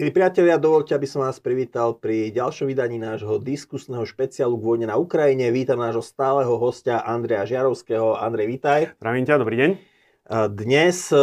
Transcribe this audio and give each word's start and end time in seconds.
Milí 0.00 0.16
priatelia, 0.16 0.56
dovolte, 0.56 0.96
aby 0.96 1.04
som 1.04 1.20
vás 1.20 1.44
privítal 1.44 1.92
pri 1.92 2.32
ďalšom 2.32 2.72
vydaní 2.72 2.96
nášho 2.96 3.36
diskusného 3.36 4.00
špeciálu 4.08 4.56
k 4.56 4.64
vojne 4.64 4.86
na 4.88 4.96
Ukrajine. 4.96 5.52
Vítam 5.52 5.76
nášho 5.76 6.00
stáleho 6.00 6.56
hostia 6.56 7.04
Andreja 7.04 7.44
Žiarovského. 7.44 8.16
Andrej, 8.16 8.48
vítaj. 8.48 8.96
Zdravím 8.96 9.28
ťa, 9.28 9.36
dobrý 9.36 9.56
deň. 9.60 9.70
Dnes 10.56 11.12
e, 11.12 11.20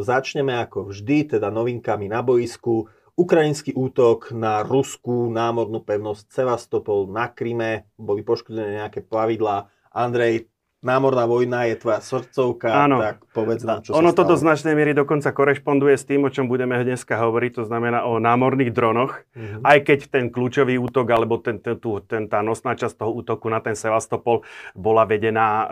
začneme 0.00 0.56
ako 0.56 0.88
vždy, 0.88 1.36
teda 1.36 1.52
novinkami 1.52 2.08
na 2.08 2.24
boisku. 2.24 2.88
Ukrajinský 3.12 3.76
útok 3.76 4.32
na 4.32 4.64
ruskú 4.64 5.28
námornú 5.28 5.84
pevnosť 5.84 6.24
Sevastopol 6.24 7.04
na 7.12 7.28
Kryme. 7.28 7.92
Boli 8.00 8.24
poškodené 8.24 8.80
nejaké 8.80 9.04
plavidlá. 9.04 9.68
Andrej, 9.92 10.48
námorná 10.84 11.24
vojna 11.24 11.64
je 11.72 11.80
tvoja 11.80 12.04
srdcovka, 12.04 12.68
Áno. 12.68 13.00
tak 13.00 13.24
povedz 13.32 13.64
nám, 13.64 13.80
čo 13.80 13.96
ono 13.96 14.12
sa 14.12 14.20
to 14.20 14.22
do 14.28 14.36
značnej 14.36 14.76
miery 14.76 14.92
dokonca 14.92 15.32
korešponduje 15.32 15.96
s 15.96 16.04
tým, 16.04 16.28
o 16.28 16.30
čom 16.30 16.44
budeme 16.46 16.76
dneska 16.76 17.16
hovoriť, 17.16 17.50
to 17.58 17.64
znamená 17.64 18.04
o 18.04 18.20
námorných 18.20 18.70
dronoch. 18.70 19.24
Mhm. 19.32 19.64
Aj 19.64 19.78
keď 19.80 20.12
ten 20.12 20.24
kľúčový 20.28 20.76
útok, 20.76 21.08
alebo 21.08 21.40
ten, 21.40 21.56
ten, 21.58 21.80
tu- 21.80 22.04
ten, 22.04 22.28
tá 22.28 22.44
nosná 22.44 22.76
časť 22.76 23.00
toho 23.00 23.10
útoku 23.16 23.48
na 23.48 23.64
ten 23.64 23.72
Sevastopol 23.72 24.44
bola 24.76 25.08
vedená 25.08 25.48
e, 25.48 25.66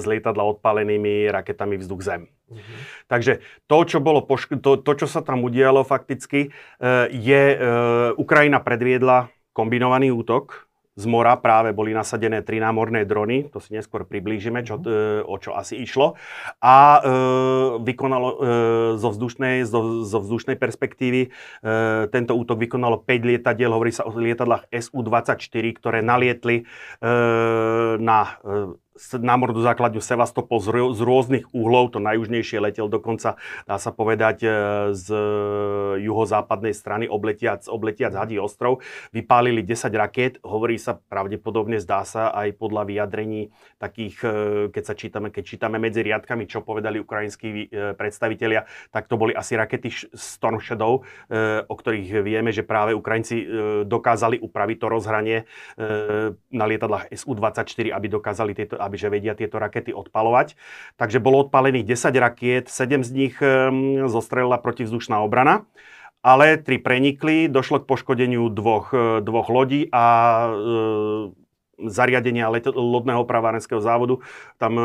z 0.00 0.04
lietadla 0.08 0.42
odpalenými 0.56 1.28
raketami 1.28 1.76
vzduch-zem. 1.76 2.24
Mhm. 2.48 2.74
Takže 3.12 3.44
to, 3.68 3.78
čo, 3.84 4.00
bolo 4.00 4.24
pošk- 4.24 4.58
to, 4.58 4.80
to, 4.80 4.92
čo 4.96 5.06
sa 5.06 5.20
tam 5.20 5.44
udialo 5.44 5.84
fakticky, 5.84 6.48
e, 6.48 6.90
je, 7.12 7.42
e, 7.54 7.58
Ukrajina 8.16 8.64
predviedla 8.64 9.28
kombinovaný 9.52 10.08
útok. 10.14 10.69
Z 11.00 11.08
mora 11.08 11.32
práve 11.40 11.72
boli 11.72 11.96
nasadené 11.96 12.44
tri 12.44 12.60
námorné 12.60 13.08
drony, 13.08 13.48
to 13.48 13.56
si 13.56 13.72
neskôr 13.72 14.04
priblížime, 14.04 14.60
čo, 14.60 14.76
e, 14.84 15.24
o 15.24 15.36
čo 15.40 15.56
asi 15.56 15.80
išlo. 15.80 16.20
A 16.60 17.00
e, 17.00 17.02
vykonalo 17.80 18.28
e, 18.28 18.36
zo, 19.00 19.08
vzdušnej, 19.08 19.64
zo, 19.64 20.04
zo 20.04 20.18
vzdušnej 20.20 20.60
perspektívy 20.60 21.22
e, 21.24 21.28
tento 22.12 22.36
útok 22.36 22.60
vykonalo 22.60 23.00
5 23.00 23.30
lietadiel, 23.32 23.72
hovorí 23.72 23.96
sa 23.96 24.04
o 24.04 24.12
lietadlách 24.12 24.68
SU-24, 24.68 25.64
ktoré 25.80 26.04
nalietli 26.04 26.60
e, 26.60 26.64
na 27.96 28.36
e, 28.44 28.76
námornú 29.16 29.64
základňu 29.64 30.04
Sevastopol 30.04 30.60
z, 30.60 30.68
rô- 30.68 30.92
z 30.92 31.00
rôznych 31.00 31.44
uhlov, 31.56 31.96
to 31.96 31.98
najjužnejšie 32.04 32.60
letel 32.60 32.92
dokonca, 32.92 33.40
dá 33.64 33.76
sa 33.80 33.90
povedať, 33.90 34.44
e, 34.44 34.48
z 34.92 35.06
juhozápadnej 36.04 36.76
strany, 36.76 37.08
obletiac, 37.08 37.64
obletiac 37.66 38.12
Hadí 38.12 38.36
ostrov. 38.36 38.84
Vypálili 39.16 39.64
10 39.64 39.96
rakiet, 39.96 40.36
hovorí 40.44 40.76
sa 40.76 41.00
pravdepodobne, 41.00 41.80
zdá 41.80 42.04
sa 42.04 42.28
aj 42.30 42.60
podľa 42.60 42.82
vyjadrení 42.84 43.50
takých, 43.80 44.16
e, 44.22 44.28
keď 44.68 44.82
sa 44.84 44.94
čítame, 44.94 45.28
keď 45.32 45.44
čítame 45.48 45.76
medzi 45.80 46.04
riadkami, 46.04 46.44
čo 46.44 46.60
povedali 46.60 47.00
ukrajinskí 47.00 47.48
e, 47.48 47.66
predstavitelia, 47.96 48.68
tak 48.92 49.08
to 49.08 49.16
boli 49.16 49.32
asi 49.32 49.56
rakety 49.56 49.88
Storm 50.14 50.60
Shadow, 50.60 51.02
o 51.66 51.74
ktorých 51.74 52.22
vieme, 52.22 52.50
že 52.50 52.66
práve 52.66 52.92
Ukrajinci 52.92 53.42
dokázali 53.86 54.42
upraviť 54.42 54.76
to 54.80 54.86
rozhranie 54.90 55.38
na 56.50 56.64
lietadlách 56.66 57.10
SU-24, 57.14 57.94
aby 57.94 58.06
dokázali 58.10 58.52
tieto, 58.52 58.76
aby 58.90 58.98
že 58.98 59.06
vedia 59.06 59.38
tieto 59.38 59.62
rakety 59.62 59.94
odpalovať. 59.94 60.58
Takže 60.98 61.22
bolo 61.22 61.46
odpalených 61.46 61.86
10 61.86 62.10
rakiet, 62.18 62.66
7 62.66 63.06
z 63.06 63.10
nich 63.14 63.38
zostrelila 64.10 64.58
protivzdušná 64.58 65.22
obrana. 65.22 65.70
Ale 66.20 66.60
tri 66.60 66.76
prenikli, 66.76 67.48
došlo 67.48 67.80
k 67.80 67.88
poškodeniu 67.88 68.52
dvoch, 68.52 68.92
e, 68.92 69.24
dvoch 69.24 69.48
lodí 69.48 69.88
a 69.88 70.04
e, 70.44 71.39
zariadenia 71.86 72.50
let- 72.50 72.66
lodného 72.66 73.22
opravárenského 73.22 73.80
závodu. 73.80 74.18
Tam 74.56 74.76
e, 74.76 74.82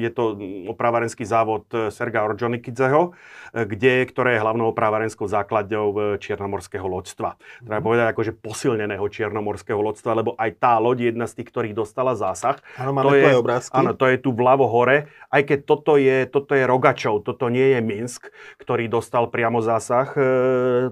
je 0.00 0.10
to 0.10 0.34
opravárenský 0.66 1.22
závod 1.22 1.68
e, 1.70 1.90
Serga 1.90 2.24
Orjonikidzeho, 2.24 3.12
e, 3.52 3.62
kde, 3.62 4.02
ktoré 4.08 4.34
je 4.34 4.42
hlavnou 4.42 4.70
opravárenskou 4.70 5.28
základňou 5.28 6.16
Čiernomorského 6.16 6.82
loďstva. 6.82 7.36
Treba 7.62 7.78
povedať 7.78 8.06
akože 8.10 8.32
posilneného 8.34 9.04
Čiernomorského 9.06 9.78
loďstva, 9.78 10.16
lebo 10.16 10.32
aj 10.34 10.50
tá 10.56 10.80
loď, 10.80 11.12
jedna 11.12 11.28
z 11.28 11.36
tých, 11.38 11.48
ktorých 11.50 11.74
dostala 11.76 12.16
zásah, 12.16 12.56
Áno, 12.74 12.96
máme 12.96 13.04
to 13.04 13.14
je- 13.14 13.36
obrázky. 13.36 13.74
Áno, 13.76 13.92
to 13.92 14.08
je 14.08 14.16
tu 14.16 14.32
vľavo 14.32 14.64
hore, 14.64 15.06
aj 15.28 15.42
keď 15.44 15.58
toto 15.62 15.94
je, 15.94 16.24
toto 16.24 16.56
je 16.56 16.64
Rogačov, 16.64 17.20
toto 17.22 17.46
nie 17.46 17.74
je 17.74 17.80
Minsk, 17.80 18.32
ktorý 18.56 18.88
dostal 18.88 19.28
priamo 19.28 19.60
zásah. 19.60 20.08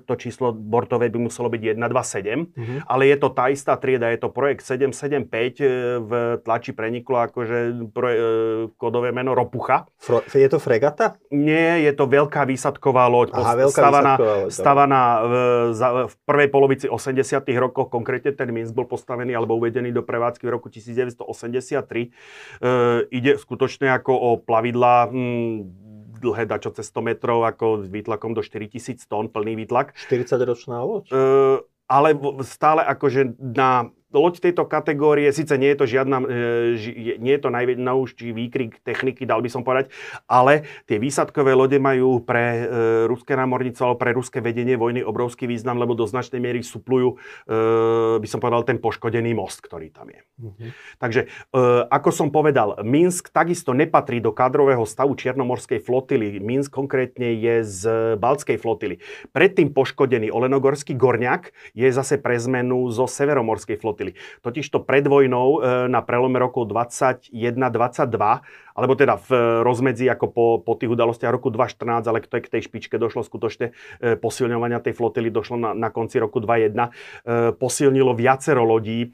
To 0.05 0.13
číslo 0.15 0.53
bortové 0.53 1.09
by 1.09 1.19
muselo 1.21 1.49
byť 1.49 1.63
127, 1.73 2.51
Mhm. 2.53 2.77
ale 2.85 3.03
je 3.07 3.17
to 3.17 3.29
tá 3.31 3.49
istá 3.49 3.77
trieda, 3.77 4.11
je 4.11 4.19
to 4.19 4.29
projekt 4.29 4.61
775, 4.61 5.31
e, 5.31 5.40
v 6.01 6.13
tlači 6.45 6.77
preniklo 6.77 7.25
akože 7.25 7.89
pro, 7.89 8.09
e, 8.11 8.19
kodové 8.77 9.15
meno 9.15 9.33
Ropucha. 9.33 9.89
Fro- 9.97 10.21
je 10.27 10.49
to 10.51 10.61
fregata? 10.61 11.17
Nie, 11.33 11.81
je 11.87 11.93
to 11.97 12.05
veľká 12.05 12.45
výsadková 12.45 13.09
loď, 13.09 13.33
Aha, 13.33 13.57
veľká 13.57 13.81
stavaná, 13.81 14.13
výsadková 14.19 14.53
stavaná 14.53 15.03
v, 15.23 15.33
za, 15.73 15.89
v 16.11 16.15
prvej 16.29 16.49
polovici 16.53 16.87
80 16.91 17.47
rokoch, 17.57 17.89
konkrétne 17.89 18.37
ten 18.37 18.53
Minsk 18.53 18.77
bol 18.77 18.85
postavený 18.85 19.33
alebo 19.33 19.57
uvedený 19.57 19.95
do 19.95 20.05
prevádzky 20.05 20.45
v 20.45 20.53
roku 20.53 20.69
1983. 20.69 21.25
E, 21.25 22.09
ide 23.09 23.41
skutočne 23.41 23.89
ako 23.97 24.13
o 24.13 24.31
plavidla 24.37 25.09
hm, 25.09 25.91
dlhé 26.21 26.45
dačo 26.45 26.71
cez 26.77 26.93
100 26.93 27.01
metrov, 27.01 27.49
ako 27.49 27.85
s 27.85 27.87
výtlakom 27.89 28.37
do 28.37 28.45
4000 28.45 29.01
tón, 29.09 29.33
plný 29.33 29.57
výtlak. 29.57 29.97
40-ročná 29.97 30.85
loď? 30.85 31.09
E, 31.09 31.17
ale 31.89 32.15
stále 32.45 32.85
akože 32.85 33.41
na 33.41 33.91
loď 34.11 34.51
tejto 34.51 34.67
kategórie, 34.67 35.31
síce 35.31 35.55
nie 35.55 35.71
je 35.75 35.79
to 35.79 35.87
žiadna, 35.87 36.19
e, 36.23 37.17
nie 37.19 37.33
je 37.39 37.43
to 37.43 37.51
najnovší 37.51 38.35
výkrik 38.35 38.83
techniky, 38.83 39.23
dal 39.27 39.43
by 39.43 39.51
som 39.51 39.63
povedať, 39.63 39.95
ale 40.27 40.67
tie 40.91 40.99
výsadkové 40.99 41.55
lode 41.55 41.79
majú 41.79 42.23
pre 42.23 42.45
e, 42.45 42.63
ruské 43.07 43.39
námorníctvo 43.39 43.83
alebo 43.87 44.03
pre 44.03 44.11
ruské 44.15 44.39
vedenie 44.43 44.75
vojny 44.75 45.07
obrovský 45.07 45.47
význam, 45.47 45.79
lebo 45.79 45.95
do 45.95 46.07
značnej 46.07 46.43
miery 46.43 46.63
suplujú, 46.67 47.17
e, 47.47 47.57
by 48.19 48.29
som 48.29 48.43
povedal, 48.43 48.67
ten 48.67 48.83
poškodený 48.83 49.33
most, 49.35 49.63
ktorý 49.63 49.95
tam 49.95 50.11
je. 50.11 50.21
Mhm. 50.41 50.69
Takže, 51.01 51.21
ako 51.89 52.11
som 52.13 52.29
povedal, 52.33 52.81
Minsk 52.85 53.33
takisto 53.33 53.77
nepatrí 53.77 54.21
do 54.21 54.33
kádrového 54.33 54.85
stavu 54.89 55.17
Čiernomorskej 55.17 55.81
flotily. 55.85 56.41
Minsk 56.41 56.73
konkrétne 56.73 57.37
je 57.37 57.55
z 57.65 57.81
Baltskej 58.17 58.57
flotily. 58.57 59.01
Predtým 59.33 59.73
poškodený 59.73 60.33
Olenogorský 60.33 60.97
Gorňak 60.97 61.53
je 61.77 61.89
zase 61.93 62.17
pre 62.21 62.41
zmenu 62.41 62.89
zo 62.89 63.05
Severomorskej 63.05 63.77
flotily. 63.77 64.00
Totižto 64.41 64.83
pred 64.89 65.05
vojnou 65.05 65.61
e, 65.61 65.87
na 65.93 66.01
prelome 66.01 66.41
rokov 66.41 66.73
21-22, 66.73 67.37
alebo 68.75 68.93
teda 68.97 69.21
v 69.21 69.29
e, 69.31 69.39
rozmedzi 69.61 70.09
ako 70.09 70.27
po, 70.33 70.47
po 70.65 70.73
tých 70.81 70.89
udalostiach 70.89 71.29
roku 71.29 71.53
2014, 71.53 72.09
ale 72.09 72.19
tej, 72.25 72.43
k 72.47 72.49
tej 72.49 72.63
špičke 72.65 72.97
došlo 72.97 73.21
skutočne 73.21 73.77
e, 74.01 74.17
posilňovania 74.17 74.81
tej 74.81 74.97
flotily, 74.97 75.29
došlo 75.29 75.61
na, 75.61 75.71
na 75.77 75.93
konci 75.93 76.17
roku 76.17 76.41
2021, 76.41 76.73
e, 76.73 76.91
posilnilo 77.53 78.17
viacero 78.17 78.65
lodí 78.65 79.13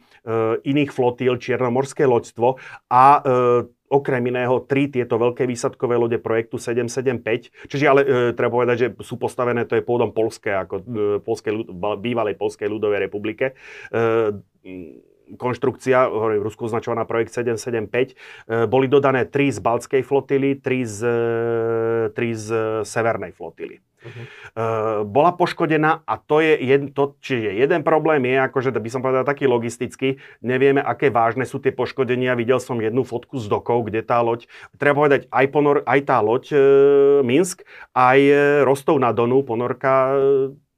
iných 0.67 0.91
flotíl, 0.91 1.39
Čiernomorské 1.39 2.03
loďstvo 2.03 2.59
a 2.91 3.05
okrem 3.87 4.23
iného 4.27 4.63
tri 4.67 4.91
tieto 4.91 5.17
veľké 5.17 5.47
výsadkové 5.47 5.95
lode 5.95 6.19
projektu 6.19 6.59
775, 6.59 7.71
čiže 7.71 7.85
ale 7.87 8.01
e, 8.03 8.09
treba 8.35 8.51
povedať, 8.51 8.77
že 8.77 8.89
sú 9.03 9.15
postavené, 9.17 9.63
to 9.65 9.79
je 9.79 9.87
pôvodom 9.87 10.11
polské, 10.11 10.55
ako 10.55 10.75
e, 10.81 10.85
polskej, 11.23 11.53
bývalej 12.03 12.35
Polskej 12.35 12.67
ľudovej 12.67 13.07
republike. 13.07 13.55
E, 13.91 14.35
konštrukcia, 15.35 16.07
v 16.07 16.39
Rusku 16.39 16.71
označovaná 16.71 17.03
projekt 17.03 17.35
775, 17.35 18.15
e, 18.15 18.65
boli 18.71 18.87
dodané 18.87 19.27
tri 19.27 19.51
z 19.51 19.59
Baltskej 19.59 20.07
flotily, 20.07 20.63
tri 20.63 20.87
z, 20.87 21.03
e, 21.03 22.15
tri 22.15 22.31
z 22.31 22.47
e, 22.55 22.63
Severnej 22.87 23.35
flotily. 23.35 23.83
E, 24.07 24.11
bola 25.03 25.35
poškodená 25.35 26.07
a 26.07 26.15
to 26.17 26.39
je, 26.39 26.55
jed, 26.63 26.95
to, 26.95 27.19
čiže 27.19 27.59
jeden 27.59 27.83
problém 27.83 28.23
je, 28.23 28.37
akože 28.39 28.71
by 28.71 28.91
som 28.91 29.03
povedal 29.03 29.27
taký 29.27 29.51
logistický, 29.51 30.23
nevieme, 30.41 30.79
aké 30.79 31.11
vážne 31.11 31.43
sú 31.43 31.59
tie 31.59 31.75
poškodenia. 31.75 32.39
Videl 32.39 32.63
som 32.63 32.79
jednu 32.79 33.03
fotku 33.03 33.43
z 33.43 33.51
dokov, 33.51 33.91
kde 33.91 34.07
tá 34.07 34.23
loď, 34.23 34.47
treba 34.79 35.03
povedať, 35.07 35.27
aj, 35.35 35.47
ponor, 35.51 35.83
aj 35.85 36.01
tá 36.07 36.23
loď 36.23 36.45
e, 36.55 36.59
Minsk, 37.27 37.67
aj 37.93 38.19
Rostov 38.63 39.03
na 39.03 39.11
Donu, 39.11 39.43
ponorka 39.43 40.15
e, 40.15 40.17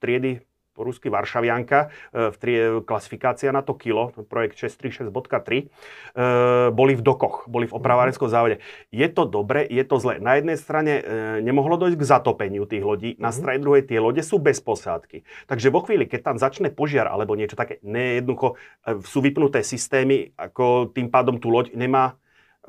triedy 0.00 0.47
po 0.78 0.86
rusky 0.86 1.10
Varšavianka, 1.10 1.90
e, 2.14 2.30
v 2.30 2.36
tri, 2.38 2.52
klasifikácia 2.86 3.50
na 3.50 3.66
to 3.66 3.74
kilo, 3.74 4.14
projekt 4.30 4.54
636.3, 4.54 5.66
e, 5.66 6.70
boli 6.70 6.94
v 6.94 7.02
dokoch, 7.02 7.50
boli 7.50 7.66
v 7.66 7.74
opravárenskom 7.74 8.30
závode. 8.30 8.62
Je 8.94 9.10
to 9.10 9.26
dobre, 9.26 9.66
je 9.66 9.82
to 9.82 9.98
zle. 9.98 10.22
Na 10.22 10.38
jednej 10.38 10.54
strane 10.54 11.02
e, 11.02 11.42
nemohlo 11.42 11.74
dojsť 11.74 11.98
k 11.98 12.04
zatopeniu 12.06 12.62
tých 12.70 12.86
lodí, 12.86 13.10
na 13.18 13.34
Mhm. 13.34 13.36
strane 13.36 13.58
druhej 13.58 13.82
tie 13.82 13.98
lode 13.98 14.22
sú 14.22 14.38
bez 14.38 14.62
posádky. 14.62 15.26
Takže 15.50 15.74
vo 15.74 15.82
chvíli, 15.82 16.06
keď 16.06 16.30
tam 16.30 16.36
začne 16.38 16.70
požiar 16.70 17.10
alebo 17.10 17.34
niečo 17.34 17.58
také, 17.58 17.82
nejednoducho 17.82 18.54
sú 19.02 19.18
vypnuté 19.24 19.64
systémy, 19.64 20.30
ako 20.36 20.92
tým 20.94 21.08
pádom 21.08 21.40
tú 21.40 21.48
loď 21.50 21.74
nemá 21.74 22.14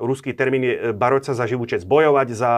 ruský 0.00 0.32
termín 0.32 0.64
je 0.64 0.74
e, 0.74 0.80
baroť 0.96 1.30
sa 1.30 1.32
za 1.36 1.44
živú 1.44 1.68
čest, 1.68 1.84
bojovať 1.84 2.28
za, 2.32 2.52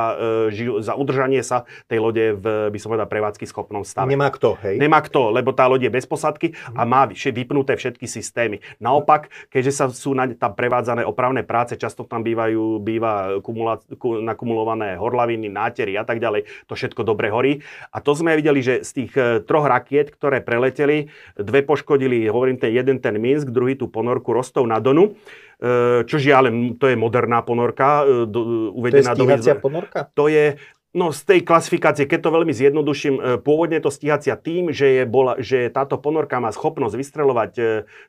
e, 0.48 0.80
za 0.80 0.94
udržanie 0.94 1.42
sa 1.42 1.66
tej 1.90 1.98
lode 1.98 2.24
v, 2.38 2.70
by 2.70 2.78
som 2.78 2.94
povedal, 2.94 3.10
prevádzky 3.10 3.44
schopnom 3.44 3.82
stave. 3.82 4.08
Nemá 4.14 4.30
kto, 4.30 4.54
hej? 4.62 4.78
Nemá 4.78 5.02
kto, 5.02 5.34
lebo 5.34 5.50
tá 5.50 5.66
loď 5.66 5.90
je 5.90 5.92
bez 5.92 6.06
posadky 6.06 6.54
a 6.72 6.86
má 6.86 7.10
vypnuté 7.10 7.74
všetky 7.74 8.06
systémy. 8.06 8.62
Naopak, 8.78 9.28
keďže 9.50 9.72
sa 9.74 9.84
sú 9.90 10.14
na, 10.14 10.30
tam 10.30 10.54
prevádzané 10.54 11.02
opravné 11.02 11.42
práce, 11.42 11.74
často 11.74 12.06
tam 12.06 12.22
bývajú, 12.22 12.78
býva 12.78 13.42
kumula, 13.42 13.82
nakumulované 14.22 14.94
horlaviny, 14.96 15.50
nátery 15.50 15.98
a 15.98 16.06
tak 16.06 16.22
ďalej, 16.22 16.46
to 16.70 16.78
všetko 16.78 17.02
dobre 17.02 17.32
horí. 17.32 17.64
A 17.90 17.98
to 17.98 18.14
sme 18.14 18.38
videli, 18.38 18.62
že 18.62 18.86
z 18.86 18.90
tých 19.02 19.12
e, 19.18 19.42
troch 19.42 19.66
rakiet, 19.66 20.14
ktoré 20.14 20.44
preleteli, 20.44 21.10
dve 21.34 21.64
poškodili, 21.66 22.30
hovorím 22.30 22.60
ten 22.60 22.70
jeden 22.70 23.02
ten 23.02 23.16
Minsk, 23.18 23.50
druhý 23.50 23.74
tú 23.74 23.88
ponorku 23.90 24.30
Rostov 24.30 24.68
na 24.68 24.78
Donu. 24.78 25.16
E, 25.62 26.02
čo 26.10 26.16
žiaľ, 26.18 26.74
to 26.74 26.90
je 26.90 26.96
moderná 26.98 27.46
ponorka. 27.46 28.02
E, 28.02 28.26
do, 28.26 28.74
uvedená 28.74 29.14
to 29.14 29.22
je 29.30 29.38
do... 29.38 29.62
ponorka? 29.62 30.10
To 30.18 30.26
je, 30.26 30.58
No 30.92 31.08
z 31.08 31.24
tej 31.24 31.40
klasifikácie, 31.40 32.04
keď 32.04 32.28
to 32.28 32.36
veľmi 32.36 32.52
zjednoduším, 32.52 33.40
pôvodne 33.40 33.80
to 33.80 33.88
stíhacia 33.88 34.36
tým, 34.36 34.76
že, 34.76 35.00
je 35.00 35.04
bola, 35.08 35.40
že 35.40 35.72
táto 35.72 35.96
ponorka 35.96 36.36
má 36.36 36.52
schopnosť 36.52 37.00
vystreľovať 37.00 37.52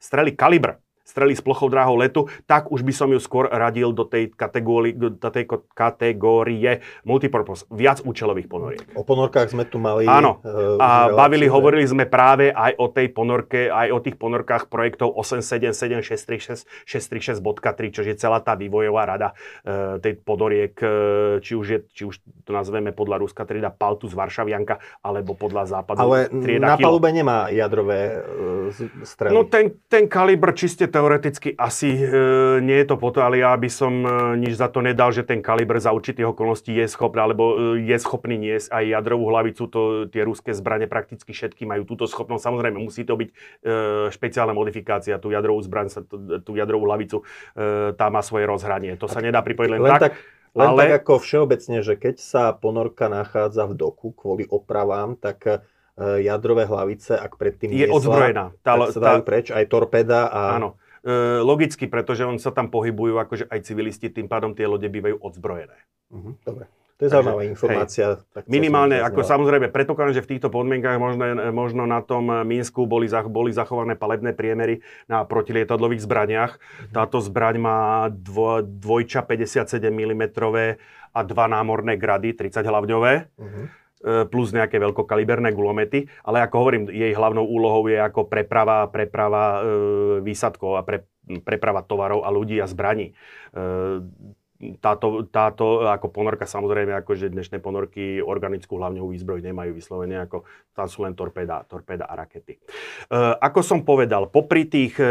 strely 0.03 0.35
kalibr 0.35 0.83
strely 1.03 1.35
s 1.35 1.43
plochou 1.43 1.67
dráhou 1.67 1.99
letu, 1.99 2.31
tak 2.47 2.71
už 2.71 2.81
by 2.81 2.93
som 2.95 3.11
ju 3.11 3.19
skôr 3.19 3.51
radil 3.51 3.91
do 3.91 4.07
tej, 4.07 4.31
kategórie, 4.31 4.95
do 4.95 5.29
tej 5.29 5.45
kategórie 5.75 6.79
multipurpose, 7.03 7.67
viac 7.67 7.99
účelových 8.01 8.47
ponoriek. 8.47 8.87
O 8.95 9.03
ponorkách 9.03 9.51
sme 9.51 9.67
tu 9.67 9.83
mali... 9.83 10.07
Áno, 10.07 10.39
uh, 10.41 10.79
a 10.79 11.11
bavili, 11.11 11.45
hovorili 11.51 11.83
sme 11.83 12.07
práve 12.07 12.55
aj 12.55 12.79
o 12.79 12.87
tej 12.87 13.11
ponorke, 13.11 13.67
aj 13.67 13.91
o 13.91 13.99
tých 13.99 14.15
ponorkách 14.15 14.71
projektov 14.71 15.11
877 15.19 16.63
636, 16.87 17.43
636.3, 17.43 17.95
čo 17.95 18.01
je 18.07 18.15
celá 18.15 18.39
tá 18.39 18.55
vývojová 18.55 19.03
rada 19.03 19.35
uh, 19.35 19.99
tej 19.99 20.23
ponoriek, 20.23 20.73
uh, 20.79 21.43
či 21.43 21.59
už, 21.59 21.65
je, 21.67 21.79
či 21.91 22.03
už 22.07 22.23
to 22.47 22.55
nazveme 22.55 22.95
podľa 22.95 23.19
Ruska 23.19 23.43
trieda 23.43 23.75
Paltus 23.75 24.15
Varšavianka, 24.15 25.03
alebo 25.03 25.35
podľa 25.35 25.67
západu 25.67 25.99
Ale 25.99 26.31
trieda 26.31 26.73
na 26.73 26.77
palube 26.79 27.11
nemá 27.11 27.51
jadrové 27.51 28.23
uh, 28.23 29.03
strely. 29.03 29.35
No 29.35 29.43
ten, 29.51 29.83
ten 29.91 30.07
kalibr 30.07 30.55
čiste 30.55 30.92
teoreticky 30.93 31.57
asi 31.57 31.89
e, 31.97 32.05
nie 32.61 32.77
je 32.77 32.87
to 32.93 33.01
po 33.01 33.09
to, 33.09 33.25
ale 33.25 33.41
ja 33.41 33.57
by 33.57 33.65
som 33.65 34.05
e, 34.05 34.37
nič 34.37 34.61
za 34.61 34.69
to 34.69 34.85
nedal, 34.85 35.09
že 35.09 35.25
ten 35.25 35.41
kaliber 35.41 35.81
za 35.81 35.89
určitých 35.89 36.37
okolností 36.37 36.69
je 36.77 36.85
schopný, 36.85 37.25
alebo 37.25 37.43
e, 37.73 37.89
je 37.89 37.97
schopný 37.97 38.37
niesť 38.37 38.69
aj 38.69 38.83
jadrovú 38.93 39.33
hlavicu. 39.33 39.63
To, 39.73 39.81
tie 40.05 40.21
ruské 40.21 40.53
zbranie 40.53 40.85
prakticky 40.85 41.33
všetky 41.33 41.65
majú 41.65 41.89
túto 41.89 42.05
schopnosť. 42.05 42.45
Samozrejme, 42.45 42.77
musí 42.77 43.01
to 43.01 43.17
byť 43.17 43.29
e, 43.29 43.35
špeciálna 44.13 44.53
modifikácia. 44.53 45.17
Tú 45.17 45.33
jadrovú 45.33 45.65
zbraň, 45.65 46.05
tú 46.45 46.53
jadrovú 46.53 46.85
hlavicu, 46.85 47.25
e, 47.57 47.97
tá 47.97 48.13
má 48.13 48.21
svoje 48.21 48.45
rozhranie. 48.45 48.93
To 49.01 49.09
sa 49.09 49.17
nedá 49.17 49.41
pripojiť 49.41 49.69
len, 49.73 49.81
len 49.81 49.97
tak. 49.97 50.13
tak 50.13 50.13
len 50.53 50.69
ale... 50.69 50.79
tak 50.85 50.91
ako 51.01 51.13
všeobecne, 51.17 51.81
že 51.81 51.97
keď 51.97 52.15
sa 52.21 52.53
ponorka 52.53 53.09
nachádza 53.09 53.65
v 53.65 53.73
doku 53.73 54.13
kvôli 54.13 54.45
opravám, 54.45 55.17
tak 55.17 55.49
e, 55.49 55.57
jadrové 56.21 56.69
hlavice, 56.69 57.17
ak 57.17 57.41
predtým 57.41 57.73
je 57.73 57.89
niesla, 57.89 57.97
odzbrojená. 57.97 58.45
Tá, 58.61 58.77
tak 58.77 58.93
sa 58.93 58.99
dajú 59.01 59.21
tá... 59.25 59.27
preč, 59.27 59.49
aj 59.49 59.65
torpeda 59.65 60.29
a... 60.29 60.61
Áno. 60.61 60.77
E, 61.03 61.43
logicky, 61.43 61.91
pretože 61.91 62.23
oni 62.23 62.39
sa 62.39 62.55
tam 62.55 62.71
pohybujú, 62.71 63.19
akože 63.19 63.51
aj 63.51 63.59
civilisti, 63.67 64.07
tým 64.07 64.31
pádom 64.31 64.55
tie 64.55 64.63
lode 64.63 64.87
bývajú 64.87 65.19
odzbrojené. 65.19 65.75
Uh-huh, 66.07 66.39
dobre. 66.47 66.71
To 66.95 67.01
je 67.03 67.09
zaujímavá 67.11 67.43
informácia. 67.43 68.23
Tak 68.31 68.47
minimálne, 68.47 69.03
ako 69.03 69.27
samozrejme, 69.27 69.67
predpokladám, 69.67 70.15
že 70.15 70.23
v 70.23 70.31
týchto 70.37 70.47
podmienkach 70.47 70.95
možno, 70.95 71.51
možno 71.51 71.83
na 71.83 71.99
tom 71.99 72.31
Minsku 72.47 72.87
boli, 72.87 73.11
boli 73.27 73.51
zachované 73.51 73.99
palebné 73.99 74.31
priemery 74.31 74.79
na 75.11 75.27
protilietadlových 75.27 76.07
zbraniach. 76.07 76.55
Uh-huh. 76.55 76.93
Táto 76.95 77.19
zbraň 77.19 77.59
má 77.59 78.07
dvo, 78.07 78.63
dvojča 78.63 79.27
57 79.27 79.83
mm 79.91 80.23
a 81.11 81.19
dva 81.27 81.45
námorné 81.51 81.99
grady, 81.99 82.31
30 82.31 82.63
hlavňové. 82.63 83.13
Uh-huh 83.35 83.67
E, 83.67 83.82
plus 84.03 84.51
nejaké 84.51 84.83
veľkokaliberné 84.83 85.55
gulomety, 85.55 86.11
ale 86.27 86.43
ako 86.43 86.55
hovorím, 86.59 86.83
jej 86.91 87.15
hlavnou 87.15 87.47
úlohou 87.47 87.87
je 87.87 87.95
ako 87.95 88.27
preprava, 88.27 88.91
preprava 88.91 89.43
e, 89.43 89.59
výsadkov 90.19 90.75
a 90.75 90.83
pre, 90.83 91.07
preprava 91.47 91.79
tovarov 91.87 92.27
a 92.27 92.29
ľudí 92.29 92.59
a 92.59 92.67
zbraní. 92.67 93.15
E, 93.55 93.63
táto, 94.79 95.27
táto 95.27 95.83
ako 95.83 96.07
ponorka, 96.07 96.47
samozrejme, 96.47 96.95
akože 97.03 97.31
dnešné 97.31 97.59
ponorky 97.59 98.23
organickú 98.23 98.79
hlavňovú 98.79 99.11
výzbroj 99.11 99.43
nemajú 99.43 99.71
vyslovene, 99.75 100.23
ako 100.23 100.47
tam 100.71 100.87
sú 100.87 101.03
len 101.03 101.17
torpéda, 101.17 101.67
torpéda 101.67 102.07
a 102.07 102.15
rakety. 102.15 102.55
E, 102.55 102.59
ako 103.39 103.59
som 103.59 103.79
povedal, 103.83 104.31
popri 104.31 104.67
tých 104.67 104.95
e, 104.99 105.07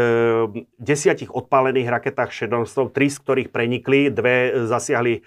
desiatich 0.81 1.29
odpálených 1.29 1.89
raketách 1.89 2.33
Shadowstone, 2.33 2.93
tri 2.93 3.09
z 3.09 3.17
ktorých 3.21 3.49
prenikli, 3.53 4.09
dve 4.09 4.65
zasiahli 4.65 5.13
e, 5.17 5.21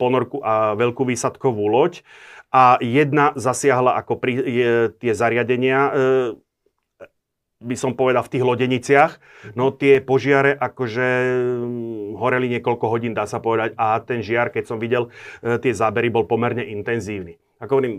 ponorku 0.00 0.40
a 0.40 0.72
veľkú 0.74 1.04
výsadkovú 1.04 1.68
loď 1.68 2.00
a 2.48 2.80
jedna 2.80 3.36
zasiahla 3.36 4.00
ako 4.00 4.16
pri, 4.16 4.32
je, 4.40 4.70
tie 4.96 5.12
zariadenia, 5.12 5.78
e, 5.84 5.92
by 7.58 7.76
som 7.76 7.92
povedal, 7.92 8.24
v 8.24 8.32
tých 8.32 8.46
lodeniciach. 8.46 9.12
No 9.52 9.74
tie 9.74 10.00
požiare 10.00 10.56
akože 10.56 11.08
mm, 11.44 12.16
horeli 12.16 12.48
niekoľko 12.56 12.86
hodín, 12.88 13.12
dá 13.12 13.28
sa 13.28 13.42
povedať, 13.42 13.76
a 13.76 14.00
ten 14.00 14.24
žiar, 14.24 14.48
keď 14.48 14.64
som 14.64 14.78
videl 14.80 15.12
e, 15.44 15.60
tie 15.60 15.76
zábery, 15.76 16.08
bol 16.08 16.24
pomerne 16.24 16.64
intenzívny. 16.64 17.36
Ako 17.58 17.70
hovorím, 17.74 17.94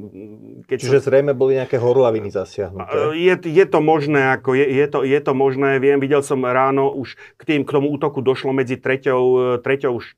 keď 0.64 0.78
Čiže 0.80 1.00
sa... 1.04 1.06
zrejme 1.12 1.36
boli 1.36 1.60
nejaké 1.60 1.76
horlaviny 1.76 2.32
zasiahnuté. 2.32 3.12
Je, 3.12 3.36
je 3.36 3.66
to 3.68 3.84
možné, 3.84 4.32
ako 4.40 4.56
je, 4.56 4.64
je, 4.64 4.86
to, 4.88 5.00
je 5.04 5.20
to 5.20 5.36
možné, 5.36 5.84
viem, 5.84 6.00
videl 6.00 6.24
som 6.24 6.40
ráno 6.48 6.88
už 6.96 7.20
k, 7.36 7.42
tým, 7.44 7.62
k 7.68 7.76
tomu 7.76 7.92
útoku 7.92 8.24
došlo 8.24 8.56
medzi 8.56 8.80
3. 8.80 9.60
3. 9.60 9.60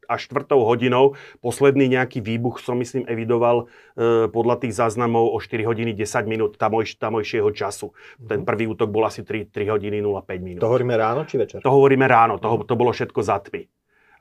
a 0.06 0.16
4. 0.22 0.46
hodinou. 0.54 1.18
Posledný 1.42 1.90
nejaký 1.90 2.22
výbuch 2.22 2.62
som 2.62 2.78
myslím 2.78 3.10
evidoval 3.10 3.66
e, 3.98 4.30
podľa 4.30 4.62
tých 4.62 4.78
záznamov 4.78 5.34
o 5.34 5.38
4 5.42 5.66
hodiny 5.66 5.98
10 5.98 6.30
minút 6.30 6.62
tamoj, 6.62 6.86
tamojšieho 6.86 7.50
času. 7.50 7.98
Ten 8.22 8.46
prvý 8.46 8.70
útok 8.70 8.94
bol 8.94 9.10
asi 9.10 9.26
3, 9.26 9.50
3 9.50 9.74
hodiny 9.74 10.06
05 10.06 10.38
minút. 10.38 10.62
To 10.62 10.70
hovoríme 10.70 10.94
ráno 10.94 11.26
či 11.26 11.42
večer? 11.42 11.66
To 11.66 11.74
hovoríme 11.74 12.06
ráno, 12.06 12.38
to, 12.38 12.62
to 12.62 12.78
bolo 12.78 12.94
všetko 12.94 13.26
za 13.26 13.42
tmy. 13.42 13.66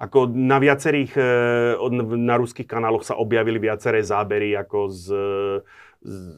Ako 0.01 0.33
na 0.33 0.57
viacerých, 0.57 1.13
e, 1.13 1.77
na 2.17 2.41
ruských 2.41 2.65
kanáloch 2.65 3.05
sa 3.05 3.21
objavili 3.21 3.61
viaceré 3.61 4.01
zábery 4.01 4.57
ako 4.57 4.89
z, 4.89 5.07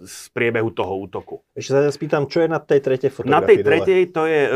z 0.02 0.16
priebehu 0.34 0.74
toho 0.74 1.06
útoku. 1.06 1.46
Ešte 1.54 1.78
sa 1.78 1.94
spýtam, 1.94 2.26
čo 2.26 2.42
je 2.42 2.50
na 2.50 2.58
tej 2.58 2.82
tretej 2.82 3.14
fotografii? 3.14 3.38
Na 3.38 3.46
tej 3.46 3.58
tretej 3.62 4.00
to 4.10 4.26
je 4.26 4.42
e, 4.42 4.50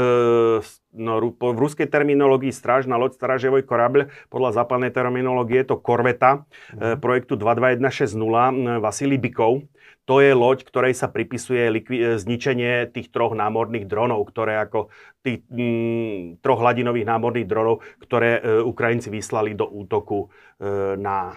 no, 0.99 1.23
v 1.31 1.59
ruskej 1.63 1.87
terminológii 1.87 2.51
strážna 2.51 2.99
loď 2.99 3.15
Staraževoj 3.15 3.63
korabeľ, 3.63 4.11
podľa 4.27 4.51
západnej 4.59 4.91
terminológie 4.91 5.63
je 5.63 5.71
to 5.71 5.79
korveta 5.79 6.43
uh-huh. 6.43 6.99
projektu 6.99 7.39
22160 7.39 8.83
Vasily 8.83 9.15
Bikov. 9.23 9.63
To 10.07 10.23
je 10.23 10.33
loď, 10.33 10.63
ktorej 10.63 10.95
sa 10.95 11.11
pripisuje 11.11 11.67
likvi- 11.67 12.15
zničenie 12.15 12.87
tých 12.95 13.11
troch 13.11 13.35
námorných 13.35 13.91
dronov, 13.91 14.23
ktoré 14.31 14.63
ako 14.63 14.89
tých 15.27 15.43
mm, 15.51 16.39
troch 16.41 16.63
hladinových 16.63 17.07
námorných 17.11 17.51
dronov, 17.51 17.83
ktoré 17.99 18.39
e, 18.39 18.63
Ukrajinci 18.63 19.11
vyslali 19.11 19.59
do 19.59 19.67
útoku 19.67 20.31
e, 20.63 20.95
na 20.99 21.35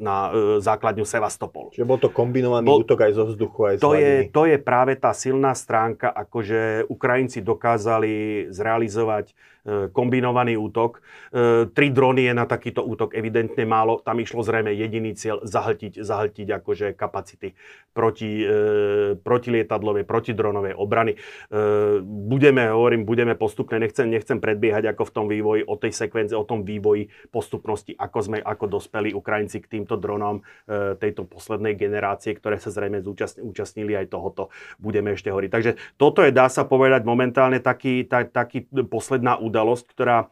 na 0.00 0.32
e, 0.32 0.64
základňu 0.64 1.04
Sevastopol. 1.04 1.68
Čiže 1.76 1.84
bol 1.84 2.00
to 2.00 2.08
kombinovaný 2.08 2.64
bol, 2.64 2.80
útok 2.80 3.04
aj 3.04 3.12
zo 3.20 3.24
vzduchu, 3.28 3.60
aj 3.68 3.74
z 3.76 3.80
to 3.84 3.92
je, 3.92 4.12
to 4.32 4.42
je 4.48 4.56
práve 4.56 4.96
tá 4.96 5.12
silná 5.12 5.52
stránka, 5.52 6.08
akože 6.08 6.88
Ukrajinci 6.88 7.44
dokázali 7.44 8.48
zrealizovať 8.48 9.36
E, 9.59 9.59
kombinovaný 9.92 10.56
útok. 10.56 11.04
E, 11.30 11.68
tri 11.70 11.92
drony 11.92 12.26
je 12.26 12.34
na 12.34 12.48
takýto 12.48 12.80
útok 12.80 13.12
evidentne 13.12 13.68
málo. 13.68 14.00
Tam 14.00 14.16
išlo 14.16 14.40
zrejme 14.40 14.72
jediný 14.72 15.12
cieľ 15.12 15.44
zahltiť, 15.44 16.00
zahltiť 16.00 16.48
akože 16.48 16.86
kapacity 16.96 17.52
proti, 17.92 18.40
e, 18.40 19.16
protilietadlovej, 19.20 20.04
protidronovej 20.08 20.74
obrany. 20.76 21.12
Budeme, 22.00 22.70
hovorím, 22.70 23.04
budeme 23.04 23.34
postupne, 23.34 23.76
nechcem, 23.82 24.08
nechcem 24.08 24.38
predbiehať 24.38 24.94
ako 24.94 25.02
v 25.06 25.12
tom 25.12 25.26
vývoji, 25.26 25.62
o 25.66 25.74
tej 25.76 25.92
sekvencii, 25.92 26.36
o 26.36 26.46
tom 26.46 26.62
vývoji 26.62 27.10
postupnosti, 27.28 27.92
ako 27.96 28.18
sme, 28.22 28.38
ako 28.40 28.80
dospeli 28.80 29.12
Ukrajinci 29.12 29.60
k 29.60 29.78
týmto 29.78 29.98
dronom 29.98 30.42
tejto 31.00 31.26
poslednej 31.26 31.74
generácie, 31.74 32.36
ktoré 32.36 32.56
sa 32.62 32.70
zrejme 32.70 33.02
zúčastnili 33.02 33.98
aj 33.98 34.06
tohoto. 34.12 34.48
Budeme 34.78 35.14
ešte 35.14 35.30
hovoriť. 35.30 35.50
Takže 35.50 35.72
toto 35.98 36.22
je, 36.24 36.30
dá 36.30 36.46
sa 36.48 36.64
povedať, 36.64 37.02
momentálne 37.04 37.58
taký, 37.58 38.06
tak, 38.06 38.30
taký 38.30 38.66
posledná 38.86 39.36
udalosť, 39.50 39.84
ktorá 39.90 40.18
e, 40.22 40.26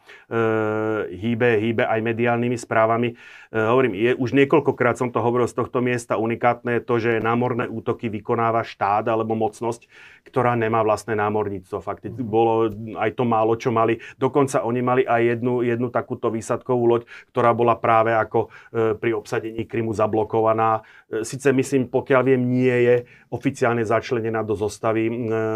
hýbe, 1.18 1.58
hýbe 1.58 1.84
aj 1.84 2.00
mediálnymi 2.00 2.56
správami. 2.56 3.12
E, 3.48 3.56
hovorím, 3.56 3.96
je, 3.96 4.12
už 4.16 4.36
niekoľkokrát 4.36 5.00
som 5.00 5.08
to 5.08 5.24
hovoril 5.24 5.48
z 5.48 5.56
tohto 5.56 5.80
miesta, 5.80 6.20
unikátne 6.20 6.84
to, 6.84 7.00
že 7.00 7.24
námorné 7.24 7.64
útoky 7.64 8.12
vykonáva 8.12 8.60
štát 8.60 9.08
alebo 9.08 9.32
mocnosť, 9.32 9.88
ktorá 10.28 10.52
nemá 10.52 10.84
vlastné 10.84 11.16
námorníctvo. 11.16 11.80
Fakticky 11.80 12.20
bolo 12.20 12.68
aj 13.00 13.10
to 13.16 13.24
málo, 13.24 13.56
čo 13.56 13.72
mali. 13.72 13.96
Dokonca 14.20 14.60
oni 14.60 14.80
mali 14.84 15.02
aj 15.08 15.40
jednu, 15.40 15.64
jednu 15.64 15.88
takúto 15.88 16.28
výsadkovú 16.28 16.84
loď, 16.84 17.02
ktorá 17.32 17.56
bola 17.56 17.80
práve 17.80 18.12
ako 18.12 18.48
e, 18.68 18.92
pri 19.00 19.16
obsadení 19.16 19.64
Krymu 19.64 19.96
zablokovaná. 19.96 20.84
E, 21.08 21.24
Sice 21.24 21.48
myslím, 21.56 21.88
pokiaľ 21.88 22.22
viem, 22.28 22.42
nie 22.44 22.76
je 22.84 22.96
oficiálne 23.32 23.80
začlenená 23.84 24.44
do 24.44 24.52
zostavy 24.52 25.08
e, 25.08 25.12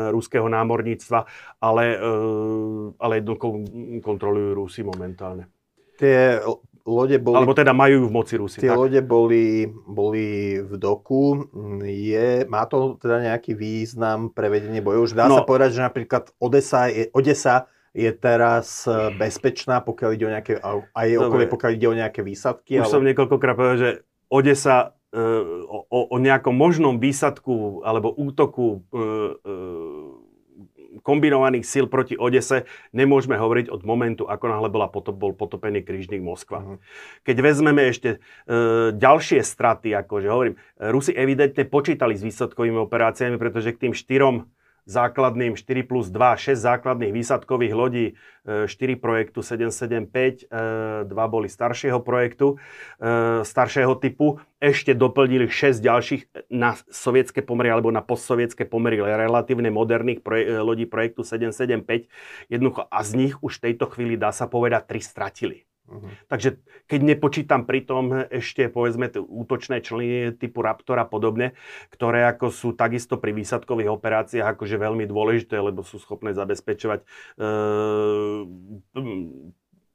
ruského 0.08 0.48
námorníctva, 0.48 1.28
ale, 1.60 1.84
e, 1.92 2.08
ale 2.96 3.12
jednoducho 3.20 3.46
kontrolujú 4.00 4.50
Rusi 4.56 4.80
momentálne. 4.80 5.52
Tie 6.00 6.40
lode 6.86 7.16
boli... 7.18 7.36
Alebo 7.38 7.54
teda 7.54 7.70
majú 7.70 8.08
v 8.08 8.12
moci 8.12 8.34
Rusy. 8.36 8.58
Tie 8.62 8.70
tak. 8.70 8.78
lode 8.78 9.00
boli, 9.02 9.66
boli 9.68 10.58
v 10.60 10.72
doku. 10.78 11.46
Je, 11.82 12.46
má 12.46 12.66
to 12.66 12.98
teda 12.98 13.32
nejaký 13.32 13.54
význam 13.54 14.30
pre 14.30 14.50
vedenie 14.50 14.82
bojov? 14.82 15.10
Už 15.10 15.14
dá 15.14 15.26
No. 15.30 15.40
sa 15.40 15.44
povedať, 15.46 15.78
že 15.78 15.80
napríklad 15.82 16.30
Odesa 16.38 16.90
je, 16.90 17.10
Odesa 17.14 17.70
je 17.92 18.08
teraz 18.10 18.88
e, 18.88 19.12
bezpečná, 19.14 19.84
pokiaľ 19.84 20.10
ide 20.16 20.24
o 20.24 20.32
nejaké, 20.32 20.52
a 20.64 20.80
Dobre. 20.80 21.18
okolie, 21.20 21.46
pokiaľ 21.46 21.70
ide 21.76 21.86
o 21.88 21.94
nejaké 21.94 22.20
výsadky? 22.24 22.80
Už 22.80 22.88
som 22.88 23.04
niekoľkokrát 23.04 23.52
povedal, 23.52 23.78
že 23.78 23.90
Odesa 24.32 24.96
e, 25.12 25.20
o, 25.68 25.84
o, 25.92 25.98
o 26.08 26.16
nejakom 26.16 26.56
možnom 26.56 26.96
výsadku 26.96 27.84
alebo 27.84 28.16
útoku 28.16 28.80
e, 28.88 28.96
e, 28.96 29.52
kombinovaných 31.02 31.66
síl 31.66 31.90
proti 31.90 32.14
Odese 32.16 32.64
nemôžeme 32.94 33.34
hovoriť 33.36 33.68
od 33.68 33.82
momentu, 33.82 34.24
ako 34.24 34.44
náhle 34.48 34.68
bola 34.70 34.88
potop, 34.88 35.18
bol 35.18 35.34
potopený 35.34 35.82
krížnik 35.82 36.22
Moskva. 36.22 36.62
Mhm. 36.62 36.76
Keď 37.26 37.36
vezmeme 37.42 37.82
ešte 37.90 38.16
e, 38.16 38.18
ďalšie 38.94 39.42
straty, 39.42 39.92
akože 40.06 40.28
hovorím, 40.30 40.54
Rusi 40.78 41.12
evidentne 41.12 41.66
počítali 41.66 42.14
s 42.14 42.22
výsadkovými 42.22 42.78
operáciami, 42.78 43.36
pretože 43.36 43.74
k 43.74 43.88
tým 43.88 43.94
štyrom 43.94 44.48
základným 44.86 45.54
4 45.54 45.82
plus 45.86 46.10
2, 46.10 46.36
6 46.36 46.58
základných 46.58 47.12
výsadkových 47.14 47.74
lodí, 47.74 48.06
e, 48.42 48.66
4 48.66 48.96
projektu 48.98 49.42
775, 49.42 50.46
e, 50.46 51.04
2 51.06 51.26
boli 51.30 51.48
staršieho 51.48 52.02
projektu, 52.02 52.58
e, 52.98 53.46
staršieho 53.46 53.94
typu, 53.98 54.42
ešte 54.62 54.94
doplnili 54.94 55.50
6 55.50 55.82
ďalších 55.82 56.50
na 56.54 56.78
sovietské 56.86 57.42
pomery 57.42 57.74
alebo 57.74 57.90
na 57.90 58.02
postsovietské 58.02 58.62
pomery 58.62 59.02
relatívne 59.02 59.70
moderných 59.74 60.22
e, 60.22 60.62
lodí 60.62 60.86
projektu 60.86 61.26
775. 61.26 62.06
Jednoducho 62.46 62.86
a 62.86 62.98
z 63.02 63.10
nich 63.18 63.34
už 63.42 63.58
v 63.58 63.62
tejto 63.70 63.90
chvíli 63.90 64.14
dá 64.14 64.30
sa 64.30 64.46
povedať 64.46 64.86
3 64.86 65.02
stratili. 65.02 65.66
Mhm. 65.90 66.08
Takže 66.30 66.62
keď 66.86 67.00
nepočítam 67.02 67.66
pritom 67.66 68.30
ešte 68.30 68.70
povedzme 68.70 69.10
t- 69.10 69.18
útočné 69.18 69.82
členy 69.82 70.30
typu 70.32 70.62
Raptor 70.62 71.02
a 71.02 71.06
podobne, 71.06 71.58
ktoré 71.90 72.24
ako 72.30 72.54
sú 72.54 72.68
takisto 72.72 73.18
pri 73.18 73.34
výsadkových 73.34 73.90
operáciách 73.90 74.54
akože 74.56 74.78
veľmi 74.78 75.04
dôležité, 75.10 75.58
lebo 75.58 75.82
sú 75.82 75.98
schopné 75.98 76.32
zabezpečovať 76.32 77.02
e, 77.02 77.06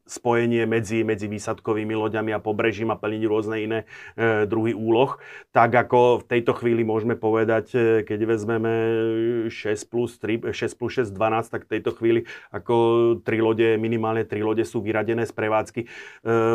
spojenie 0.07 0.63
medzi, 0.65 1.03
medzi 1.03 1.27
výsadkovými 1.27 1.93
loďami 1.93 2.31
a 2.33 2.39
pobrežím 2.39 2.89
a 2.89 2.97
plniť 2.97 3.23
rôzne 3.27 3.57
iné 3.61 3.79
e, 4.15 4.47
druhy 4.47 4.71
úloh, 4.71 5.19
tak 5.51 5.75
ako 5.75 6.23
v 6.23 6.27
tejto 6.27 6.55
chvíli 6.57 6.87
môžeme 6.87 7.19
povedať, 7.19 7.65
e, 7.75 7.79
keď 8.07 8.19
vezmeme 8.25 8.73
6 9.51 9.91
plus 9.91 10.15
3, 10.17 10.55
6 10.55 10.79
plus 10.79 10.91
6, 11.03 11.11
12, 11.11 11.53
tak 11.53 11.61
v 11.67 11.71
tejto 11.77 11.91
chvíli 11.93 12.25
ako 12.49 12.75
tri 13.21 13.43
lode, 13.43 13.75
minimálne 13.75 14.23
tri 14.23 14.41
lode 14.41 14.63
sú 14.63 14.79
vyradené 14.79 15.27
z 15.27 15.33
prevádzky. 15.35 15.81
E, 15.83 15.87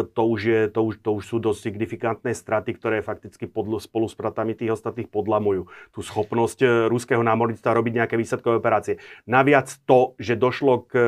to, 0.09 0.23
už 0.27 0.41
je, 0.41 0.61
to, 0.73 0.81
už, 0.89 0.95
to 1.05 1.11
už 1.13 1.25
sú 1.29 1.37
dosť 1.39 1.61
signifikantné 1.71 2.33
straty, 2.33 2.75
ktoré 2.75 3.05
fakticky 3.05 3.45
podľu, 3.45 3.79
spolu 3.79 4.09
s 4.09 4.17
pratami 4.17 4.57
tých 4.57 4.75
ostatných 4.75 5.13
podlamujú 5.13 5.69
tú 5.93 6.01
schopnosť 6.01 6.59
e, 6.65 6.67
ruského 6.89 7.21
námorníctva 7.21 7.77
robiť 7.77 7.93
nejaké 8.03 8.15
výsadkové 8.17 8.59
operácie. 8.59 8.99
Naviac 9.29 9.69
to, 9.85 10.17
že 10.17 10.41
došlo 10.41 10.89
k 10.89 10.93
e, 10.97 11.05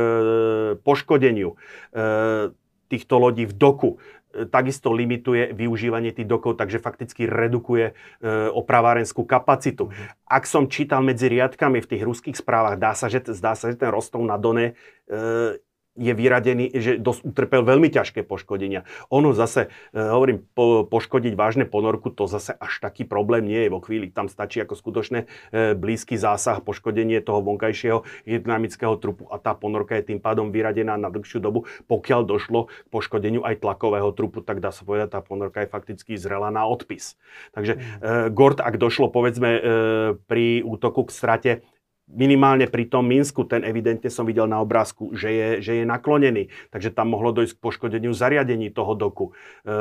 poškodeniu 0.84 1.54
e, 1.54 1.56
týchto 2.88 3.18
lodí 3.18 3.48
v 3.48 3.54
doku, 3.54 3.90
e, 4.30 4.44
takisto 4.46 4.92
limituje 4.92 5.50
využívanie 5.56 6.12
tých 6.12 6.28
dokov, 6.28 6.60
takže 6.60 6.78
fakticky 6.78 7.26
redukuje 7.26 7.90
e, 7.90 7.94
opravárenskú 8.52 9.24
kapacitu. 9.24 9.90
Ak 10.28 10.44
som 10.46 10.68
čítal 10.68 11.02
medzi 11.02 11.26
riadkami 11.26 11.80
v 11.80 11.90
tých 11.90 12.02
ruských 12.04 12.36
správach, 12.38 12.78
dá 12.78 12.92
sa, 12.94 13.10
že, 13.10 13.24
zdá 13.34 13.58
sa, 13.58 13.72
že 13.72 13.80
ten 13.80 13.90
Rostov 13.90 14.22
na 14.22 14.36
Done 14.38 14.72
e, 15.08 15.62
je 15.94 16.10
vyradený, 16.10 16.74
že 16.74 16.98
dosť 16.98 17.22
utrpel 17.22 17.62
veľmi 17.62 17.86
ťažké 17.86 18.26
poškodenia. 18.26 18.82
Ono 19.14 19.30
zase, 19.30 19.70
e, 19.94 19.98
hovorím, 19.98 20.42
po, 20.54 20.82
poškodiť 20.82 21.38
vážne 21.38 21.64
ponorku, 21.70 22.10
to 22.10 22.26
zase 22.26 22.50
až 22.50 22.82
taký 22.82 23.06
problém 23.06 23.46
nie 23.46 23.66
je 23.66 23.70
vo 23.70 23.78
chvíli. 23.78 24.10
Tam 24.10 24.26
stačí 24.26 24.58
ako 24.58 24.74
skutočne 24.74 25.30
e, 25.54 25.72
blízky 25.78 26.18
zásah, 26.18 26.58
poškodenie 26.66 27.22
toho 27.22 27.40
vonkajšieho 27.46 28.02
dynamického 28.26 28.98
trupu 28.98 29.30
a 29.30 29.38
tá 29.38 29.54
ponorka 29.54 29.94
je 29.94 30.14
tým 30.14 30.20
pádom 30.20 30.50
vyradená 30.50 30.98
na 30.98 31.08
dlhšiu 31.14 31.38
dobu. 31.38 31.70
Pokiaľ 31.86 32.26
došlo 32.26 32.66
k 32.66 32.88
poškodeniu 32.90 33.46
aj 33.46 33.62
tlakového 33.62 34.10
trupu, 34.10 34.42
tak 34.42 34.58
dá 34.58 34.74
sa 34.74 34.82
povedať, 34.82 35.14
tá 35.14 35.20
ponorka 35.22 35.62
je 35.62 35.70
fakticky 35.70 36.18
zrela 36.18 36.50
na 36.50 36.66
odpis. 36.66 37.14
Takže 37.54 37.78
e, 37.78 37.78
Gord, 38.34 38.58
ak 38.58 38.74
došlo 38.82 39.14
povedzme 39.14 39.50
e, 39.54 39.60
pri 40.26 40.66
útoku 40.66 41.06
k 41.06 41.14
strate 41.14 41.52
minimálne 42.08 42.68
pri 42.68 42.84
tom 42.88 43.08
Minsku, 43.08 43.48
ten 43.48 43.64
evidentne 43.64 44.12
som 44.12 44.28
videl 44.28 44.44
na 44.44 44.60
obrázku, 44.60 45.16
že 45.16 45.30
je, 45.32 45.48
že 45.64 45.72
je 45.80 45.84
naklonený. 45.88 46.52
Takže 46.68 46.92
tam 46.92 47.12
mohlo 47.12 47.32
dojsť 47.32 47.56
k 47.56 47.62
poškodeniu 47.64 48.12
zariadení 48.12 48.68
toho 48.68 48.92
doku. 48.92 49.32
E, 49.64 49.72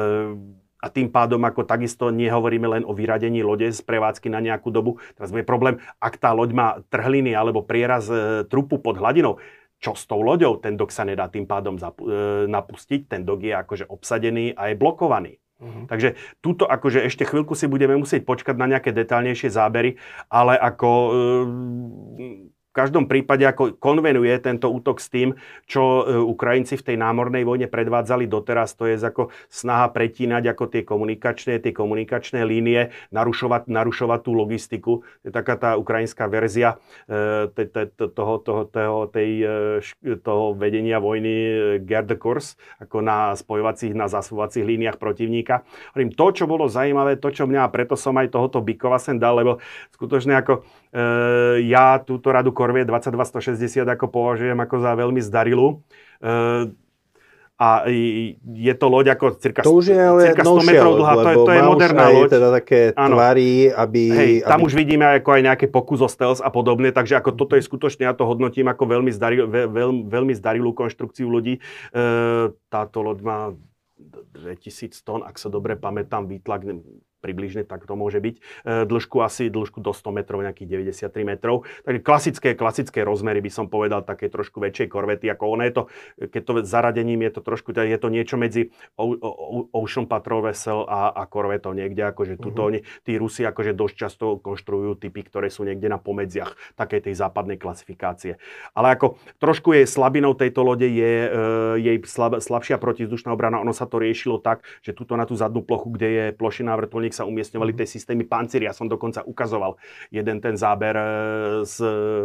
a 0.83 0.87
tým 0.91 1.07
pádom 1.07 1.39
ako 1.43 1.63
takisto 1.63 2.11
nehovoríme 2.11 2.67
len 2.67 2.83
o 2.83 2.91
vyradení 2.91 3.39
lode 3.39 3.71
z 3.71 3.79
prevádzky 3.83 4.27
na 4.27 4.43
nejakú 4.43 4.67
dobu. 4.67 4.99
Teraz 5.15 5.31
bude 5.31 5.47
problém, 5.47 5.79
ak 6.03 6.19
tá 6.19 6.35
loď 6.35 6.49
má 6.51 6.67
trhliny 6.91 7.31
alebo 7.35 7.63
prieraz 7.63 8.07
e, 8.07 8.43
trupu 8.47 8.79
pod 8.79 8.99
hladinou, 8.99 9.39
čo 9.83 9.99
s 9.99 10.07
tou 10.07 10.23
loďou? 10.23 10.63
Ten 10.63 10.79
dok 10.79 10.95
sa 10.95 11.03
nedá 11.03 11.27
tým 11.27 11.43
pádom 11.43 11.75
zapu- 11.75 12.07
e, 12.07 12.47
napustiť, 12.47 13.11
ten 13.11 13.27
dok 13.27 13.43
je 13.43 13.51
akože 13.51 13.85
obsadený 13.91 14.55
a 14.55 14.71
je 14.71 14.79
blokovaný. 14.79 15.42
Mhm. 15.63 15.87
Takže 15.87 16.19
túto 16.43 16.67
akože 16.67 17.07
ešte 17.07 17.23
chvíľku 17.23 17.55
si 17.55 17.71
budeme 17.71 17.95
musieť 17.95 18.27
počkať 18.27 18.55
na 18.59 18.67
nejaké 18.67 18.91
detálnejšie 18.91 19.47
zábery, 19.47 19.95
ale 20.27 20.59
ako 20.59 20.89
e, 20.91 21.11
v 22.73 22.81
každom 22.81 23.05
prípade 23.05 23.45
ako 23.45 23.77
konvenuje 23.77 24.33
tento 24.41 24.65
útok 24.65 24.97
s 24.97 25.13
tým, 25.13 25.37
čo 25.69 26.01
e, 26.01 26.17
Ukrajinci 26.17 26.73
v 26.73 26.85
tej 26.89 26.97
námornej 26.97 27.45
vojne 27.45 27.69
predvádzali 27.69 28.25
doteraz, 28.25 28.73
to 28.73 28.89
je 28.89 28.97
ako 28.97 29.29
snaha 29.45 29.93
pretínať 29.93 30.49
ako 30.49 30.73
tie 30.73 30.81
komunikačné, 30.81 31.61
tie 31.61 31.69
komunikačné 31.69 32.41
línie, 32.41 32.89
narušovať, 33.13 33.69
narušovať 33.69 34.19
tú 34.25 34.33
logistiku. 34.33 35.05
Je 35.21 35.29
taká 35.29 35.53
tá 35.53 35.77
ukrajinská 35.77 36.25
verzia 36.25 36.81
e, 37.05 37.45
toho, 38.09 38.41
toho, 38.41 38.65
toho, 38.65 38.99
tej, 39.05 39.31
e, 40.01 40.17
toho 40.25 40.57
vedenia 40.57 40.97
vojny 40.97 41.29
e, 41.29 41.53
Gerd 41.85 42.09
Kurs, 42.17 42.57
ako 42.81 43.05
na 43.05 43.37
spojovacích, 43.37 43.93
na 43.93 44.09
zasúvacích 44.09 44.65
líniách 44.65 44.97
protivníka. 44.97 45.61
To, 45.93 46.25
čo 46.33 46.49
bolo 46.49 46.65
zaujímavé, 46.65 47.21
to, 47.21 47.29
čo 47.29 47.45
mňa, 47.45 47.69
a 47.69 47.73
preto 47.73 47.93
som 47.93 48.17
aj 48.17 48.33
tohoto 48.33 48.65
Bykova 48.65 48.97
sem 48.97 49.21
dal, 49.21 49.37
lebo 49.37 49.61
skutočne 49.93 50.41
ako 50.41 50.65
ja 51.65 51.97
túto 52.05 52.29
radu 52.29 52.53
Korvie 52.53 52.85
22160 52.85 53.89
ako 53.89 54.05
považujem 54.13 54.57
ako 54.61 54.75
za 54.77 54.91
veľmi 54.93 55.21
zdarilú. 55.25 55.81
E, 56.21 56.69
a 57.53 57.85
je 58.43 58.73
to 58.75 58.85
loď 58.89 59.13
ako 59.13 59.37
cirka, 59.37 59.61
To 59.61 59.77
už 59.77 59.93
je 59.93 59.97
ale 59.97 60.21
cirka 60.33 60.41
100 60.41 60.49
novšia 60.51 60.67
metrov 60.73 60.93
dlhá, 60.99 61.13
to 61.15 61.29
je, 61.29 61.37
to 61.37 61.53
je 61.53 61.61
moderná 61.63 62.05
loď. 62.09 62.29
teda 62.33 62.49
také 62.49 62.79
Áno. 62.97 63.15
tvary, 63.15 63.69
aby... 63.69 64.01
Hej, 64.09 64.33
tam 64.49 64.59
aby... 64.59 64.65
už 64.67 64.73
vidíme 64.73 65.05
ako 65.21 65.29
aj 65.37 65.41
nejaké 65.53 65.65
pokus 65.69 66.01
o 66.01 66.09
stealth 66.09 66.41
a 66.41 66.49
podobne, 66.49 66.89
takže 66.89 67.13
ako 67.21 67.37
toto 67.37 67.53
je 67.53 67.63
skutočne, 67.63 68.09
ja 68.09 68.17
to 68.17 68.25
hodnotím 68.25 68.67
ako 68.67 68.83
veľmi, 68.89 69.11
zdaril, 69.13 69.45
ve, 69.45 69.69
veľ, 69.69 70.09
veľmi 70.09 70.33
zdarilú 70.33 70.73
konštrukciu 70.73 71.29
ľudí. 71.29 71.61
E, 71.61 72.01
táto 72.73 72.97
loď 73.05 73.17
má 73.21 73.39
2000 74.33 75.05
tón, 75.05 75.21
ak 75.21 75.37
sa 75.37 75.47
dobre 75.47 75.77
pamätám, 75.77 76.25
výtlak 76.25 76.65
približne 77.23 77.63
tak 77.63 77.87
to 77.87 77.95
môže 77.95 78.19
byť. 78.19 78.35
E, 78.35 78.41
dĺžku 78.83 79.23
asi 79.23 79.47
dĺžku 79.47 79.79
do 79.79 79.95
100 79.95 80.19
metrov, 80.19 80.43
nejakých 80.43 80.67
93 81.07 81.23
metrov. 81.23 81.63
Takže 81.87 81.99
klasické, 82.03 82.49
klasické 82.59 83.07
rozmery 83.07 83.39
by 83.39 83.47
som 83.47 83.71
povedal, 83.71 84.03
také 84.03 84.27
trošku 84.27 84.59
väčšej 84.59 84.91
korvety, 84.91 85.31
ako 85.31 85.43
ono 85.55 85.63
je 85.63 85.73
to, 85.73 85.83
keď 86.27 86.41
to 86.43 86.53
zaradením 86.67 87.23
je 87.23 87.39
to 87.39 87.41
trošku, 87.41 87.71
je 87.71 87.99
to 87.99 88.11
niečo 88.11 88.35
medzi 88.35 88.75
Ocean 89.71 90.03
Patrol 90.03 90.43
Vessel 90.43 90.83
a, 90.83 91.15
a 91.15 91.23
korvetou 91.31 91.71
niekde, 91.71 92.03
akože 92.11 92.35
tuto 92.35 92.67
oni, 92.67 92.83
tí 93.07 93.15
Rusi 93.15 93.47
akože 93.47 93.71
dosť 93.71 93.95
často 93.95 94.25
konštruujú 94.43 94.99
typy, 94.99 95.23
ktoré 95.23 95.47
sú 95.47 95.63
niekde 95.63 95.87
na 95.87 96.01
pomedziach 96.01 96.75
takej 96.75 97.09
tej 97.09 97.13
západnej 97.15 97.55
klasifikácie. 97.61 98.41
Ale 98.73 98.97
ako 98.97 99.21
trošku 99.37 99.77
je 99.77 99.87
slabinou 99.87 100.33
tejto 100.33 100.65
lode 100.65 100.89
je 100.89 101.13
e, 101.25 101.29
jej 101.79 101.97
slab, 102.09 102.41
slabšia 102.41 102.81
protizdušná 102.81 103.31
obrana. 103.31 103.61
Ono 103.61 103.71
sa 103.71 103.85
to 103.85 104.01
riešilo 104.01 104.41
tak, 104.41 104.65
že 104.81 104.91
tuto 104.91 105.13
na 105.13 105.29
tú 105.29 105.37
zadnú 105.37 105.61
plochu, 105.61 105.93
kde 105.93 106.09
je 106.09 106.25
plošina 106.35 106.73
vrtulník, 106.75 107.12
sa 107.13 107.29
umiestňovali 107.29 107.71
tie 107.77 107.87
systémy 107.87 108.25
pancíry. 108.25 108.65
Ja 108.65 108.73
som 108.73 108.89
dokonca 108.89 109.21
ukazoval 109.21 109.77
jeden 110.09 110.41
ten 110.41 110.57
záber 110.57 110.95
e, 110.97 111.05
s 111.63 111.77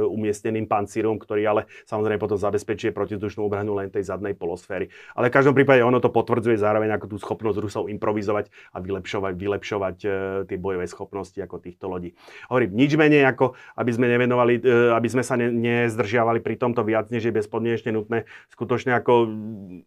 umiestneným 0.08 0.64
pancírom, 0.64 1.20
ktorý 1.20 1.42
ale 1.44 1.62
samozrejme 1.84 2.16
potom 2.16 2.40
zabezpečuje 2.40 2.96
protizdušnú 2.96 3.44
obranu 3.44 3.76
len 3.76 3.92
tej 3.92 4.08
zadnej 4.08 4.32
polosféry. 4.32 4.88
Ale 5.12 5.28
v 5.28 5.36
každom 5.36 5.52
prípade 5.52 5.84
ono 5.84 6.00
to 6.00 6.08
potvrdzuje 6.08 6.56
zároveň 6.56 6.96
ako 6.96 7.06
tú 7.12 7.16
schopnosť 7.18 7.58
Rusov 7.58 7.84
improvizovať 7.92 8.48
a 8.72 8.78
vylepšovať, 8.78 9.32
vylepšovať 9.34 9.96
e, 10.04 10.08
tie 10.46 10.56
bojové 10.56 10.86
schopnosti 10.86 11.36
ako 11.36 11.58
týchto 11.58 11.90
lodí. 11.90 12.14
Hovorím, 12.48 12.78
nič 12.78 12.94
menej 12.94 13.26
ako, 13.26 13.58
aby 13.74 13.90
sme 13.90 14.06
nevenovali, 14.06 14.62
e, 14.62 14.94
aby 14.94 15.08
sme 15.10 15.26
sa 15.26 15.34
ne, 15.34 15.50
nezdržiavali 15.50 16.38
pri 16.38 16.54
tomto 16.54 16.86
viac, 16.86 17.10
než 17.10 17.28
je 17.28 17.34
bezpodmienečne 17.34 17.90
nutné. 17.90 18.24
Skutočne 18.54 18.94
ako 18.94 19.12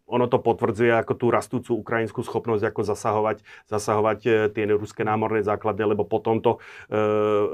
ono 0.05 0.25
to 0.27 0.37
potvrdzuje 0.43 0.91
ako 0.91 1.13
tú 1.15 1.25
rastúcu 1.31 1.71
ukrajinskú 1.79 2.19
schopnosť 2.21 2.67
ako 2.67 2.81
zasahovať, 2.83 3.37
zasahovať 3.71 4.19
e, 4.27 4.29
tie 4.51 4.63
ruské 4.75 4.90
ruské 4.91 5.07
námorné 5.07 5.39
základne, 5.39 5.95
lebo 5.95 6.03
po 6.03 6.19
tomto, 6.19 6.59
e, 6.91 6.99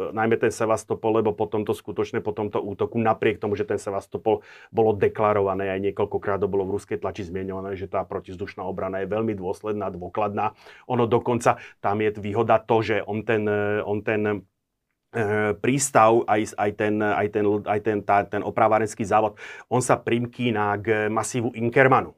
najmä 0.09 0.41
ten 0.41 0.49
Sevastopol, 0.49 1.21
lebo 1.21 1.37
po 1.37 1.45
tomto 1.45 1.77
skutočne, 1.77 2.25
po 2.25 2.33
tomto 2.33 2.57
útoku, 2.57 2.97
napriek 2.97 3.37
tomu, 3.37 3.53
že 3.53 3.69
ten 3.69 3.77
Sevastopol 3.77 4.41
bolo 4.73 4.97
deklarované, 4.97 5.69
aj 5.69 5.93
niekoľkokrát 5.93 6.41
to 6.41 6.49
bolo 6.49 6.65
v 6.65 6.81
ruskej 6.81 6.97
tlači 6.97 7.29
zmienované, 7.29 7.77
že 7.77 7.85
tá 7.85 8.01
protizdušná 8.01 8.65
obrana 8.65 9.05
je 9.05 9.13
veľmi 9.13 9.37
dôsledná, 9.37 9.93
dôkladná. 9.93 10.57
Ono 10.89 11.05
dokonca, 11.05 11.61
tam 11.77 12.01
je 12.01 12.17
výhoda 12.17 12.57
to, 12.57 12.81
že 12.81 13.05
on 13.05 13.21
ten, 13.21 13.45
on 13.85 14.01
ten 14.01 14.41
E, 15.07 15.55
prístav, 15.63 16.27
aj, 16.27 16.51
aj, 16.59 16.71
ten, 16.75 16.99
aj, 16.99 17.27
ten, 17.31 17.45
aj 17.47 17.79
ten, 17.79 17.97
tá, 18.03 18.27
ten 18.27 18.43
opravárenský 18.43 19.07
závod, 19.07 19.39
on 19.71 19.79
sa 19.79 19.95
primkína 19.95 20.75
k 20.83 21.07
masívu 21.07 21.55
Inkermanu. 21.55 22.11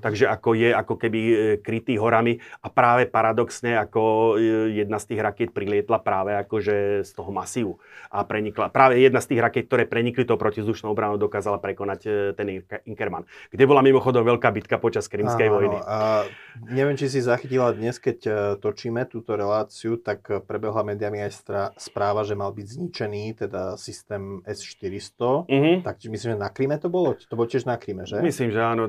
Takže 0.00 0.28
ako 0.28 0.58
je 0.58 0.70
ako 0.74 0.94
keby 0.98 1.20
e, 1.20 1.34
krytý 1.62 1.96
horami 1.96 2.38
a 2.62 2.68
práve 2.68 3.08
paradoxne 3.08 3.78
ako 3.78 4.34
e, 4.36 4.72
jedna 4.82 4.98
z 5.00 5.14
tých 5.14 5.20
rakiet 5.22 5.50
prilietla 5.54 6.02
práve 6.02 6.34
akože 6.36 7.06
z 7.06 7.10
toho 7.14 7.30
masívu 7.30 7.78
a 8.10 8.26
prenikla. 8.26 8.68
Práve 8.70 8.98
jedna 9.00 9.22
z 9.22 9.34
tých 9.34 9.40
rakiet, 9.40 9.64
ktoré 9.70 9.88
prenikli 9.88 10.26
to 10.26 10.34
protizdušnou 10.34 10.92
obranou, 10.92 11.16
dokázala 11.16 11.62
prekonať 11.62 12.00
e, 12.06 12.10
ten 12.34 12.46
Inkerman. 12.86 13.24
Kde 13.50 13.64
bola 13.64 13.80
mimochodom 13.80 14.26
veľká 14.26 14.50
bitka 14.52 14.76
počas 14.82 15.06
Krymskej 15.06 15.48
vojny. 15.48 15.78
A 15.86 16.26
neviem, 16.68 16.98
či 16.98 17.06
si 17.06 17.22
zachytila 17.22 17.72
dnes, 17.72 17.98
keď 18.02 18.18
točíme 18.58 19.06
túto 19.08 19.34
reláciu, 19.38 19.98
tak 20.00 20.46
prebehla 20.46 20.82
mediami 20.82 21.22
aj 21.24 21.46
správa, 21.76 22.26
že 22.26 22.34
mal 22.34 22.52
byť 22.52 22.66
zničený 22.66 23.24
teda 23.46 23.76
systém 23.80 24.40
S-400. 24.44 25.46
Uh-huh. 25.46 25.76
Tak 25.82 26.02
myslím, 26.04 26.36
že 26.36 26.38
na 26.38 26.50
Kryme 26.50 26.76
to 26.80 26.88
bolo? 26.88 27.14
To 27.16 27.34
bolo 27.36 27.48
tiež 27.48 27.68
na 27.68 27.76
Kryme, 27.76 28.08
že? 28.08 28.18
Myslím, 28.20 28.50
že 28.50 28.60
áno. 28.62 28.88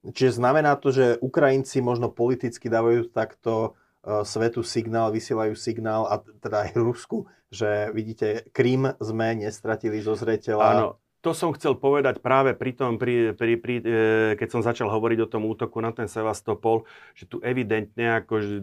Čiže 0.00 0.40
znamená 0.40 0.80
to, 0.80 0.88
že 0.88 1.20
Ukrajinci 1.20 1.84
možno 1.84 2.08
politicky 2.08 2.72
dávajú 2.72 3.12
takto 3.12 3.76
uh, 4.04 4.24
svetu 4.24 4.64
signál, 4.64 5.12
vysielajú 5.12 5.52
signál 5.52 6.08
a 6.08 6.24
teda 6.40 6.68
aj 6.68 6.80
Rusku, 6.80 7.28
že 7.52 7.92
vidíte, 7.92 8.48
Krym 8.54 8.96
sme 8.96 9.36
nestratili 9.36 10.00
zo 10.00 10.16
zreteľa. 10.16 10.66
Áno, 10.72 10.88
to 11.20 11.36
som 11.36 11.52
chcel 11.52 11.76
povedať 11.76 12.24
práve 12.24 12.56
pri 12.56 12.72
tom, 12.72 12.96
pri, 12.96 13.36
pri, 13.36 13.60
pri, 13.60 13.74
e, 13.84 13.98
keď 14.40 14.48
som 14.48 14.64
začal 14.64 14.88
hovoriť 14.88 15.18
o 15.20 15.28
tom 15.28 15.44
útoku 15.44 15.76
na 15.84 15.92
ten 15.92 16.08
Sevastopol, 16.08 16.88
že 17.12 17.28
tu 17.28 17.44
evidentne 17.44 18.24
ako, 18.24 18.34
že, 18.40 18.56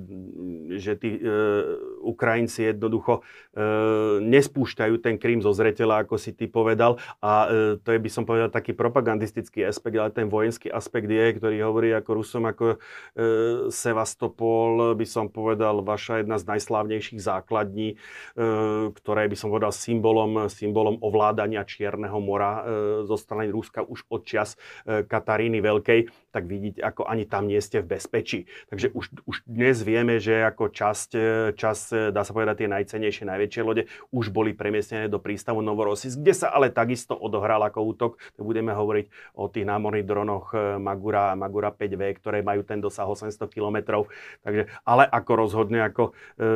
že 0.81 0.93
tí 0.97 1.21
e, 1.21 1.21
Ukrajinci 2.01 2.73
jednoducho 2.73 3.21
e, 3.21 3.61
nespúšťajú 4.25 4.95
ten 4.97 5.21
Krym 5.21 5.45
zo 5.45 5.53
zreteľa, 5.53 6.09
ako 6.09 6.17
si 6.17 6.33
ty 6.33 6.49
povedal. 6.49 6.97
A 7.21 7.45
e, 7.45 7.47
to 7.77 7.93
je, 7.93 7.99
by 8.01 8.09
som 8.09 8.25
povedal, 8.25 8.49
taký 8.49 8.73
propagandistický 8.73 9.61
aspekt, 9.61 10.01
ale 10.01 10.09
ten 10.09 10.25
vojenský 10.25 10.73
aspekt 10.73 11.13
je, 11.13 11.37
ktorý 11.37 11.61
hovorí 11.61 11.93
ako 11.93 12.09
Rusom, 12.09 12.49
ako 12.49 12.65
e, 12.73 12.77
Sevastopol, 13.69 14.97
by 14.97 15.05
som 15.05 15.29
povedal, 15.29 15.85
vaša 15.85 16.25
jedna 16.25 16.41
z 16.41 16.57
najslávnejších 16.57 17.21
základní, 17.21 17.93
e, 17.93 17.95
ktoré 18.97 19.29
by 19.29 19.37
som 19.37 19.53
povedal 19.53 19.69
symbolom, 19.69 20.49
symbolom 20.49 20.97
ovládania 21.05 21.61
Čierneho 21.61 22.17
mora 22.17 22.46
E, 22.47 23.05
zo 23.05 23.17
strany 23.17 23.51
Ruska 23.51 23.83
už 23.83 24.07
od 24.09 24.23
čas 24.23 24.55
e, 24.85 25.03
Kataríny 25.03 25.59
Veľkej, 25.59 26.09
tak 26.31 26.45
vidíte, 26.45 26.83
ako 26.83 27.07
ani 27.07 27.27
tam 27.27 27.47
nie 27.49 27.59
ste 27.59 27.81
v 27.83 27.97
bezpečí. 27.97 28.39
Takže 28.71 28.93
už, 28.93 29.05
už 29.25 29.35
dnes 29.45 29.77
vieme, 29.81 30.17
že 30.21 30.43
ako 30.43 30.71
časť, 30.71 31.09
e, 31.13 31.27
časť, 31.55 32.13
dá 32.13 32.21
sa 32.23 32.31
povedať, 32.31 32.65
tie 32.65 32.69
najcenejšie, 32.69 33.23
najväčšie 33.27 33.61
lode 33.63 33.83
už 34.13 34.31
boli 34.33 34.53
premiestnené 34.55 35.11
do 35.11 35.21
prístavu 35.21 35.59
Novorosis, 35.61 36.15
kde 36.15 36.33
sa 36.33 36.53
ale 36.53 36.73
takisto 36.73 37.13
odohral 37.13 37.61
ako 37.65 37.79
útok. 37.95 38.11
Budeme 38.37 38.71
hovoriť 38.71 39.35
o 39.35 39.51
tých 39.51 39.65
námorných 39.67 40.07
dronoch 40.07 40.55
Magura, 40.79 41.35
Magura 41.35 41.69
5V, 41.73 42.01
ktoré 42.21 42.39
majú 42.45 42.63
ten 42.63 42.79
dosah 42.79 43.05
800 43.05 43.49
km. 43.51 44.03
Takže, 44.41 44.69
ale 44.85 45.03
ako 45.07 45.31
rozhodne, 45.35 45.83
ako 45.83 46.13
e, 46.37 46.47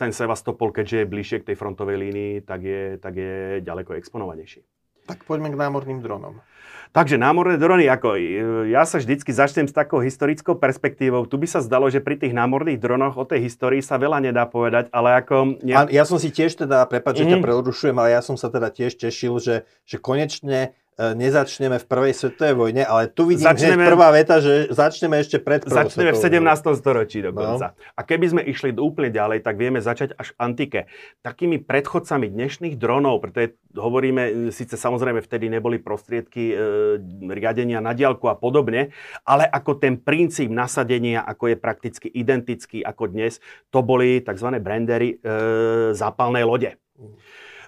ten 0.00 0.16
Sevastopol, 0.16 0.72
keďže 0.72 1.04
je 1.04 1.10
bližšie 1.12 1.38
k 1.44 1.52
tej 1.52 1.56
frontovej 1.60 2.00
línii, 2.00 2.32
tak 2.40 2.64
je, 2.64 2.96
tak 2.96 3.12
je 3.20 3.60
ďaleko 3.60 4.00
exponovanejší. 4.00 4.64
Tak 5.04 5.28
poďme 5.28 5.52
k 5.52 5.60
námorným 5.60 6.00
dronom. 6.00 6.40
Takže 6.90 7.22
námorné 7.22 7.54
drony, 7.54 7.86
ako 7.86 8.18
ja 8.66 8.82
sa 8.82 8.98
vždycky 8.98 9.30
začnem 9.30 9.70
s 9.70 9.74
takou 9.76 10.02
historickou 10.02 10.58
perspektívou. 10.58 11.22
Tu 11.22 11.38
by 11.38 11.46
sa 11.46 11.62
zdalo, 11.62 11.86
že 11.86 12.02
pri 12.02 12.18
tých 12.18 12.34
námorných 12.34 12.82
dronoch 12.82 13.14
o 13.14 13.22
tej 13.22 13.46
histórii 13.46 13.78
sa 13.78 13.94
veľa 13.94 14.18
nedá 14.18 14.42
povedať, 14.50 14.90
ale 14.90 15.22
ako... 15.22 15.62
Ne... 15.62 15.86
Ja 15.94 16.02
som 16.02 16.18
si 16.18 16.34
tiež 16.34 16.58
teda, 16.58 16.82
prepáč, 16.90 17.22
mm-hmm. 17.22 17.30
že 17.30 17.32
ťa 17.36 17.38
mhm. 17.38 17.46
prerušujem, 17.46 17.96
ale 18.00 18.10
ja 18.10 18.22
som 18.26 18.34
sa 18.34 18.50
teda 18.50 18.74
tiež 18.74 18.98
tešil, 18.98 19.38
že, 19.38 19.68
že 19.86 20.02
konečne 20.02 20.74
E, 20.89 20.89
nezačneme 21.00 21.80
v 21.80 21.86
prvej 21.88 22.12
svetovej 22.12 22.54
vojne, 22.54 22.82
ale 22.84 23.08
tu 23.08 23.24
vidím 23.24 23.48
začneme, 23.48 23.88
prvá 23.88 24.12
veta, 24.12 24.44
že 24.44 24.68
začneme 24.68 25.16
ešte 25.24 25.40
pred 25.40 25.64
prvou 25.64 25.88
Začneme 25.88 26.12
v 26.12 26.20
17. 26.20 26.76
storočí 26.76 27.24
dokonca. 27.24 27.72
No. 27.72 27.76
A 27.96 28.00
keby 28.04 28.26
sme 28.28 28.42
išli 28.44 28.76
úplne 28.76 29.08
ďalej, 29.08 29.40
tak 29.40 29.56
vieme 29.56 29.80
začať 29.80 30.12
až 30.20 30.36
v 30.36 30.36
antike. 30.36 30.80
Takými 31.24 31.64
predchodcami 31.64 32.28
dnešných 32.28 32.76
dronov, 32.76 33.24
pretože 33.24 33.56
hovoríme, 33.72 34.52
síce 34.52 34.76
samozrejme 34.76 35.24
vtedy 35.24 35.48
neboli 35.48 35.80
prostriedky 35.80 36.52
e, 36.52 36.54
riadenia 37.32 37.80
na 37.80 37.96
diálku 37.96 38.28
a 38.28 38.36
podobne, 38.36 38.92
ale 39.24 39.48
ako 39.48 39.80
ten 39.80 39.96
princíp 39.96 40.52
nasadenia, 40.52 41.24
ako 41.24 41.54
je 41.54 41.56
prakticky 41.56 42.06
identický 42.12 42.84
ako 42.84 43.08
dnes, 43.08 43.40
to 43.72 43.80
boli 43.80 44.20
tzv. 44.20 44.48
brandery 44.60 45.16
e, 45.16 45.96
zápalné 45.96 46.44
lode. 46.44 46.76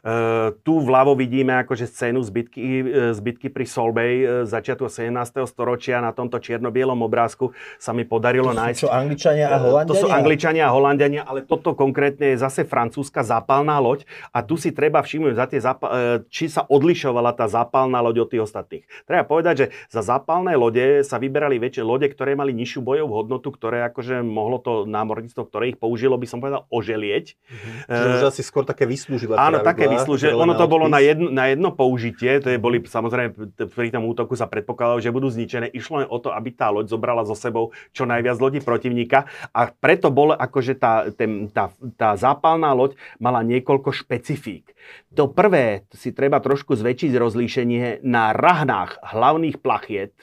Uh, 0.03 0.51
tu 0.67 0.83
vľavo 0.83 1.15
vidíme 1.15 1.55
akože 1.63 1.87
scénu 1.87 2.27
zbytky, 2.27 2.63
uh, 2.83 3.15
zbytky 3.15 3.55
pri 3.55 3.63
Solbej 3.63 4.13
uh, 4.19 4.27
začiatku 4.51 4.91
17. 4.91 5.15
storočia 5.47 6.03
na 6.03 6.11
tomto 6.11 6.43
čierno-bielom 6.43 6.99
obrázku 7.07 7.55
sa 7.79 7.95
mi 7.95 8.03
podarilo 8.03 8.51
to 8.51 8.59
nájsť. 8.59 8.83
Sú 8.83 8.91
Angličania 8.91 9.47
a 9.55 9.63
Holandiania? 9.63 9.91
To 9.95 9.95
sú 9.95 10.09
Angličania 10.11 10.65
a 10.67 10.75
Holandiania, 10.75 11.23
ale 11.23 11.47
toto 11.47 11.79
konkrétne 11.79 12.35
je 12.35 12.43
zase 12.43 12.67
francúzska 12.67 13.23
zápalná 13.23 13.79
loď 13.79 14.03
a 14.35 14.43
tu 14.43 14.59
si 14.59 14.75
treba 14.75 15.07
všimnúť, 15.07 15.39
za 15.39 15.47
tie 15.47 15.61
zapa- 15.63 16.19
či 16.27 16.51
sa 16.51 16.67
odlišovala 16.67 17.31
tá 17.39 17.47
zápalná 17.47 18.03
loď 18.03 18.27
od 18.27 18.29
tých 18.35 18.43
ostatných. 18.43 18.83
Treba 19.07 19.23
povedať, 19.23 19.55
že 19.55 19.67
za 19.87 20.03
zápalné 20.03 20.59
lode 20.59 21.07
sa 21.07 21.23
vyberali 21.23 21.63
väčšie 21.63 21.87
lode, 21.87 22.11
ktoré 22.11 22.35
mali 22.35 22.51
nižšiu 22.51 22.83
bojovú 22.83 23.23
hodnotu, 23.23 23.55
ktoré 23.55 23.87
akože 23.87 24.27
mohlo 24.27 24.59
to 24.59 24.83
námorníctvo, 24.83 25.47
ktoré 25.47 25.71
ich 25.71 25.79
použilo, 25.79 26.19
by 26.19 26.27
som 26.27 26.43
povedal, 26.43 26.67
oželieť. 26.75 27.39
Mhm. 27.39 27.71
Čiže 27.87 28.09
už 28.19 28.27
asi 28.35 28.43
skôr 28.43 28.67
také 28.67 28.83
vyslúžila. 28.83 29.39
Áno, 29.39 29.63
také 29.63 29.92
vyslúžil. 29.95 30.33
Ono 30.33 30.55
to 30.57 30.67
bolo 30.69 30.89
na 30.89 30.99
jedno, 30.99 31.29
na 31.29 31.53
jedno 31.53 31.73
použitie, 31.75 32.41
to 32.41 32.49
je 32.49 32.59
boli, 32.59 32.81
samozrejme, 32.81 33.57
pri 33.73 33.89
tom 33.93 34.09
útoku 34.09 34.35
sa 34.35 34.49
predpokladalo, 34.49 34.99
že 35.03 35.13
budú 35.13 35.29
zničené. 35.29 35.69
Išlo 35.73 36.05
len 36.05 36.09
o 36.09 36.19
to, 36.19 36.33
aby 36.33 36.51
tá 36.53 36.73
loď 36.73 36.91
zobrala 36.91 37.23
so 37.29 37.37
sebou 37.37 37.71
čo 37.93 38.09
najviac 38.09 38.37
lodí 38.41 38.61
protivníka 38.65 39.29
a 39.53 39.71
preto 39.71 40.09
bolo 40.09 40.33
akože 40.33 40.75
tá, 40.81 41.09
ten, 41.13 41.53
tá, 41.53 41.71
tá 41.97 42.17
zápalná 42.17 42.73
loď 42.73 42.97
mala 43.21 43.45
niekoľko 43.45 43.93
špecifík. 43.93 44.73
To 45.15 45.29
prvé 45.31 45.85
si 45.93 46.11
treba 46.11 46.41
trošku 46.41 46.75
zväčšiť 46.75 47.13
rozlíšenie 47.15 48.03
na 48.03 48.33
rahnách 48.33 49.05
hlavných 49.15 49.61
plachiet, 49.61 50.15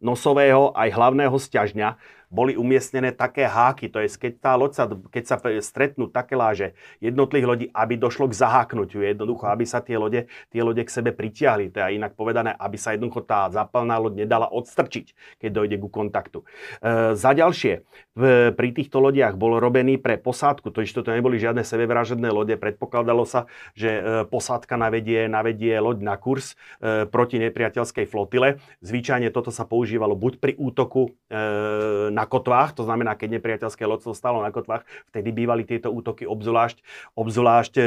nosového 0.00 0.72
aj 0.72 0.88
hlavného 0.96 1.36
sťažňa 1.36 2.19
boli 2.30 2.54
umiestnené 2.54 3.10
také 3.10 3.42
háky, 3.44 3.90
to 3.90 3.98
je, 3.98 4.08
keď, 4.14 4.32
tá 4.38 4.52
loď 4.54 4.72
sa, 4.72 4.84
keď 4.86 5.24
sa 5.26 5.36
stretnú 5.58 6.06
také 6.06 6.38
láže 6.38 6.78
jednotlých 7.02 7.46
lodí, 7.46 7.66
aby 7.74 7.98
došlo 7.98 8.30
k 8.30 8.38
zaháknutiu, 8.38 9.02
jednoducho, 9.02 9.50
aby 9.50 9.66
sa 9.66 9.82
tie 9.82 9.98
lode, 9.98 10.30
tie 10.54 10.62
lode 10.62 10.78
k 10.86 10.90
sebe 10.90 11.10
pritiahli, 11.10 11.74
je 11.74 11.98
inak 11.98 12.14
povedané, 12.14 12.54
aby 12.54 12.78
sa 12.78 12.94
jednoducho 12.94 13.26
tá 13.26 13.50
zápalná 13.50 13.98
loď 13.98 14.24
nedala 14.24 14.46
odstrčiť, 14.46 15.38
keď 15.42 15.50
dojde 15.50 15.76
ku 15.82 15.90
kontaktu. 15.90 16.46
E, 16.80 17.18
za 17.18 17.34
ďalšie, 17.34 17.82
v, 18.14 18.22
pri 18.54 18.68
týchto 18.70 19.02
lodiach 19.02 19.34
bol 19.34 19.58
robený 19.58 19.98
pre 19.98 20.14
posádku, 20.14 20.70
to 20.70 20.86
to 20.86 21.10
neboli 21.10 21.42
žiadne 21.42 21.66
sebevražedné 21.66 22.30
lode, 22.30 22.54
predpokladalo 22.54 23.26
sa, 23.26 23.50
že 23.74 23.90
e, 23.90 24.00
posádka 24.30 24.78
navedie, 24.78 25.26
navedie 25.26 25.74
loď 25.82 25.98
na 26.06 26.14
kurz 26.14 26.54
e, 26.78 27.10
proti 27.10 27.42
nepriateľskej 27.42 28.06
flotile. 28.06 28.62
Zvyčajne 28.86 29.34
toto 29.34 29.50
sa 29.50 29.66
používalo 29.66 30.14
buď 30.14 30.38
pri 30.38 30.52
útoku 30.54 31.10
e, 31.10 31.40
na 32.12 32.19
kotvách, 32.26 32.76
to 32.76 32.82
znamená, 32.84 33.14
keď 33.14 33.40
nepriateľské 33.40 33.84
lodstvo 33.84 34.16
stalo 34.16 34.40
na 34.40 34.50
kotvách, 34.50 34.84
vtedy 35.12 35.30
bývali 35.30 35.62
tieto 35.64 35.92
útoky 35.92 36.24
obzvlášť, 36.24 36.80
obzvlášť, 37.14 37.74
e, 37.78 37.84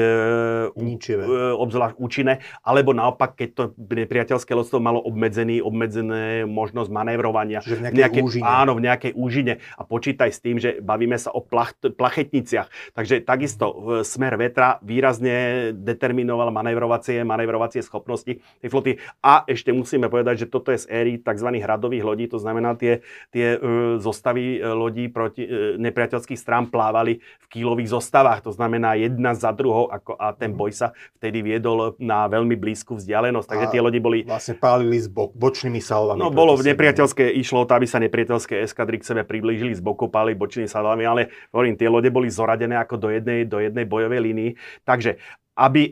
Ničivé. 0.78 1.24
E, 1.24 1.54
obzvlášť 1.58 1.96
účinné, 1.98 2.44
alebo 2.62 2.94
naopak, 2.94 3.36
keď 3.38 3.50
to 3.54 3.64
nepriateľské 3.78 4.52
lodstvo 4.54 4.80
malo 4.80 5.00
obmedzený, 5.04 5.60
obmedzené 5.60 6.46
možnosť 6.48 6.90
manévrovania. 6.90 7.60
Čiže 7.62 7.78
v 7.80 7.84
nejakej, 7.90 8.00
nejakej 8.00 8.24
úžine. 8.24 8.44
Áno, 8.46 8.72
v 8.78 8.82
nejakej 8.86 9.14
úžine. 9.16 9.54
A 9.78 9.82
počítaj 9.84 10.30
s 10.32 10.40
tým, 10.40 10.58
že 10.62 10.80
bavíme 10.80 11.16
sa 11.18 11.34
o 11.34 11.42
plach, 11.44 11.76
plachetniciach. 11.80 12.94
Takže 12.94 13.24
takisto 13.26 14.02
smer 14.04 14.38
vetra 14.38 14.78
výrazne 14.84 15.72
determinoval 15.74 16.54
manévrovacie, 16.54 17.26
manévrovacie 17.26 17.82
schopnosti 17.82 18.40
tej 18.62 18.70
floty. 18.70 18.92
A 19.24 19.48
ešte 19.48 19.74
musíme 19.74 20.08
povedať, 20.08 20.46
že 20.46 20.52
toto 20.52 20.70
je 20.70 20.84
z 20.84 20.90
éry 20.92 21.14
tzv. 21.20 21.50
hradových 21.64 22.04
lodí, 22.04 22.26
to 22.30 22.38
znamená 22.38 22.76
tie, 22.76 23.02
tie 23.32 23.58
uh, 23.58 23.98
zostavy 24.24 24.64
e, 24.64 24.72
lodí 24.72 25.12
proti, 25.12 25.44
e, 25.44 25.76
nepriateľských 25.76 26.40
strán 26.40 26.72
plávali 26.72 27.20
v 27.20 27.46
kýlových 27.52 27.92
zostavách. 27.92 28.40
To 28.48 28.56
znamená 28.56 28.96
jedna 28.96 29.36
za 29.36 29.52
druhou 29.52 29.92
ako, 29.92 30.16
a 30.16 30.32
ten 30.32 30.56
mhm. 30.56 30.58
boj 30.58 30.72
sa 30.72 30.88
vtedy 31.20 31.44
viedol 31.44 32.00
na 32.00 32.32
veľmi 32.32 32.56
blízku 32.56 32.96
vzdialenosť. 32.96 33.48
Takže 33.52 33.68
tie 33.76 33.82
lodi 33.84 34.00
boli... 34.00 34.24
Vlastne 34.24 34.56
pálili 34.56 34.96
s 34.96 35.12
bok, 35.12 35.36
bočnými 35.36 35.84
salvami. 35.84 36.24
No 36.24 36.32
bolo 36.32 36.56
nepriateľské, 36.56 37.36
išlo 37.36 37.68
to, 37.68 37.76
aby 37.76 37.84
sa 37.84 38.00
nepriateľské 38.00 38.64
eskadry 38.64 39.04
k 39.04 39.12
sebe 39.12 39.22
priblížili 39.28 39.76
z 39.76 39.84
boku, 39.84 40.08
pálili 40.08 40.40
bočnými 40.40 40.72
salvami, 40.72 41.04
ale 41.04 41.28
hovorím, 41.52 41.76
tie 41.76 41.92
lode 41.92 42.08
boli 42.08 42.32
zoradené 42.32 42.80
ako 42.80 42.96
do 42.96 43.10
jednej, 43.12 43.44
do 43.44 43.60
jednej 43.60 43.84
bojovej 43.84 44.24
línii. 44.24 44.52
Takže 44.88 45.20
aby 45.54 45.86
e, 45.86 45.90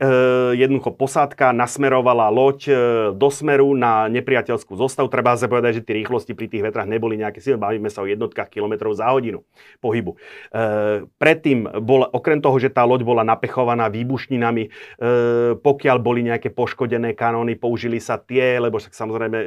jednoducho 0.58 0.98
posádka 0.98 1.54
nasmerovala 1.54 2.34
loď 2.34 2.60
e, 2.66 2.74
do 3.14 3.30
smeru 3.30 3.78
na 3.78 4.10
nepriateľskú 4.10 4.74
zostavu. 4.74 5.06
Treba 5.06 5.38
sa 5.38 5.46
povedať, 5.46 5.82
že 5.82 5.86
tie 5.86 6.02
rýchlosti 6.02 6.34
pri 6.34 6.50
tých 6.50 6.66
vetrách 6.66 6.90
neboli 6.90 7.14
nejaké 7.14 7.38
silné, 7.46 7.62
bavíme 7.62 7.86
sa 7.94 8.02
o 8.02 8.10
jednotkách 8.10 8.50
kilometrov 8.50 8.98
za 8.98 9.14
hodinu 9.14 9.46
pohybu. 9.78 10.18
E, 10.18 10.18
predtým, 11.06 11.70
bol, 11.86 12.10
okrem 12.10 12.42
toho, 12.42 12.58
že 12.58 12.74
tá 12.74 12.82
loď 12.82 13.06
bola 13.06 13.22
napechovaná 13.22 13.86
výbušninami, 13.94 14.64
e, 14.66 14.70
pokiaľ 15.62 15.98
boli 16.02 16.26
nejaké 16.26 16.50
poškodené 16.50 17.14
kanóny, 17.14 17.54
použili 17.54 18.02
sa 18.02 18.18
tie, 18.18 18.58
lebo 18.58 18.82
však 18.82 18.98
samozrejme 18.98 19.38
e, 19.38 19.46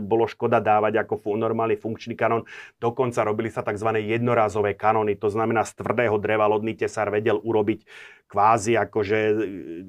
bolo 0.00 0.24
škoda 0.24 0.64
dávať 0.64 1.04
ako 1.04 1.14
fu, 1.20 1.30
normálny 1.36 1.76
funkčný 1.76 2.16
kanón. 2.16 2.48
Dokonca 2.80 3.28
robili 3.28 3.52
sa 3.52 3.60
tzv. 3.60 3.92
jednorázové 4.00 4.72
kanóny, 4.72 5.20
to 5.20 5.28
znamená 5.28 5.68
z 5.68 5.76
tvrdého 5.76 6.16
dreva 6.16 6.48
lodný 6.48 6.72
tesár 6.72 7.12
vedel 7.12 7.36
urobiť 7.36 7.84
kvázi 8.30 8.78
akože 8.78 9.18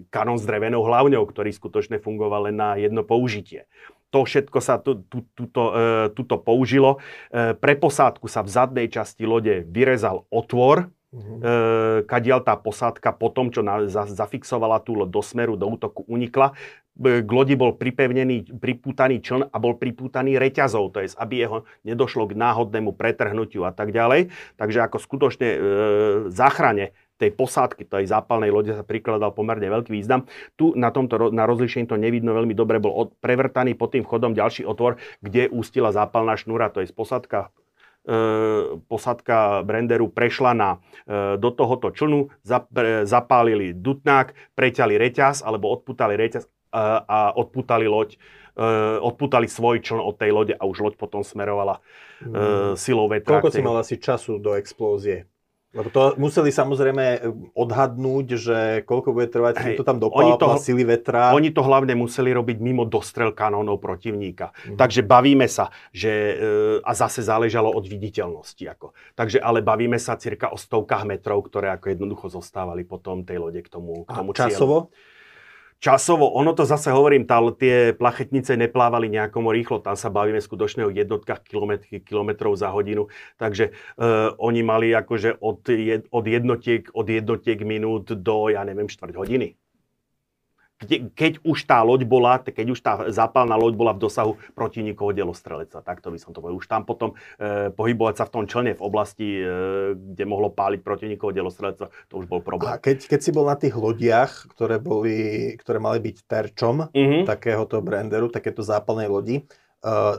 kanón 0.09 0.41
s 0.41 0.49
drevenou 0.49 0.81
hlavňou, 0.81 1.21
ktorý 1.29 1.53
skutočne 1.53 2.01
fungoval 2.01 2.49
len 2.49 2.57
na 2.57 2.73
jedno 2.73 3.05
použitie. 3.05 3.69
To 4.11 4.27
všetko 4.27 4.59
sa 4.59 4.81
tu, 4.81 5.05
tu, 5.07 5.23
tuto, 5.37 5.71
e, 5.71 6.11
tuto 6.11 6.35
použilo. 6.35 6.99
E, 7.31 7.55
pre 7.55 7.79
posádku 7.79 8.27
sa 8.27 8.43
v 8.43 8.51
zadnej 8.51 8.87
časti 8.91 9.23
lode 9.23 9.63
vyrezal 9.63 10.27
otvor, 10.27 10.91
e, 11.15 12.03
kadiaľ 12.03 12.43
tá 12.43 12.59
posádka 12.59 13.15
po 13.15 13.31
tom, 13.31 13.55
čo 13.55 13.63
na, 13.63 13.87
za, 13.87 14.03
zafixovala 14.03 14.83
tú 14.83 14.99
loď 14.99 15.09
do 15.15 15.21
smeru, 15.23 15.55
do 15.55 15.63
útoku, 15.63 16.03
unikla. 16.11 16.51
E, 16.99 17.23
k 17.23 17.29
lodi 17.31 17.55
bol 17.55 17.71
pripevnený, 17.79 18.59
pripútaný 18.59 19.23
čln 19.23 19.47
a 19.47 19.57
bol 19.63 19.79
pripútaný 19.79 20.35
reťazov, 20.35 20.91
to 20.91 21.07
je, 21.07 21.15
aby 21.15 21.47
jeho 21.47 21.57
nedošlo 21.87 22.27
k 22.27 22.35
náhodnému 22.35 22.91
pretrhnutiu 22.91 23.63
a 23.63 23.71
tak 23.71 23.95
ďalej. 23.95 24.27
Takže 24.59 24.79
ako 24.91 24.97
skutočne 24.99 25.47
e, 25.47 25.59
záchrane 26.27 26.91
tej 27.21 27.31
posádky, 27.37 27.85
tej 27.85 28.09
zápalnej 28.09 28.49
lode 28.49 28.73
sa 28.73 28.81
prikladal 28.81 29.29
pomerne 29.29 29.69
veľký 29.69 29.93
význam. 29.93 30.25
Tu 30.57 30.73
na 30.73 30.89
tomto 30.89 31.29
na 31.29 31.45
rozlišení 31.45 31.85
to 31.85 32.01
nevidno 32.01 32.33
veľmi 32.33 32.57
dobre, 32.57 32.81
bol 32.81 32.89
od, 32.89 33.09
prevrtaný 33.21 33.77
pod 33.77 33.93
tým 33.93 34.01
vchodom 34.01 34.33
ďalší 34.33 34.65
otvor, 34.65 34.97
kde 35.21 35.53
ústila 35.53 35.93
zápalná 35.93 36.33
šnúra, 36.33 36.73
to 36.73 36.81
je 36.81 36.89
posádka 36.89 37.53
e, 38.01 38.81
posádka 38.89 39.61
Brenderu 39.61 40.09
prešla 40.09 40.57
na, 40.57 40.69
e, 41.05 41.37
do 41.37 41.53
tohoto 41.53 41.93
člnu, 41.93 42.33
zap, 42.41 42.73
e, 42.73 43.05
zapálili 43.05 43.77
dutnák, 43.77 44.57
preťali 44.57 44.97
reťaz 44.97 45.45
alebo 45.45 45.69
odputali 45.69 46.17
reťaz 46.17 46.49
a, 46.73 47.03
a 47.05 47.19
odputali 47.37 47.85
loď, 47.85 48.17
e, 48.57 48.67
odputali 48.97 49.45
svoj 49.45 49.83
čln 49.85 50.01
od 50.01 50.15
tej 50.17 50.31
lode 50.33 50.53
a 50.57 50.63
už 50.65 50.81
loď 50.81 50.93
potom 50.97 51.21
smerovala 51.21 51.77
e, 51.77 52.73
silou 52.79 53.05
vetra. 53.05 53.37
Koľko 53.37 53.51
si 53.53 53.61
mal 53.61 53.77
asi 53.77 53.95
času 54.01 54.41
do 54.41 54.57
explózie? 54.57 55.29
Lebo 55.71 55.87
to 55.87 56.19
museli 56.19 56.51
samozrejme 56.51 57.05
e, 57.15 57.19
odhadnúť, 57.55 58.27
že 58.35 58.57
koľko 58.83 59.15
bude 59.15 59.31
trvať, 59.31 59.53
keď 59.55 59.71
to 59.79 59.87
tam 59.87 60.03
dopadlo, 60.03 60.35
sily 60.59 60.83
vetra. 60.83 61.31
Oni 61.31 61.55
to 61.55 61.63
hlavne 61.63 61.95
museli 61.95 62.35
robiť 62.35 62.59
mimo 62.59 62.83
dostrel 62.83 63.31
kanónov 63.31 63.79
protivníka. 63.79 64.51
Mm. 64.67 64.75
Takže 64.75 65.01
bavíme 65.07 65.47
sa, 65.47 65.71
že, 65.95 66.11
e, 66.11 66.35
a 66.83 66.91
zase 66.91 67.23
záležalo 67.23 67.71
od 67.71 67.87
viditeľnosti. 67.87 68.63
Ako. 68.67 68.91
Takže 69.15 69.39
ale 69.39 69.63
bavíme 69.63 69.95
sa 69.95 70.19
cirka 70.19 70.51
o 70.51 70.59
stovkách 70.59 71.07
metrov, 71.07 71.47
ktoré 71.47 71.71
ako 71.71 71.95
jednoducho 71.95 72.27
zostávali 72.27 72.83
potom 72.83 73.23
tej 73.23 73.39
lode 73.39 73.63
k 73.63 73.71
tomu, 73.71 74.03
k 74.03 74.11
tomu 74.11 74.35
a 74.35 74.37
časovo? 74.37 74.91
Cieľu 74.91 75.10
časovo, 75.81 76.29
ono 76.29 76.53
to 76.53 76.63
zase 76.63 76.93
hovorím, 76.93 77.25
tá, 77.25 77.41
tie 77.57 77.97
plachetnice 77.97 78.53
neplávali 78.53 79.09
nejakomu 79.09 79.49
rýchlo, 79.49 79.81
tam 79.81 79.97
sa 79.97 80.13
bavíme 80.13 80.37
skutočne 80.37 80.85
o 80.85 80.93
jednotkách 80.93 81.41
kilometr, 81.41 82.05
kilometrov 82.05 82.53
za 82.53 82.69
hodinu, 82.69 83.09
takže 83.41 83.73
e, 83.97 84.01
oni 84.37 84.61
mali 84.61 84.93
akože 84.93 85.41
od, 85.41 85.65
jed, 85.65 86.05
od, 86.13 86.25
jednotiek, 86.29 86.85
od 86.93 87.09
jednotiek 87.09 87.59
minút 87.65 88.13
do, 88.13 88.53
ja 88.53 88.61
neviem, 88.61 88.87
štvrť 88.87 89.17
hodiny 89.17 89.57
keď 90.89 91.41
už 91.45 91.57
tá 91.69 91.81
loď 91.85 92.05
bola, 92.09 92.41
keď 92.41 92.67
už 92.73 92.79
tá 92.81 92.93
zápalná 93.13 93.53
loď 93.53 93.73
bola 93.77 93.91
v 93.93 94.01
dosahu 94.01 94.37
protivníkovho 94.57 95.13
delostreleca, 95.13 95.81
tak 95.85 96.01
to 96.01 96.09
by 96.09 96.17
som 96.17 96.33
to 96.33 96.41
povedal. 96.41 96.57
Už 96.57 96.67
tam 96.67 96.83
potom 96.83 97.13
e, 97.37 97.69
pohybovať 97.69 98.15
sa 98.17 98.25
v 98.25 98.33
tom 98.33 98.43
člne 98.49 98.73
v 98.73 98.81
oblasti, 98.81 99.41
e, 99.41 99.45
kde 99.95 100.23
mohlo 100.25 100.49
páliť 100.49 100.81
protivníkovho 100.81 101.33
delostreleca, 101.33 101.93
to 102.09 102.13
už 102.17 102.25
bol 102.25 102.41
problém. 102.41 102.73
A 102.73 102.81
keď, 102.81 103.05
keď 103.05 103.19
si 103.21 103.31
bol 103.31 103.45
na 103.45 103.57
tých 103.57 103.77
lodiach, 103.77 104.49
ktoré, 104.51 104.81
boli, 104.81 105.53
ktoré 105.61 105.77
mali 105.77 106.01
byť 106.01 106.17
terčom 106.25 106.89
mm-hmm. 106.89 107.23
takéhoto 107.29 107.77
branderu, 107.79 108.31
takéto 108.33 108.65
zápalnej 108.65 109.09
lodi, 109.09 109.45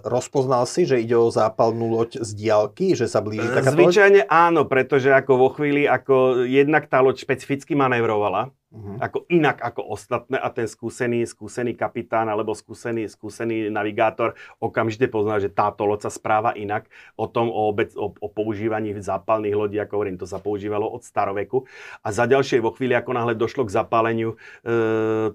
rozpoznal 0.03 0.67
si, 0.67 0.83
že 0.83 0.99
ide 0.99 1.15
o 1.15 1.31
zápalnú 1.31 1.95
loď 1.95 2.19
z 2.19 2.31
diálky, 2.35 2.99
že 2.99 3.07
sa 3.07 3.23
blíži 3.23 3.47
taká 3.47 3.71
Zvyčajne 3.71 4.27
loď? 4.27 4.31
áno, 4.31 4.67
pretože 4.67 5.15
ako 5.15 5.33
vo 5.39 5.49
chvíli, 5.55 5.87
ako 5.87 6.43
jednak 6.51 6.91
tá 6.91 6.99
loď 6.99 7.23
špecificky 7.23 7.79
manévrovala, 7.79 8.51
uh-huh. 8.51 8.99
ako 8.99 9.23
inak 9.31 9.63
ako 9.63 9.87
ostatné 9.95 10.35
a 10.43 10.51
ten 10.51 10.67
skúsený, 10.67 11.23
skúsený 11.31 11.79
kapitán 11.79 12.27
alebo 12.27 12.59
skúsený, 12.59 13.07
skúsený 13.07 13.71
navigátor 13.71 14.35
okamžite 14.59 15.07
pozná, 15.07 15.39
že 15.39 15.47
táto 15.47 15.87
loď 15.87 16.09
sa 16.09 16.13
správa 16.13 16.59
inak. 16.59 16.91
O 17.15 17.31
tom, 17.31 17.47
o, 17.47 17.71
obec, 17.71 17.95
o, 17.95 18.11
o 18.11 18.29
používaní 18.35 18.99
zápalných 18.99 19.55
lodí, 19.55 19.79
ako 19.79 19.95
hovorím, 19.95 20.19
to 20.19 20.27
sa 20.27 20.43
používalo 20.43 20.91
od 20.91 21.07
staroveku. 21.07 21.71
A 22.03 22.11
za 22.11 22.27
ďalšie, 22.27 22.59
vo 22.59 22.75
chvíli, 22.75 22.99
ako 22.99 23.15
náhle 23.15 23.39
došlo 23.39 23.63
k 23.63 23.79
zapáleniu 23.79 24.35
e, 24.35 24.37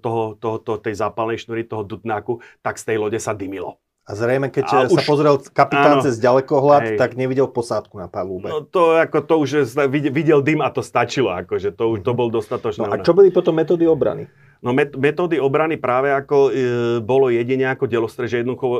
toho, 0.03 0.35
toho, 0.35 0.59
toho, 0.59 0.77
tej 0.83 0.99
zápalnej 0.99 1.39
šnúry, 1.39 1.63
toho 1.63 1.87
dutnáku, 1.87 2.43
tak 2.59 2.75
z 2.75 2.91
tej 2.91 2.97
lode 2.99 3.19
sa 3.23 3.31
dymilo. 3.31 3.79
A 4.07 4.15
zrejme, 4.15 4.47
keď 4.47 4.63
a 4.63 4.69
sa 4.71 4.77
už, 4.87 5.03
pozrel 5.03 5.35
kapitán 5.51 5.99
cez 5.99 6.15
ďalekohľad, 6.23 6.95
hej. 6.95 6.97
tak 6.97 7.19
nevidel 7.19 7.51
posádku 7.51 7.99
na 7.99 8.07
palúbe. 8.07 8.47
No 8.47 8.63
to, 8.63 8.95
ako, 8.95 9.19
to 9.19 9.35
už 9.43 9.49
videl 9.91 10.39
dym 10.39 10.63
a 10.63 10.71
to 10.71 10.79
stačilo, 10.79 11.27
akože 11.35 11.75
to 11.75 11.91
už 11.91 12.07
to 12.07 12.15
bol 12.15 12.31
dostatočné. 12.31 12.87
No 12.87 12.95
a 12.95 13.03
čo 13.03 13.11
boli 13.11 13.35
potom 13.35 13.59
metódy 13.59 13.83
obrany? 13.83 14.31
No 14.61 14.73
met, 14.73 14.97
metódy 14.97 15.37
obrany 15.37 15.77
práve 15.77 16.09
ako 16.09 16.37
e, 16.49 16.51
bolo 17.03 17.29
jedine 17.29 17.69
ako 17.69 17.85
delostre, 17.85 18.25
že 18.25 18.41
jednoducho 18.41 18.67
e, 18.67 18.79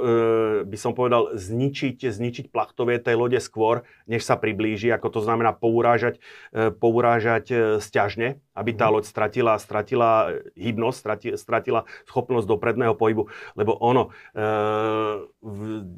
by 0.65 0.77
som 0.77 0.97
povedal 0.97 1.37
zničiť, 1.37 2.01
zničiť 2.01 2.45
plachtovie 2.49 2.97
tej 2.97 3.13
lode 3.13 3.37
skôr, 3.37 3.85
než 4.09 4.25
sa 4.25 4.39
priblíži, 4.39 4.89
ako 4.89 5.07
to 5.13 5.19
znamená 5.21 5.53
pourážať, 5.53 6.17
e, 6.49 6.73
pourážať 6.73 7.45
e, 7.53 7.55
stiažne, 7.77 8.41
aby 8.57 8.73
tá 8.73 8.89
mhm. 8.89 8.93
loď 8.97 9.03
stratila, 9.05 9.53
stratila 9.61 10.09
hybnosť, 10.57 10.97
stratila, 10.97 11.37
stratila 11.37 11.81
schopnosť 12.09 12.45
dopredného 12.49 12.97
pohybu, 12.97 13.29
lebo 13.53 13.77
ono, 13.77 14.09
e, 14.33 14.41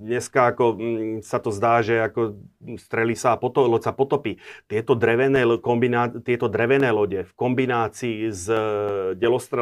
dneska 0.03 0.51
ako 0.51 0.63
m, 0.75 0.79
sa 1.23 1.39
to 1.39 1.55
zdá, 1.55 1.79
že 1.79 2.03
ako 2.03 2.35
strelí 2.75 3.15
sa 3.15 3.33
a 3.33 3.39
poto, 3.39 3.63
loď 3.63 3.87
sa 3.87 3.93
potopí. 3.95 4.43
Tieto 4.67 4.93
drevené, 4.93 5.47
kombiná, 5.63 6.11
tieto 6.11 6.51
drevené 6.51 6.91
lode 6.91 7.23
v 7.23 7.33
kombinácii 7.39 8.27
s 8.27 8.45
e, 8.51 9.15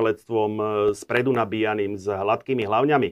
strielectvom, 0.07 0.51
e, 0.55 0.63
spredu 0.95 1.35
nabíjaným, 1.35 1.99
s 1.99 2.07
hladkými 2.07 2.63
hlavňami, 2.63 3.09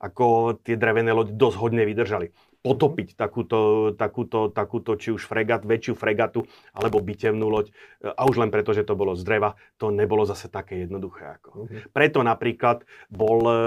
ako 0.00 0.56
tie 0.64 0.80
drevené 0.80 1.12
lode 1.12 1.36
dosť 1.36 1.56
hodne 1.60 1.84
vydržali. 1.84 2.32
Potopiť 2.58 3.14
takúto, 3.14 3.92
takúto, 3.94 4.50
takúto, 4.50 4.98
či 4.98 5.14
už 5.14 5.30
fregat, 5.30 5.62
väčšiu 5.62 5.94
fregatu, 5.94 6.42
alebo 6.74 6.98
bitevnú 6.98 7.46
loď, 7.52 7.70
e, 8.00 8.08
a 8.08 8.24
už 8.24 8.40
len 8.40 8.50
preto, 8.50 8.72
že 8.72 8.82
to 8.82 8.96
bolo 8.96 9.12
z 9.12 9.22
dreva, 9.28 9.54
to 9.76 9.92
nebolo 9.92 10.24
zase 10.24 10.48
také 10.48 10.88
jednoduché. 10.88 11.38
Ako. 11.38 11.50
Uh-huh. 11.68 11.84
Preto 11.92 12.24
napríklad 12.24 12.82
bol, 13.12 13.44
e, 13.44 13.60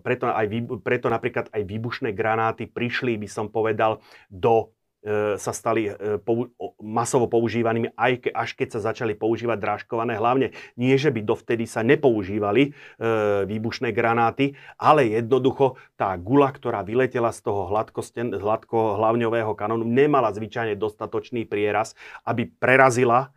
preto, 0.00 0.32
aj, 0.32 0.46
preto 0.80 1.06
napríklad 1.12 1.52
aj 1.52 1.62
výbušné 1.62 2.16
granáty 2.16 2.64
prišli, 2.66 3.20
by 3.20 3.28
som 3.28 3.46
povedal, 3.52 4.00
do 4.32 4.72
sa 5.34 5.50
stali 5.50 5.90
e, 5.90 5.92
masovo 6.78 7.26
používanými, 7.26 7.98
aj 7.98 8.12
ke, 8.22 8.30
až 8.30 8.54
keď 8.54 8.68
sa 8.78 8.94
začali 8.94 9.18
používať 9.18 9.58
drážkované. 9.58 10.14
Hlavne 10.14 10.54
nie, 10.78 10.94
že 10.94 11.10
by 11.10 11.26
dovtedy 11.26 11.66
sa 11.66 11.82
nepoužívali 11.82 12.70
e, 12.70 12.70
výbušné 13.50 13.90
granáty, 13.90 14.54
ale 14.78 15.10
jednoducho 15.10 15.74
tá 15.98 16.14
gula, 16.14 16.54
ktorá 16.54 16.86
vyletela 16.86 17.34
z 17.34 17.42
toho 17.42 17.66
hladkosten, 17.74 18.30
hladko 18.38 18.94
hlavňového 19.02 19.50
kanónu, 19.58 19.82
nemala 19.82 20.30
zvyčajne 20.30 20.78
dostatočný 20.78 21.50
prieraz, 21.50 21.98
aby 22.22 22.46
prerazila 22.46 23.34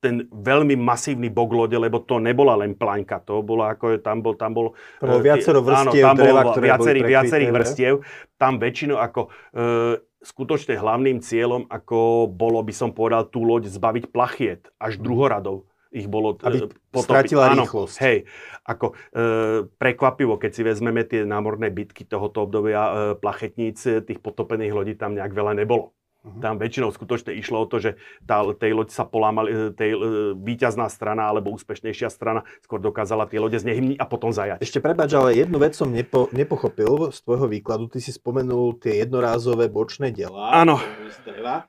ten 0.00 0.24
veľmi 0.32 0.80
masívny 0.80 1.28
bok 1.28 1.52
lode, 1.52 1.76
lebo 1.76 2.00
to 2.00 2.16
nebola 2.16 2.56
len 2.56 2.72
plaňka, 2.72 3.20
to 3.20 3.44
bolo 3.44 3.68
ako, 3.68 4.00
tam 4.00 4.24
bol, 4.24 4.32
tam 4.32 4.56
bol... 4.56 4.66
Bolo 4.96 5.20
viacero 5.20 5.60
vrstiev 5.60 6.00
áno, 6.00 6.08
tam 6.08 6.16
dreva, 6.16 6.42
ktoré 6.48 6.64
viacerý, 6.72 7.00
boli 7.04 7.12
viacerých 7.12 7.50
vrstiev, 7.52 7.94
tam 8.40 8.56
väčšinou 8.56 8.96
ako 8.96 9.28
e, 9.28 10.00
skutočne 10.20 10.76
hlavným 10.76 11.24
cieľom, 11.24 11.68
ako 11.68 12.28
bolo, 12.28 12.60
by 12.60 12.74
som 12.76 12.92
povedal, 12.92 13.28
tú 13.28 13.44
loď 13.44 13.72
zbaviť 13.72 14.04
plachiet, 14.12 14.68
až 14.76 15.00
mhm. 15.00 15.02
druhoradov 15.04 15.56
ich 15.90 16.06
bolo 16.06 16.38
Aby 16.38 16.70
potopiť. 16.94 17.02
stratila 17.02 17.50
Áno, 17.50 17.66
rýchlosť. 17.66 17.96
Hej, 18.06 18.18
ako 18.62 18.94
e, 18.94 19.26
prekvapivo, 19.74 20.38
keď 20.38 20.50
si 20.54 20.62
vezmeme 20.62 21.02
tie 21.02 21.26
námorné 21.26 21.66
bitky 21.74 22.06
tohoto 22.06 22.46
obdobia 22.46 22.82
e, 22.86 22.92
plachetníc, 23.18 24.06
tých 24.06 24.22
potopených 24.22 24.70
lodí 24.70 24.94
tam 24.94 25.18
nejak 25.18 25.34
veľa 25.34 25.58
nebolo. 25.58 25.90
Uh-huh. 26.20 26.36
Tam 26.44 26.60
väčšinou 26.60 26.92
skutočne 26.92 27.32
išlo 27.32 27.64
o 27.64 27.66
to, 27.66 27.80
že 27.80 27.96
tá, 28.28 28.44
tej 28.52 28.76
loď 28.76 28.92
sa 28.92 29.08
polámali, 29.08 29.72
tej 29.72 29.96
e, 29.96 29.98
víťazná 30.36 30.92
strana 30.92 31.32
alebo 31.32 31.48
úspešnejšia 31.56 32.12
strana 32.12 32.44
skôr 32.60 32.76
dokázala 32.76 33.24
tie 33.24 33.40
lode 33.40 33.56
znehymniť 33.56 33.96
a 33.96 34.04
potom 34.04 34.28
zajať. 34.28 34.60
Ešte 34.60 34.84
prepáč, 34.84 35.16
ale 35.16 35.32
jednu 35.32 35.56
vec 35.56 35.72
som 35.72 35.88
nepo, 35.88 36.28
nepochopil 36.36 37.08
z 37.08 37.18
tvojho 37.24 37.48
výkladu. 37.48 37.88
Ty 37.88 38.04
si 38.04 38.12
spomenul 38.12 38.76
tie 38.76 39.00
jednorázové 39.00 39.72
bočné 39.72 40.12
diela. 40.12 40.52
Áno. 40.52 40.76
E, 40.76 41.64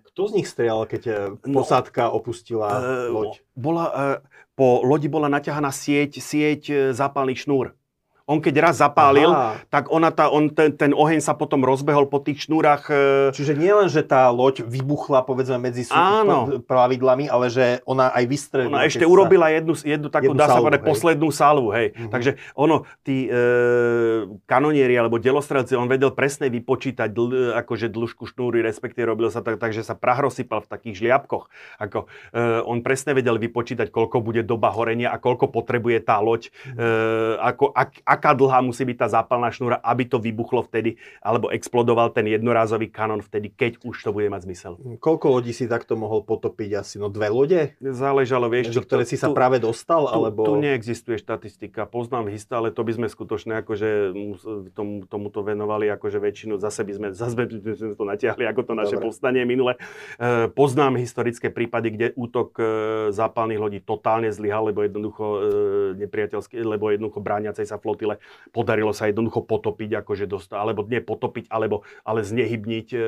kto 0.00 0.20
z 0.28 0.32
nich 0.32 0.48
strieľal, 0.48 0.88
keď 0.88 1.02
no, 1.44 1.60
posádka 1.60 2.08
opustila 2.08 2.80
uh, 2.80 3.12
loď? 3.12 3.44
Bola, 3.52 3.84
po 4.56 4.80
lodi 4.80 5.12
bola 5.12 5.28
naťahaná 5.28 5.68
sieť, 5.68 6.24
sieť 6.24 6.92
zápalných 6.96 7.44
šnúr. 7.44 7.76
On 8.24 8.40
keď 8.40 8.72
raz 8.72 8.80
zapálil, 8.80 9.28
Aha. 9.28 9.60
tak 9.68 9.92
ona 9.92 10.08
tá, 10.08 10.32
on, 10.32 10.48
ten, 10.48 10.72
ten 10.72 10.96
oheň 10.96 11.20
sa 11.20 11.36
potom 11.36 11.60
rozbehol 11.60 12.08
po 12.08 12.24
tých 12.24 12.48
šnúrach. 12.48 12.88
E... 12.88 13.28
Čiže 13.36 13.52
nie 13.52 13.68
len, 13.68 13.92
že 13.92 14.00
tá 14.00 14.32
loď 14.32 14.64
vybuchla 14.64 15.20
povedzme 15.28 15.60
medzi 15.60 15.84
Áno. 15.92 16.64
plavidlami, 16.64 17.28
ale 17.28 17.52
že 17.52 17.84
ona 17.84 18.08
aj 18.16 18.24
vystrelila. 18.24 18.80
Ona 18.80 18.88
ešte 18.88 19.04
sa... 19.04 19.12
urobila 19.12 19.52
jednu, 19.52 19.76
jednu 19.76 20.08
takú, 20.08 20.32
jednu 20.32 20.40
dá 20.40 20.48
sa 20.48 20.64
povedať, 20.64 20.80
poslednú 20.88 21.28
salvu. 21.28 21.68
Hej. 21.76 21.92
Mm-hmm. 21.92 22.12
Takže 22.16 22.30
ono, 22.56 22.88
tí 23.04 23.28
e, 23.28 23.36
kanonieri 24.48 24.96
alebo 24.96 25.20
delostrelci, 25.20 25.76
on 25.76 25.92
vedel 25.92 26.16
presne 26.16 26.48
vypočítať 26.48 27.12
dl, 27.12 27.52
akože 27.60 27.92
dĺžku 27.92 28.24
šnúry, 28.24 28.64
respektíve 28.64 29.04
robil 29.04 29.28
sa 29.28 29.44
tak, 29.44 29.60
takže 29.60 29.84
sa 29.84 29.92
prah 29.92 30.16
rozsypal 30.16 30.64
v 30.64 30.72
takých 30.72 31.04
žliapkoch. 31.04 31.52
Ako, 31.76 32.08
e, 32.32 32.40
on 32.64 32.80
presne 32.80 33.12
vedel 33.12 33.36
vypočítať, 33.36 33.92
koľko 33.92 34.24
bude 34.24 34.40
doba 34.48 34.72
horenia 34.72 35.12
a 35.12 35.20
koľko 35.20 35.52
potrebuje 35.52 36.00
tá 36.08 36.24
loď, 36.24 36.48
e, 36.72 36.88
ako, 37.36 37.68
ak, 37.68 38.00
aká 38.14 38.32
dlhá 38.32 38.62
musí 38.62 38.86
byť 38.86 38.96
tá 38.96 39.08
zápalná 39.10 39.50
šnúra, 39.50 39.82
aby 39.82 40.06
to 40.06 40.22
vybuchlo 40.22 40.62
vtedy, 40.62 40.96
alebo 41.18 41.50
explodoval 41.50 42.14
ten 42.14 42.30
jednorázový 42.30 42.88
kanon 42.94 43.20
vtedy, 43.20 43.50
keď 43.50 43.82
už 43.82 43.96
to 43.98 44.10
bude 44.14 44.30
mať 44.30 44.46
zmysel. 44.46 44.72
Koľko 45.02 45.26
lodí 45.34 45.50
si 45.50 45.66
takto 45.66 45.98
mohol 45.98 46.22
potopiť? 46.22 46.70
Asi 46.78 46.96
no 47.02 47.10
dve 47.10 47.28
lode? 47.28 47.74
Záležalo, 47.82 48.46
vieš 48.46 48.70
čo. 48.70 48.80
Ktoré 48.84 49.02
si 49.02 49.18
sa 49.18 49.30
tu, 49.30 49.34
práve 49.34 49.58
dostal? 49.58 50.06
Tu, 50.06 50.14
alebo... 50.14 50.46
tu 50.46 50.54
neexistuje 50.60 51.18
štatistika, 51.18 51.88
poznám 51.90 52.30
hista, 52.30 52.62
ale 52.62 52.70
to 52.70 52.86
by 52.86 52.92
sme 52.94 53.06
skutočne 53.10 53.64
akože 53.64 54.14
tomu, 54.76 55.08
tomuto 55.08 55.40
venovali 55.42 55.90
akože 55.90 56.18
väčšinu, 56.20 56.60
zase 56.60 56.84
by 56.84 56.92
sme, 56.92 57.06
zase 57.16 57.34
by 57.34 57.44
sme 57.74 57.94
to 57.96 58.04
natiahli 58.04 58.44
ako 58.44 58.60
to 58.62 58.72
naše 58.76 58.96
Dobre. 58.96 59.04
povstanie 59.08 59.42
minule. 59.48 59.80
E, 60.20 60.48
poznám 60.52 61.00
historické 61.00 61.48
prípady, 61.48 61.88
kde 61.94 62.06
útok 62.14 62.48
e, 62.60 62.64
zápalných 63.10 63.60
lodí 63.60 63.78
totálne 63.80 64.28
zlyhal, 64.30 64.70
lebo 64.70 64.84
jednoducho 64.84 65.24
e, 65.24 65.38
nepriateľský, 66.04 66.60
lebo 66.62 66.92
jednoducho 66.92 67.24
bráňacej 67.24 67.66
sa 67.66 67.80
floty 67.80 68.03
flotile 68.04 68.20
podarilo 68.54 68.94
sa 68.94 69.10
jednoducho 69.10 69.42
potopiť, 69.42 70.04
akože 70.04 70.30
dostať, 70.30 70.54
alebo 70.54 70.86
nie 70.86 71.02
potopiť, 71.02 71.50
alebo 71.50 71.82
ale 72.06 72.22
znehybniť. 72.22 72.86
E, 72.94 72.98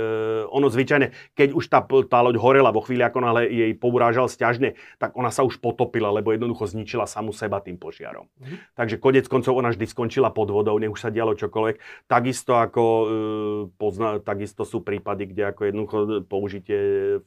ono 0.50 0.66
zvyčajne, 0.66 1.14
keď 1.38 1.48
už 1.54 1.64
tá, 1.70 1.86
tá 1.86 2.18
loď 2.18 2.42
horela 2.42 2.74
vo 2.74 2.82
chvíli, 2.82 3.06
ako 3.06 3.22
náhle 3.22 3.46
jej 3.46 3.72
pourážal 3.78 4.26
stiažne, 4.26 4.74
tak 4.98 5.14
ona 5.14 5.30
sa 5.30 5.46
už 5.46 5.62
potopila, 5.62 6.10
lebo 6.10 6.34
jednoducho 6.34 6.66
zničila 6.66 7.06
samu 7.06 7.30
seba 7.30 7.62
tým 7.62 7.78
požiarom. 7.78 8.26
Mm. 8.42 8.58
Takže 8.74 8.96
konec 8.98 9.30
koncov 9.30 9.54
ona 9.54 9.70
vždy 9.70 9.86
skončila 9.86 10.34
pod 10.34 10.50
vodou, 10.50 10.74
nech 10.82 10.90
už 10.90 10.98
sa 10.98 11.14
dialo 11.14 11.38
čokoľvek. 11.38 12.08
Takisto 12.10 12.58
ako 12.58 12.82
e, 12.82 13.06
pozna, 13.78 14.18
takisto 14.18 14.66
sú 14.66 14.82
prípady, 14.82 15.30
kde 15.30 15.54
ako 15.54 15.60
jednoducho 15.62 15.96
použitie 16.26 16.80
e, 16.82 17.18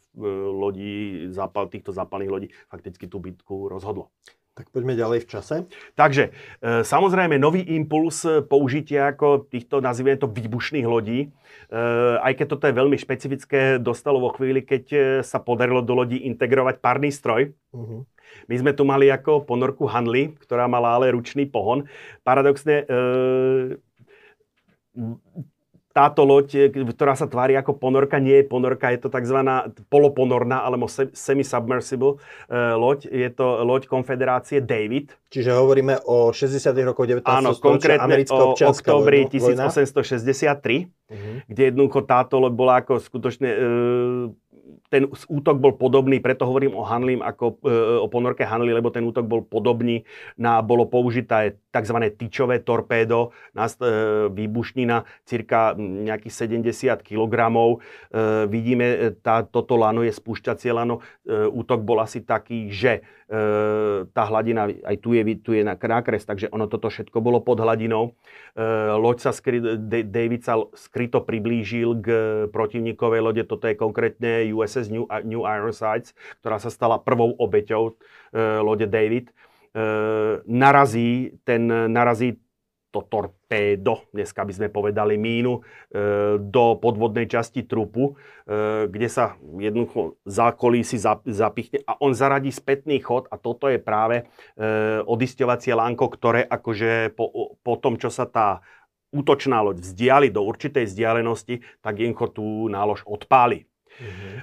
lodí, 0.51 1.32
zápal, 1.32 1.71
týchto 1.71 1.95
zápalných 1.95 2.34
lodí 2.34 2.47
fakticky 2.67 3.08
tú 3.08 3.23
bitku 3.23 3.71
rozhodlo. 3.71 4.12
Tak 4.60 4.76
poďme 4.76 4.91
ďalej 4.91 5.24
v 5.24 5.30
čase. 5.32 5.56
Takže, 5.95 6.36
e, 6.60 6.84
samozrejme, 6.84 7.39
nový 7.39 7.63
impuls 7.80 8.28
použitia 8.52 9.15
ako 9.15 9.48
týchto, 9.48 9.80
nazývame 9.80 10.19
to 10.19 10.28
výbušných 10.28 10.84
lodí, 10.84 11.19
e, 11.24 11.28
aj 12.19 12.43
keď 12.43 12.45
toto 12.52 12.67
je 12.67 12.76
veľmi 12.76 13.00
špecifické, 13.00 13.80
dostalo 13.80 14.19
vo 14.19 14.36
chvíli, 14.36 14.60
keď 14.60 14.84
e, 14.91 15.00
sa 15.24 15.39
podarilo 15.39 15.80
do 15.80 15.95
lodí 15.95 16.28
integrovať 16.28 16.84
párny 16.84 17.08
stroj. 17.08 17.56
Uh-huh. 17.72 18.04
My 18.52 18.56
sme 18.60 18.76
tu 18.76 18.84
mali 18.84 19.08
ako 19.08 19.48
ponorku 19.48 19.88
Hanley, 19.88 20.36
ktorá 20.43 20.67
mala 20.67 20.91
ale 20.91 21.15
ručný 21.15 21.48
pohon. 21.48 21.88
Paradoxne, 22.28 22.84
táto 25.89 26.21
loď, 26.21 26.69
ktorá 26.69 27.17
sa 27.17 27.25
tvári 27.25 27.58
ako 27.58 27.73
ponorka, 27.73 28.21
nie 28.21 28.39
je 28.39 28.45
ponorka, 28.45 28.93
je 28.93 29.02
to 29.02 29.10
tzv. 29.10 29.41
poloponorná 29.89 30.62
alebo 30.62 30.86
semi-submersible 30.89 32.21
e, 32.45 32.78
loď. 32.78 33.10
Je 33.10 33.30
to 33.34 33.65
loď 33.65 33.89
konfederácie 33.89 34.62
David. 34.62 35.17
Čiže 35.34 35.58
hovoríme 35.58 36.06
o 36.06 36.30
60. 36.30 36.62
rokoch 36.86 37.10
19. 37.10 37.25
Áno, 37.25 37.58
konkrétne 37.58 38.21
o 38.30 38.54
oktobri 38.54 39.25
1863, 39.34 40.86
uh-huh. 40.86 41.36
kde 41.49 41.62
jednoducho 41.73 42.06
táto 42.06 42.38
loď 42.38 42.54
bola 42.54 42.73
ako 42.86 43.02
skutočne 43.02 43.49
e, 43.49 43.60
ten 44.89 45.06
útok 45.10 45.58
bol 45.62 45.78
podobný, 45.78 46.17
preto 46.17 46.49
hovorím 46.49 46.73
o 46.73 46.82
Hanlim 46.82 47.21
ako 47.21 47.62
e, 47.62 47.73
o 48.02 48.10
ponorke 48.10 48.41
Hanli, 48.41 48.73
lebo 48.73 48.89
ten 48.89 49.06
útok 49.06 49.25
bol 49.30 49.45
podobný 49.45 50.02
na, 50.34 50.65
bolo 50.65 50.89
použité 50.89 51.62
tzv. 51.69 51.97
tyčové 52.17 52.65
torpédo, 52.65 53.30
na, 53.54 53.69
e, 53.69 54.30
výbušnina 54.34 55.06
cirka 55.30 55.78
nejakých 55.78 56.34
70 56.65 57.06
kg. 57.06 57.34
E, 57.38 57.78
vidíme, 58.49 58.86
e, 58.86 58.97
tá, 59.21 59.45
toto 59.45 59.78
lano 59.78 60.02
je 60.02 60.10
spúšťacie 60.10 60.73
lano. 60.73 61.06
E, 61.21 61.45
útok 61.45 61.86
bol 61.86 62.02
asi 62.02 62.25
taký, 62.25 62.73
že 62.73 63.06
e, 63.30 64.10
tá 64.10 64.23
hladina, 64.25 64.73
aj 64.73 64.95
tu 64.97 65.13
je, 65.13 65.21
tu 65.38 65.54
je 65.54 65.62
nákres, 65.62 66.25
takže 66.25 66.49
ono 66.49 66.65
toto 66.65 66.89
všetko 66.89 67.21
bolo 67.21 67.45
pod 67.45 67.62
hladinou. 67.62 68.17
E, 68.58 68.62
loď 68.97 69.30
sa 69.30 69.32
skry, 69.32 69.62
David 70.10 70.41
sa 70.41 70.58
skryto 70.73 71.21
priblížil 71.21 71.89
k 72.02 72.08
protivníkovej 72.49 73.21
lode, 73.21 73.43
toto 73.45 73.69
je 73.69 73.78
konkrétne 73.78 74.49
USS 74.49 74.79
New, 74.88 75.04
New 75.28 75.44
Ironsides, 75.44 76.15
ktorá 76.39 76.63
sa 76.63 76.72
stala 76.72 76.96
prvou 77.04 77.36
obeťou 77.36 77.92
e, 77.92 77.94
lode 78.63 78.88
David. 78.88 79.28
E, 79.28 79.34
narazí, 80.48 81.36
ten 81.44 81.68
narazí 81.68 82.39
to 82.89 83.06
torpédo, 83.06 84.10
dneska 84.10 84.42
by 84.42 84.54
sme 84.54 84.68
povedali 84.74 85.13
mínu, 85.13 85.54
e, 85.54 85.62
do 86.42 86.74
podvodnej 86.82 87.30
časti 87.30 87.62
trupu, 87.70 88.18
e, 88.50 88.89
kde 88.89 89.08
sa 89.10 89.38
jednoducho 89.62 90.18
zákolí 90.26 90.82
si 90.82 90.98
zapichne 91.30 91.86
a 91.86 92.02
on 92.02 92.18
zaradí 92.18 92.50
spätný 92.50 92.98
chod 92.98 93.30
a 93.30 93.38
toto 93.38 93.70
je 93.70 93.78
práve 93.78 94.26
e, 94.58 94.65
odisťovacie 95.06 95.78
lánko, 95.78 96.06
ktoré 96.10 96.42
akože 96.50 97.13
po, 97.13 97.54
po 97.62 97.74
tom, 97.78 98.02
čo 98.02 98.10
sa 98.10 98.26
tá 98.26 98.65
útočná 99.13 99.62
loď 99.62 99.86
vzdiali 99.86 100.34
do 100.34 100.42
určitej 100.42 100.89
vzdialenosti, 100.89 101.62
tak 101.86 101.94
jednoducho 101.98 102.28
tú 102.34 102.46
nálož 102.74 103.06
odpáli. 103.06 103.70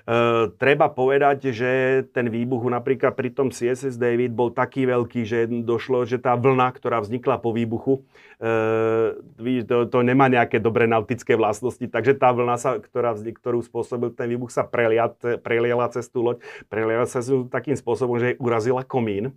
Uh, 0.07 0.53
treba 0.61 0.93
povedať, 0.93 1.51
že 1.51 1.71
ten 2.13 2.29
výbuch 2.29 2.61
napríklad 2.69 3.17
pri 3.17 3.33
tom 3.33 3.49
CSS 3.49 3.97
David 3.97 4.37
bol 4.37 4.53
taký 4.53 4.85
veľký, 4.85 5.25
že 5.25 5.49
došlo, 5.49 6.05
že 6.05 6.21
tá 6.21 6.37
vlna, 6.37 6.77
ktorá 6.77 7.01
vznikla 7.01 7.41
po 7.41 7.57
výbuchu, 7.57 8.05
uh, 8.43 9.17
to, 9.65 9.89
to 9.89 9.99
nemá 10.05 10.29
nejaké 10.29 10.61
dobré 10.61 10.85
nautické 10.85 11.35
vlastnosti, 11.35 11.83
takže 11.89 12.19
tá 12.21 12.37
vlna, 12.37 12.57
sa, 12.61 12.77
ktorá 12.77 13.17
vznik, 13.17 13.41
ktorú 13.41 13.65
spôsobil 13.65 14.13
ten 14.13 14.29
výbuch, 14.29 14.53
sa 14.53 14.67
prelia, 14.67 15.09
preliela 15.41 15.89
cez 15.89 16.07
tú 16.13 16.21
loď, 16.21 16.45
preliela 16.69 17.09
sa 17.09 17.25
takým 17.49 17.75
spôsobom, 17.75 18.21
že 18.21 18.35
jej 18.35 18.37
urazila 18.37 18.85
komín 18.85 19.33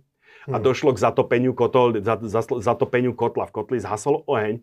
a 0.48 0.56
hmm. 0.56 0.64
došlo 0.64 0.96
k 0.96 1.02
zatopeniu, 1.02 1.52
kotol, 1.52 2.00
za, 2.00 2.16
za, 2.22 2.40
zatopeniu 2.40 3.12
kotla. 3.12 3.44
V 3.50 3.52
kotli 3.52 3.76
zhasol 3.76 4.24
oheň. 4.24 4.56
E, 4.56 4.62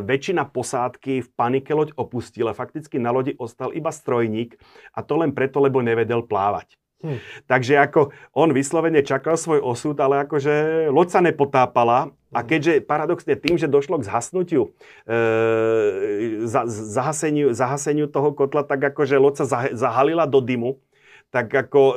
väčšina 0.00 0.48
posádky 0.48 1.20
v 1.20 1.28
panike 1.36 1.72
loď 1.76 1.92
opustila. 1.98 2.56
Fakticky 2.56 2.96
na 2.96 3.12
lodi 3.12 3.36
ostal 3.36 3.76
iba 3.76 3.92
strojník 3.92 4.56
a 4.96 5.04
to 5.04 5.20
len 5.20 5.36
preto, 5.36 5.60
lebo 5.60 5.84
nevedel 5.84 6.24
plávať. 6.24 6.80
Hmm. 7.04 7.20
Takže 7.44 7.76
ako 7.76 8.16
on 8.32 8.56
vyslovene 8.56 9.04
čakal 9.04 9.36
svoj 9.36 9.60
osud, 9.60 9.92
ale 10.00 10.24
akože 10.24 10.88
loď 10.88 11.08
sa 11.12 11.20
nepotápala 11.20 12.16
a 12.32 12.40
hm. 12.40 12.46
keďže 12.48 12.72
paradoxne 12.88 13.36
tým, 13.36 13.60
že 13.60 13.68
došlo 13.68 14.00
k 14.00 14.08
zhasnutiu, 14.08 14.72
e, 15.04 16.48
za, 16.48 16.64
zahaseniu, 16.64 17.52
zahaseniu 17.52 18.08
toho 18.08 18.32
kotla, 18.32 18.64
tak 18.64 18.80
akože 18.80 19.20
loď 19.20 19.44
sa 19.44 19.68
zahalila 19.76 20.24
do 20.24 20.40
dymu, 20.40 20.80
tak 21.28 21.52
ako 21.52 21.80
e, 21.92 21.94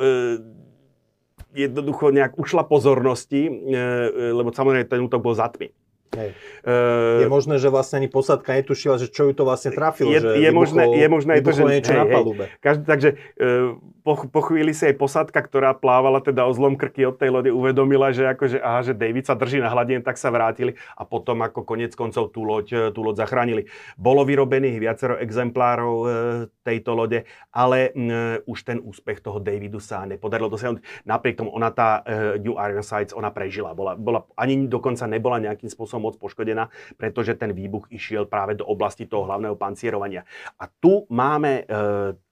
jednoducho 1.58 2.14
nejak 2.14 2.38
ušla 2.38 2.62
pozornosti, 2.70 3.50
e, 3.50 3.50
e, 3.50 4.30
lebo 4.30 4.54
samozrejme 4.54 4.86
ten 4.86 5.02
útok 5.02 5.18
bol 5.18 5.34
za. 5.34 5.50
Hej. 6.16 6.32
Uh, 6.64 7.20
je 7.20 7.28
možné, 7.28 7.60
že 7.60 7.68
vlastne 7.68 8.00
ani 8.00 8.08
posadka 8.08 8.56
netušila, 8.56 8.96
že 8.96 9.12
čo 9.12 9.28
ju 9.28 9.32
to 9.36 9.44
vlastne 9.44 9.76
trafilo, 9.76 10.08
je, 10.08 10.24
že 10.24 10.40
je 10.40 10.50
možné, 10.50 10.88
je 10.96 11.08
možné 11.08 11.32
to, 11.44 11.52
že 11.52 11.62
niečo 11.68 11.92
hej, 11.92 12.00
na 12.00 12.04
palube. 12.08 12.44
Hej, 12.48 12.60
každý, 12.64 12.84
takže 12.88 13.08
uh, 13.36 13.76
po, 14.00 14.24
po 14.24 14.40
chvíli 14.48 14.72
si 14.72 14.88
aj 14.88 14.96
posadka, 14.96 15.36
ktorá 15.44 15.76
plávala 15.76 16.24
teda 16.24 16.48
o 16.48 16.52
zlom 16.56 16.80
krky 16.80 17.04
od 17.04 17.20
tej 17.20 17.28
lode, 17.28 17.52
uvedomila, 17.52 18.08
že 18.08 18.24
akože, 18.24 18.56
aha, 18.56 18.80
že 18.80 18.96
David 18.96 19.28
sa 19.28 19.36
drží 19.36 19.60
na 19.60 19.68
hladine, 19.68 20.00
tak 20.00 20.16
sa 20.16 20.32
vrátili 20.32 20.80
a 20.96 21.04
potom 21.04 21.44
ako 21.44 21.68
konec 21.68 21.92
koncov 21.92 22.32
tú 22.32 22.40
loď, 22.40 22.88
tú 22.96 23.04
loď 23.04 23.28
zachránili. 23.28 23.68
Bolo 24.00 24.24
vyrobených 24.24 24.80
viacero 24.80 25.20
exemplárov 25.20 25.94
uh, 26.00 26.08
tejto 26.64 26.96
lode, 26.96 27.28
ale 27.52 27.92
uh, 27.92 28.40
už 28.48 28.58
ten 28.64 28.80
úspech 28.80 29.20
toho 29.20 29.44
Davidu 29.44 29.76
sa 29.76 30.08
nepodarilo 30.08 30.48
dosiahnuť. 30.48 31.04
Napriek 31.04 31.36
tomu 31.44 31.52
ona 31.52 31.68
tá 31.68 32.00
uh, 32.00 32.40
New 32.40 32.56
Ironsides, 32.56 33.12
ona 33.12 33.28
prežila. 33.28 33.76
Bola, 33.76 33.92
bola, 33.92 34.24
ani 34.40 34.64
dokonca 34.72 35.04
nebola 35.04 35.36
nejakým 35.36 35.68
spôsobom 35.68 35.97
so 35.98 36.00
moc 36.00 36.14
poškodená, 36.14 36.70
pretože 36.94 37.34
ten 37.34 37.50
výbuch 37.50 37.90
išiel 37.90 38.30
práve 38.30 38.54
do 38.54 38.62
oblasti 38.62 39.10
toho 39.10 39.26
hlavného 39.26 39.58
pancierovania. 39.58 40.22
A 40.62 40.70
tu 40.70 41.10
máme 41.10 41.66
e, 41.66 41.74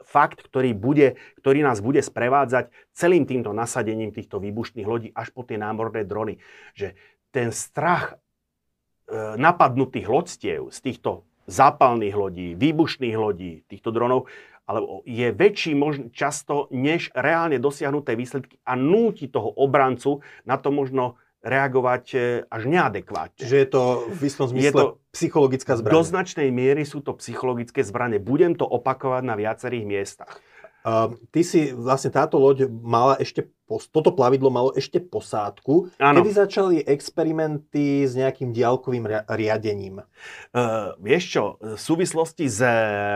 fakt, 0.06 0.46
ktorý, 0.46 0.70
bude, 0.78 1.18
ktorý 1.42 1.66
nás 1.66 1.82
bude 1.82 1.98
sprevádzať 1.98 2.70
celým 2.94 3.26
týmto 3.26 3.50
nasadením 3.50 4.14
týchto 4.14 4.38
výbušných 4.38 4.86
lodí 4.86 5.08
až 5.10 5.34
po 5.34 5.42
tie 5.42 5.58
námorné 5.58 6.06
drony. 6.06 6.38
Že 6.78 6.94
ten 7.34 7.50
strach 7.50 8.14
e, 8.14 9.34
napadnutých 9.34 10.06
loďstiev 10.06 10.70
z 10.70 10.78
týchto 10.78 11.26
zápalných 11.50 12.14
lodí, 12.14 12.48
výbušných 12.54 13.16
lodí, 13.18 13.66
týchto 13.66 13.90
dronov, 13.90 14.30
alebo 14.66 15.06
je 15.06 15.30
väčší 15.30 15.78
možno 15.78 16.10
často, 16.10 16.66
než 16.74 17.14
reálne 17.14 17.62
dosiahnuté 17.62 18.18
výsledky 18.18 18.58
a 18.66 18.74
núti 18.74 19.30
toho 19.30 19.54
obrancu 19.54 20.26
na 20.42 20.58
to 20.58 20.74
možno 20.74 21.14
reagovať 21.46 22.04
e, 22.12 22.18
až 22.50 22.62
neadekvátne. 22.66 23.38
Čiže 23.38 23.56
je 23.62 23.68
to 23.70 23.82
v 24.10 24.22
istom 24.26 24.46
zmysle 24.50 24.66
je 24.66 24.72
to, 24.74 24.86
psychologická 25.14 25.78
zbraň. 25.78 25.94
Do 25.94 26.02
značnej 26.02 26.50
miery 26.50 26.82
sú 26.82 26.98
to 27.06 27.14
psychologické 27.22 27.86
zbranie. 27.86 28.18
Budem 28.18 28.58
to 28.58 28.66
opakovať 28.66 29.22
na 29.22 29.38
viacerých 29.38 29.86
miestach. 29.86 30.42
Uh, 30.86 31.18
ty 31.34 31.42
si, 31.42 31.74
vlastne 31.74 32.14
táto 32.14 32.38
loď 32.38 32.70
mala 32.70 33.18
ešte, 33.18 33.50
toto 33.90 34.14
plavidlo 34.14 34.54
malo 34.54 34.70
ešte 34.70 35.02
posádku. 35.02 35.90
Ano. 35.98 36.22
Kedy 36.22 36.30
začali 36.30 36.76
experimenty 36.86 38.06
s 38.06 38.14
nejakým 38.14 38.54
diálkovým 38.54 39.26
riadením? 39.26 40.06
Uh, 40.54 40.94
vieš 41.02 41.24
čo, 41.26 41.44
v 41.58 41.74
súvislosti 41.74 42.46
s 42.46 42.62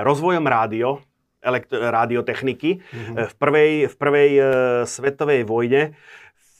rozvojom 0.03 0.43
rádio, 0.51 0.99
elekt- 1.39 1.71
radiotechniky. 1.71 2.83
Mm-hmm. 2.83 3.15
V 3.31 3.35
prvej, 3.39 3.71
v 3.87 3.95
prvej 3.95 4.31
uh, 4.35 4.47
svetovej 4.83 5.47
vojne 5.47 5.95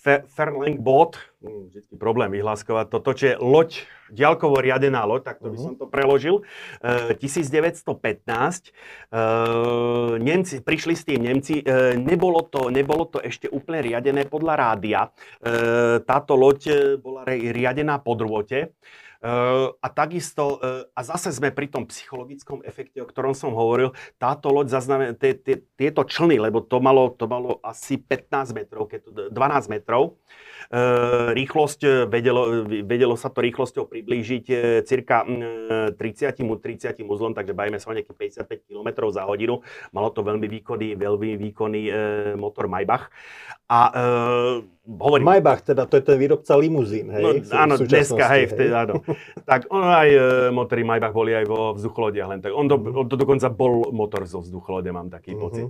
Fe- 0.07 0.25
Ferling 0.31 0.79
Boat, 0.79 1.19
vždy 1.41 1.97
problém 1.97 2.29
vyhláskovať 2.37 2.87
toto, 2.93 3.11
čo 3.17 3.25
je 3.33 3.35
loď, 3.41 3.71
diaľkovo 4.13 4.61
riadená 4.61 5.09
loď, 5.09 5.33
tak 5.33 5.37
to 5.41 5.49
by 5.49 5.57
mhm. 5.57 5.65
som 5.65 5.75
to 5.81 5.87
preložil, 5.89 6.45
uh, 6.85 7.17
1915. 7.17 7.81
Uh, 9.11 10.21
Nemci, 10.21 10.61
prišli 10.61 10.95
s 10.95 11.03
tým 11.09 11.25
Nemci, 11.25 11.65
uh, 11.65 11.97
nebolo, 11.97 12.45
to, 12.45 12.69
nebolo 12.69 13.09
to 13.09 13.19
ešte 13.25 13.49
úplne 13.49 13.81
riadené 13.81 14.29
podľa 14.29 14.55
rádia. 14.57 15.01
Uh, 15.41 16.05
táto 16.05 16.37
loď 16.37 16.97
bola 17.01 17.25
riadená 17.27 17.97
po 18.01 18.13
drôte. 18.13 18.77
A 19.21 19.89
takisto, 19.93 20.57
e, 20.65 20.89
a 20.97 21.01
zase 21.05 21.29
sme 21.29 21.53
pri 21.53 21.69
tom 21.69 21.85
psychologickom 21.85 22.65
efekte, 22.65 23.05
o 23.05 23.09
ktorom 23.09 23.37
som 23.37 23.53
hovoril, 23.53 23.93
táto 24.17 24.49
loď 24.49 24.73
zaznamená, 24.73 25.13
tieto 25.77 26.09
člny, 26.09 26.41
lebo 26.41 26.65
to 26.65 26.81
malo, 26.81 27.13
to 27.13 27.29
malo 27.29 27.61
asi 27.61 28.01
15 28.01 28.57
metrov, 28.57 28.89
keď 28.89 29.29
12 29.29 29.69
metrov, 29.69 30.17
e, 30.17 30.50
rýchlosť, 31.35 31.81
e, 31.83 31.91
vedelo, 32.07 32.63
vedelo 32.87 33.19
sa 33.19 33.27
to 33.27 33.43
rýchlosťou 33.43 33.91
priblížiť 33.91 34.45
cirka 34.87 35.27
30-30 35.27 37.03
uzlom, 37.11 37.35
takže 37.35 37.51
bavíme 37.51 37.83
sa 37.83 37.91
o 37.91 37.97
nejakých 37.99 38.47
55 38.47 38.71
km 38.71 39.11
za 39.11 39.27
hodinu. 39.27 39.67
Malo 39.91 40.15
to 40.15 40.23
veľmi 40.23 40.47
výkonný, 40.47 40.95
veľmi 40.95 41.35
výkonný 41.39 41.83
motor 42.39 42.71
Maybach. 42.71 43.11
A 43.67 43.81
hovorím... 44.87 45.27
Maybach, 45.27 45.63
teda 45.63 45.87
to 45.87 46.01
je 46.01 46.05
ten 46.07 46.19
výrobca 46.19 46.55
limuzín, 46.59 47.11
hej? 47.15 47.23
No, 47.23 47.31
áno, 47.55 47.75
dneska, 47.79 48.25
hej, 48.35 48.51
vtedy, 48.51 48.73
áno. 48.75 49.03
tak 49.51 49.71
on 49.71 49.87
aj 49.87 50.09
e, 50.11 50.21
motory 50.51 50.83
Maybach 50.83 51.15
boli 51.15 51.37
aj 51.37 51.47
vo 51.47 51.75
vzducholodiach, 51.79 52.29
len 52.31 52.41
tak. 52.43 52.51
On, 52.55 52.67
do, 52.67 52.79
on 52.79 53.07
to 53.07 53.15
dokonca 53.15 53.47
bol 53.53 53.91
motor 53.95 54.27
zo 54.27 54.43
vzducholode, 54.43 54.91
mám 54.91 55.13
taký 55.13 55.37
uh-huh. 55.37 55.45
pocit. 55.47 55.69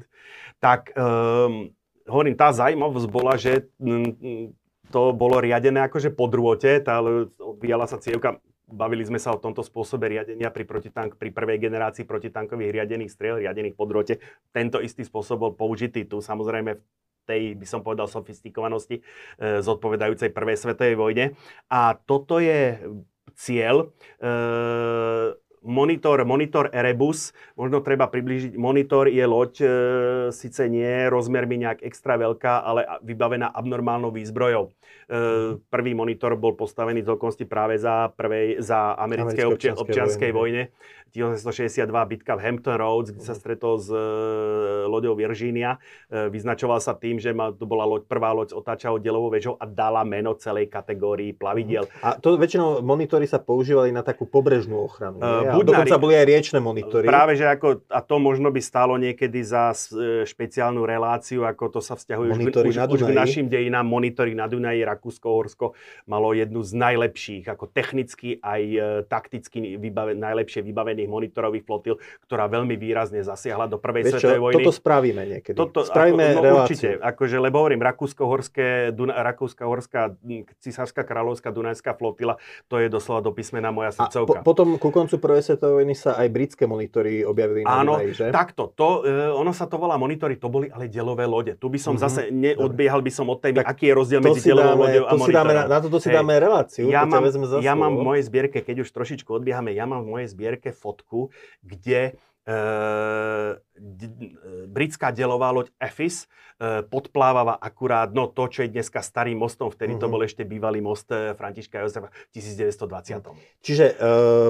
Tak, 0.60 0.92
um, 0.96 1.68
hovorím, 2.08 2.36
tá 2.36 2.52
zaujímavosť 2.52 3.08
bola, 3.08 3.36
že 3.36 3.68
m, 3.80 4.52
to 4.90 5.14
bolo 5.14 5.38
riadené 5.38 5.87
akože 5.87 6.11
po 6.11 6.26
drôte, 6.26 6.83
tá, 6.83 7.00
odvíjala 7.38 7.87
sa 7.87 8.03
cievka, 8.03 8.42
bavili 8.70 9.03
sme 9.03 9.18
sa 9.18 9.35
o 9.35 9.42
tomto 9.42 9.66
spôsobe 9.66 10.07
riadenia 10.07 10.50
pri, 10.55 10.62
protitank, 10.62 11.18
pri 11.18 11.31
prvej 11.35 11.59
generácii 11.59 12.07
protitankových 12.07 12.70
riadených 12.70 13.11
striel, 13.11 13.42
riadených 13.42 13.74
po 13.74 13.85
drôte. 13.87 14.22
Tento 14.55 14.79
istý 14.79 15.03
spôsob 15.03 15.37
bol 15.42 15.53
použitý 15.59 16.07
tu, 16.07 16.22
samozrejme 16.22 16.79
v 16.79 16.83
tej, 17.26 17.42
by 17.59 17.66
som 17.66 17.81
povedal, 17.83 18.07
sofistikovanosti 18.07 18.98
e, 18.98 19.03
zodpovedajúcej 19.62 20.31
prvej 20.35 20.57
svetovej 20.59 20.96
vojne. 20.98 21.24
A 21.70 21.94
toto 21.94 22.38
je 22.42 22.79
cieľ. 23.35 23.90
E, 24.18 24.35
monitor, 25.62 26.25
monitor 26.25 26.73
Erebus, 26.73 27.37
možno 27.57 27.85
treba 27.85 28.09
približiť, 28.09 28.57
monitor 28.57 29.09
je 29.09 29.25
loď, 29.25 29.53
e, 29.61 29.68
síce 30.33 30.66
nie 30.73 31.09
rozmermi 31.09 31.61
nejak 31.61 31.85
extra 31.85 32.16
veľká, 32.16 32.64
ale 32.64 32.87
vybavená 33.05 33.53
abnormálnou 33.53 34.11
výzbrojou. 34.12 34.70
E, 34.70 34.73
prvý 35.59 35.92
monitor 35.92 36.33
bol 36.40 36.57
postavený 36.57 37.05
z 37.05 37.12
okolnosti 37.12 37.44
práve 37.44 37.77
za, 37.77 38.09
prvej, 38.14 38.62
za 38.62 38.96
americké 38.96 39.44
občianskej, 39.44 39.85
občianskej 39.85 40.31
vojne. 40.33 40.70
vojne 40.70 40.99
1862 41.11 41.90
bitka 42.07 42.38
v 42.38 42.40
Hampton 42.40 42.79
Roads, 42.79 43.11
kde 43.11 43.25
sa 43.27 43.35
stretol 43.35 43.83
s 43.83 43.90
e, 43.90 43.99
loďou 44.87 45.18
Virginia. 45.18 45.77
E, 46.07 46.31
vyznačoval 46.31 46.79
sa 46.79 46.94
tým, 46.94 47.18
že 47.18 47.35
ma, 47.35 47.51
to 47.51 47.66
bola 47.66 47.83
loď, 47.83 48.07
prvá 48.07 48.31
loď 48.31 48.55
s 48.55 48.57
otáčavou 48.57 49.03
delovou 49.03 49.35
väžou 49.35 49.59
a 49.59 49.66
dala 49.66 50.07
meno 50.07 50.38
celej 50.38 50.70
kategórii 50.70 51.35
plavidiel. 51.35 51.90
A 52.07 52.14
to 52.14 52.38
väčšinou 52.38 52.79
monitory 52.87 53.27
sa 53.27 53.42
používali 53.42 53.90
na 53.90 54.07
takú 54.07 54.25
pobrežnú 54.31 54.79
ochranu. 54.87 55.18
Uh, 55.50 55.58
buď 55.58 55.64
dokonca 55.74 55.96
boli 55.98 56.14
aj 56.14 56.26
riečne 56.30 56.58
monitory. 56.62 57.04
Práve, 57.10 57.34
že 57.34 57.50
ako, 57.50 57.82
a 57.90 58.00
to 58.00 58.16
možno 58.22 58.54
by 58.54 58.62
stálo 58.62 58.94
niekedy 58.94 59.42
za 59.42 59.74
špeciálnu 60.24 60.86
reláciu, 60.86 61.42
ako 61.42 61.74
to 61.74 61.80
sa 61.82 61.98
vzťahuje 61.98 62.30
monitory 62.38 62.70
už, 62.70 62.78
už, 62.78 62.94
už 62.94 63.00
k 63.06 63.12
našim 63.12 63.46
dejinám. 63.50 63.82
Monitory 63.82 64.38
na 64.38 64.46
Dunaji, 64.46 64.86
Rakúsko-Horsko 64.86 65.74
malo 66.06 66.30
jednu 66.30 66.62
z 66.62 66.72
najlepších, 66.78 67.44
ako 67.50 67.66
technicky 67.66 68.38
aj 68.38 68.62
takticky 69.10 69.74
vybaven, 69.74 70.16
najlepšie 70.22 70.62
vybavených 70.62 71.10
monitorových 71.10 71.64
flotil, 71.66 71.98
ktorá 72.22 72.46
veľmi 72.46 72.78
výrazne 72.78 73.24
zasiahla 73.26 73.66
do 73.66 73.82
prvej 73.82 74.06
Vieš 74.06 74.12
svetovej 74.22 74.40
vojny. 74.40 74.56
Toto 74.62 74.72
spravíme 74.76 75.22
niekedy. 75.26 75.56
Toto, 75.58 75.82
spravíme 75.82 76.22
ako, 76.22 76.36
no, 76.36 76.42
reláciu. 76.44 76.62
Určite, 76.62 76.88
akože, 77.02 77.36
lebo 77.42 77.56
hovorím, 77.64 77.82
Rakúsko-Horské, 77.82 78.94
Rakúsko-Horská, 78.94 80.14
Cisárska 80.62 81.02
kráľovská 81.02 81.48
Dunajská 81.50 81.96
flotila, 81.98 82.38
to 82.70 82.78
je 82.78 82.86
doslova 82.86 83.24
do 83.24 83.34
písmena 83.34 83.74
moja 83.74 83.96
srdcovka. 83.96 84.40
A 84.40 84.44
po, 84.44 84.54
potom 84.54 84.78
ku 84.78 84.92
koncu 84.92 85.16
prvej 85.18 85.39
vojny 85.61 85.96
sa 85.96 86.20
aj 86.20 86.29
britské 86.29 86.64
monitory 86.68 87.24
objavili 87.24 87.64
na 87.64 87.81
Áno, 87.81 87.96
Dunaji, 87.96 88.12
že? 88.12 88.26
takto, 88.29 88.70
to, 88.76 89.09
e, 89.09 89.33
ono 89.33 89.50
sa 89.57 89.64
to 89.64 89.81
volá 89.81 89.96
monitory, 89.96 90.37
to 90.37 90.53
boli 90.53 90.68
ale 90.68 90.92
delové 90.92 91.24
lode. 91.24 91.57
Tu 91.57 91.66
by 91.66 91.79
som 91.81 91.96
mm-hmm. 91.96 92.05
zase 92.05 92.20
neodbiehal 92.29 93.00
by 93.00 93.12
som 93.12 93.26
od 93.33 93.40
témy, 93.40 93.64
aký 93.64 93.90
je 93.90 93.94
rozdiel 93.96 94.20
medzi 94.20 94.53
delovou 94.53 94.85
loďou 94.85 95.05
a 95.09 95.12
monitorom. 95.16 95.55
na, 95.57 95.64
na 95.66 95.79
toto 95.81 95.98
si 95.98 96.09
dáme 96.12 96.35
reláciu, 96.37 96.87
ja 96.92 97.09
mám, 97.09 97.24
ja 97.61 97.74
mám 97.74 97.92
v 97.96 98.03
mojej 98.05 98.24
zbierke, 98.29 98.59
keď 98.61 98.85
už 98.85 98.88
trošičku 98.92 99.31
odbiehame, 99.33 99.72
ja 99.72 99.88
mám 99.88 100.05
v 100.05 100.20
mojej 100.20 100.29
zbierke 100.29 100.70
fotku, 100.76 101.33
kde 101.64 102.18
e, 102.44 102.53
britská 104.68 105.10
delová 105.10 105.50
loď 105.50 105.72
Efis 105.80 106.28
e, 106.60 106.84
podplávala 106.84 107.56
akurát 107.56 108.12
no, 108.12 108.28
to, 108.28 108.44
čo 108.52 108.62
je 108.62 108.68
dneska 108.68 109.00
starým 109.00 109.40
mostom. 109.40 109.72
Vtedy 109.72 109.96
mm-hmm. 109.96 110.02
to 110.04 110.06
mhm. 110.06 110.12
bol 110.12 110.20
ešte 110.20 110.42
bývalý 110.44 110.84
most 110.84 111.08
e, 111.08 111.32
Františka 111.32 111.80
Jozefa 111.80 112.12
v 112.12 112.30
1920. 112.36 113.24
Čiže 113.64 113.86
e, 113.88 113.94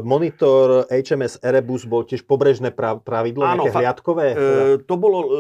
monitor 0.03 0.91
HMS 0.91 1.39
Erebus 1.47 1.87
bol 1.87 2.03
tiež 2.03 2.27
pobrežné 2.27 2.75
pravidlo, 2.75 3.47
Áno, 3.47 3.71
nejaké 3.71 3.79
hliadkové? 3.79 4.27
E, 4.27 4.37
to, 4.83 4.95
bolo, 4.99 5.19
e, 5.23 5.31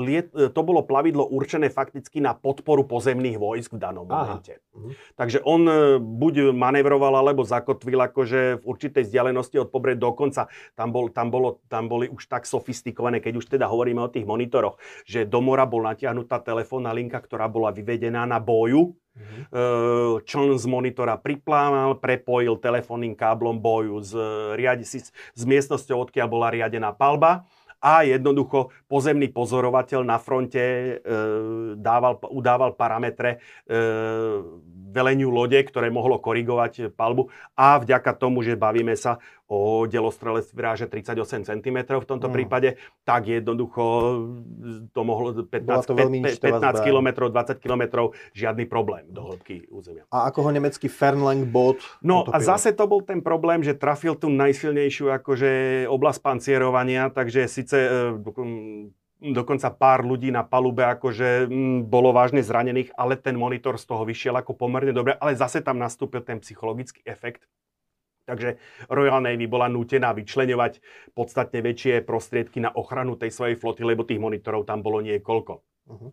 liet, 0.00 0.32
to 0.32 0.60
bolo 0.64 0.80
plavidlo 0.80 1.28
určené 1.28 1.68
fakticky 1.68 2.24
na 2.24 2.32
podporu 2.32 2.88
pozemných 2.88 3.36
vojsk 3.36 3.76
v 3.76 3.80
danom 3.84 4.08
Aha. 4.08 4.16
momente. 4.16 4.64
Mm-hmm. 4.72 4.92
Takže 5.20 5.38
on 5.44 5.62
buď 6.00 6.56
manevroval, 6.56 7.20
alebo 7.20 7.44
zakotvil 7.44 8.00
akože 8.00 8.62
v 8.62 8.64
určitej 8.64 9.04
vzdialenosti 9.04 9.60
od 9.60 9.68
pobrežia 9.68 9.90
dokonca. 9.90 10.46
Tam, 10.78 10.94
bol, 10.94 11.10
tam, 11.10 11.34
bolo, 11.34 11.58
tam 11.66 11.90
boli 11.90 12.06
už 12.06 12.30
tak 12.30 12.46
sofistikované 12.46 13.09
komplikované, 13.10 13.18
keď 13.18 13.34
už 13.42 13.46
teda 13.50 13.66
hovoríme 13.66 14.00
o 14.00 14.12
tých 14.12 14.26
monitoroch, 14.26 14.78
že 15.02 15.26
do 15.26 15.42
mora 15.42 15.66
bol 15.66 15.82
natiahnutá 15.82 16.38
telefónna 16.40 16.94
linka, 16.94 17.18
ktorá 17.18 17.50
bola 17.50 17.74
vyvedená 17.74 18.26
na 18.26 18.38
boju. 18.38 18.94
Mm-hmm. 19.10 20.22
Čln 20.22 20.54
z 20.56 20.66
monitora 20.70 21.18
priplával, 21.18 21.98
prepojil 21.98 22.56
telefónnym 22.62 23.18
káblom 23.18 23.58
boju 23.58 24.00
z, 24.06 24.12
riadi, 24.54 24.86
s 24.86 25.42
miestnosťou, 25.42 26.08
odkiaľ 26.08 26.26
bola 26.30 26.48
riadená 26.54 26.94
palba 26.94 27.44
a 27.80 28.04
jednoducho 28.04 28.70
pozemný 28.84 29.32
pozorovateľ 29.32 30.00
na 30.04 30.20
fronte 30.20 30.60
e, 30.60 30.92
dával, 31.80 32.20
udával 32.28 32.76
parametre 32.76 33.40
e, 33.64 33.78
veleniu 34.92 35.32
lode, 35.32 35.56
ktoré 35.56 35.88
mohlo 35.88 36.20
korigovať 36.20 36.92
palbu 36.92 37.32
a 37.56 37.80
vďaka 37.80 38.12
tomu, 38.20 38.44
že 38.44 38.60
bavíme 38.60 38.92
sa 39.00 39.16
o 39.50 39.82
delostrelectve 39.90 40.54
vyráže 40.54 40.86
38 40.86 41.50
cm 41.50 41.78
v 41.98 42.06
tomto 42.06 42.30
mm. 42.30 42.34
prípade, 42.34 42.78
tak 43.02 43.26
jednoducho 43.26 43.84
to 44.94 45.00
mohlo 45.02 45.34
15, 45.34 45.90
to 45.90 45.94
15 45.98 46.86
km, 46.86 47.26
20 47.26 47.58
km, 47.58 48.14
žiadny 48.30 48.70
problém 48.70 49.10
do 49.10 49.26
hĺbky 49.26 49.66
územia. 49.74 50.06
A 50.14 50.30
ako 50.30 50.46
ho 50.46 50.50
nemecký 50.54 50.86
Fernlang 50.86 51.50
bot 51.50 51.82
No 51.98 52.22
a 52.30 52.38
zase 52.38 52.70
to 52.70 52.86
bol 52.86 53.02
ten 53.02 53.18
problém, 53.18 53.66
že 53.66 53.74
trafil 53.74 54.14
tú 54.14 54.30
najsilnejšiu 54.30 55.10
akože 55.18 55.50
oblasť 55.90 56.20
pancierovania, 56.22 57.10
takže 57.10 57.50
síce 57.50 57.76
e, 57.76 57.90
dokonca 59.20 59.68
pár 59.74 60.06
ľudí 60.06 60.32
na 60.32 60.46
palube 60.46 60.86
akože 60.86 61.50
m, 61.50 61.84
bolo 61.84 62.14
vážne 62.14 62.40
zranených, 62.40 62.94
ale 62.94 63.18
ten 63.18 63.34
monitor 63.34 63.76
z 63.76 63.84
toho 63.84 64.06
vyšiel 64.06 64.38
ako 64.38 64.54
pomerne 64.54 64.94
dobre, 64.94 65.18
ale 65.18 65.34
zase 65.34 65.60
tam 65.60 65.76
nastúpil 65.76 66.22
ten 66.22 66.38
psychologický 66.38 67.02
efekt. 67.04 67.44
Takže 68.30 68.50
Royal 68.88 69.20
Navy 69.20 69.50
bola 69.50 69.66
nútená 69.66 70.14
vyčleňovať 70.14 70.78
podstatne 71.12 71.60
väčšie 71.60 72.06
prostriedky 72.06 72.62
na 72.62 72.72
ochranu 72.72 73.18
tej 73.18 73.34
svojej 73.34 73.58
floty, 73.58 73.82
lebo 73.82 74.06
tých 74.06 74.22
monitorov 74.22 74.64
tam 74.64 74.80
bolo 74.80 75.02
niekoľko. 75.02 75.54
Uh-huh. 75.90 76.10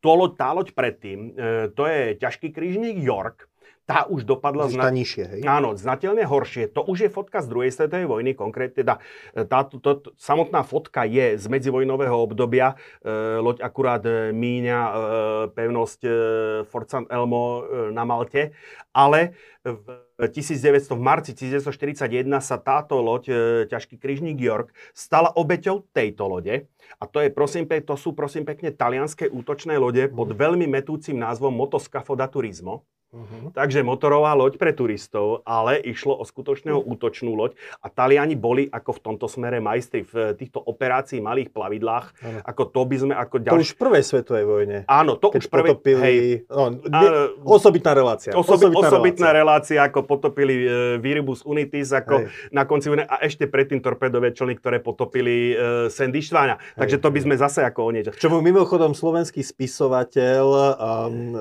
To 0.00 0.10
loď, 0.16 0.32
tá 0.36 0.48
loď 0.56 0.68
predtým, 0.72 1.18
e, 1.32 1.68
to 1.76 1.84
je 1.84 2.16
ťažký 2.16 2.56
krížnik 2.56 2.96
York, 3.04 3.49
tá 3.90 4.06
už 4.06 4.22
dopadla 4.22 4.70
zna... 4.70 4.94
nižšie, 4.94 5.24
hej? 5.26 5.40
Áno, 5.42 5.74
znateľne 5.74 6.22
horšie. 6.22 6.70
To 6.78 6.86
už 6.86 6.98
je 7.02 7.10
fotka 7.10 7.42
z 7.42 7.50
druhej 7.50 7.74
svetovej 7.74 8.06
vojny, 8.06 8.38
konkrétne 8.38 8.86
teda 8.86 9.02
tá, 9.34 9.66
to, 9.66 9.82
to, 9.82 10.14
samotná 10.14 10.62
fotka 10.62 11.02
je 11.02 11.34
z 11.34 11.44
medzivojnového 11.50 12.14
obdobia. 12.14 12.78
E, 13.02 13.42
loď 13.42 13.66
akurát 13.66 13.98
e, 14.06 14.30
míňa 14.30 14.78
e, 14.78 14.92
pevnosť 15.58 16.00
e, 16.06 16.10
Fort 16.70 16.86
St. 16.86 17.10
Elmo 17.10 17.42
e, 17.42 17.90
na 17.90 18.06
Malte, 18.06 18.54
ale 18.94 19.34
v 19.66 20.06
1900, 20.22 20.94
v 20.94 21.02
marci 21.02 21.34
1941 21.34 22.30
sa 22.38 22.62
táto 22.62 23.02
loď, 23.02 23.24
e, 23.26 23.34
ťažký 23.66 23.98
križník 23.98 24.38
York, 24.38 24.70
stala 24.94 25.34
obeťou 25.34 25.90
tejto 25.90 26.30
lode. 26.30 26.70
A 27.02 27.04
to, 27.10 27.18
je, 27.26 27.34
prosím, 27.34 27.66
to 27.66 27.98
sú 27.98 28.14
prosím 28.14 28.46
pekne 28.46 28.70
talianské 28.70 29.26
útočné 29.26 29.82
lode 29.82 30.06
pod 30.14 30.30
mhm. 30.30 30.38
veľmi 30.38 30.66
metúcim 30.70 31.18
názvom 31.18 31.50
Motoscafo 31.50 32.14
da 32.14 32.30
Turismo. 32.30 32.86
Uh-huh. 33.10 33.50
Takže 33.50 33.82
motorová 33.82 34.38
loď 34.38 34.54
pre 34.54 34.70
turistov, 34.70 35.42
ale 35.42 35.82
išlo 35.82 36.14
o 36.14 36.22
skutočného 36.22 36.78
uh-huh. 36.78 36.94
útočnú 36.94 37.34
loď 37.34 37.58
a 37.82 37.90
Taliani 37.90 38.38
boli 38.38 38.70
ako 38.70 38.94
v 38.94 39.00
tomto 39.02 39.26
smere 39.26 39.58
majstri 39.58 40.06
v 40.06 40.38
týchto 40.38 40.62
operácií 40.62 41.18
malých 41.18 41.50
plavidlách, 41.50 42.06
uh-huh. 42.14 42.40
ako 42.46 42.62
to 42.70 42.80
by 42.86 42.96
sme 43.02 43.14
ako 43.18 43.36
ďalšie... 43.42 43.58
To 43.58 43.66
už 43.66 43.70
v 43.74 43.78
prvej 43.82 44.04
svetovej 44.06 44.44
vojne. 44.46 44.78
Áno, 44.86 45.18
to 45.18 45.34
už 45.34 45.50
prvé... 45.50 45.74
Potopili... 45.74 45.98
Hej, 45.98 46.18
no, 46.46 46.70
ne, 46.70 47.08
osobitná 47.42 47.98
relácia. 47.98 48.30
Osobi, 48.30 48.70
osobitná, 48.70 48.86
osobitná 48.86 49.30
relácia. 49.34 49.74
relácia, 49.74 49.90
ako 49.90 49.98
potopili 50.06 50.54
e, 50.62 50.66
Viribus 51.02 51.42
Unitis, 51.42 51.90
ako 51.90 52.30
hej. 52.30 52.54
na 52.54 52.62
konci 52.62 52.94
a 52.94 53.26
ešte 53.26 53.50
predtým 53.50 53.82
torpedové 53.82 54.30
člny, 54.30 54.54
ktoré 54.54 54.78
potopili 54.78 55.50
e, 55.50 55.90
Sandy 55.90 56.22
Štváňa. 56.22 56.78
Takže 56.78 57.02
to 57.02 57.10
by 57.10 57.18
sme 57.26 57.34
zase 57.34 57.66
ako 57.66 57.80
o 57.86 57.90
niečo. 57.90 58.14
Čo 58.14 58.38
mimochodom 58.38 58.94
slovenský 58.94 59.42
spisovateľ, 59.42 60.44
um, 60.78 61.34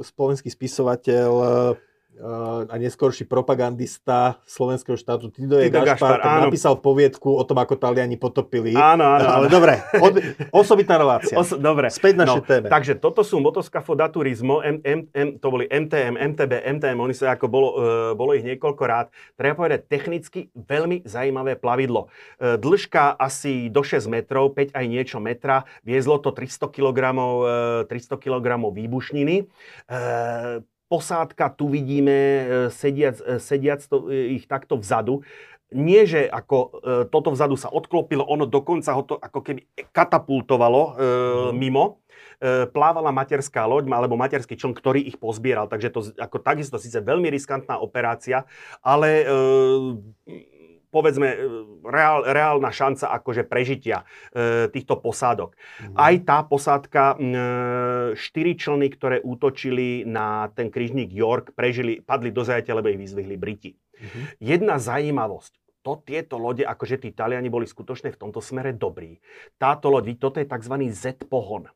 slovenský 0.00 0.48
spisovateľ 0.48 0.85
spisovateľ 0.86 1.76
a 2.72 2.74
neskôrší 2.80 3.28
propagandista 3.28 4.40
slovenského 4.48 4.96
štátu 4.96 5.28
Tido 5.28 5.60
Tido 5.60 5.84
Gašpar, 5.84 6.16
Gašpar 6.16 6.48
napísal 6.48 6.80
poviedku 6.80 7.28
o 7.28 7.44
tom, 7.44 7.60
ako 7.60 7.76
Taliani 7.76 8.16
potopili. 8.16 8.72
Áno, 8.72 9.04
áno. 9.04 9.28
Ale 9.28 9.46
dobre, 9.52 9.84
od, 10.06 10.16
osobitná 10.48 10.96
relácia. 10.96 11.36
Os, 11.36 11.52
dobre. 11.52 11.92
Späť 11.92 12.24
našej 12.24 12.40
no, 12.40 12.48
téme. 12.48 12.66
Takže 12.72 12.96
toto 12.96 13.20
sú 13.20 13.36
Motoscafo 13.36 13.92
da 13.92 14.08
Turismo, 14.08 14.64
M, 14.64 14.80
M, 14.80 15.04
M, 15.12 15.36
to 15.36 15.46
boli 15.52 15.68
MTM, 15.68 16.16
MTB, 16.16 16.52
MTM, 16.80 16.96
oni 16.96 17.12
sa 17.12 17.36
ako 17.36 17.46
bolo, 17.52 17.68
uh, 17.76 17.80
bolo 18.16 18.32
ich 18.32 18.48
niekoľko 18.48 18.82
rád. 18.88 19.06
Treba 19.36 19.68
povedať, 19.68 19.84
technicky 19.84 20.48
veľmi 20.56 21.04
zaujímavé 21.04 21.60
plavidlo. 21.60 22.08
Uh, 22.40 22.56
dĺžka 22.56 23.20
asi 23.20 23.68
do 23.68 23.84
6 23.84 24.08
metrov, 24.08 24.56
5 24.56 24.72
aj 24.72 24.86
niečo 24.88 25.20
metra, 25.20 25.68
viezlo 25.84 26.16
to 26.16 26.32
300 26.32 26.72
kg, 26.72 27.00
uh, 27.12 27.92
300 27.92 28.24
kg 28.24 28.56
výbušniny. 28.72 29.44
Uh, 29.84 30.64
posádka, 30.86 31.50
tu 31.54 31.68
vidíme 31.68 32.14
e, 32.14 32.44
sediac, 32.70 33.16
e, 33.22 33.42
sediac 33.42 33.80
to, 33.86 34.06
e, 34.08 34.38
ich 34.38 34.46
takto 34.46 34.78
vzadu. 34.78 35.26
Nie, 35.74 36.06
že 36.06 36.30
ako 36.30 36.56
e, 36.58 36.68
toto 37.10 37.34
vzadu 37.34 37.58
sa 37.58 37.66
odklopilo, 37.74 38.22
ono 38.22 38.46
dokonca 38.46 38.94
ho 38.94 39.02
to 39.02 39.18
ako 39.18 39.40
keby 39.42 39.66
katapultovalo 39.90 40.82
e, 40.82 40.92
mimo. 41.58 42.06
E, 42.38 42.70
plávala 42.70 43.10
materská 43.10 43.66
loď 43.66 43.90
alebo 43.90 44.14
materský 44.14 44.54
čln, 44.54 44.78
ktorý 44.78 45.02
ich 45.02 45.18
pozbieral. 45.18 45.66
Takže 45.66 45.88
to 45.90 46.00
ako 46.20 46.38
takisto 46.38 46.78
síce 46.78 47.02
veľmi 47.02 47.26
riskantná 47.32 47.82
operácia, 47.82 48.46
ale 48.78 49.24
e, 49.24 49.26
povedzme, 50.96 51.28
e, 51.28 51.36
reál, 51.84 52.24
reálna 52.24 52.72
šanca 52.72 53.12
akože 53.20 53.44
prežitia 53.44 54.08
e, 54.32 54.72
týchto 54.72 54.96
posádok. 54.96 55.52
Mm. 55.52 55.94
Aj 56.00 56.14
tá 56.24 56.38
posádka, 56.40 57.02
e, 57.12 57.16
štyri 58.16 58.56
člny, 58.56 58.88
ktoré 58.96 59.20
útočili 59.20 60.08
na 60.08 60.48
ten 60.56 60.72
križník 60.72 61.12
York, 61.12 61.52
prežili, 61.52 62.00
padli 62.00 62.32
do 62.32 62.40
zajatia, 62.40 62.72
lebo 62.72 62.88
ich 62.88 62.96
vyzvihli 62.96 63.36
Briti. 63.36 63.76
Mm. 63.76 64.24
Jedna 64.40 64.80
zaujímavosť 64.80 65.60
to 65.84 66.02
tieto 66.02 66.34
lode, 66.34 66.66
akože 66.66 66.98
tí 66.98 67.14
Taliani 67.14 67.46
boli 67.46 67.62
skutočne 67.62 68.10
v 68.10 68.18
tomto 68.18 68.42
smere 68.42 68.74
dobrí. 68.74 69.22
Táto 69.54 69.86
loď, 69.86 70.18
toto 70.18 70.42
je 70.42 70.50
tzv. 70.50 70.74
Z-pohon. 70.90 71.70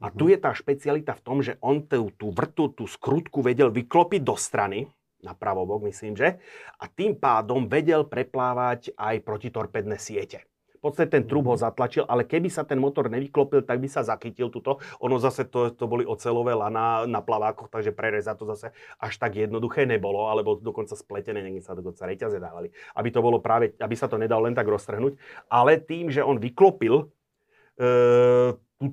A 0.00 0.08
tu 0.08 0.24
mhm. 0.26 0.30
je 0.32 0.38
tá 0.40 0.50
špecialita 0.56 1.12
v 1.12 1.20
tom, 1.20 1.44
že 1.44 1.60
on 1.60 1.84
tú, 1.84 2.08
tú 2.16 2.32
vrtu, 2.32 2.72
tú 2.72 2.88
skrutku 2.88 3.44
vedel 3.44 3.68
vyklopiť 3.68 4.20
do 4.24 4.32
strany, 4.32 4.88
na 5.20 5.36
pravobok, 5.36 5.88
myslím, 5.88 6.16
že. 6.16 6.40
A 6.80 6.88
tým 6.88 7.16
pádom 7.16 7.68
vedel 7.68 8.08
preplávať 8.08 8.92
aj 8.96 9.20
protitorpedné 9.24 9.96
siete. 10.00 10.50
V 10.80 10.88
podstate 10.88 11.12
ten 11.12 11.28
trúb 11.28 11.44
ho 11.44 11.60
mhm. 11.60 11.60
zatlačil, 11.60 12.08
ale 12.08 12.24
keby 12.24 12.48
sa 12.48 12.64
ten 12.64 12.80
motor 12.80 13.12
nevyklopil, 13.12 13.68
tak 13.68 13.84
by 13.84 13.88
sa 13.92 14.00
zachytil 14.00 14.48
tuto. 14.48 14.80
Ono 15.04 15.20
zase 15.20 15.44
to, 15.44 15.76
to 15.76 15.84
boli 15.84 16.08
ocelové 16.08 16.56
lana 16.56 17.04
na 17.04 17.20
plavákoch, 17.20 17.68
takže 17.68 17.92
prerezať 17.92 18.36
to 18.40 18.48
zase 18.56 18.72
až 18.96 19.12
tak 19.20 19.36
jednoduché 19.36 19.84
nebolo, 19.84 20.32
alebo 20.32 20.56
dokonca 20.56 20.96
spletené, 20.96 21.44
niekde 21.44 21.68
sa 21.68 21.76
dokonca 21.76 22.08
reťaze 22.08 22.40
dávali. 22.40 22.72
Aby 22.96 23.08
to 23.12 23.20
bolo 23.20 23.44
práve, 23.44 23.76
aby 23.76 23.92
sa 23.92 24.08
to 24.08 24.16
nedalo 24.16 24.48
len 24.48 24.56
tak 24.56 24.72
roztrhnúť. 24.72 25.20
Ale 25.52 25.84
tým, 25.84 26.08
že 26.08 26.24
on 26.24 26.40
vyklopil 26.40 26.96
e, 26.96 27.04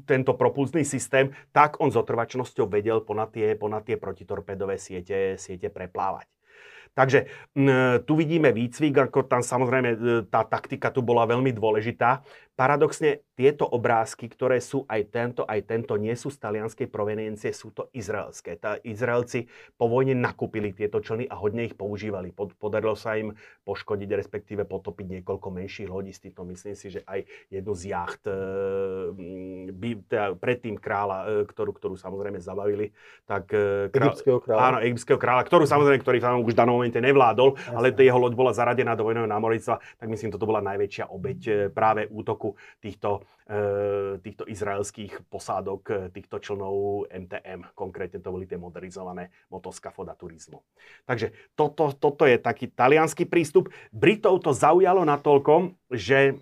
tento 0.03 0.35
propulzný 0.35 0.83
systém, 0.83 1.31
tak 1.55 1.79
on 1.79 1.87
s 1.87 1.95
otrvačnosťou 1.95 2.67
vedel 2.67 3.01
ponad 3.07 3.31
tie, 3.31 3.55
ponad 3.55 3.87
tie 3.87 3.95
protitorpedové 3.95 4.75
siete, 4.75 5.39
siete 5.39 5.71
preplávať. 5.71 6.27
Takže 6.97 7.29
tu 8.09 8.13
vidíme 8.17 8.49
výcvik, 8.49 8.97
ako 8.97 9.29
tam 9.29 9.45
samozrejme 9.45 9.89
e, 9.93 9.97
tá 10.33 10.41
taktika 10.41 10.89
tu 10.89 11.05
bola 11.05 11.29
veľmi 11.29 11.53
dôležitá. 11.53 12.25
Paradoxne 12.57 13.21
tieto 13.37 13.69
obrázky, 13.69 14.25
ktoré 14.25 14.57
sú 14.57 14.81
aj 14.89 15.13
tento, 15.13 15.45
aj 15.45 15.69
tento, 15.69 15.93
nie 15.93 16.17
sú 16.17 16.33
z 16.33 16.41
talianskej 16.41 16.89
proveniencie, 16.89 17.53
sú 17.53 17.69
to 17.69 17.85
izraelské. 17.93 18.57
Tá 18.57 18.81
Izraelci 18.81 19.45
po 19.77 19.85
vojne 19.85 20.17
nakúpili 20.17 20.73
tieto 20.73 20.97
člny 20.97 21.29
a 21.29 21.37
hodne 21.37 21.69
ich 21.69 21.77
používali. 21.77 22.33
Pod, 22.33 22.57
podarilo 22.57 22.97
sa 22.97 23.13
im 23.13 23.37
poškodiť, 23.61 24.09
respektíve 24.09 24.65
potopiť 24.65 25.21
niekoľko 25.21 25.53
menších 25.53 25.85
lodistí. 25.85 26.33
To 26.33 26.49
myslím 26.49 26.73
si, 26.73 26.97
že 26.97 27.05
aj 27.05 27.29
jednu 27.53 27.77
z 27.77 27.83
jacht 27.93 28.25
e, 28.25 28.33
by, 29.69 29.89
teda 30.09 30.33
predtým 30.41 30.81
kráľa, 30.81 31.17
e, 31.21 31.25
ktorú, 31.45 31.77
ktorú 31.77 31.93
samozrejme 31.93 32.41
zabavili, 32.41 32.89
tak... 33.29 33.53
Král, 33.53 34.17
egyptského 34.17 34.41
kráľa. 34.41 34.61
Áno, 34.65 34.77
egyptského 34.81 35.21
kráľa, 35.21 35.45
ktorú 35.45 35.63
samozrejme, 35.69 36.01
ktorý 36.01 36.17
tam 36.25 36.41
už 36.41 36.57
v 36.57 36.57
danom 36.57 36.81
momente 36.81 36.97
nevládol, 36.97 37.53
Jasne. 37.53 37.77
ale 37.77 37.93
jeho 37.93 38.17
loď 38.17 38.33
bola 38.33 38.49
zaradená 38.49 38.97
do 38.97 39.05
vojnového 39.05 39.29
námornictva, 39.29 39.77
tak 39.77 40.09
myslím, 40.09 40.33
toto 40.33 40.49
bola 40.49 40.65
najväčšia 40.65 41.05
obeď 41.13 41.69
práve 41.69 42.09
útoku 42.09 42.46
útoku 42.47 42.79
týchto, 42.79 43.27
e, 43.47 44.19
týchto 44.23 44.43
izraelských 44.47 45.27
posádok, 45.27 45.81
e, 45.91 45.95
týchto 46.13 46.39
člnov 46.39 47.07
MTM. 47.11 47.67
Konkrétne 47.75 48.23
to 48.23 48.31
boli 48.31 48.47
tie 48.47 48.59
modernizované 48.59 49.33
motoskafoda 49.51 50.15
turizmu. 50.15 50.63
Takže 51.03 51.35
toto, 51.55 51.91
toto 51.91 52.23
je 52.23 52.39
taký 52.39 52.71
talianský 52.71 53.27
prístup. 53.27 53.71
Britov 53.91 54.43
to 54.43 54.51
zaujalo 54.55 55.03
natoľko, 55.03 55.75
že 55.91 56.39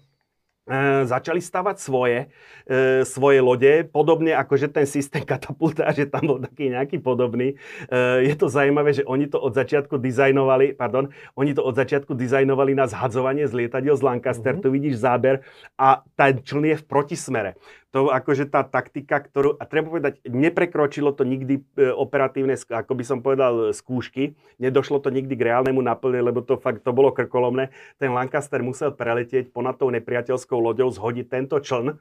začali 1.05 1.38
stavať 1.38 1.78
svoje, 1.78 2.26
e, 2.66 3.05
svoje 3.05 3.38
lode, 3.38 3.86
podobne 3.93 4.34
ako 4.34 4.57
že 4.57 4.68
ten 4.74 4.89
systém 4.89 5.22
katapulta, 5.32 5.93
že 5.93 6.09
tam 6.09 6.26
bol 6.26 6.39
taký 6.41 6.74
nejaký 6.74 6.97
podobný. 7.05 7.53
E, 7.86 8.26
je 8.26 8.34
to 8.34 8.49
zaujímavé, 8.49 8.97
že 8.97 9.05
oni 9.05 9.30
to 9.30 9.38
od 9.38 9.53
začiatku 9.53 10.01
dizajnovali, 10.01 10.74
pardon, 10.74 11.13
oni 11.38 11.53
to 11.53 11.61
od 11.61 11.78
začiatku 11.78 12.18
dizajnovali 12.18 12.74
na 12.74 12.89
zhadzovanie 12.89 13.45
z 13.45 13.53
lietadiel 13.53 13.93
z 13.93 14.03
Lancaster, 14.09 14.57
mm-hmm. 14.57 14.66
tu 14.66 14.74
vidíš 14.74 15.05
záber 15.05 15.45
a 15.78 16.01
ten 16.18 16.41
čln 16.41 16.74
je 16.74 16.78
v 16.82 16.88
protismere 16.89 17.51
to 17.96 18.12
akože 18.12 18.52
tá 18.52 18.68
taktika, 18.68 19.24
ktorú, 19.24 19.56
a 19.56 19.64
treba 19.64 19.88
povedať, 19.88 20.20
neprekročilo 20.28 21.16
to 21.16 21.24
nikdy 21.24 21.64
e, 21.80 21.96
operatívne, 21.96 22.60
ako 22.60 22.91
by 22.91 23.04
som 23.08 23.24
povedal, 23.24 23.72
skúšky, 23.72 24.36
nedošlo 24.60 25.00
to 25.00 25.16
nikdy 25.16 25.32
k 25.39 25.48
reálnemu 25.48 25.80
naplne, 25.80 26.20
lebo 26.20 26.43
to 26.43 26.60
fakt, 26.60 26.84
to 26.84 26.91
bolo 26.91 27.16
krkolomné. 27.16 27.72
Ten 27.96 28.12
Lancaster 28.12 28.60
musel 28.60 28.91
preletieť 28.91 29.56
ponad 29.56 29.80
tou 29.80 29.88
nepriateľskou 29.96 30.60
loďou, 30.60 30.91
zhodiť 30.91 31.26
tento 31.32 31.56
čln, 31.56 31.96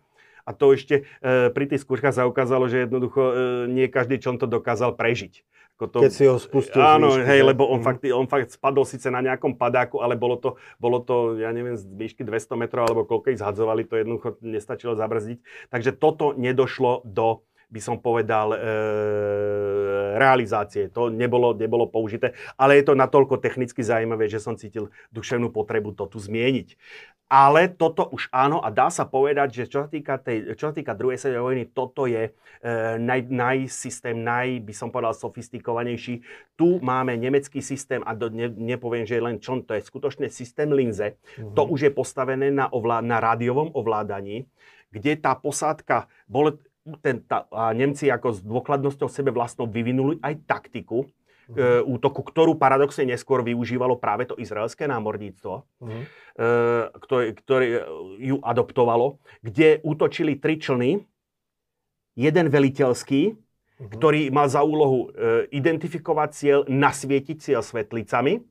a 0.45 0.51
to 0.53 0.76
ešte 0.76 1.09
e, 1.24 1.51
pri 1.51 1.64
tých 1.66 1.82
skúškach 1.82 2.12
sa 2.12 2.28
ukázalo, 2.28 2.68
že 2.68 2.84
jednoducho 2.84 3.20
e, 3.20 3.34
nie 3.72 3.88
každý 3.88 4.20
čln 4.20 4.36
to 4.36 4.45
dokázal 4.45 4.92
prežiť. 4.92 5.45
Ako 5.74 5.90
to, 5.90 5.99
Keď 6.07 6.12
si 6.14 6.24
ho 6.30 6.38
spustil. 6.38 6.78
Áno, 6.78 7.18
výšky, 7.18 7.26
hej, 7.26 7.40
lebo 7.42 7.66
on, 7.66 7.82
mm. 7.82 7.86
fakt, 7.88 8.03
on 8.07 8.30
fakt 8.30 8.55
spadol 8.55 8.86
síce 8.86 9.11
na 9.11 9.18
nejakom 9.18 9.59
padáku, 9.59 9.99
ale 10.07 10.14
bolo 10.14 10.38
to, 10.38 10.55
bolo 10.78 11.03
to, 11.03 11.34
ja 11.42 11.51
neviem, 11.51 11.74
z 11.74 11.82
výšky 11.82 12.22
200 12.22 12.55
metrov, 12.55 12.86
alebo 12.86 13.03
koľko 13.03 13.34
ich 13.34 13.42
zhadzovali, 13.42 13.82
to 13.82 13.99
jednoducho 13.99 14.38
nestačilo 14.38 14.95
zabrzdiť. 14.95 15.42
Takže 15.74 15.90
toto 15.99 16.30
nedošlo 16.38 17.03
do 17.03 17.42
by 17.75 17.81
som 17.83 17.99
povedal, 17.99 18.55
e, 18.55 18.59
realizácie. 20.14 20.87
To 20.95 21.11
nebolo, 21.11 21.59
nebolo 21.59 21.91
použité, 21.91 22.39
ale 22.55 22.79
je 22.79 22.87
to 22.87 22.95
natoľko 22.95 23.43
technicky 23.43 23.83
zaujímavé, 23.83 24.31
že 24.31 24.39
som 24.39 24.55
cítil 24.55 24.95
duševnú 25.11 25.51
potrebu 25.51 25.91
to 25.99 26.07
tu 26.07 26.22
zmieniť. 26.22 26.79
Ale 27.27 27.72
toto 27.72 28.07
už 28.14 28.31
áno 28.31 28.62
a 28.62 28.70
dá 28.70 28.93
sa 28.95 29.09
povedať, 29.09 29.49
že 29.51 29.64
čo 29.66 29.83
sa 29.83 29.89
týka, 29.91 30.20
tej, 30.22 30.55
čo 30.55 30.70
sa 30.70 30.75
týka 30.77 30.95
druhej 30.95 31.18
svetovej 31.18 31.43
vojny, 31.43 31.64
toto 31.72 32.07
je 32.07 32.31
e, 32.31 32.33
naj, 33.01 33.27
najsystém, 33.27 34.14
naj, 34.14 34.62
by 34.62 34.75
som 34.77 34.95
povedal, 34.95 35.16
sofistikovanejší. 35.16 36.22
Tu 36.55 36.68
máme 36.79 37.16
nemecký 37.18 37.59
systém 37.59 38.05
a 38.07 38.14
do, 38.14 38.31
ne, 38.31 38.53
nepoviem, 38.53 39.03
že 39.03 39.18
je 39.18 39.25
len 39.25 39.43
čo, 39.43 39.59
to 39.66 39.75
je 39.75 39.83
skutočne 39.83 40.31
systém 40.31 40.70
linze. 40.70 41.16
Mm-hmm. 41.16 41.57
To 41.59 41.62
už 41.66 41.91
je 41.91 41.93
postavené 41.97 42.55
na, 42.55 42.70
ovlá, 42.70 43.03
na 43.03 43.18
rádiovom 43.18 43.72
ovládaní, 43.75 44.47
kde 44.95 45.18
tá 45.18 45.35
posádka, 45.35 46.07
bol, 46.31 46.55
ten, 47.01 47.24
tá, 47.24 47.49
a 47.49 47.72
Nemci 47.72 48.12
ako 48.12 48.28
s 48.32 48.39
dôkladnosťou 48.45 49.09
sebe 49.09 49.32
vlastnou 49.32 49.64
vyvinuli 49.64 50.20
aj 50.20 50.45
taktiku, 50.45 51.09
uh-huh. 51.49 51.85
útoku, 51.85 52.20
ktorú 52.24 52.57
paradoxne 52.57 53.09
neskôr 53.09 53.41
využívalo 53.45 53.97
práve 53.97 54.28
to 54.28 54.37
izraelské 54.37 54.89
námorníctvo, 54.89 55.64
uh-huh. 55.64 56.03
ktoré, 56.93 57.32
ktoré 57.37 57.66
ju 58.20 58.37
adoptovalo, 58.45 59.20
kde 59.41 59.80
útočili 59.85 60.37
tri 60.37 60.61
člny, 60.61 61.01
jeden 62.14 62.47
veliteľský, 62.47 63.22
uh-huh. 63.32 63.91
ktorý 63.91 64.30
mal 64.30 64.47
za 64.47 64.62
úlohu 64.62 65.11
e, 65.11 65.51
identifikovať 65.51 66.28
cieľ, 66.30 66.61
nasvietiť 66.70 67.37
cieľ 67.43 67.61
svetlicami, 67.64 68.39
e, 68.39 68.43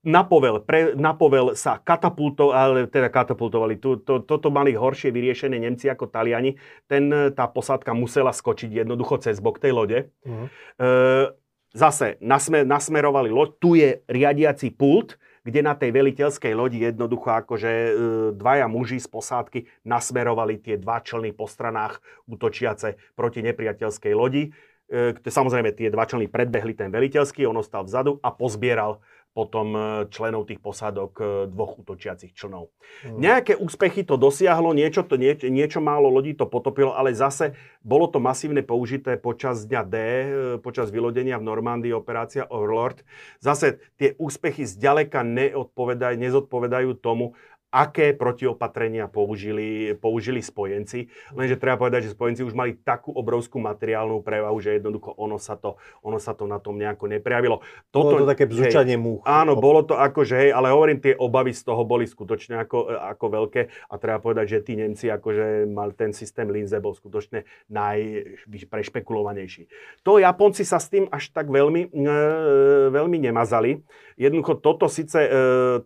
na 0.00 0.24
povel, 0.24 0.64
pre, 0.64 0.96
na 0.96 1.12
povel 1.12 1.52
sa 1.52 1.76
katapultovali, 1.76 2.56
ale 2.56 2.78
teda 2.88 3.12
katapultovali, 3.12 3.76
tu, 3.76 4.00
to, 4.00 4.24
toto 4.24 4.48
mali 4.48 4.72
horšie 4.72 5.12
vyriešené 5.12 5.60
Nemci 5.60 5.92
ako 5.92 6.08
Taliani. 6.08 6.56
Ten, 6.88 7.32
tá 7.36 7.44
posádka 7.44 7.92
musela 7.92 8.32
skočiť 8.32 8.80
jednoducho 8.80 9.20
cez 9.20 9.36
bok 9.44 9.60
tej 9.60 9.76
lode. 9.76 9.98
Uh-huh. 10.24 10.48
E, 10.80 11.36
zase 11.76 12.16
nasmer, 12.24 12.64
nasmerovali 12.64 13.28
loď, 13.28 13.48
tu 13.60 13.76
je 13.76 14.00
riadiaci 14.08 14.72
pult, 14.72 15.20
kde 15.44 15.60
na 15.64 15.76
tej 15.76 15.92
veliteľskej 15.92 16.52
lodi 16.52 16.84
jednoducho 16.84 17.32
akože 17.32 17.72
e, 17.72 17.92
dvaja 18.36 18.68
muži 18.72 19.00
z 19.00 19.08
posádky 19.08 19.58
nasmerovali 19.84 20.60
tie 20.60 20.76
dva 20.80 21.00
člny 21.00 21.32
po 21.36 21.44
stranách 21.44 22.00
útočiace 22.28 22.96
proti 23.16 23.40
nepriateľskej 23.44 24.12
lodi. 24.16 24.52
E, 24.88 25.16
samozrejme, 25.16 25.76
tie 25.76 25.92
dva 25.92 26.04
člny 26.04 26.28
predbehli 26.28 26.72
ten 26.72 26.88
veliteľský, 26.88 27.44
on 27.44 27.60
ostal 27.60 27.84
vzadu 27.84 28.20
a 28.20 28.32
pozbieral 28.32 29.00
potom 29.30 29.72
e, 29.72 29.80
členov 30.10 30.50
tých 30.50 30.58
posádok 30.58 31.12
e, 31.18 31.24
dvoch 31.46 31.78
útočiacich 31.78 32.34
člnov. 32.34 32.74
Hmm. 33.06 33.22
Nejaké 33.22 33.54
úspechy 33.54 34.02
to 34.02 34.18
dosiahlo, 34.18 34.74
niečo, 34.74 35.06
to, 35.06 35.14
nie, 35.14 35.38
niečo 35.38 35.78
málo 35.78 36.10
lodí 36.10 36.34
to 36.34 36.50
potopilo, 36.50 36.92
ale 36.98 37.14
zase 37.14 37.54
bolo 37.80 38.10
to 38.10 38.18
masívne 38.18 38.66
použité 38.66 39.14
počas 39.14 39.62
dňa 39.70 39.82
D, 39.86 39.96
e, 39.96 40.26
počas 40.58 40.90
vylodenia 40.90 41.38
v 41.38 41.46
Normandii, 41.46 41.94
operácia 41.94 42.42
Overlord. 42.50 43.06
Zase 43.38 43.78
tie 43.94 44.18
úspechy 44.18 44.66
zďaleka 44.66 45.22
neodpovedajú, 45.22 46.16
nezodpovedajú 46.18 46.98
tomu, 46.98 47.38
aké 47.70 48.18
protiopatrenia 48.18 49.06
použili, 49.06 49.94
použili 49.94 50.42
spojenci. 50.42 51.06
Lenže 51.32 51.54
treba 51.54 51.78
povedať, 51.78 52.10
že 52.10 52.18
spojenci 52.18 52.42
už 52.42 52.54
mali 52.54 52.74
takú 52.74 53.14
obrovskú 53.14 53.62
materiálnu 53.62 54.26
prevahu, 54.26 54.58
že 54.58 54.82
jednoducho 54.82 55.14
ono 55.14 55.38
sa 55.38 55.54
to, 55.54 55.78
ono 56.02 56.18
sa 56.18 56.34
to 56.34 56.50
na 56.50 56.58
tom 56.58 56.74
nejako 56.76 57.06
neprejavilo. 57.06 57.62
Toto, 57.94 58.18
bolo 58.18 58.26
to 58.26 58.30
také 58.34 58.50
bzučanie 58.50 58.98
múch. 58.98 59.22
Áno, 59.22 59.54
bolo 59.54 59.86
to 59.86 59.94
ako, 59.94 60.26
že 60.26 60.34
hej, 60.46 60.50
ale 60.50 60.74
hovorím, 60.74 60.98
tie 60.98 61.14
obavy 61.14 61.54
z 61.54 61.62
toho 61.62 61.86
boli 61.86 62.10
skutočne 62.10 62.66
ako, 62.66 62.90
ako 62.90 63.26
veľké 63.30 63.86
a 63.86 63.94
treba 64.02 64.18
povedať, 64.18 64.58
že 64.58 64.66
tí 64.66 64.74
Nemci 64.74 65.06
akože 65.06 65.70
mal 65.70 65.94
ten 65.94 66.10
systém 66.10 66.50
Linze 66.50 66.82
bol 66.82 66.92
skutočne 66.92 67.46
najprešpekulovanejší. 67.70 69.70
To 70.02 70.18
Japonci 70.18 70.66
sa 70.66 70.82
s 70.82 70.90
tým 70.90 71.06
až 71.08 71.30
tak 71.30 71.46
veľmi, 71.46 71.94
e, 71.94 72.90
veľmi 72.90 73.30
nemazali. 73.30 73.78
Jednoducho 74.20 74.60
toto 74.60 74.84
síce, 74.90 75.16
e, 75.16 75.30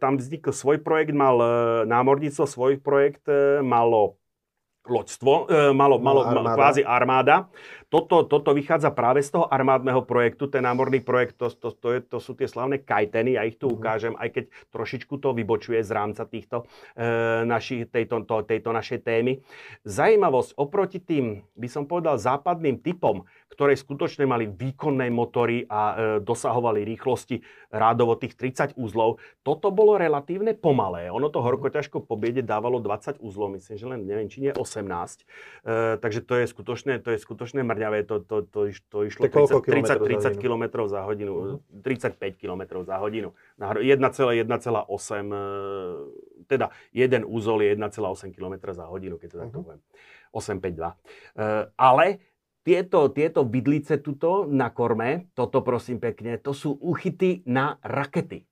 tam 0.02 0.18
vznikl 0.18 0.50
svoj 0.50 0.82
projekt, 0.82 1.14
mal 1.14 1.38
e, 1.38 1.46
námorníctvo, 1.82 2.46
svoj 2.46 2.78
projekt 2.78 3.26
e, 3.26 3.58
malo 3.58 4.22
loďstvo, 4.84 5.34
e, 5.48 5.72
malo, 5.74 5.98
malo, 5.98 6.28
malo 6.28 6.48
kvázi 6.54 6.86
armáda. 6.86 7.50
Toto, 7.92 8.24
toto 8.24 8.50
vychádza 8.52 8.92
práve 8.92 9.20
z 9.24 9.34
toho 9.34 9.46
armádneho 9.48 10.02
projektu, 10.04 10.46
ten 10.46 10.64
námorný 10.64 11.00
projekt, 11.04 11.40
to, 11.40 11.50
to, 11.52 11.72
to, 11.72 11.88
je, 11.94 12.00
to 12.04 12.18
sú 12.20 12.32
tie 12.36 12.48
slavné 12.48 12.82
kajteny, 12.82 13.36
ja 13.36 13.44
ich 13.44 13.56
tu 13.56 13.68
uh-huh. 13.68 13.78
ukážem, 13.78 14.14
aj 14.16 14.28
keď 14.34 14.44
trošičku 14.72 15.14
to 15.20 15.36
vybočuje 15.36 15.80
z 15.82 15.90
rámca 15.90 16.24
týchto, 16.28 16.64
e, 16.94 17.44
naši, 17.48 17.88
tejto, 17.88 18.24
to, 18.24 18.44
tejto 18.44 18.70
našej 18.72 19.00
témy. 19.04 19.40
Zajímavosť 19.84 20.56
oproti 20.56 20.98
tým, 21.00 21.44
by 21.54 21.68
som 21.70 21.84
povedal, 21.84 22.16
západným 22.20 22.80
typom, 22.80 23.26
ktoré 23.54 23.78
skutočne 23.78 24.26
mali 24.26 24.50
výkonné 24.50 25.14
motory 25.14 25.62
a 25.70 25.80
e, 25.80 25.94
dosahovali 26.18 26.82
rýchlosti 26.82 27.38
rádovo 27.70 28.18
tých 28.18 28.34
30 28.34 28.74
úzlov. 28.74 29.22
Toto 29.46 29.70
bolo 29.70 29.94
relatívne 29.94 30.58
pomalé. 30.58 31.06
Ono 31.14 31.30
to 31.30 31.38
horko 31.38 31.70
ťažko 31.70 32.02
po 32.02 32.18
biede 32.18 32.42
dávalo 32.42 32.82
20 32.82 33.22
úzlov, 33.22 33.54
myslím, 33.54 33.76
že 33.78 33.86
len 33.86 34.00
neviem, 34.02 34.26
či 34.26 34.42
nie 34.42 34.50
18. 34.50 34.58
E, 34.58 35.24
takže 36.02 36.20
to 36.26 36.34
je 36.42 36.50
skutočné, 36.50 36.98
to 36.98 37.14
je 37.14 37.18
skutočné 37.22 37.62
mrňavé. 37.84 38.08
To, 38.08 38.16
to, 38.24 38.36
to, 38.48 38.60
to 38.88 38.98
išlo 39.04 39.28
30, 39.28 39.60
30, 39.60 40.00
30 40.00 40.40
km 40.40 40.64
za 40.88 41.04
hodinu, 41.04 41.60
uh-huh. 41.60 41.84
35 41.84 42.40
km 42.40 42.62
za 42.80 42.96
hodinu. 42.96 43.36
1,1,8 43.60 44.48
e, 45.28 45.42
teda 46.48 46.66
jeden 46.96 47.22
úzol 47.28 47.60
je 47.60 47.76
1,8 47.76 48.32
km 48.32 48.54
za 48.72 48.88
hodinu, 48.88 49.20
keď 49.20 49.28
to 49.28 49.36
uh-huh. 49.36 49.44
takto 49.52 49.58
poviem. 49.60 49.82
852. 50.34 50.98
Uh, 51.38 51.70
ale 51.78 52.18
tieto, 52.66 53.06
tieto 53.14 53.46
bydlice 53.46 54.02
tuto 54.02 54.50
na 54.50 54.66
korme, 54.74 55.30
toto 55.38 55.62
prosím 55.62 56.02
pekne, 56.02 56.42
to 56.42 56.50
sú 56.50 56.74
uchyty 56.82 57.46
na 57.46 57.78
rakety. 57.86 58.42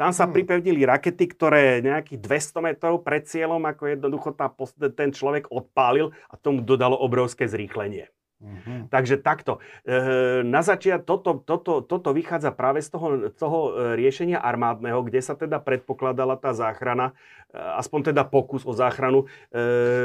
Tam 0.00 0.12
sa 0.12 0.28
hmm. 0.28 0.32
pripevnili 0.32 0.84
rakety, 0.84 1.24
ktoré 1.24 1.80
nejakých 1.80 2.20
200 2.20 2.68
metrov 2.72 3.00
pred 3.00 3.24
cieľom, 3.24 3.64
ako 3.64 3.96
jednoducho 3.96 4.32
tá, 4.36 4.52
ten 4.92 5.12
človek 5.12 5.48
odpálil 5.48 6.12
a 6.28 6.36
tomu 6.36 6.60
dodalo 6.60 7.00
obrovské 7.00 7.48
zrýchlenie. 7.48 8.12
Mm-hmm. 8.36 8.92
Takže 8.92 9.16
takto. 9.24 9.64
E, 9.88 10.44
na 10.44 10.60
začiat 10.60 11.08
toto, 11.08 11.40
toto, 11.40 11.80
toto 11.80 12.12
vychádza 12.12 12.52
práve 12.52 12.84
z 12.84 12.92
toho, 12.92 13.32
toho 13.32 13.58
e, 13.58 13.70
riešenia 13.96 14.36
armádneho, 14.36 15.00
kde 15.00 15.24
sa 15.24 15.32
teda 15.32 15.56
predpokladala 15.56 16.36
tá 16.36 16.52
záchrana, 16.52 17.16
e, 17.48 17.56
aspoň 17.56 18.12
teda 18.12 18.28
pokus 18.28 18.68
o 18.68 18.76
záchranu. 18.76 19.24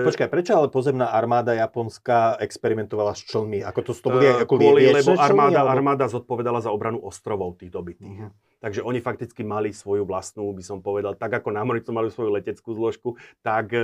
Počkaj, 0.08 0.32
prečo 0.32 0.56
ale 0.56 0.72
pozemná 0.72 1.12
armáda 1.12 1.52
japonská 1.52 2.40
experimentovala 2.40 3.12
s 3.12 3.28
člnmi? 3.28 3.68
Ako 3.68 3.80
to, 3.84 3.92
to 3.92 4.08
boli 4.08 4.28
ako 4.32 4.56
Kvôli, 4.56 4.88
lebo 4.96 5.20
armáda, 5.20 5.68
člny, 5.68 5.72
armáda 5.76 6.06
zodpovedala 6.08 6.64
za 6.64 6.72
obranu 6.72 7.04
ostrovov 7.04 7.60
tých 7.60 7.74
dobytých. 7.74 8.32
Mm-hmm. 8.32 8.51
Takže 8.62 8.86
oni 8.86 9.02
fakticky 9.02 9.42
mali 9.42 9.74
svoju 9.74 10.06
vlastnú, 10.06 10.54
by 10.54 10.62
som 10.62 10.86
povedal, 10.86 11.18
tak 11.18 11.34
ako 11.34 11.50
námorníci 11.50 11.90
mali 11.90 12.14
svoju 12.14 12.30
leteckú 12.30 12.78
zložku, 12.78 13.18
tak 13.42 13.74
e, 13.74 13.82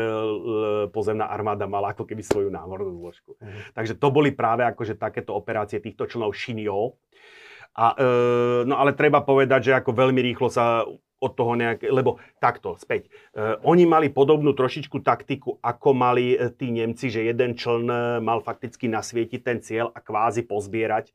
pozemná 0.93 1.33
armáda 1.33 1.65
mala 1.65 1.97
ako 1.97 2.05
keby 2.05 2.21
svoju 2.21 2.53
námornú 2.53 2.93
zložku. 3.01 3.33
Mm. 3.41 3.73
Takže 3.73 3.97
to 3.97 4.07
boli 4.13 4.29
práve 4.29 4.61
akože 4.69 4.93
takéto 4.93 5.33
operácie 5.33 5.81
týchto 5.81 6.05
členov 6.05 6.37
Shinyo. 6.37 6.93
A, 7.73 7.97
e, 7.97 8.05
no 8.69 8.77
ale 8.77 8.93
treba 8.93 9.25
povedať, 9.25 9.73
že 9.73 9.77
ako 9.81 9.97
veľmi 9.97 10.21
rýchlo 10.21 10.53
sa 10.53 10.85
od 11.17 11.31
toho 11.33 11.57
nejaké, 11.57 11.89
lebo 11.89 12.21
takto, 12.37 12.77
späť. 12.77 13.09
E, 13.33 13.57
oni 13.65 13.89
mali 13.89 14.13
podobnú 14.13 14.53
trošičku 14.53 15.01
taktiku, 15.01 15.57
ako 15.65 15.89
mali 15.97 16.37
e, 16.37 16.53
tí 16.53 16.69
Nemci, 16.69 17.09
že 17.09 17.25
jeden 17.25 17.57
čln 17.57 17.89
e, 17.89 17.97
mal 18.21 18.45
fakticky 18.45 18.85
nasvietiť 18.85 19.41
ten 19.41 19.57
cieľ 19.57 19.89
a 19.91 19.99
kvázi 19.99 20.45
pozbierať, 20.45 21.09
e, 21.09 21.13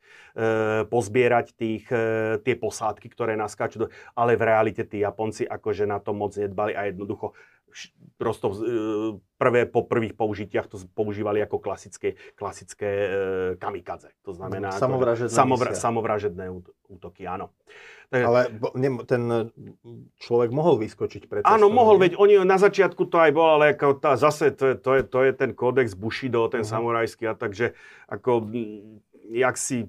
pozbierať 0.91 1.55
tých, 1.55 1.87
e, 1.95 2.39
tie 2.43 2.55
posádky, 2.59 3.07
ktoré 3.15 3.39
naskáču. 3.39 3.87
Ale 4.19 4.35
v 4.35 4.43
realite 4.43 4.83
tí 4.83 5.07
Japonci 5.07 5.47
akože 5.47 5.87
na 5.87 6.03
to 6.03 6.11
moc 6.11 6.35
nedbali 6.35 6.75
a 6.75 6.91
jednoducho 6.91 7.39
prosto 8.21 8.47
e, 8.53 8.57
prvé, 9.41 9.67
po 9.67 9.83
prvých 9.83 10.15
použitiach 10.15 10.71
to 10.71 10.79
používali 10.95 11.43
ako 11.43 11.59
klasické, 11.59 12.15
klasické 12.39 12.91
e, 12.91 13.09
kamikadze. 13.59 14.15
To 14.23 14.33
znamená... 14.37 14.71
Samovražedné, 14.77 15.33
samovra, 15.35 15.71
samovražedné 15.75 16.45
útoky, 16.87 17.27
áno. 17.27 17.51
Ale 18.13 18.53
ten 19.09 19.23
človek 20.21 20.53
mohol 20.53 20.77
vyskočiť 20.85 21.23
pred 21.33 21.41
Áno, 21.49 21.73
mohol, 21.73 21.97
veď 21.97 22.21
oni 22.21 22.45
na 22.45 22.61
začiatku 22.61 23.09
to 23.09 23.17
aj 23.17 23.33
bol, 23.33 23.57
ale 23.57 23.73
ako 23.73 23.97
tá, 23.97 24.21
zase 24.21 24.53
to 24.53 24.69
je, 24.69 24.77
to, 24.77 24.91
je, 25.01 25.03
to 25.09 25.19
je 25.25 25.33
ten 25.33 25.51
kódex 25.57 25.97
Bushido, 25.97 26.45
ten 26.53 26.61
uh-huh. 26.61 26.77
samurajský 26.77 27.33
a 27.33 27.35
takže 27.35 27.73
ako, 28.13 28.53
jak 29.33 29.57
si 29.57 29.89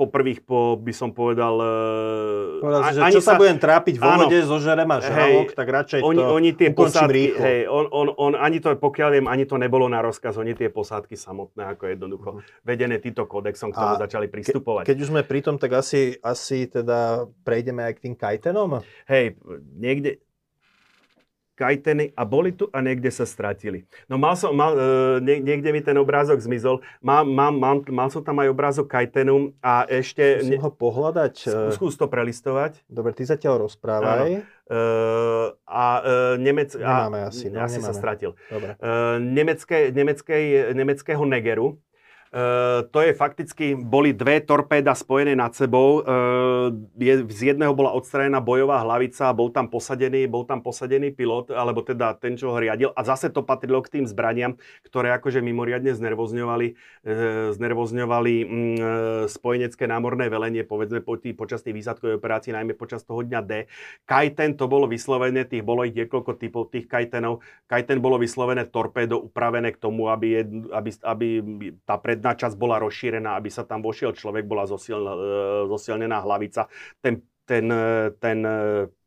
po 0.00 0.08
prvých, 0.08 0.40
po, 0.40 0.80
by 0.80 0.96
som 0.96 1.12
povedal... 1.12 1.60
E, 1.60 2.64
povedal 2.64 2.80
si, 2.88 2.96
že 2.96 3.00
ani 3.04 3.12
čo 3.12 3.20
sa, 3.20 3.36
budem 3.36 3.60
trápiť 3.60 4.00
vo 4.00 4.08
vode, 4.08 4.38
zožerem 4.48 4.88
a 4.88 4.96
žralok, 5.04 5.52
tak 5.52 5.68
radšej 5.68 6.00
oni, 6.00 6.16
to 6.16 6.32
oni 6.32 6.50
tie 6.56 6.68
posádky, 6.72 7.12
rýchlo. 7.12 7.44
Hej, 7.44 7.60
on, 7.68 7.84
on, 7.92 8.06
on, 8.16 8.32
ani 8.32 8.64
to, 8.64 8.72
pokiaľ 8.80 9.08
viem, 9.20 9.26
ani 9.28 9.44
to 9.44 9.60
nebolo 9.60 9.84
na 9.92 10.00
rozkaz, 10.00 10.40
oni 10.40 10.56
tie 10.56 10.72
posádky 10.72 11.20
samotné, 11.20 11.76
ako 11.76 11.84
jednoducho 11.92 12.28
uh-huh. 12.40 12.64
vedené 12.64 12.96
týmto 12.96 13.28
kodexom, 13.28 13.68
k 13.68 13.76
tomu 13.76 14.00
začali 14.00 14.32
pristupovať. 14.32 14.88
Ke, 14.88 14.96
keď 14.96 14.98
už 15.04 15.08
sme 15.12 15.20
pri 15.20 15.40
tom, 15.44 15.60
tak 15.60 15.76
asi, 15.76 16.16
asi 16.24 16.64
teda 16.64 17.28
prejdeme 17.44 17.84
aj 17.84 17.92
k 18.00 18.02
tým 18.08 18.14
kajtenom? 18.16 18.80
Hej, 19.04 19.36
niekde, 19.76 20.24
kajteny 21.60 22.16
a 22.16 22.24
boli 22.24 22.56
tu 22.56 22.72
a 22.72 22.80
niekde 22.80 23.12
sa 23.12 23.28
stratili. 23.28 23.84
No 24.08 24.16
mal 24.16 24.32
som, 24.40 24.56
mal, 24.56 24.72
e, 24.72 25.20
niekde 25.20 25.68
mi 25.68 25.84
ten 25.84 26.00
obrázok 26.00 26.40
zmizol. 26.40 26.80
Mal, 27.04 27.28
mal, 27.28 27.52
mal, 27.52 27.84
mal 27.92 28.08
som 28.08 28.24
tam 28.24 28.40
aj 28.40 28.48
obrázok 28.48 28.88
kajtenu 28.88 29.52
a 29.60 29.84
ešte... 29.84 30.40
Musím 30.40 30.64
ho 30.64 30.72
pohľadať. 30.72 31.34
Skús, 31.44 31.76
skús 31.76 31.94
to 32.00 32.08
prelistovať. 32.08 32.80
Dobre, 32.88 33.12
ty 33.12 33.28
zatiaľ 33.28 33.68
rozprávaj. 33.68 34.40
Uh, 34.70 35.50
a 35.66 35.86
uh, 36.00 36.34
Nemec... 36.38 36.72
Nemáme 36.78 37.26
asi. 37.26 37.50
No, 37.50 37.60
asi 37.60 37.82
nemáme. 37.82 37.88
sa 37.90 37.92
stratil. 37.92 38.38
Dobre. 38.48 38.78
Uh, 38.78 39.18
nemecké, 39.18 39.90
nemeckej, 39.90 40.72
nemeckého 40.72 41.24
Negeru, 41.26 41.76
to 42.94 42.98
je 43.02 43.10
fakticky, 43.10 43.74
boli 43.74 44.14
dve 44.14 44.38
torpéda 44.38 44.94
spojené 44.94 45.34
nad 45.34 45.50
sebou. 45.50 45.98
Uh, 45.98 46.70
je, 46.94 47.26
z 47.26 47.40
jedného 47.50 47.74
bola 47.74 47.90
odstranená 47.90 48.38
bojová 48.38 48.86
hlavica, 48.86 49.34
bol 49.34 49.50
tam 49.50 49.66
posadený, 49.66 50.30
bol 50.30 50.46
tam 50.46 50.62
posadený 50.62 51.10
pilot, 51.10 51.50
alebo 51.50 51.82
teda 51.82 52.14
ten, 52.14 52.38
čo 52.38 52.54
ho 52.54 52.62
riadil. 52.62 52.94
A 52.94 53.02
zase 53.02 53.34
to 53.34 53.42
patrilo 53.42 53.82
k 53.82 53.98
tým 53.98 54.06
zbraniam, 54.06 54.54
ktoré 54.86 55.10
akože 55.18 55.42
mimoriadne 55.42 55.90
znervozňovali, 55.90 56.66
uh, 56.70 57.50
znervozňovali 57.50 58.34
um, 58.46 58.46
spojenecké 59.26 59.90
námorné 59.90 60.30
velenie, 60.30 60.62
povedzme 60.62 61.02
po 61.02 61.18
tý, 61.18 61.34
počas 61.34 61.66
tých 61.66 61.82
výsadkovej 61.82 62.22
operácií, 62.22 62.54
najmä 62.54 62.78
počas 62.78 63.02
toho 63.02 63.26
dňa 63.26 63.40
D. 63.42 63.66
Kajten 64.06 64.54
to 64.54 64.70
bolo 64.70 64.86
vyslovené, 64.86 65.50
tých 65.50 65.66
bolo 65.66 65.82
ich 65.82 65.98
niekoľko 65.98 66.38
typov 66.38 66.70
tých 66.70 66.86
kajtenov. 66.86 67.42
Kajten 67.66 67.98
bolo 67.98 68.22
vyslovené 68.22 68.70
torpédo 68.70 69.18
upravené 69.18 69.74
k 69.74 69.82
tomu, 69.82 70.06
aby, 70.06 70.46
aby, 70.70 70.90
aby 71.02 71.28
tá 71.82 71.98
pred 71.98 72.19
predná 72.20 72.36
časť 72.36 72.60
bola 72.60 72.76
rozšírená, 72.84 73.40
aby 73.40 73.48
sa 73.48 73.64
tam 73.64 73.80
vošiel 73.80 74.12
človek, 74.12 74.44
bola 74.44 74.68
e, 74.68 74.76
zosilnená 75.64 76.20
hlavica. 76.20 76.68
Ten, 77.00 77.24
ten, 77.48 77.64
e, 77.72 78.12
ten 78.20 78.44
e, 78.44 78.52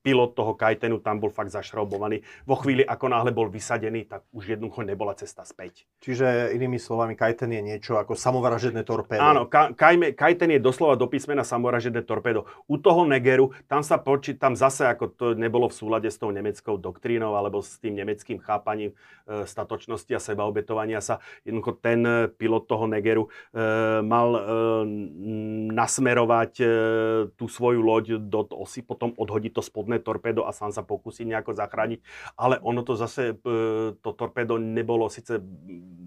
pilot 0.04 0.36
toho 0.36 0.54
kajtenu 0.54 1.00
tam 1.00 1.24
bol 1.24 1.32
fakt 1.32 1.50
zašroubovaný. 1.56 2.22
Vo 2.44 2.60
chvíli, 2.60 2.84
ako 2.84 3.08
náhle 3.08 3.32
bol 3.32 3.48
vysadený, 3.48 4.04
tak 4.04 4.28
už 4.36 4.60
jednoducho 4.60 4.84
nebola 4.84 5.16
cesta 5.16 5.48
späť. 5.48 5.88
Čiže 6.04 6.52
inými 6.52 6.76
slovami, 6.76 7.16
kajten 7.16 7.48
je 7.56 7.62
niečo 7.64 7.96
ako 7.96 8.20
samovražedné 8.20 8.84
torpédo. 8.84 9.24
Áno, 9.24 9.48
ka, 9.48 9.72
kajme, 9.72 10.12
kajten 10.12 10.52
je 10.54 10.60
doslova 10.60 11.00
do 11.00 11.08
písmena 11.08 11.48
samovražedné 11.48 12.04
torpédo. 12.04 12.46
U 12.68 12.76
toho 12.76 13.08
Negeru, 13.08 13.56
tam 13.72 13.80
sa 13.80 13.96
poči, 13.96 14.36
tam 14.36 14.60
zase 14.60 14.84
ako 14.92 15.06
to 15.16 15.26
nebolo 15.40 15.72
v 15.72 15.78
súlade 15.80 16.12
s 16.12 16.20
tou 16.20 16.30
nemeckou 16.36 16.76
doktrínou 16.76 17.40
alebo 17.40 17.64
s 17.64 17.80
tým 17.80 17.96
nemeckým 17.96 18.44
chápaním 18.44 18.92
e, 19.24 19.48
statočnosti 19.48 20.12
a 20.12 20.20
sebaobetovania 20.20 21.00
sa. 21.00 21.24
Jednoducho 21.48 21.80
ten 21.80 22.04
e, 22.04 22.28
pilot 22.28 22.68
toho 22.68 22.92
Negeru 22.92 23.32
e, 23.32 23.60
mal 24.04 24.36
e, 24.36 24.42
nasmerovať 25.72 26.54
e, 26.60 26.66
tú 27.40 27.48
svoju 27.48 27.80
loď 27.80 28.06
do 28.20 28.44
osy, 28.52 28.84
potom 28.84 29.16
odhodiť 29.16 29.56
to 29.56 29.64
spodné 29.64 29.93
torpédo 30.00 30.48
a 30.48 30.56
sám 30.56 30.72
sa 30.72 30.82
pokúsiť 30.82 31.28
nejako 31.28 31.54
zachrániť. 31.54 32.00
Ale 32.40 32.58
ono 32.64 32.82
to 32.82 32.98
zase, 32.98 33.36
e, 33.38 33.56
to 34.00 34.10
torpédo 34.16 34.58
nebolo, 34.58 35.12
síce 35.12 35.38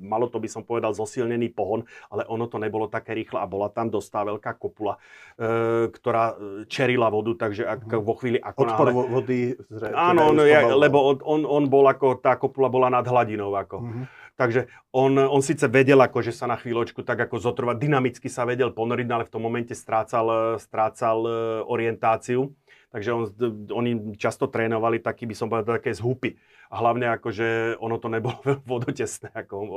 malo 0.07 0.31
to 0.31 0.39
by 0.39 0.47
som 0.47 0.63
povedal 0.63 0.95
zosilnený 0.95 1.51
pohon, 1.51 1.83
ale 2.09 2.23
ono 2.31 2.47
to 2.47 2.63
nebolo 2.63 2.87
také 2.87 3.13
rýchle 3.13 3.43
a 3.43 3.47
bola 3.51 3.69
tam 3.69 3.91
dosť 3.91 4.15
veľká 4.17 4.53
kopula, 4.57 4.97
e, 5.37 5.91
ktorá 5.91 6.39
čerila 6.71 7.11
vodu, 7.11 7.35
takže 7.35 7.67
ak, 7.67 7.91
vo 8.01 8.15
chvíli 8.17 8.39
ako 8.39 8.61
Odpor 8.63 8.87
náhle... 8.95 9.05
vody 9.11 9.41
zre, 9.69 9.93
Áno, 9.93 10.33
no, 10.33 10.47
ja, 10.47 10.65
lebo 10.65 11.13
on, 11.13 11.17
on, 11.27 11.41
on 11.45 11.65
bol 11.67 11.85
ako, 11.85 12.23
tá 12.23 12.39
kopula 12.39 12.71
bola 12.71 12.89
nad 12.89 13.05
hladinou 13.05 13.53
ako. 13.53 13.79
Mhm. 13.83 14.05
Takže 14.37 14.69
on, 14.93 15.17
on 15.17 15.41
síce 15.41 15.65
vedel, 15.65 15.97
ako, 15.97 16.21
že 16.21 16.37
sa 16.37 16.45
na 16.45 16.61
chvíľočku 16.61 17.01
tak 17.01 17.25
ako 17.25 17.41
zotrvať, 17.41 17.81
dynamicky 17.81 18.29
sa 18.29 18.45
vedel 18.45 18.69
ponoriť, 18.69 19.09
ale 19.09 19.25
v 19.25 19.33
tom 19.33 19.41
momente 19.41 19.73
strácal, 19.73 20.61
strácal 20.61 21.25
e, 21.25 21.33
orientáciu. 21.65 22.53
Takže 22.97 23.13
on, 23.13 23.29
oni 23.77 24.17
často 24.17 24.49
trénovali 24.49 25.05
taký, 25.05 25.29
by 25.29 25.37
som 25.37 25.53
povedal, 25.53 25.77
také 25.77 25.93
zhupy. 25.93 26.41
A 26.73 26.81
hlavne 26.81 27.13
akože 27.13 27.77
ono 27.77 28.01
to 28.01 28.09
nebolo 28.09 28.41
vodotesné, 28.65 29.29
ako 29.37 29.53
on, 29.61 29.69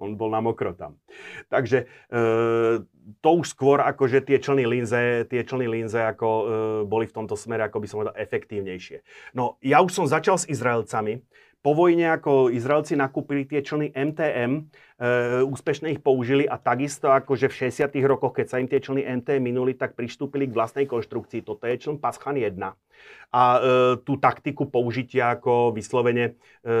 on 0.00 0.10
bol 0.16 0.32
na 0.32 0.40
mokro 0.40 0.72
tam. 0.72 0.96
Takže 1.52 1.84
e, 1.84 1.86
to 3.20 3.28
už 3.36 3.52
skôr 3.52 3.84
akože 3.84 4.24
tie 4.24 4.40
člny 4.40 4.64
linze, 4.64 5.28
tie 5.28 5.44
člny 5.44 5.68
linze 5.68 6.00
ako 6.00 6.28
e, 6.32 6.44
boli 6.88 7.04
v 7.04 7.12
tomto 7.12 7.36
smere, 7.36 7.68
ako 7.68 7.76
by 7.76 7.86
som 7.92 7.96
povedal, 8.00 8.16
efektívnejšie. 8.16 9.04
No 9.36 9.60
ja 9.60 9.84
už 9.84 9.92
som 9.92 10.08
začal 10.08 10.40
s 10.40 10.48
Izraelcami, 10.48 11.20
po 11.60 11.76
vojne, 11.76 12.08
ako 12.16 12.48
Izraelci 12.48 12.96
nakúpili 12.96 13.44
tie 13.44 13.60
člny 13.60 13.92
MTM, 13.92 14.52
e, 14.56 14.60
úspešne 15.44 15.92
ich 15.92 16.00
použili 16.00 16.48
a 16.48 16.56
takisto 16.56 17.12
akože 17.12 17.52
v 17.52 17.68
60 17.68 18.00
rokoch, 18.08 18.32
keď 18.32 18.46
sa 18.48 18.56
im 18.64 18.68
tie 18.68 18.80
člny 18.80 19.04
MTM 19.20 19.44
minuli, 19.44 19.76
tak 19.76 19.92
pristúpili 19.92 20.48
k 20.48 20.56
vlastnej 20.56 20.88
konštrukcii. 20.88 21.44
Toto 21.44 21.68
je 21.68 21.76
čln 21.76 22.00
Paschan 22.00 22.40
1. 22.40 22.56
A 22.56 23.42
e, 23.56 23.58
tú 24.00 24.16
taktiku 24.16 24.72
použitia 24.72 25.36
ako 25.36 25.76
vyslovene 25.76 26.32
e, 26.64 26.72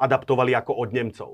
adaptovali 0.00 0.56
ako 0.56 0.72
od 0.72 0.88
Nemcov. 0.96 1.30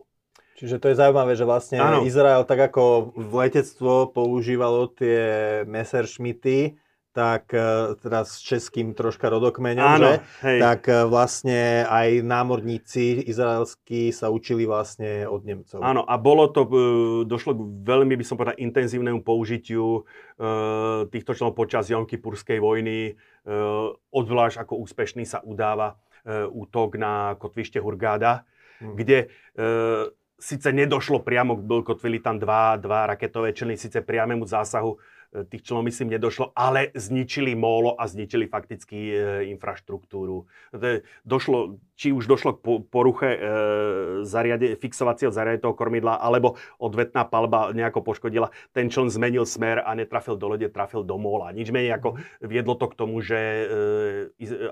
Čiže 0.58 0.78
to 0.78 0.90
je 0.90 0.98
zaujímavé, 0.98 1.32
že 1.34 1.46
vlastne 1.46 1.78
Áno. 1.82 2.06
Izrael 2.06 2.46
tak 2.46 2.70
ako 2.70 3.14
v 3.18 3.32
letectvo 3.46 4.14
používalo 4.14 4.90
tie 4.90 5.62
Messerschmitty, 5.66 6.81
tak 7.12 7.52
e, 7.52 7.92
teraz 8.00 8.40
s 8.40 8.44
českým 8.44 8.96
troška 8.96 9.28
rodokmeňom, 9.28 9.84
Áno, 9.84 10.10
že? 10.16 10.48
hej. 10.48 10.58
tak 10.64 10.88
e, 10.88 11.04
vlastne 11.04 11.84
aj 11.84 12.24
námorníci 12.24 13.28
izraelskí 13.28 14.08
sa 14.16 14.32
učili 14.32 14.64
vlastne 14.64 15.28
od 15.28 15.44
Nemcov. 15.44 15.84
Áno, 15.84 16.08
a 16.08 16.16
bolo 16.16 16.48
to, 16.48 16.64
e, 16.64 16.72
došlo 17.28 17.52
k 17.52 17.60
veľmi, 17.84 18.16
by 18.16 18.24
som 18.24 18.40
povedal, 18.40 18.56
intenzívnemu 18.56 19.20
použitiu 19.20 20.08
týchto 21.12 21.38
členov 21.38 21.54
počas 21.54 21.86
Jonkipurskej 21.86 22.58
vojny. 22.58 23.14
Odvlášť 24.10 24.58
ako 24.58 24.82
úspešný 24.82 25.22
sa 25.22 25.38
udáva 25.44 25.94
útok 26.50 26.98
na 26.98 27.38
kotvište 27.38 27.78
Hurgáda, 27.78 28.42
Hm. 28.82 28.98
kde 28.98 29.18
síce 30.42 30.68
nedošlo 30.74 31.22
priamo, 31.22 31.54
kotvili 31.86 32.18
tam 32.18 32.42
dva, 32.42 32.74
dva 32.74 33.06
raketové 33.14 33.54
člny, 33.54 33.78
síce 33.78 34.02
priamému 34.02 34.42
zásahu 34.42 34.98
tých 35.32 35.64
členov 35.64 35.88
myslím 35.88 36.12
nedošlo, 36.12 36.52
ale 36.52 36.92
zničili 36.92 37.56
mólo 37.56 37.96
a 37.96 38.04
zničili 38.04 38.44
fakticky 38.44 38.98
e, 39.08 39.16
infraštruktúru. 39.56 40.44
Je- 40.76 41.00
Došlo, 41.24 41.80
či 41.96 42.12
už 42.12 42.28
došlo 42.28 42.56
k 42.56 42.60
po- 42.60 42.82
poruche 42.84 43.30
e, 43.32 43.38
zariade, 44.28 44.76
fixovacieho 44.76 45.32
zariadenia 45.32 45.64
toho 45.64 45.72
kormidla, 45.72 46.20
alebo 46.20 46.60
odvetná 46.76 47.24
palba 47.24 47.72
nejako 47.72 48.04
poškodila. 48.04 48.52
Ten 48.76 48.92
čln 48.92 49.08
zmenil 49.08 49.48
smer 49.48 49.80
a 49.80 49.96
netrafil 49.96 50.36
do 50.36 50.52
lode, 50.52 50.68
trafil 50.68 51.00
do 51.00 51.16
móla. 51.16 51.48
Nič 51.56 51.72
menej 51.72 51.96
ako 51.96 52.20
viedlo 52.44 52.76
to 52.76 52.92
k 52.92 52.98
tomu, 53.00 53.24
že 53.24 53.40
e, 53.40 53.64
e, 54.36 54.68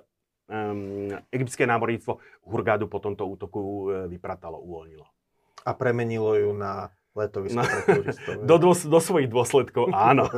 um, 0.53 1.09
egyptské 1.33 1.65
námorníctvo 1.65 2.21
Hurgádu 2.45 2.85
po 2.85 3.01
tomto 3.01 3.25
útoku 3.25 3.61
e, 3.89 4.13
vypratalo, 4.13 4.61
uvoľnilo. 4.61 5.09
A 5.65 5.71
premenilo 5.73 6.37
ju 6.37 6.53
na 6.53 6.93
letovisko 7.13 7.57
No. 7.57 7.65
pre 7.65 7.81
turistov. 7.97 8.35
Do, 8.49 8.57
dôs- 8.57 8.87
do 8.87 8.99
svojich 8.99 9.27
dôsledkov 9.27 9.91
áno. 10.11 10.31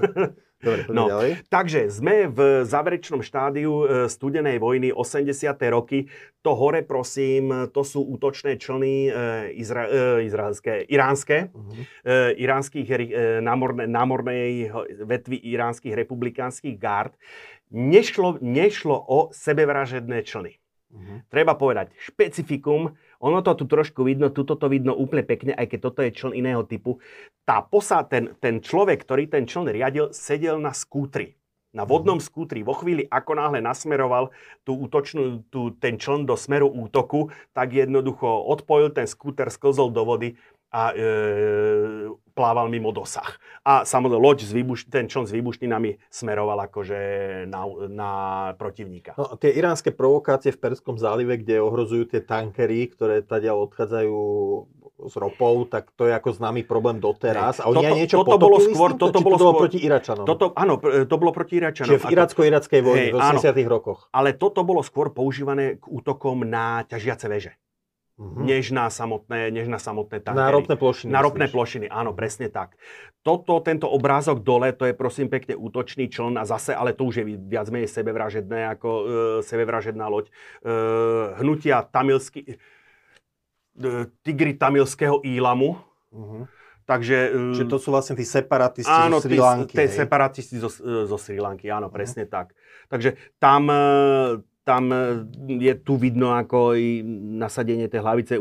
Dobre, 0.59 0.87
No. 0.89 1.11
ďalej. 1.11 1.43
Takže 1.49 1.91
sme 1.91 2.31
v 2.31 2.39
záverečnom 2.63 3.19
štádiu 3.19 3.73
e, 3.75 3.85
studenej 4.07 4.57
vojny 4.57 4.89
80. 4.89 5.35
roky. 5.69 6.07
To 6.41 6.55
hore, 6.55 6.81
prosím, 6.83 7.51
to 7.69 7.83
sú 7.83 7.99
útočné 8.01 8.57
člny 8.57 8.95
e, 9.05 9.11
izra- 9.59 9.91
e, 9.91 10.01
izraelské, 10.23 10.87
iránske, 10.87 11.51
e, 12.01 12.15
iránskych, 12.37 12.87
e, 12.87 12.99
námorné, 13.39 13.85
námornej 13.85 14.71
vetvy 15.03 15.43
iránskych 15.45 15.99
republikánskych 15.99 16.79
gárd. 16.79 17.19
Nešlo, 17.69 18.39
nešlo 18.39 18.95
o 18.95 19.35
sebevražedné 19.35 20.23
člny. 20.23 20.63
Mhm. 20.93 21.27
Treba 21.27 21.57
povedať, 21.57 21.91
špecifikum, 21.97 22.95
ono 23.23 23.39
to 23.47 23.55
tu 23.55 23.65
trošku 23.71 24.03
vidno, 24.03 24.35
tuto 24.35 24.59
to 24.59 24.67
vidno 24.67 24.91
úplne 24.99 25.23
pekne, 25.23 25.55
aj 25.55 25.71
keď 25.71 25.79
toto 25.79 26.03
je 26.03 26.11
čln 26.11 26.35
iného 26.35 26.67
typu. 26.67 26.99
Tá 27.47 27.63
posa, 27.63 28.03
ten, 28.03 28.35
ten 28.43 28.59
človek, 28.59 29.07
ktorý 29.07 29.31
ten 29.31 29.47
čln 29.47 29.71
riadil, 29.71 30.11
sedel 30.11 30.59
na 30.59 30.75
skútri. 30.75 31.39
Na 31.73 31.89
vodnom 31.89 32.21
skútri. 32.21 32.61
Vo 32.61 32.77
chvíli, 32.77 33.09
ako 33.09 33.39
náhle 33.39 33.65
nasmeroval 33.65 34.29
tú 34.67 34.77
útočnú, 34.77 35.41
tú, 35.49 35.73
ten 35.79 35.97
čln 35.97 36.29
do 36.29 36.37
smeru 36.37 36.69
útoku, 36.69 37.33
tak 37.57 37.73
jednoducho 37.73 38.29
odpojil 38.29 38.93
ten 38.93 39.09
skúter, 39.09 39.49
sklzol 39.49 39.89
do 39.95 40.05
vody 40.05 40.37
a 40.73 40.83
e, 40.97 41.05
plával 42.33 42.73
mimo 42.73 42.97
dosah. 42.97 43.37
A 43.61 43.85
samozrejme, 43.85 44.17
loď 44.17 44.39
s 44.49 44.53
výbuš- 44.57 44.89
ten 44.89 45.05
čln 45.05 45.29
s 45.29 45.33
výbušninami 45.37 46.01
smeroval 46.09 46.65
akože 46.65 47.01
na, 47.45 47.69
na 47.93 48.11
protivníka. 48.57 49.13
No, 49.21 49.37
tie 49.37 49.53
iránske 49.53 49.93
provokácie 49.93 50.49
v 50.51 50.59
Perskom 50.59 50.97
zálive, 50.97 51.37
kde 51.37 51.61
ohrozujú 51.61 52.09
tie 52.09 52.25
tankery, 52.25 52.89
ktoré 52.89 53.21
tadiaľ 53.21 53.69
odchádzajú 53.69 54.17
s 55.03 55.15
ropou, 55.19 55.67
tak 55.67 55.91
to 55.99 56.07
je 56.07 56.15
ako 56.15 56.31
známy 56.31 56.63
problém 56.63 57.03
doteraz. 57.03 57.59
A 57.59 57.69
oni 57.69 57.83
Toto- 57.83 57.89
aj 57.91 57.93
niečo 57.99 58.17
toto 58.23 58.39
bolo 58.39 58.57
skôr- 58.63 58.95
týmto, 58.95 59.05
toto 59.11 59.19
bolo 59.21 59.37
to 59.37 59.43
bolo 59.45 59.53
skôr- 59.53 59.63
proti 59.67 59.79
Iračanom? 59.83 60.25
Toto, 60.25 60.45
áno, 60.55 60.75
to 60.81 61.17
bolo 61.19 61.31
proti 61.35 61.55
Iračanom. 61.59 61.91
Čiže 61.91 62.01
v 62.01 62.07
iracko-irackej 62.17 62.81
vojne 62.81 63.07
v 63.13 63.19
áno. 63.19 63.39
80 63.43 63.67
rokoch. 63.69 64.09
Ale 64.15 64.39
toto 64.39 64.63
bolo 64.63 64.81
skôr 64.81 65.11
používané 65.11 65.77
k 65.77 65.85
útokom 65.85 66.47
na 66.47 66.87
ťažiace 66.87 67.27
veže. 67.29 67.53
Mm-hmm. 68.19 68.45
než, 68.45 68.65
na 68.71 68.91
samotné, 68.91 69.51
než 69.51 69.69
na 69.69 69.79
samotné 69.79 70.21
tankery. 70.21 70.45
Na 70.45 70.51
ropné 70.51 70.75
plošiny. 70.77 71.11
Na 71.13 71.21
ropné 71.23 71.47
plošiny, 71.49 71.87
áno, 71.89 72.13
presne 72.13 72.49
tak. 72.49 72.77
Toto, 73.23 73.63
tento 73.63 73.87
obrázok 73.87 74.43
dole, 74.43 74.75
to 74.75 74.83
je 74.83 74.95
prosím 74.99 75.31
pekne 75.31 75.55
útočný 75.55 76.11
čln 76.11 76.35
a 76.37 76.45
zase, 76.45 76.75
ale 76.75 76.91
to 76.93 77.07
už 77.07 77.23
je 77.23 77.25
viac 77.39 77.71
menej 77.71 77.87
sebevražedné, 77.87 78.75
ako 78.75 78.89
e, 78.89 79.05
sebevražedná 79.47 80.11
loď. 80.11 80.27
E, 80.29 80.33
hnutia 81.39 81.87
tamilsky, 81.87 82.43
e, 82.51 82.57
tigry 84.27 84.59
tamilského 84.59 85.23
Ílamu. 85.23 85.79
Mm-hmm. 86.11 86.43
Takže, 86.83 87.19
e, 87.31 87.55
Čiže 87.55 87.71
to 87.71 87.79
sú 87.79 87.95
vlastne 87.95 88.19
tí 88.19 88.27
separatisti 88.27 88.91
áno, 88.91 89.23
zo 89.23 89.31
Sri 89.31 89.39
Lanky. 89.39 89.75
Áno, 89.79 89.87
separatisti 89.87 90.57
zo, 90.59 90.71
e, 90.83 91.07
zo 91.07 91.19
Sri 91.19 91.39
Lanky, 91.39 91.71
áno, 91.71 91.95
presne 91.95 92.27
mm-hmm. 92.27 92.35
tak. 92.35 92.59
Takže 92.91 93.15
tam, 93.39 93.71
e, 93.71 93.81
tam 94.63 94.95
e, 94.95 95.27
je 95.59 95.75
tu 95.83 95.99
vidno 95.99 96.35
ako 96.35 96.79
i 96.79 97.03
nasadenie 97.39 97.91
tej 97.91 98.03
hlavice, 98.03 98.35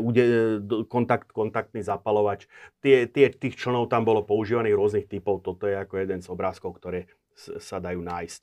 kontakt, 0.86 1.34
kontaktný 1.34 1.82
zapalovač. 1.82 2.46
Tie, 2.78 3.10
tie, 3.10 3.30
tých 3.30 3.58
členov 3.58 3.90
tam 3.90 4.06
bolo 4.06 4.22
používaných 4.22 4.78
rôznych 4.78 5.06
typov. 5.10 5.42
Toto 5.42 5.66
je 5.66 5.74
ako 5.74 5.94
jeden 5.98 6.22
z 6.22 6.30
obrázkov, 6.30 6.78
ktoré 6.78 7.10
sa 7.36 7.80
dajú 7.80 8.04
nájsť. 8.04 8.42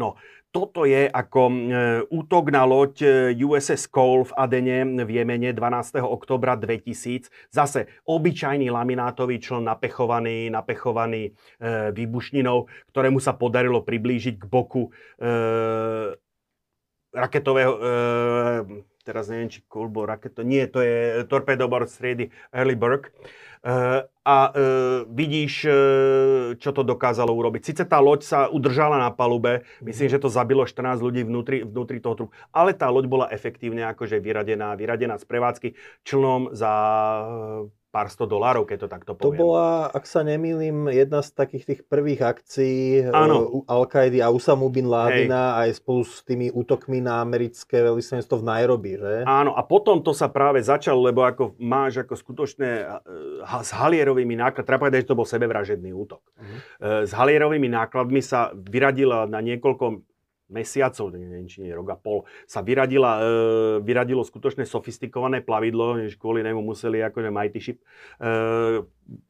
No, 0.00 0.16
toto 0.50 0.82
je 0.82 1.06
ako 1.06 1.42
e, 1.46 1.54
útok 2.10 2.50
na 2.50 2.66
loď 2.66 2.94
e, 3.06 3.08
USS 3.38 3.86
Cole 3.86 4.26
v 4.26 4.32
Adene 4.34 4.82
v 5.06 5.10
Jemene 5.22 5.54
12. 5.54 6.02
oktobra 6.02 6.58
2000. 6.58 7.30
Zase 7.54 7.86
obyčajný 8.02 8.66
laminátový 8.66 9.38
člen 9.38 9.70
napechovaný, 9.70 10.50
napechovaný 10.50 11.30
e, 11.30 11.94
výbušninou, 11.94 12.66
ktorému 12.90 13.22
sa 13.22 13.38
podarilo 13.38 13.86
priblížiť 13.86 14.42
k 14.42 14.44
boku 14.50 14.90
e, 14.90 16.18
raketového, 17.10 17.72
e, 17.74 17.90
teraz 19.02 19.26
neviem, 19.26 19.50
či 19.50 19.64
bol 19.66 20.06
raketo, 20.06 20.46
nie, 20.46 20.66
to 20.70 20.82
je 20.82 21.26
torpedobor 21.26 21.86
striedy 21.90 22.30
Early 22.54 22.76
Burke. 22.78 23.10
E, 23.60 24.08
a 24.24 24.38
e, 24.48 24.64
vidíš, 25.10 25.52
e, 25.68 25.72
čo 26.56 26.70
to 26.72 26.80
dokázalo 26.80 27.28
urobiť. 27.34 27.60
Sice 27.60 27.84
tá 27.84 28.00
loď 28.00 28.20
sa 28.24 28.38
udržala 28.48 28.96
na 28.96 29.10
palube, 29.12 29.68
myslím, 29.84 30.08
že 30.08 30.22
to 30.22 30.32
zabilo 30.32 30.64
14 30.64 31.02
ľudí 31.04 31.28
vnútri, 31.28 31.60
vnútri 31.60 32.00
toho 32.00 32.14
trupu, 32.16 32.32
ale 32.56 32.72
tá 32.72 32.88
loď 32.88 33.04
bola 33.10 33.26
efektívne 33.28 33.84
akože 33.92 34.16
vyradená, 34.16 34.72
vyradená 34.80 35.20
z 35.20 35.24
prevádzky 35.28 35.68
člnom 36.08 36.56
za 36.56 36.72
pár 37.90 38.06
sto 38.06 38.22
dolárov, 38.24 38.64
keď 38.64 38.86
to 38.86 38.88
takto 38.88 39.12
poviem. 39.18 39.34
To 39.34 39.42
bola, 39.42 39.90
ak 39.90 40.06
sa 40.06 40.22
nemýlim, 40.22 40.86
jedna 40.94 41.26
z 41.26 41.34
takých 41.34 41.64
tých 41.66 41.80
prvých 41.90 42.22
akcií 42.22 43.10
uh, 43.10 43.66
Al-Kaidy 43.66 44.22
a 44.22 44.30
Usamu 44.30 44.70
bin 44.70 44.86
Ládina 44.86 45.58
aj 45.58 45.82
spolu 45.82 46.06
s 46.06 46.22
tými 46.22 46.54
útokmi 46.54 47.02
na 47.02 47.18
americké 47.18 47.82
veľvyslanectvo 47.82 48.36
v 48.38 48.46
Nairobi, 48.46 48.92
že? 48.94 49.14
Áno, 49.26 49.58
a 49.58 49.62
potom 49.66 49.98
to 50.00 50.14
sa 50.14 50.30
práve 50.30 50.62
začalo, 50.62 51.02
lebo 51.02 51.26
ako 51.26 51.58
máš 51.58 52.06
ako 52.06 52.14
skutočné 52.14 52.70
uh, 52.86 53.60
s 53.60 53.74
halierovými 53.74 54.38
nákladmi, 54.38 54.66
treba 54.70 54.86
povedať, 54.86 55.04
že 55.04 55.10
to 55.10 55.18
bol 55.18 55.26
sebevražedný 55.26 55.90
útok. 55.90 56.22
Uh-huh. 56.22 56.46
Uh, 56.78 57.02
s 57.04 57.10
halierovými 57.10 57.66
nákladmi 57.66 58.22
sa 58.22 58.54
vyradila 58.54 59.26
na 59.26 59.42
niekoľko 59.42 60.09
mesiacov, 60.50 61.14
neviem, 61.14 61.46
či 61.46 61.62
nie, 61.64 61.72
rok 61.72 61.94
a 61.94 61.96
pol, 61.96 62.26
sa 62.44 62.60
vyradila, 62.60 63.12
e, 63.18 63.24
vyradilo 63.80 64.26
skutočne 64.26 64.66
sofistikované 64.66 65.40
plavidlo, 65.40 66.02
než 66.02 66.18
kvôli 66.18 66.42
nemu 66.42 66.60
museli 66.60 67.00
akože 67.00 67.30
Mighty 67.30 67.60
Ship, 67.62 67.78
e, 67.78 68.82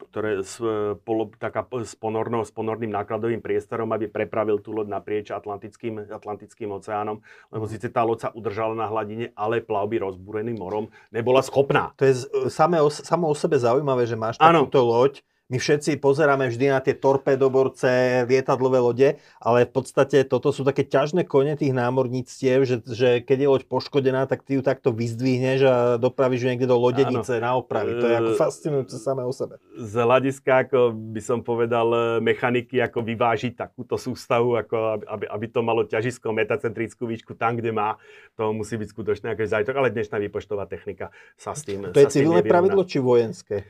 ktoré 0.09 0.41
s, 0.41 0.57
e, 0.57 0.97
polo, 1.01 1.29
taká, 1.37 1.65
s, 1.81 1.93
ponorno, 1.93 2.41
s 2.41 2.51
ponorným 2.51 2.91
nákladovým 2.91 3.39
priestorom, 3.39 3.93
aby 3.93 4.09
prepravil 4.09 4.59
tú 4.59 4.73
loď 4.73 4.91
naprieč 4.91 5.29
Atlantickým, 5.29 6.09
Atlantickým 6.09 6.73
oceánom, 6.73 7.21
lebo 7.53 7.65
síce 7.69 7.87
tá 7.93 8.01
loď 8.01 8.27
sa 8.27 8.29
udržala 8.33 8.73
na 8.73 8.89
hladine, 8.89 9.29
ale 9.37 9.61
plavby 9.61 10.01
rozbúreným 10.01 10.57
morom 10.57 10.89
nebola 11.13 11.45
schopná. 11.45 11.93
To 12.01 12.03
je 12.03 12.25
samé 12.49 12.81
o, 12.81 12.89
samo 12.89 13.29
o 13.29 13.35
sebe 13.37 13.61
zaujímavé, 13.61 14.09
že 14.09 14.17
máš 14.17 14.41
takúto 14.41 14.81
loď, 14.81 15.21
my 15.51 15.59
všetci 15.59 15.99
pozeráme 15.99 16.47
vždy 16.47 16.71
na 16.71 16.79
tie 16.79 16.95
torpedoborce, 16.95 18.23
lietadlové 18.23 18.79
lode, 18.79 19.09
ale 19.43 19.67
v 19.67 19.71
podstate 19.75 20.23
toto 20.23 20.55
sú 20.55 20.63
také 20.63 20.87
ťažné 20.87 21.27
kone 21.27 21.59
tých 21.59 21.75
námorníctiev, 21.75 22.63
že, 22.63 22.79
že 22.87 23.09
keď 23.19 23.37
je 23.37 23.47
loď 23.51 23.63
poškodená, 23.67 24.31
tak 24.31 24.47
ty 24.47 24.55
ju 24.55 24.63
takto 24.63 24.95
vyzdvihneš 24.95 25.59
a 25.67 25.75
dopravíš 25.99 26.47
ju 26.47 26.47
niekde 26.55 26.71
do 26.71 26.79
lodenice 26.79 27.35
Áno. 27.37 27.43
na 27.43 27.51
opravy. 27.59 27.99
To 27.99 28.07
je 28.07 28.15
ako 28.15 28.31
fascinujúce 28.39 28.95
samé 28.95 29.27
o 29.27 29.33
sebe. 29.35 29.59
Z 29.75 29.93
hľadiska, 29.99 30.71
ako 30.71 30.95
by 30.95 31.21
som 31.21 31.43
povedal, 31.43 32.19
mechaniky, 32.23 32.79
ako 32.79 33.03
vyvážiť 33.03 33.59
takúto 33.59 33.99
sústavu, 33.99 34.55
ako 34.55 35.03
aby, 35.03 35.25
aby 35.27 35.45
to 35.51 35.59
malo 35.59 35.83
ťažisko, 35.83 36.31
metacentrickú 36.31 37.03
výšku 37.11 37.35
tam, 37.35 37.59
kde 37.59 37.75
má, 37.75 37.99
to 38.39 38.55
musí 38.55 38.79
byť 38.79 38.87
skutočne 38.87 39.27
ako 39.35 39.43
zajtok, 39.43 39.75
ale 39.75 39.91
dnešná 39.91 40.15
výpočtová 40.15 40.63
technika 40.63 41.11
sa 41.35 41.51
s 41.51 41.67
tým 41.67 41.91
To 41.91 41.99
je 41.99 42.07
civilné 42.07 42.39
pravidlo 42.47 42.87
či 42.87 43.03
vojenské? 43.03 43.67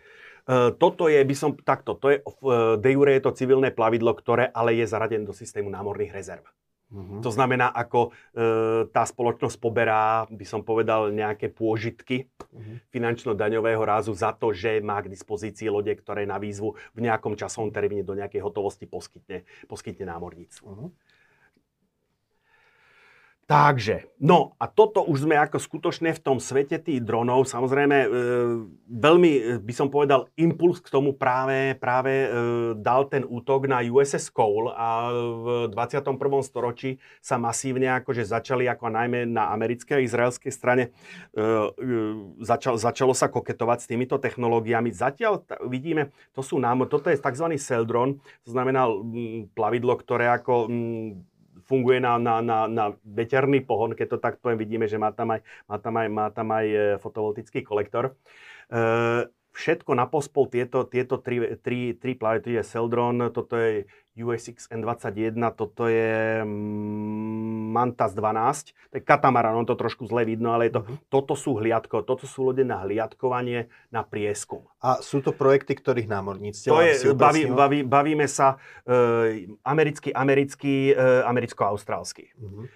E, 0.47 0.73
toto 0.75 1.07
je, 1.07 1.21
by 1.21 1.35
som, 1.37 1.53
takto, 1.53 1.97
to 1.97 2.07
je, 2.11 2.17
de 2.81 2.89
jure 2.91 3.11
je 3.17 3.23
to 3.23 3.35
civilné 3.35 3.69
plavidlo, 3.71 4.13
ktoré 4.17 4.49
ale 4.49 4.77
je 4.77 4.85
zaradené 4.89 5.23
do 5.25 5.35
systému 5.35 5.69
námorných 5.69 6.13
rezerv. 6.13 6.45
Uh-huh. 6.91 7.23
To 7.23 7.31
znamená, 7.31 7.71
ako 7.71 8.11
e, 8.11 8.43
tá 8.91 9.07
spoločnosť 9.07 9.55
poberá, 9.63 10.27
by 10.27 10.43
som 10.43 10.59
povedal, 10.59 11.07
nejaké 11.07 11.47
pôžitky 11.47 12.27
uh-huh. 12.27 12.83
finančno-daňového 12.91 13.79
rázu 13.79 14.11
za 14.11 14.35
to, 14.35 14.51
že 14.51 14.83
má 14.83 14.99
k 14.99 15.07
dispozícii 15.07 15.71
lode, 15.71 15.95
ktoré 15.95 16.27
na 16.27 16.35
výzvu 16.35 16.75
v 16.91 16.99
nejakom 16.99 17.39
časovom 17.39 17.71
termíne 17.71 18.03
do 18.03 18.11
nejakej 18.11 18.43
hotovosti 18.43 18.91
poskytne, 18.91 19.47
poskytne 19.71 20.03
námorníctvu. 20.03 20.67
Uh-huh. 20.67 20.91
Takže, 23.51 24.07
no 24.23 24.55
a 24.55 24.63
toto 24.71 25.03
už 25.03 25.27
sme 25.27 25.35
ako 25.35 25.59
skutočne 25.59 26.15
v 26.15 26.23
tom 26.23 26.39
svete 26.39 26.79
tých 26.79 27.03
dronov, 27.03 27.43
samozrejme 27.51 27.97
e, 27.99 28.07
veľmi, 28.87 29.31
e, 29.35 29.41
by 29.59 29.73
som 29.75 29.91
povedal, 29.91 30.31
impuls 30.39 30.79
k 30.79 30.87
tomu 30.87 31.11
práve, 31.11 31.75
práve 31.75 32.13
e, 32.15 32.27
dal 32.79 33.11
ten 33.11 33.27
útok 33.27 33.67
na 33.67 33.83
USS 33.83 34.31
Cole 34.31 34.71
a 34.71 35.11
v 35.11 35.45
21. 35.67 36.15
storočí 36.47 36.95
sa 37.19 37.35
masívne 37.35 37.91
akože 37.99 38.23
začali, 38.23 38.71
ako 38.71 38.87
najmä 38.87 39.27
na 39.27 39.51
americkej 39.51 39.99
a 39.99 40.05
izraelskej 40.07 40.55
strane, 40.55 40.95
e, 41.35 41.43
e, 41.43 41.99
začal, 42.47 42.79
začalo 42.79 43.11
sa 43.11 43.27
koketovať 43.27 43.83
s 43.83 43.89
týmito 43.91 44.15
technológiami. 44.15 44.95
Zatiaľ 44.95 45.43
t- 45.43 45.59
vidíme, 45.67 46.15
to 46.31 46.39
sú 46.39 46.55
nám, 46.55 46.87
toto 46.87 47.11
je 47.11 47.19
tzv. 47.19 47.51
Seldron, 47.59 48.15
to 48.47 48.49
znamená 48.55 48.87
m, 48.87 49.51
plavidlo, 49.51 49.99
ktoré 49.99 50.31
ako 50.31 50.71
m, 50.71 51.27
funguje 51.71 52.03
na, 52.03 52.19
na, 52.19 52.43
na, 52.43 52.67
na 52.67 52.85
veterný 53.07 53.63
pohon, 53.63 53.95
keď 53.95 54.07
to 54.11 54.17
tak 54.19 54.43
poviem, 54.43 54.59
vidíme, 54.59 54.85
že 54.91 54.99
má 54.99 55.15
tam 55.15 55.31
aj, 55.31 55.39
má 55.71 55.79
tam 55.79 55.93
aj, 55.95 56.07
má 56.11 56.25
tam 56.35 56.47
aj 56.51 56.65
e, 56.67 56.79
fotovoltický 56.99 57.63
kolektor. 57.63 58.11
E, 58.67 58.81
všetko 59.55 59.95
na 59.95 60.11
pospol 60.11 60.51
tieto, 60.51 60.83
tieto 60.83 61.19
tri, 61.23 61.55
tri, 61.63 61.95
tri 61.95 62.11
planety 62.19 62.59
je 62.59 62.63
Seldron, 62.67 63.31
toto 63.31 63.55
je 63.55 63.87
USX 64.11 64.67
N21, 64.67 65.39
toto 65.55 65.87
je 65.87 66.43
mm, 66.43 67.71
Mantas 67.71 68.11
12, 68.11 68.75
to 68.91 68.95
je 68.99 69.03
katamaran, 69.03 69.55
on 69.55 69.63
to 69.63 69.79
trošku 69.79 70.03
zle 70.11 70.27
vidno, 70.27 70.51
ale 70.51 70.67
je 70.67 70.75
to, 70.75 70.81
uh-huh. 70.83 70.97
toto 71.07 71.33
sú 71.39 71.55
hliadko, 71.55 72.03
toto 72.03 72.27
sú 72.27 72.51
lode 72.51 72.67
na 72.67 72.83
hliadkovanie, 72.83 73.71
na 73.87 74.03
prieskum. 74.03 74.67
A 74.83 74.99
sú 74.99 75.23
to 75.23 75.31
projekty, 75.31 75.79
ktorých 75.79 76.11
námorníctvo? 76.11 76.75
To 76.75 76.83
je, 76.83 77.15
baví, 77.15 77.47
baví, 77.47 77.79
bavíme 77.87 78.27
sa 78.27 78.59
e, 78.83 79.47
americký, 79.63 80.11
americký, 80.11 80.91
e, 80.91 81.23
americko-austrálsky. 81.23 82.35
Uh-huh. 82.35 82.67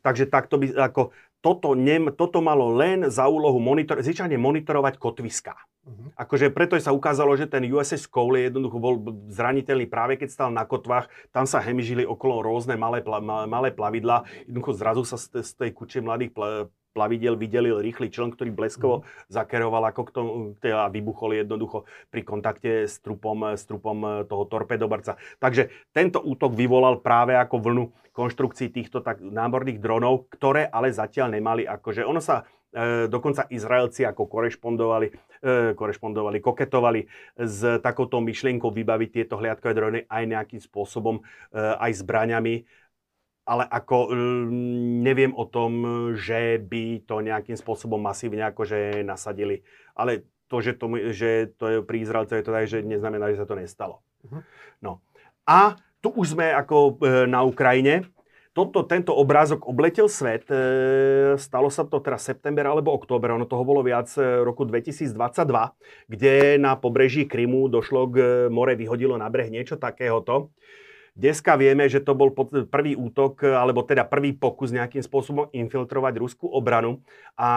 Takže 0.00 0.32
takto 0.32 0.56
by, 0.56 0.72
ako, 0.80 1.12
toto, 1.44 1.76
nem, 1.76 2.08
toto 2.08 2.40
malo 2.40 2.72
len 2.72 3.12
za 3.12 3.28
úlohu 3.28 3.60
monitor, 3.60 4.00
zvyčajne 4.00 4.40
monitorovať 4.40 4.96
kotviská. 4.96 5.52
Uh-huh. 5.84 6.08
Akože 6.16 6.48
preto 6.48 6.72
sa 6.80 6.96
ukázalo, 6.96 7.36
že 7.36 7.44
ten 7.44 7.60
USS 7.68 8.08
Cole 8.08 8.40
je 8.40 8.48
jednoducho 8.48 8.80
bol 8.80 8.96
zraniteľný 9.28 9.84
práve 9.84 10.16
keď 10.16 10.32
stal 10.32 10.48
na 10.48 10.64
kotvách, 10.64 11.12
tam 11.28 11.44
sa 11.44 11.60
hemižili 11.60 12.08
okolo 12.08 12.40
rôzne 12.40 12.80
malé, 12.80 13.04
pla, 13.04 13.20
malé 13.44 13.68
plavidla, 13.76 14.24
jednoducho 14.48 14.72
zrazu 14.72 15.04
sa 15.04 15.20
z, 15.20 15.44
z 15.44 15.50
tej 15.52 15.70
kuče 15.76 16.00
mladých 16.00 16.32
pla, 16.32 16.72
plavidel 16.94 17.34
videlil 17.34 17.82
rýchly 17.82 18.08
čln, 18.08 18.38
ktorý 18.38 18.54
bleskovo 18.54 19.02
uh-huh. 19.02 19.26
zakeroval 19.26 19.90
ako 19.90 20.02
k 20.06 20.10
tomu, 20.14 20.30
teda 20.62 20.86
vybuchol 20.94 21.42
jednoducho 21.42 21.90
pri 22.08 22.22
kontakte 22.22 22.86
s 22.86 23.02
trupom, 23.02 23.58
s 23.58 23.66
trupom 23.66 24.22
toho 24.30 24.46
torpedobarca. 24.46 25.18
Takže 25.42 25.74
tento 25.90 26.22
útok 26.22 26.54
vyvolal 26.54 27.02
práve 27.02 27.34
ako 27.34 27.58
vlnu 27.58 27.84
konštrukcií 28.14 28.70
týchto 28.70 29.02
tak 29.02 29.18
námorných 29.18 29.82
dronov, 29.82 30.30
ktoré 30.30 30.70
ale 30.70 30.94
zatiaľ 30.94 31.34
nemali 31.34 31.66
akože, 31.66 32.06
ono 32.06 32.22
sa 32.22 32.46
E, 32.74 33.06
dokonca 33.06 33.46
Izraelci 33.54 34.02
ako 34.02 34.26
korešpondovali, 34.26 35.06
e, 35.46 35.78
korešpondovali, 35.78 36.42
koketovali 36.42 37.06
s 37.38 37.78
takouto 37.78 38.18
myšlienkou 38.18 38.74
vybaviť 38.74 39.10
tieto 39.14 39.38
hliadkové 39.38 39.72
drony 39.78 39.98
aj 40.10 40.22
nejakým 40.26 40.58
spôsobom, 40.58 41.22
e, 41.22 41.54
aj 41.54 42.02
zbraňami, 42.02 42.66
ale 43.44 43.68
ako 43.68 44.12
neviem 45.04 45.36
o 45.36 45.44
tom, 45.44 45.72
že 46.16 46.56
by 46.60 47.04
to 47.04 47.20
nejakým 47.20 47.56
spôsobom 47.60 48.00
masívne 48.00 48.44
akože 48.48 49.04
nasadili. 49.04 49.60
Ale 49.92 50.24
to, 50.48 50.64
že 50.64 50.72
to, 50.80 50.86
že 51.12 51.30
to 51.60 51.64
je 51.68 51.76
pri 51.84 52.04
Izraelcovi, 52.04 52.40
je 52.40 52.46
to 52.46 52.56
tak, 52.56 52.66
že 52.68 52.80
neznamená, 52.80 53.32
že 53.32 53.40
sa 53.40 53.48
to 53.48 53.56
nestalo. 53.56 54.00
Uh-huh. 54.24 54.40
No. 54.80 55.04
A 55.44 55.76
tu 56.00 56.12
už 56.12 56.36
sme 56.36 56.52
ako 56.52 57.00
na 57.28 57.44
Ukrajine, 57.44 58.08
toto, 58.54 58.86
tento 58.86 59.10
obrázok 59.10 59.66
obletel 59.66 60.06
svet. 60.06 60.46
E, 60.46 61.34
stalo 61.42 61.66
sa 61.74 61.82
to 61.82 61.98
teraz 61.98 62.22
september 62.22 62.62
alebo 62.62 62.94
október, 62.94 63.34
ono 63.34 63.50
toho 63.50 63.66
bolo 63.66 63.82
viac 63.82 64.06
e, 64.14 64.46
roku 64.46 64.62
2022, 64.62 65.10
kde 66.06 66.54
na 66.62 66.78
pobreží 66.78 67.26
Krymu 67.26 67.66
došlo 67.66 68.14
k 68.14 68.16
more 68.54 68.78
vyhodilo 68.78 69.18
na 69.18 69.26
breh 69.26 69.50
niečo 69.50 69.74
takéhoto. 69.74 70.54
Dneska 71.14 71.54
vieme, 71.54 71.86
že 71.86 72.02
to 72.02 72.18
bol 72.18 72.34
prvý 72.66 72.98
útok, 72.98 73.46
alebo 73.46 73.86
teda 73.86 74.02
prvý 74.02 74.34
pokus 74.34 74.74
nejakým 74.74 74.98
spôsobom 74.98 75.46
infiltrovať 75.54 76.18
ruskú 76.18 76.50
obranu. 76.50 77.06
A 77.38 77.50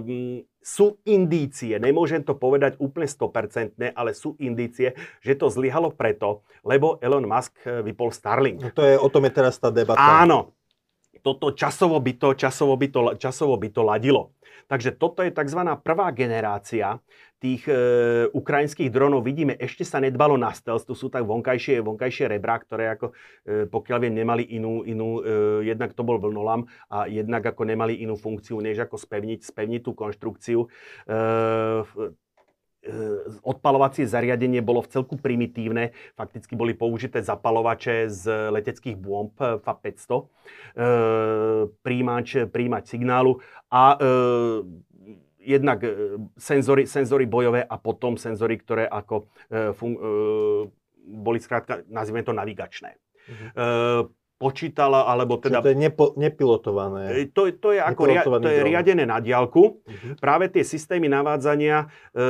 um, 0.00 0.40
sú 0.64 1.00
indície, 1.08 1.80
nemôžem 1.80 2.20
to 2.20 2.36
povedať 2.36 2.76
úplne 2.76 3.08
100%, 3.08 3.76
ale 3.92 4.10
sú 4.12 4.36
indície, 4.36 4.92
že 5.24 5.32
to 5.32 5.48
zlyhalo 5.48 5.92
preto, 5.92 6.44
lebo 6.60 7.00
Elon 7.00 7.24
Musk 7.24 7.56
e, 7.64 7.80
vypol 7.80 8.12
Starlink. 8.12 8.60
No 8.60 8.72
to 8.76 8.84
je, 8.84 9.00
o 9.00 9.08
tom 9.08 9.24
je 9.24 9.32
teraz 9.32 9.56
tá 9.56 9.72
debata. 9.72 9.96
Áno, 10.00 10.57
toto 11.20 11.52
časovo 11.52 11.98
by 11.98 12.12
to, 12.16 12.28
časovo 12.34 12.74
by 12.78 12.88
to, 12.88 13.00
časovo 13.18 13.54
by 13.58 13.68
to 13.68 13.82
ladilo. 13.84 14.32
Takže 14.68 15.00
toto 15.00 15.24
je 15.24 15.32
tzv. 15.32 15.60
prvá 15.80 16.12
generácia 16.12 17.00
tých 17.38 17.70
e, 17.70 17.74
ukrajinských 18.34 18.90
dronov. 18.90 19.22
Vidíme, 19.22 19.54
ešte 19.54 19.86
sa 19.86 20.02
nedbalo 20.02 20.34
na 20.34 20.50
stealth, 20.50 20.84
tu 20.84 20.98
sú 20.98 21.06
tak 21.06 21.22
vonkajšie, 21.22 21.78
vonkajšie 21.80 22.26
rebra, 22.26 22.58
ktoré 22.58 22.98
ako, 22.98 23.14
e, 23.46 23.70
pokiaľ 23.70 23.98
viem, 24.02 24.14
nemali 24.18 24.44
inú, 24.58 24.82
inú 24.82 25.22
e, 25.22 25.62
jednak 25.70 25.94
to 25.94 26.02
bol 26.02 26.18
vlnolam 26.18 26.66
a 26.90 27.06
jednak 27.06 27.46
ako 27.46 27.62
nemali 27.62 28.02
inú 28.02 28.18
funkciu, 28.18 28.58
než 28.58 28.82
ako 28.82 28.98
spevniť, 28.98 29.46
spevniť 29.46 29.80
tú 29.86 29.94
konštrukciu. 29.94 30.66
E, 30.66 30.68
odpalovacie 33.42 34.06
zariadenie 34.06 34.62
bolo 34.62 34.80
v 34.84 34.90
celku 34.90 35.18
primitívne. 35.18 35.92
Fakticky 36.14 36.54
boli 36.54 36.72
použité 36.72 37.20
zapalovače 37.20 38.06
z 38.08 38.24
leteckých 38.54 38.96
bomb 38.96 39.34
FA-500, 39.36 40.10
e, 40.14 40.24
príjimač, 41.82 42.48
príjimač 42.48 42.84
signálu 42.88 43.42
a 43.68 43.98
e, 43.98 44.12
jednak 45.42 45.82
e, 45.82 46.22
senzory, 46.38 46.86
senzory 46.86 47.26
bojové 47.26 47.66
a 47.66 47.76
potom 47.76 48.14
senzory, 48.14 48.56
ktoré 48.62 48.86
ako 48.86 49.26
fun, 49.74 49.92
boli 51.08 51.38
skrátka, 51.40 51.82
nazvime 51.88 52.20
to 52.20 52.36
navigačné. 52.36 53.00
Uh-huh 53.28 54.17
počítala, 54.38 55.10
alebo 55.10 55.36
teda... 55.36 55.58
Čiže 55.58 55.66
to 55.66 55.70
je 55.74 55.78
nepo, 55.78 56.04
nepilotované. 56.14 57.26
To, 57.34 57.50
to 57.50 57.74
je 57.74 57.80
ako 57.82 58.02
ria, 58.06 58.22
to 58.22 58.48
je 58.48 58.62
riadené 58.62 59.02
na 59.02 59.18
diálku. 59.18 59.82
Uh-huh. 59.82 60.14
Práve 60.22 60.46
tie 60.46 60.62
systémy 60.62 61.10
navádzania 61.10 61.90
e, 62.14 62.26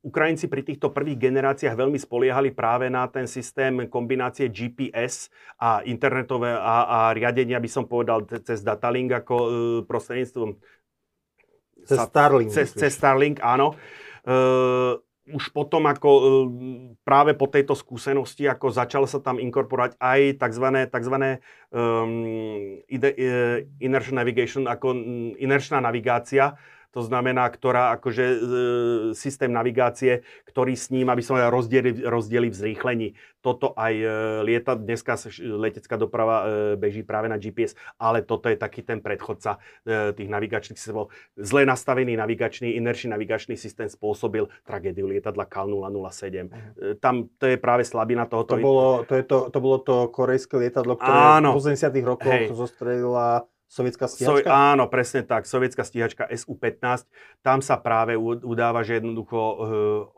Ukrajinci 0.00 0.48
pri 0.48 0.64
týchto 0.64 0.88
prvých 0.88 1.20
generáciách 1.20 1.76
veľmi 1.76 2.00
spoliehali 2.00 2.56
práve 2.56 2.88
na 2.88 3.04
ten 3.12 3.28
systém 3.28 3.84
kombinácie 3.92 4.48
GPS 4.48 5.28
a 5.60 5.84
internetové 5.84 6.56
a, 6.56 6.88
a 6.88 6.98
riadenia, 7.12 7.60
by 7.60 7.68
som 7.68 7.84
povedal, 7.84 8.24
cez 8.24 8.64
datalink 8.64 9.12
ako 9.12 9.36
e, 9.36 9.50
prostredníctvom... 9.84 10.56
Cez 11.84 12.00
Starlink. 12.00 12.48
Cez, 12.48 12.72
cez 12.72 12.92
Starlink, 12.96 13.44
áno. 13.44 13.76
E, 14.24 14.36
už 15.30 15.54
potom 15.54 15.86
ako 15.86 16.10
e, 16.10 16.22
práve 17.06 17.32
po 17.38 17.46
tejto 17.46 17.72
skúsenosti, 17.78 18.46
ako 18.46 18.70
začal 18.70 19.04
sa 19.06 19.22
tam 19.22 19.38
inkorporovať 19.38 19.96
aj 19.98 20.20
tzv. 20.42 20.66
tzv. 20.90 21.16
Um, 21.70 22.82
inertial 23.78 24.16
navigation, 24.16 24.66
ako 24.66 24.94
inerčná 25.38 25.78
navigácia, 25.78 26.58
to 26.90 27.06
znamená, 27.06 27.46
ktorá 27.46 27.94
akože 27.94 28.24
e, 28.26 28.38
systém 29.14 29.50
navigácie, 29.54 30.26
ktorý 30.50 30.74
s 30.74 30.90
ním, 30.90 31.06
aby 31.06 31.22
som 31.22 31.38
rozdieli, 31.38 32.02
rozdieli 32.02 32.50
v 32.50 32.58
zrýchlení. 32.58 33.08
Toto 33.38 33.72
aj 33.78 33.94
e, 33.94 34.06
lieta, 34.42 34.74
dneska 34.74 35.14
letecká 35.38 35.94
doprava 35.94 36.36
e, 36.42 36.44
beží 36.74 37.06
práve 37.06 37.30
na 37.30 37.38
GPS, 37.38 37.78
ale 37.94 38.26
toto 38.26 38.50
je 38.50 38.58
taký 38.58 38.82
ten 38.82 38.98
predchodca 38.98 39.62
e, 39.86 40.10
tých 40.18 40.28
navigačných 40.28 40.76
systémov. 40.76 41.14
Zle 41.38 41.62
nastavený 41.62 42.18
navigačný, 42.18 42.74
inerčný 42.74 43.14
navigačný 43.14 43.54
systém 43.54 43.86
spôsobil 43.86 44.50
tragédiu 44.66 45.06
lietadla 45.06 45.46
KAL 45.46 45.70
007. 45.70 46.50
Uh-huh. 46.50 46.98
Tam 46.98 47.30
to 47.38 47.46
je 47.46 47.56
práve 47.56 47.86
slabina 47.86 48.26
tohoto. 48.26 48.58
To 48.58 48.60
bolo 48.60 48.86
to, 49.06 49.14
je 49.14 49.24
to, 49.24 49.38
to, 49.48 49.58
bolo 49.62 49.78
to 49.78 50.10
korejské 50.10 50.58
lietadlo, 50.58 50.98
ktoré 50.98 51.38
Áno. 51.38 51.54
v 51.54 51.62
80 51.62 51.86
rokoch 52.02 52.34
Hej. 52.34 52.50
zostrelila 52.50 53.46
Sovietská 53.70 54.10
stíhačka? 54.10 54.42
So, 54.42 54.50
áno, 54.50 54.90
presne 54.90 55.22
tak. 55.22 55.46
Sovietská 55.46 55.86
stíhačka 55.86 56.26
SU-15. 56.26 57.06
Tam 57.46 57.62
sa 57.62 57.78
práve 57.78 58.18
udáva, 58.18 58.82
že 58.82 58.98
jednoducho 58.98 59.38
uh, 59.38 59.56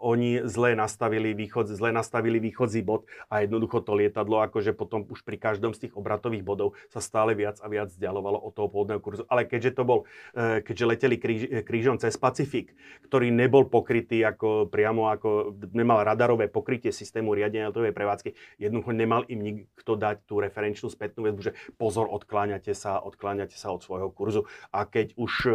oni 0.01 0.41
zle 0.49 0.73
nastavili, 0.73 1.37
východ, 1.37 1.69
zle 1.69 1.93
nastavili 1.93 2.41
východzí 2.41 2.81
bod 2.81 3.05
a 3.29 3.45
jednoducho 3.45 3.85
to 3.85 3.93
lietadlo, 3.93 4.41
akože 4.49 4.73
potom 4.73 5.05
už 5.05 5.21
pri 5.29 5.37
každom 5.37 5.77
z 5.77 5.85
tých 5.85 5.93
obratových 5.93 6.41
bodov 6.41 6.81
sa 6.89 7.05
stále 7.05 7.37
viac 7.37 7.61
a 7.61 7.69
viac 7.69 7.93
vzdialovalo 7.93 8.41
od 8.41 8.57
toho 8.57 8.73
pôvodného 8.73 9.05
kurzu. 9.05 9.29
Ale 9.29 9.45
keďže 9.45 9.77
to 9.77 9.83
bol, 9.85 10.09
uh, 10.33 10.65
keďže 10.65 10.89
leteli 10.89 11.21
kríž, 11.21 11.43
krížom 11.69 12.01
cez 12.01 12.17
Pacifik, 12.17 12.73
ktorý 13.05 13.29
nebol 13.29 13.69
pokrytý 13.69 14.25
ako 14.25 14.73
priamo, 14.73 15.13
ako 15.13 15.61
nemal 15.77 16.01
radarové 16.01 16.49
pokrytie 16.49 16.89
systému 16.89 17.37
riadenia 17.37 17.69
letovej 17.69 17.93
prevádzky, 17.93 18.33
jednoducho 18.57 18.97
nemal 18.97 19.29
im 19.29 19.45
nikto 19.45 19.93
dať 19.93 20.25
tú 20.25 20.41
referenčnú 20.41 20.89
spätnú 20.89 21.29
väzbu, 21.29 21.41
že 21.45 21.53
pozor, 21.77 22.09
odkláňate 22.09 22.73
sa, 22.73 22.97
odkláňate 22.97 23.42
odkláňate 23.43 23.59
sa 23.59 23.75
od 23.75 23.83
svojho 23.83 24.09
kurzu. 24.15 24.47
A 24.71 24.87
keď 24.87 25.19
už 25.19 25.33
e, 25.47 25.53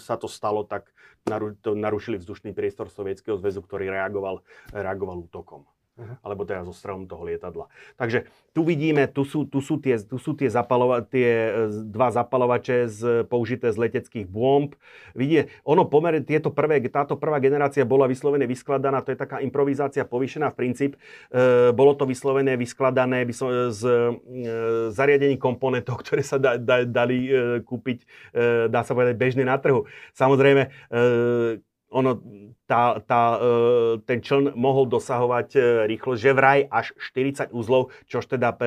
sa 0.00 0.16
to 0.16 0.28
stalo, 0.28 0.64
tak 0.64 0.88
naru, 1.28 1.52
to 1.60 1.76
narušili 1.76 2.16
vzdušný 2.16 2.56
priestor 2.56 2.88
Sovietskeho 2.88 3.36
zväzu, 3.36 3.60
ktorý 3.60 3.92
reagoval, 3.92 4.40
reagoval 4.72 5.28
útokom 5.28 5.68
uh-huh. 6.02 6.18
alebo 6.26 6.42
teda 6.42 6.66
so 6.66 6.74
strelom 6.74 7.06
toho 7.06 7.22
lietadla. 7.22 7.70
Takže 7.94 8.26
tu 8.52 8.66
vidíme, 8.66 9.06
tu 9.06 9.22
sú, 9.22 9.46
tu 9.46 9.62
sú, 9.62 9.78
tie, 9.78 9.96
tu 10.02 10.18
sú 10.18 10.34
tie, 10.34 10.50
zapalova, 10.50 11.00
tie 11.06 11.30
e, 11.30 11.50
dva 11.88 12.10
zapalovače 12.10 12.90
z, 12.90 13.00
použité 13.30 13.70
z 13.70 13.78
leteckých 13.78 14.26
bomb. 14.26 14.74
Vidie, 15.14 15.48
ono 15.62 15.86
pomer, 15.86 16.20
tieto 16.26 16.50
prvé, 16.52 16.82
táto 16.90 17.16
prvá 17.16 17.38
generácia 17.38 17.86
bola 17.86 18.10
vyslovene 18.10 18.44
vyskladaná, 18.44 19.00
to 19.00 19.14
je 19.14 19.22
taká 19.22 19.40
improvizácia 19.40 20.04
povýšená 20.04 20.52
v 20.52 20.58
princíp. 20.58 20.92
E, 21.32 21.70
bolo 21.72 21.94
to 21.96 22.04
vyslovené 22.04 22.58
vyskladané 22.58 23.24
by 23.24 23.34
som, 23.34 23.48
z 23.72 23.82
e, 23.86 24.92
zariadení 24.92 25.40
komponentov, 25.40 26.02
ktoré 26.04 26.20
sa 26.20 26.36
da, 26.36 26.58
da, 26.60 26.84
dali 26.84 27.30
e, 27.30 27.32
kúpiť, 27.64 27.98
e, 28.34 28.68
dá 28.68 28.84
sa 28.84 28.92
povedať, 28.92 29.16
bežne 29.16 29.44
na 29.46 29.56
trhu. 29.56 29.88
Samozrejme, 30.12 30.68
e, 30.68 31.71
ono, 31.92 32.18
tá, 32.64 32.96
tá, 33.04 33.36
e, 33.36 34.00
ten 34.08 34.24
čln 34.24 34.56
mohol 34.56 34.88
dosahovať 34.88 35.48
e, 35.54 35.60
rýchlo, 35.92 36.16
že 36.16 36.32
vraj 36.32 36.64
až 36.72 36.96
40 37.12 37.52
uzlov, 37.52 37.92
čož 38.08 38.24
teda 38.32 38.56
e, 38.56 38.64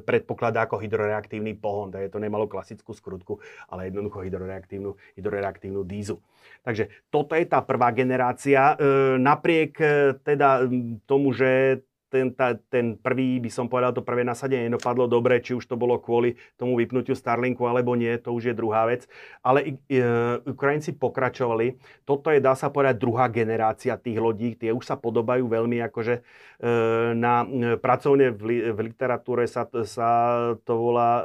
predpokladá 0.00 0.64
ako 0.64 0.80
hydroreaktívny 0.80 1.52
pohon. 1.52 1.92
Je 1.92 2.08
to 2.08 2.16
nemalo 2.16 2.48
klasickú 2.48 2.96
skrutku, 2.96 3.44
ale 3.68 3.92
jednoducho 3.92 4.24
hydroreaktívnu, 4.24 4.96
hydroreaktívnu 5.20 5.84
dízu. 5.84 6.24
Takže 6.64 6.88
toto 7.12 7.36
je 7.36 7.46
tá 7.46 7.60
prvá 7.62 7.90
generácia. 7.90 8.78
Napriek 9.18 9.78
teda 10.22 10.62
tomu, 11.06 11.34
že 11.34 11.82
ten, 12.12 12.28
ta, 12.36 12.52
ten 12.68 13.00
prvý, 13.00 13.40
by 13.40 13.48
som 13.48 13.72
povedal, 13.72 13.96
to 13.96 14.04
prvé 14.04 14.20
nasadenie 14.20 14.68
nedopadlo 14.68 15.08
dobre, 15.08 15.40
či 15.40 15.56
už 15.56 15.64
to 15.64 15.80
bolo 15.80 15.96
kvôli 15.96 16.36
tomu 16.60 16.76
vypnutiu 16.76 17.16
Starlinku 17.16 17.64
alebo 17.64 17.96
nie, 17.96 18.12
to 18.20 18.36
už 18.36 18.52
je 18.52 18.54
druhá 18.54 18.84
vec. 18.84 19.08
Ale 19.40 19.80
e, 19.88 19.98
Ukrajinci 20.44 20.92
pokračovali. 21.00 21.80
Toto 22.04 22.28
je, 22.28 22.44
dá 22.44 22.52
sa 22.52 22.68
povedať, 22.68 23.00
druhá 23.00 23.32
generácia 23.32 23.96
tých 23.96 24.20
lodí. 24.20 24.52
Tie 24.52 24.68
už 24.68 24.84
sa 24.84 25.00
podobajú 25.00 25.48
veľmi 25.48 25.80
akože 25.88 26.14
e, 26.18 26.22
na 27.16 27.48
e, 27.48 27.80
pracovne 27.80 28.36
v, 28.36 28.42
li, 28.44 28.56
v 28.68 28.78
literatúre 28.92 29.48
sa, 29.48 29.64
sa 29.88 30.08
to 30.68 30.72
volá, 30.76 31.10
e, 31.10 31.22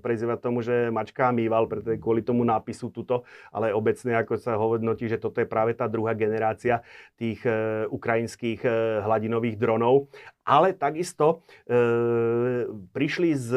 prezýva 0.00 0.40
tomu, 0.40 0.64
že 0.64 0.88
mačka 0.88 1.28
mýval, 1.28 1.68
pretože 1.68 2.00
kvôli 2.00 2.24
tomu 2.24 2.48
nápisu 2.48 2.88
tuto, 2.88 3.28
ale 3.52 3.76
obecne 3.76 4.16
ako 4.16 4.40
sa 4.40 4.56
hovodnotí, 4.56 5.04
že 5.04 5.20
toto 5.20 5.44
je 5.44 5.46
práve 5.50 5.76
tá 5.76 5.84
druhá 5.84 6.16
generácia 6.16 6.80
tých 7.20 7.44
e, 7.44 7.84
ukrajinských 7.90 8.60
e, 8.64 8.70
hladinových 9.04 9.60
dronov 9.60 10.08
ale 10.44 10.74
takisto 10.74 11.44
e, 11.68 12.66
prišli 12.92 13.30
z 13.36 13.48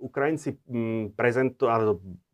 Ukrajinci 0.00 0.56
prezentu, 1.14 1.68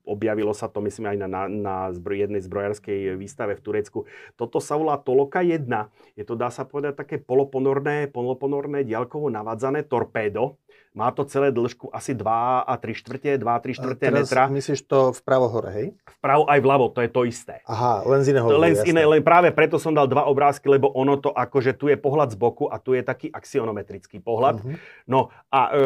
objavilo 0.07 0.55
sa 0.55 0.71
to, 0.71 0.79
myslím, 0.87 1.11
aj 1.13 1.19
na, 1.27 1.29
na, 1.29 1.43
na 1.51 1.77
zbroj, 1.91 2.31
jednej 2.31 2.41
zbrojarskej 2.41 3.19
výstave 3.19 3.59
v 3.59 3.65
Turecku. 3.67 3.99
Toto 4.39 4.63
sa 4.63 4.79
volá 4.79 4.95
Toloka 5.03 5.43
1. 5.43 5.67
Je 6.15 6.23
to, 6.23 6.39
dá 6.39 6.49
sa 6.55 6.63
povedať, 6.63 6.95
také 6.95 7.19
poloponorné, 7.19 8.15
poloponorné 8.15 8.87
diaľkovo 8.87 9.27
navádzané 9.35 9.91
torpédo, 9.91 10.63
má 10.97 11.13
to 11.13 11.29
celé 11.29 11.53
dĺžku 11.53 11.93
asi 11.93 12.17
2 12.17 12.25
a 12.65 12.75
3 12.81 12.97
štvrte, 12.97 13.37
2 13.37 13.45
a 13.45 13.61
3 13.61 13.77
štvrte 13.77 14.07
metra. 14.09 14.49
myslíš 14.49 14.89
to 14.89 15.13
vpravo 15.13 15.53
hore, 15.53 15.69
hej? 15.69 15.87
Vpravo 16.17 16.49
aj 16.49 16.59
vľavo, 16.65 16.89
to 16.89 17.05
je 17.05 17.11
to 17.13 17.29
isté. 17.29 17.61
Aha, 17.69 18.01
len 18.09 18.25
z 18.25 18.33
iného 18.33 18.49
len, 18.57 18.73
z 18.73 18.89
iné, 18.89 19.05
len 19.05 19.21
práve 19.21 19.53
preto 19.53 19.77
som 19.77 19.93
dal 19.93 20.09
dva 20.09 20.25
obrázky, 20.25 20.73
lebo 20.73 20.89
ono 20.89 21.21
to 21.21 21.29
akože 21.37 21.77
tu 21.77 21.93
je 21.93 22.01
pohľad 22.01 22.33
z 22.33 22.41
boku 22.41 22.73
a 22.73 22.81
tu 22.81 22.97
je 22.97 23.05
taký 23.05 23.29
axionometrický 23.29 24.25
pohľad. 24.25 24.65
Uh-huh. 24.65 24.81
No 25.05 25.29
a 25.53 25.77
e, 25.77 25.85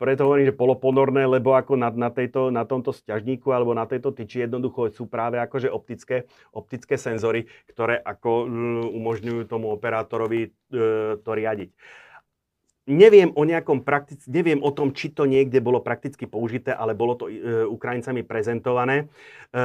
preto 0.00 0.24
hovorím, 0.24 0.48
že 0.48 0.56
poloponorné, 0.56 1.28
lebo 1.28 1.52
ako 1.52 1.76
na, 1.76 1.92
na, 1.92 2.08
tejto, 2.08 2.48
na 2.48 2.64
tomto 2.64 2.96
sťažníku 2.96 3.52
alebo 3.52 3.76
na 3.76 3.84
tejto 3.84 4.16
tyči 4.16 4.48
jednoducho 4.48 4.88
sú 4.88 5.04
práve 5.04 5.36
akože 5.36 5.68
optické, 5.68 6.24
optické 6.56 6.96
senzory, 6.96 7.44
ktoré 7.68 8.00
ako 8.00 8.30
e, 8.40 8.44
umožňujú 8.88 9.44
tomu 9.44 9.68
operátorovi 9.68 10.48
e, 10.48 10.50
to 11.20 11.30
riadiť 11.36 11.76
Neviem 12.88 13.32
o 13.36 13.44
nejakom 13.44 13.84
praktic- 13.84 14.24
neviem 14.24 14.62
o 14.64 14.72
tom, 14.72 14.96
či 14.96 15.12
to 15.12 15.28
niekde 15.28 15.60
bolo 15.60 15.84
prakticky 15.84 16.24
použité, 16.24 16.72
ale 16.72 16.96
bolo 16.96 17.12
to 17.16 17.28
e, 17.28 17.64
Ukrajincami 17.68 18.24
prezentované. 18.24 19.08
E, 19.52 19.64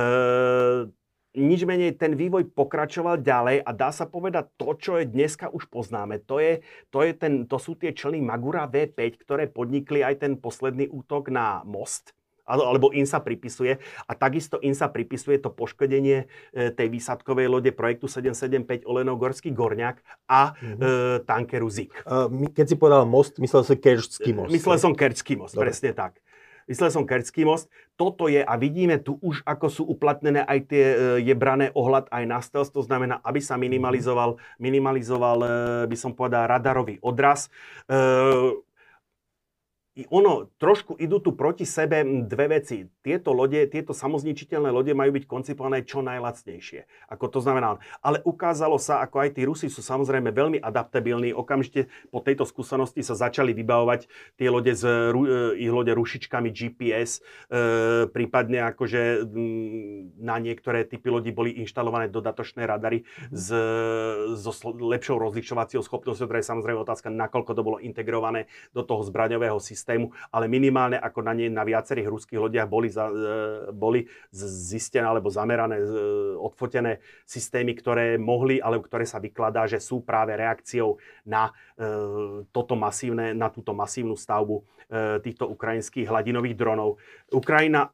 nič 1.36 1.68
menej 1.68 2.00
ten 2.00 2.16
vývoj 2.16 2.48
pokračoval 2.56 3.20
ďalej 3.20 3.60
a 3.64 3.70
dá 3.76 3.92
sa 3.92 4.08
povedať 4.08 4.56
to, 4.56 4.72
čo 4.80 4.92
je 5.00 5.06
dneska 5.12 5.52
už 5.52 5.68
poznáme. 5.68 6.24
To, 6.32 6.40
je, 6.40 6.64
to, 6.92 7.04
je 7.04 7.12
ten, 7.12 7.44
to 7.44 7.60
sú 7.60 7.76
tie 7.76 7.92
člny 7.92 8.24
Magura 8.24 8.72
V5, 8.72 9.00
ktoré 9.20 9.52
podnikli 9.52 10.00
aj 10.00 10.24
ten 10.24 10.34
posledný 10.40 10.88
útok 10.88 11.28
na 11.28 11.60
most 11.68 12.15
alebo 12.46 12.94
im 12.94 13.10
sa 13.10 13.20
pripisuje. 13.20 13.82
A 14.06 14.12
takisto 14.14 14.62
im 14.62 14.78
sa 14.78 14.88
pripisuje 14.88 15.42
to 15.42 15.50
poškodenie 15.50 16.26
e, 16.54 16.70
tej 16.72 16.88
výsadkovej 16.94 17.50
lode 17.50 17.72
projektu 17.74 18.06
775 18.06 18.86
Oleno-Gorský 18.86 19.50
Gorňák 19.52 19.98
a 20.30 20.54
mm-hmm. 20.54 20.80
e, 20.80 20.88
tankeru 21.26 21.68
ZIK. 21.68 21.92
Uh, 22.06 22.30
keď 22.54 22.66
si 22.70 22.76
povedal 22.78 23.04
most, 23.10 23.42
myslel 23.42 23.66
som 23.66 23.76
Kerčský 23.76 24.32
most. 24.32 24.54
Myslel 24.54 24.78
som 24.78 24.94
Kerčský 24.94 25.34
most, 25.36 25.58
Dobre. 25.58 25.74
presne 25.74 25.92
tak. 25.98 26.22
Myslel 26.66 26.90
som 26.90 27.06
Kerčský 27.06 27.46
most. 27.46 27.70
Toto 27.94 28.26
je, 28.26 28.42
a 28.42 28.54
vidíme 28.58 28.98
tu 28.98 29.22
už, 29.22 29.46
ako 29.46 29.70
sú 29.70 29.84
uplatnené 29.86 30.42
aj 30.46 30.60
tie, 30.66 30.86
e, 30.86 30.98
je 31.22 31.34
brané 31.38 31.70
ohľad 31.74 32.10
aj 32.10 32.24
na 32.26 32.40
stealth, 32.42 32.74
to 32.74 32.82
znamená, 32.82 33.22
aby 33.22 33.42
sa 33.42 33.58
minimalizoval, 33.58 34.38
minimalizoval 34.58 35.38
by 35.86 35.98
som 35.98 36.14
povedal, 36.14 36.50
radarový 36.50 37.02
odraz 37.06 37.50
ono, 40.12 40.52
trošku 40.60 41.00
idú 41.00 41.24
tu 41.24 41.32
proti 41.32 41.64
sebe 41.64 42.04
dve 42.28 42.60
veci. 42.60 42.84
Tieto 43.00 43.32
lode, 43.32 43.64
tieto 43.72 43.96
samozničiteľné 43.96 44.68
lode 44.68 44.92
majú 44.92 45.16
byť 45.16 45.24
koncipované 45.24 45.88
čo 45.88 46.04
najlacnejšie. 46.04 47.08
Ako 47.08 47.32
to 47.32 47.40
znamená. 47.40 47.80
Ale 48.04 48.20
ukázalo 48.28 48.76
sa, 48.76 49.00
ako 49.00 49.24
aj 49.24 49.40
tí 49.40 49.48
Rusi 49.48 49.72
sú 49.72 49.80
samozrejme 49.80 50.36
veľmi 50.36 50.60
adaptabilní. 50.60 51.32
Okamžite 51.32 51.88
po 52.12 52.20
tejto 52.20 52.44
skúsenosti 52.44 53.08
sa 53.08 53.16
začali 53.16 53.56
vybavovať 53.56 54.12
tie 54.36 54.52
lode 54.52 54.76
s 54.76 54.84
e, 54.84 55.64
ich 55.64 55.72
lode 55.72 55.96
rušičkami 55.96 56.52
GPS, 56.52 57.24
e, 57.48 58.12
prípadne 58.12 58.68
akože 58.76 59.32
na 60.20 60.36
niektoré 60.44 60.84
typy 60.84 61.08
lodi 61.08 61.32
boli 61.32 61.56
inštalované 61.64 62.12
dodatočné 62.12 62.68
radary 62.68 63.08
s, 63.32 63.48
so 64.36 64.52
lepšou 64.76 65.16
rozlišovacou 65.24 65.80
schopnosťou, 65.80 66.28
ktorá 66.28 66.44
je 66.44 66.52
samozrejme 66.52 66.84
otázka, 66.84 67.08
nakoľko 67.08 67.52
to 67.56 67.64
bolo 67.64 67.78
integrované 67.80 68.52
do 68.76 68.84
toho 68.84 69.00
zbraňového 69.08 69.56
systému 69.64 69.85
systému, 69.86 70.10
ale 70.34 70.50
minimálne 70.50 70.98
ako 70.98 71.22
na 71.22 71.38
nej 71.38 71.54
na 71.54 71.62
viacerých 71.62 72.10
ruských 72.10 72.42
lodiach 72.42 72.66
boli, 72.66 72.90
za, 72.90 73.06
e, 73.06 73.70
boli 73.70 74.10
zistené 74.34 75.06
alebo 75.06 75.30
zamerané, 75.30 75.78
e, 75.78 75.86
odfotené 76.42 77.06
systémy, 77.30 77.78
ktoré 77.78 78.18
mohli, 78.18 78.58
alebo 78.58 78.82
ktoré 78.90 79.06
sa 79.06 79.22
vykladá, 79.22 79.70
že 79.70 79.78
sú 79.78 80.02
práve 80.02 80.34
reakciou 80.34 80.98
na, 81.30 81.54
e, 81.78 82.42
toto 82.50 82.74
masívne, 82.74 83.38
na 83.38 83.54
túto 83.54 83.78
masívnu 83.78 84.18
stavbu 84.18 84.66
týchto 85.26 85.50
ukrajinských 85.50 86.06
hladinových 86.06 86.54
dronov. 86.54 87.02
Ukrajina 87.34 87.90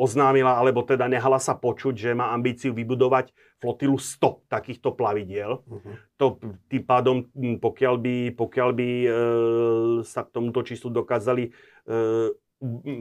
oznámila, 0.00 0.56
alebo 0.56 0.80
teda 0.80 1.04
nehala 1.04 1.36
sa 1.36 1.52
počuť, 1.52 1.92
že 1.92 2.10
má 2.16 2.32
ambíciu 2.32 2.72
vybudovať 2.72 3.32
flotilu 3.60 4.00
100 4.00 4.48
takýchto 4.48 4.96
plavidiel. 4.96 5.60
Uh-huh. 5.60 5.94
To 6.16 6.40
tým 6.72 6.80
pádom, 6.80 7.28
pokiaľ 7.60 7.94
by, 8.00 8.16
pokiaľ 8.32 8.70
by 8.72 8.88
e, 8.88 9.08
sa 10.00 10.24
k 10.24 10.32
tomuto 10.32 10.64
číslu 10.64 10.88
dokázali 10.88 11.44
e, 11.44 11.50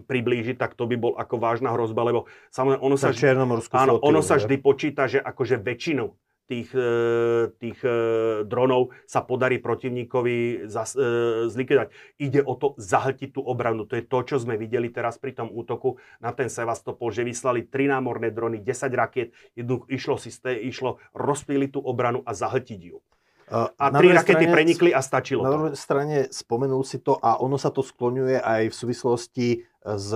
priblížiť, 0.04 0.60
tak 0.60 0.76
to 0.76 0.84
by 0.84 1.00
bol 1.00 1.16
ako 1.16 1.36
vážna 1.40 1.72
hrozba, 1.72 2.04
lebo 2.04 2.28
samozrejme 2.52 2.84
ono 2.84 2.96
sa, 3.00 3.12
áno, 3.80 4.00
ono 4.04 4.20
sa 4.20 4.36
vždy 4.40 4.56
počíta, 4.60 5.08
že 5.08 5.20
akože 5.20 5.60
väčšinu 5.64 6.12
tých, 6.50 6.74
e, 6.74 6.90
tých 7.62 7.80
e, 7.86 7.94
dronov 8.50 8.90
sa 9.06 9.22
podarí 9.22 9.62
protivníkovi 9.62 10.66
zas, 10.66 10.98
e, 10.98 11.46
zlikvidovať. 11.46 11.94
Ide 12.18 12.42
o 12.42 12.58
to 12.58 12.74
zahltiť 12.82 13.38
tú 13.38 13.46
obranu. 13.46 13.86
To 13.86 13.94
je 13.94 14.04
to, 14.10 14.20
čo 14.26 14.42
sme 14.42 14.58
videli 14.58 14.90
teraz 14.90 15.22
pri 15.22 15.38
tom 15.38 15.54
útoku 15.54 16.02
na 16.18 16.34
ten 16.34 16.50
Sevastopol, 16.50 17.14
že 17.14 17.22
vyslali 17.22 17.70
tri 17.70 17.86
námorné 17.86 18.34
drony, 18.34 18.66
10 18.66 18.90
rakiet, 18.98 19.30
jednu 19.54 19.86
išlo, 19.86 20.18
systém, 20.18 20.58
išlo 20.66 20.98
rozpíliť 21.14 21.78
tú 21.78 21.80
obranu 21.86 22.26
a 22.26 22.34
zahltiť 22.34 22.82
ju. 22.82 22.98
A 23.50 23.86
tri 23.90 24.14
rakety 24.14 24.46
strane, 24.46 24.54
prenikli 24.54 24.90
a 24.94 25.02
stačilo 25.02 25.42
Na 25.42 25.50
druhej 25.50 25.74
strane 25.74 26.30
spomenul 26.30 26.86
si 26.86 27.02
to 27.02 27.18
a 27.18 27.42
ono 27.42 27.58
sa 27.58 27.74
to 27.74 27.82
skloňuje 27.82 28.38
aj 28.38 28.62
v 28.70 28.76
súvislosti 28.78 29.48
s 29.80 30.10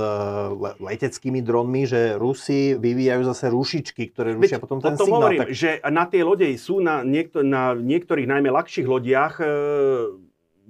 leteckými 0.77 1.39
dronmi, 1.39 1.87
že 1.87 2.19
Rusi 2.19 2.75
vyvíjajú 2.77 3.23
zase 3.25 3.45
rušičky, 3.47 4.11
ktoré 4.11 4.35
rušia 4.35 4.59
Veď, 4.59 4.63
potom 4.63 4.77
ten 4.83 4.99
signál. 4.99 5.23
Hovorím, 5.23 5.39
tak... 5.47 5.55
že 5.55 5.79
na 5.87 6.05
tie 6.05 6.21
lode 6.21 6.45
sú 6.59 6.83
na, 6.83 7.01
niekto, 7.01 7.41
na 7.41 7.71
niektorých 7.73 8.27
najmä 8.27 8.51
ľahších 8.51 8.85
lodiach 8.85 9.39
e, 9.39 9.45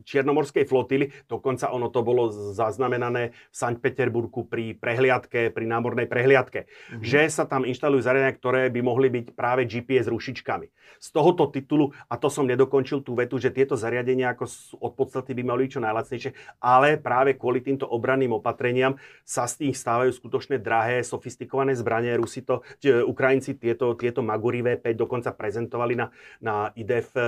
Čiernomorskej 0.06 0.68
flotily. 0.68 1.10
Dokonca 1.26 1.74
ono 1.74 1.90
to 1.90 2.06
bolo 2.06 2.30
zaznamenané 2.32 3.34
v 3.34 3.56
Sankt 3.56 3.82
Peterburgu 3.82 4.46
pri 4.46 4.78
prehliadke, 4.78 5.50
pri 5.50 5.66
námornej 5.66 6.06
prehliadke. 6.06 6.68
Mm-hmm. 6.68 7.04
Že 7.04 7.22
sa 7.32 7.44
tam 7.50 7.66
inštalujú 7.66 8.04
zariadenia, 8.04 8.38
ktoré 8.38 8.62
by 8.70 8.82
mohli 8.84 9.08
byť 9.10 9.26
práve 9.34 9.66
GPS 9.66 10.08
rušičkami. 10.12 10.68
Z 11.00 11.08
tohoto 11.12 11.50
titulu, 11.50 11.92
a 12.08 12.16
to 12.16 12.28
som 12.30 12.48
nedokončil 12.48 13.02
tú 13.02 13.18
vetu, 13.18 13.40
že 13.40 13.52
tieto 13.52 13.76
zariadenia 13.76 14.36
ako 14.36 14.46
od 14.80 14.92
podstaty 14.96 15.36
by 15.36 15.44
mali 15.44 15.68
byť 15.68 15.72
čo 15.74 15.82
najlacnejšie, 15.82 16.32
ale 16.60 17.00
práve 17.00 17.36
kvôli 17.40 17.64
týmto 17.64 17.88
obranným 17.88 18.36
opatreniam 18.36 18.96
sa 19.24 19.48
z 19.48 19.68
tých 19.68 19.76
stávajú 19.80 20.12
skutočne 20.12 20.60
drahé, 20.60 21.02
sofistikované 21.04 21.76
zbranie. 21.76 22.16
Rusi 22.20 22.44
to, 22.44 22.62
Ukrajinci 22.84 23.56
tieto, 23.56 23.96
tieto 23.96 24.20
Maguri 24.24 24.64
V5 24.64 24.96
dokonca 24.96 25.32
prezentovali 25.32 25.96
na, 25.96 26.08
na 26.40 26.72
IDF 26.76 27.16
e, 27.16 27.22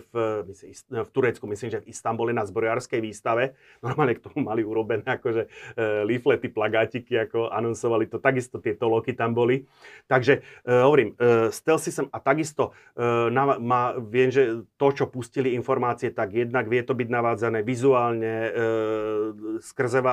v, 0.00 0.12
myslím, 0.48 0.72
v 1.04 1.10
Turecku, 1.12 1.44
myslím, 1.48 1.70
že 1.72 1.80
v 1.80 1.88
Istambule 2.02 2.34
na 2.34 2.42
zbrojárskej 2.42 2.98
výstave. 2.98 3.54
Normálne 3.78 4.18
k 4.18 4.26
tomu 4.26 4.42
mali 4.42 4.66
urobené 4.66 5.06
akože 5.06 5.46
e, 5.46 6.02
leaflety, 6.02 6.50
plagátiky, 6.50 7.14
ako 7.30 7.46
anonsovali 7.54 8.10
to. 8.10 8.18
Takisto 8.18 8.58
tieto 8.58 8.90
loky 8.90 9.14
tam 9.14 9.38
boli. 9.38 9.70
Takže 10.10 10.42
e, 10.66 10.82
hovorím, 10.82 11.14
e, 11.14 11.54
stealthy 11.54 11.94
sem 11.94 12.10
a 12.10 12.18
takisto 12.18 12.74
e, 12.98 13.30
na, 13.30 13.54
ma, 13.62 13.94
viem, 13.94 14.34
že 14.34 14.66
to, 14.74 14.90
čo 14.90 15.06
pustili 15.06 15.54
informácie, 15.54 16.10
tak 16.10 16.34
jednak 16.34 16.66
vie 16.66 16.82
to 16.82 16.90
byť 16.90 17.06
navádzané 17.06 17.62
vizuálne, 17.62 18.34
e, 18.50 18.50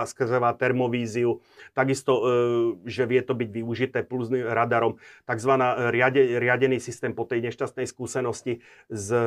skrzevá 0.06 0.54
termovíziu, 0.62 1.42
takisto, 1.74 2.14
e, 2.22 2.24
že 2.86 3.10
vie 3.10 3.26
to 3.26 3.34
byť 3.34 3.50
využité 3.50 4.06
pulzným 4.06 4.46
radarom, 4.46 5.02
takzvaná 5.26 5.90
riade, 5.90 6.38
riadený 6.38 6.78
systém 6.78 7.18
po 7.18 7.26
tej 7.26 7.50
nešťastnej 7.50 7.90
skúsenosti 7.90 8.62
s 8.94 9.08
e, 9.10 9.26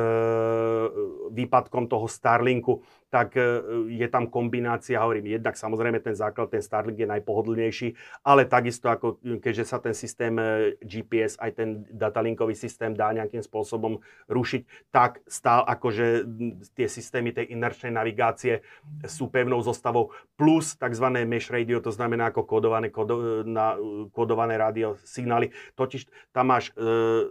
výpadkom 1.33 1.91
toho 1.91 2.07
Star 2.07 2.39
Starlinku, 2.53 2.83
tak 3.09 3.37
e, 3.37 3.61
je 3.93 4.07
tam 4.09 4.29
kombinácia, 4.29 5.01
hovorím, 5.01 5.37
jednak 5.37 5.53
samozrejme 5.57 6.01
ten 6.01 6.17
základ, 6.17 6.49
ten 6.49 6.61
Starlink 6.61 6.97
je 6.97 7.09
najpohodlnejší, 7.09 7.93
ale 8.25 8.45
takisto 8.45 8.89
ako 8.89 9.21
keďže 9.21 9.65
sa 9.65 9.77
ten 9.77 9.93
systém 9.93 10.33
e, 10.37 10.77
GPS, 10.81 11.37
aj 11.37 11.51
ten 11.53 11.85
datalinkový 11.93 12.57
systém 12.57 12.93
dá 12.97 13.13
nejakým 13.13 13.41
spôsobom 13.45 14.01
rušiť, 14.29 14.89
tak 14.89 15.21
stál 15.29 15.61
akože 15.65 16.25
tie 16.73 16.87
systémy 16.89 17.33
tej 17.33 17.53
inerčnej 17.53 17.93
navigácie 17.93 18.65
sú 19.05 19.29
pevnou 19.29 19.61
zostavou 19.61 20.09
plus 20.33 20.73
tzv. 20.73 21.05
mesh 21.25 21.53
radio, 21.53 21.81
to 21.81 21.93
znamená 21.93 22.33
ako 22.33 22.49
kodované, 22.49 22.89
kodo, 22.89 23.45
na, 23.45 23.77
kodované 24.09 24.57
rádio 24.57 24.97
signály. 25.05 25.53
Totiž 25.77 26.09
tam 26.33 26.49
máš 26.49 26.73
e, 26.73 27.29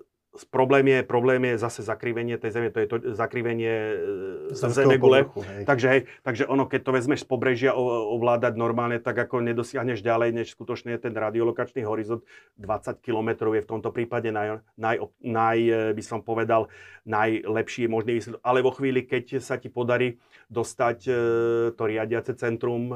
problém 0.48 0.88
je, 0.88 0.98
problém 1.04 1.44
je 1.44 1.60
zase 1.60 1.84
zakrivenie 1.84 2.40
tej 2.40 2.56
zeme, 2.56 2.72
to 2.72 2.80
je 2.80 2.88
to 2.88 2.96
zakrivenie 3.12 3.74
e, 4.48 4.56
zemegule. 4.56 5.28
Takže, 5.68 5.86
hej, 5.92 6.00
takže 6.24 6.48
ono, 6.48 6.64
keď 6.64 6.80
to 6.88 6.92
vezmeš 6.96 7.20
z 7.24 7.28
pobrežia 7.28 7.76
ovládať 7.76 8.56
normálne, 8.56 8.96
tak 8.96 9.28
ako 9.28 9.44
nedosiahneš 9.44 10.00
ďalej, 10.00 10.32
než 10.32 10.56
skutočne 10.56 10.96
ten 10.96 11.12
radiolokačný 11.12 11.84
horizont 11.84 12.24
20 12.56 13.04
km 13.04 13.52
je 13.52 13.60
v 13.60 13.68
tomto 13.68 13.92
prípade 13.92 14.32
naj, 14.32 14.64
naj, 14.80 15.04
naj 15.20 15.58
e, 15.60 15.72
by 15.92 16.02
som 16.02 16.24
povedal, 16.24 16.72
najlepší 17.04 17.92
možný 17.92 18.16
výsledok. 18.16 18.40
Ale 18.40 18.64
vo 18.64 18.72
chvíli, 18.72 19.04
keď 19.04 19.36
sa 19.36 19.60
ti 19.60 19.68
podarí 19.68 20.16
dostať 20.48 20.98
e, 21.04 21.12
to 21.76 21.82
riadiace 21.84 22.32
centrum 22.40 22.88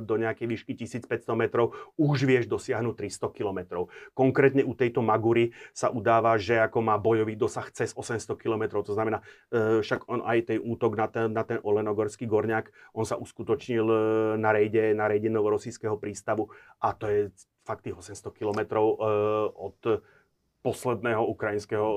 do 0.00 0.14
nejakej 0.16 0.46
výšky 0.48 0.72
1500 0.72 1.28
metrov, 1.36 1.76
už 2.00 2.24
vieš 2.24 2.48
dosiahnuť 2.48 2.94
300 2.96 3.36
km. 3.36 3.84
Konkrétne 4.16 4.64
u 4.64 4.72
tejto 4.72 5.04
Magury 5.04 5.52
sa 5.76 5.92
udáva, 5.92 6.40
že 6.40 6.69
ako 6.70 6.78
má 6.86 6.94
bojový 7.02 7.34
dosah 7.34 7.66
cez 7.74 7.90
800 7.90 8.38
km. 8.38 8.78
To 8.86 8.94
znamená, 8.94 9.18
e, 9.50 9.82
však 9.82 10.06
on 10.06 10.22
aj 10.22 10.54
tej 10.54 10.58
útok 10.62 10.94
na 10.94 11.10
ten, 11.10 11.26
na 11.34 11.42
ten 11.42 11.58
Olenogorský 11.58 12.30
gorňák, 12.30 12.94
on 12.94 13.02
sa 13.02 13.18
uskutočnil 13.18 13.86
e, 13.90 13.98
na 14.38 14.54
rejde, 14.54 14.94
na 14.94 15.10
rejde 15.10 15.26
Novorosijského 15.34 15.98
prístavu 15.98 16.46
a 16.78 16.94
to 16.94 17.10
je 17.10 17.20
fakt 17.66 17.82
tých 17.82 17.98
800 17.98 18.30
km 18.30 18.78
e, 18.78 18.94
od 19.50 19.78
posledného 20.60 21.24
ukrajinského 21.24 21.88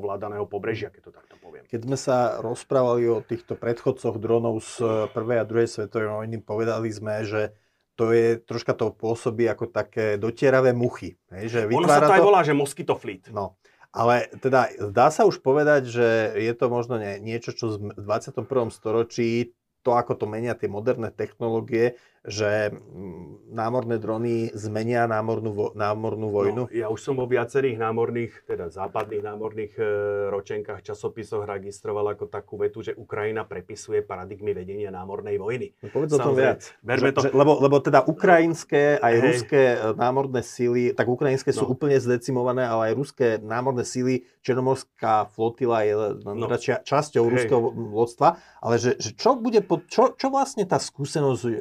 ovládaného 0.00 0.48
pobrežia, 0.48 0.88
keď 0.88 1.02
to 1.04 1.12
takto 1.12 1.36
poviem. 1.36 1.68
Keď 1.68 1.80
sme 1.84 1.98
sa 2.00 2.40
rozprávali 2.40 3.04
o 3.12 3.20
týchto 3.20 3.60
predchodcoch 3.60 4.16
dronov 4.16 4.64
z 4.64 4.80
prvej 5.12 5.44
a 5.44 5.44
druhej 5.44 5.68
svetovej 5.68 6.08
vojny, 6.08 6.40
povedali 6.40 6.88
sme, 6.88 7.28
že 7.28 7.52
to 8.00 8.16
je, 8.16 8.40
troška 8.40 8.72
to 8.72 8.96
pôsobí 8.96 9.44
ako 9.44 9.68
také 9.68 10.16
dotieravé 10.16 10.72
muchy. 10.72 11.20
Hej, 11.36 11.44
že 11.52 11.60
ono 11.68 11.84
sa 11.84 12.00
to 12.00 12.16
aj 12.16 12.24
volá, 12.24 12.40
že 12.40 12.56
mosquito 12.56 12.96
fleet. 12.96 13.28
No. 13.28 13.60
Ale 13.90 14.30
teda 14.38 14.70
dá 14.94 15.10
sa 15.10 15.26
už 15.26 15.42
povedať, 15.42 15.90
že 15.90 16.06
je 16.38 16.52
to 16.54 16.70
možno 16.70 17.02
nie, 17.02 17.18
niečo, 17.18 17.50
čo 17.50 17.74
v 17.74 17.98
21. 17.98 18.46
storočí 18.70 19.58
to, 19.82 19.96
ako 19.96 20.14
to 20.14 20.26
menia 20.28 20.52
tie 20.54 20.68
moderné 20.68 21.08
technológie, 21.10 21.96
že 22.20 22.68
mm, 22.68 23.48
námorné 23.48 23.96
drony 23.96 24.52
zmenia 24.52 25.08
námornú, 25.08 25.50
vo, 25.56 25.66
námornú 25.72 26.28
vojnu? 26.28 26.62
No, 26.68 26.72
ja 26.72 26.92
už 26.92 27.00
som 27.00 27.16
vo 27.16 27.24
viacerých 27.24 27.80
námorných, 27.80 28.44
teda 28.44 28.68
západných 28.68 29.24
námorných 29.24 29.72
e, 29.80 29.84
ročenkách, 30.28 30.84
časopisoch 30.84 31.48
registroval 31.48 32.12
ako 32.12 32.28
takú 32.28 32.60
vetu, 32.60 32.84
že 32.84 32.92
Ukrajina 32.92 33.48
prepisuje 33.48 34.04
paradigmy 34.04 34.52
vedenia 34.52 34.92
námornej 34.92 35.40
vojny. 35.40 35.72
No, 35.80 35.88
povedz 35.88 36.12
o 36.12 36.20
tom 36.20 36.36
viac. 36.36 36.60
Že, 36.60 37.10
to... 37.16 37.20
Že, 37.24 37.30
lebo, 37.32 37.52
lebo 37.56 37.76
teda 37.80 38.04
ukrajinské 38.04 39.00
aj 39.00 39.14
Hej. 39.16 39.22
ruské 39.24 39.62
e, 39.72 39.76
námorné 39.96 40.44
síly, 40.44 40.92
tak 40.92 41.08
ukrajinské 41.08 41.56
sú 41.56 41.64
no. 41.64 41.72
úplne 41.72 41.96
zdecimované, 41.96 42.68
ale 42.68 42.92
aj 42.92 42.94
ruské 43.00 43.26
námorné 43.40 43.88
síly, 43.88 44.28
Černomorská 44.44 45.32
flotila 45.32 45.88
je 45.88 46.20
no. 46.20 46.36
no. 46.36 46.52
ča, 46.60 46.84
časťou 46.84 47.24
Hej. 47.24 47.32
ruského 47.32 47.60
lodstva, 47.72 48.36
ale 48.60 48.76
že, 48.76 49.00
že 49.00 49.16
čo 49.16 49.40
bude, 49.40 49.64
pod, 49.64 49.88
čo, 49.88 50.12
čo 50.20 50.28
vlastne 50.28 50.68
tá 50.68 50.76
skúsenosť 50.76 51.44
e, 51.48 51.56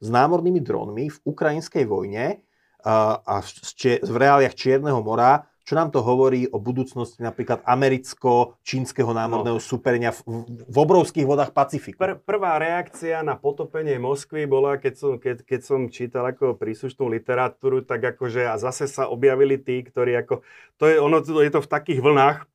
s 0.00 0.08
námornými 0.08 0.64
dronmi 0.64 1.12
v 1.12 1.18
ukrajinskej 1.28 1.84
vojne 1.84 2.40
a, 2.80 3.44
v, 3.44 4.16
reáliach 4.16 4.56
Čierneho 4.56 5.04
mora, 5.04 5.44
čo 5.70 5.78
nám 5.78 5.94
to 5.94 6.02
hovorí 6.02 6.50
o 6.50 6.58
budúcnosti 6.58 7.22
napríklad 7.22 7.62
americko-čínskeho 7.62 9.12
námorného 9.14 9.60
no. 9.60 9.62
superenia 9.62 10.10
v, 10.10 10.42
v 10.66 10.76
obrovských 10.80 11.28
vodách 11.28 11.54
Pacifiku? 11.54 12.00
Pr- 12.00 12.18
prvá 12.18 12.58
reakcia 12.58 13.22
na 13.22 13.38
potopenie 13.38 13.94
Moskvy 14.00 14.50
bola, 14.50 14.80
keď 14.80 14.94
som, 14.98 15.12
keď, 15.20 15.46
keď 15.46 15.60
som 15.62 15.86
čítal 15.86 16.26
ako 16.26 16.58
príslušnú 16.58 17.06
literatúru, 17.06 17.86
tak 17.86 18.16
akože 18.16 18.50
a 18.50 18.58
zase 18.58 18.90
sa 18.90 19.06
objavili 19.06 19.62
tí, 19.62 19.84
ktorí 19.86 20.18
ako, 20.18 20.42
to 20.80 20.90
je, 20.90 20.96
ono, 20.98 21.22
je 21.22 21.52
to 21.52 21.62
v 21.62 21.70
takých 21.70 22.00
vlnách, 22.02 22.50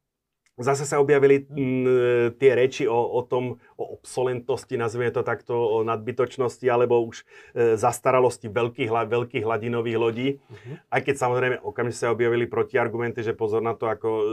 Zase 0.56 0.88
sa 0.88 1.04
objavili 1.04 1.44
m, 1.52 1.84
mm, 1.84 2.40
tie 2.40 2.56
reči 2.56 2.88
o, 2.88 2.96
o 2.96 3.28
tom, 3.28 3.60
o 3.76 4.00
obsolentnosti, 4.00 4.72
nazvime 4.80 5.12
to 5.12 5.20
takto, 5.20 5.52
o 5.52 5.78
nadbytočnosti 5.84 6.64
alebo 6.72 7.04
už 7.04 7.28
e, 7.52 7.76
zastaralosti 7.76 8.48
veľkých, 8.48 8.88
veľkých 8.88 9.44
hladinových 9.44 9.98
lodí. 10.00 10.30
Uh-huh. 10.40 10.80
Aj 10.88 11.04
keď 11.04 11.16
samozrejme 11.20 11.56
okamžite 11.60 12.08
sa 12.08 12.16
objavili 12.16 12.48
protiargumenty, 12.48 13.20
že 13.20 13.36
pozor 13.36 13.60
na 13.60 13.76
to, 13.76 13.92
ako 13.92 14.08
e, 14.08 14.24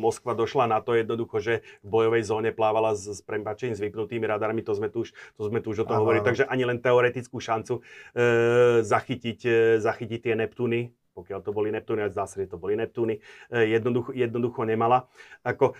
Moskva 0.00 0.32
došla 0.32 0.72
na 0.72 0.80
to 0.80 0.96
jednoducho, 0.96 1.36
že 1.36 1.54
v 1.84 1.88
bojovej 1.88 2.22
zóne 2.24 2.50
plávala 2.56 2.96
s, 2.96 3.04
s 3.04 3.20
prebačením 3.20 3.76
s 3.76 3.84
vypnutými 3.84 4.24
radarmi, 4.24 4.64
to 4.64 4.72
sme 4.72 4.88
tu 4.88 5.04
už, 5.04 5.12
to 5.12 5.42
sme 5.52 5.60
tu 5.60 5.76
už 5.76 5.84
o 5.84 5.88
tom 5.88 6.00
hovorili, 6.00 6.24
takže 6.24 6.48
ani 6.48 6.64
len 6.64 6.80
teoretickú 6.80 7.36
šancu 7.36 7.84
e, 8.16 8.82
zachytiť, 8.88 9.40
e, 9.44 9.56
zachytiť 9.84 10.20
tie 10.32 10.34
Neptúny 10.36 10.92
pokiaľ 11.18 11.42
to 11.42 11.50
boli 11.50 11.74
Neptúny, 11.74 12.06
a 12.06 12.14
zdá 12.14 12.30
sa, 12.30 12.38
že 12.38 12.46
to 12.46 12.62
boli 12.62 12.78
Neptúny, 12.78 13.18
e, 13.50 13.74
jednoducho, 13.74 14.14
jednoducho 14.14 14.62
nemala. 14.62 15.10
Ako, 15.42 15.74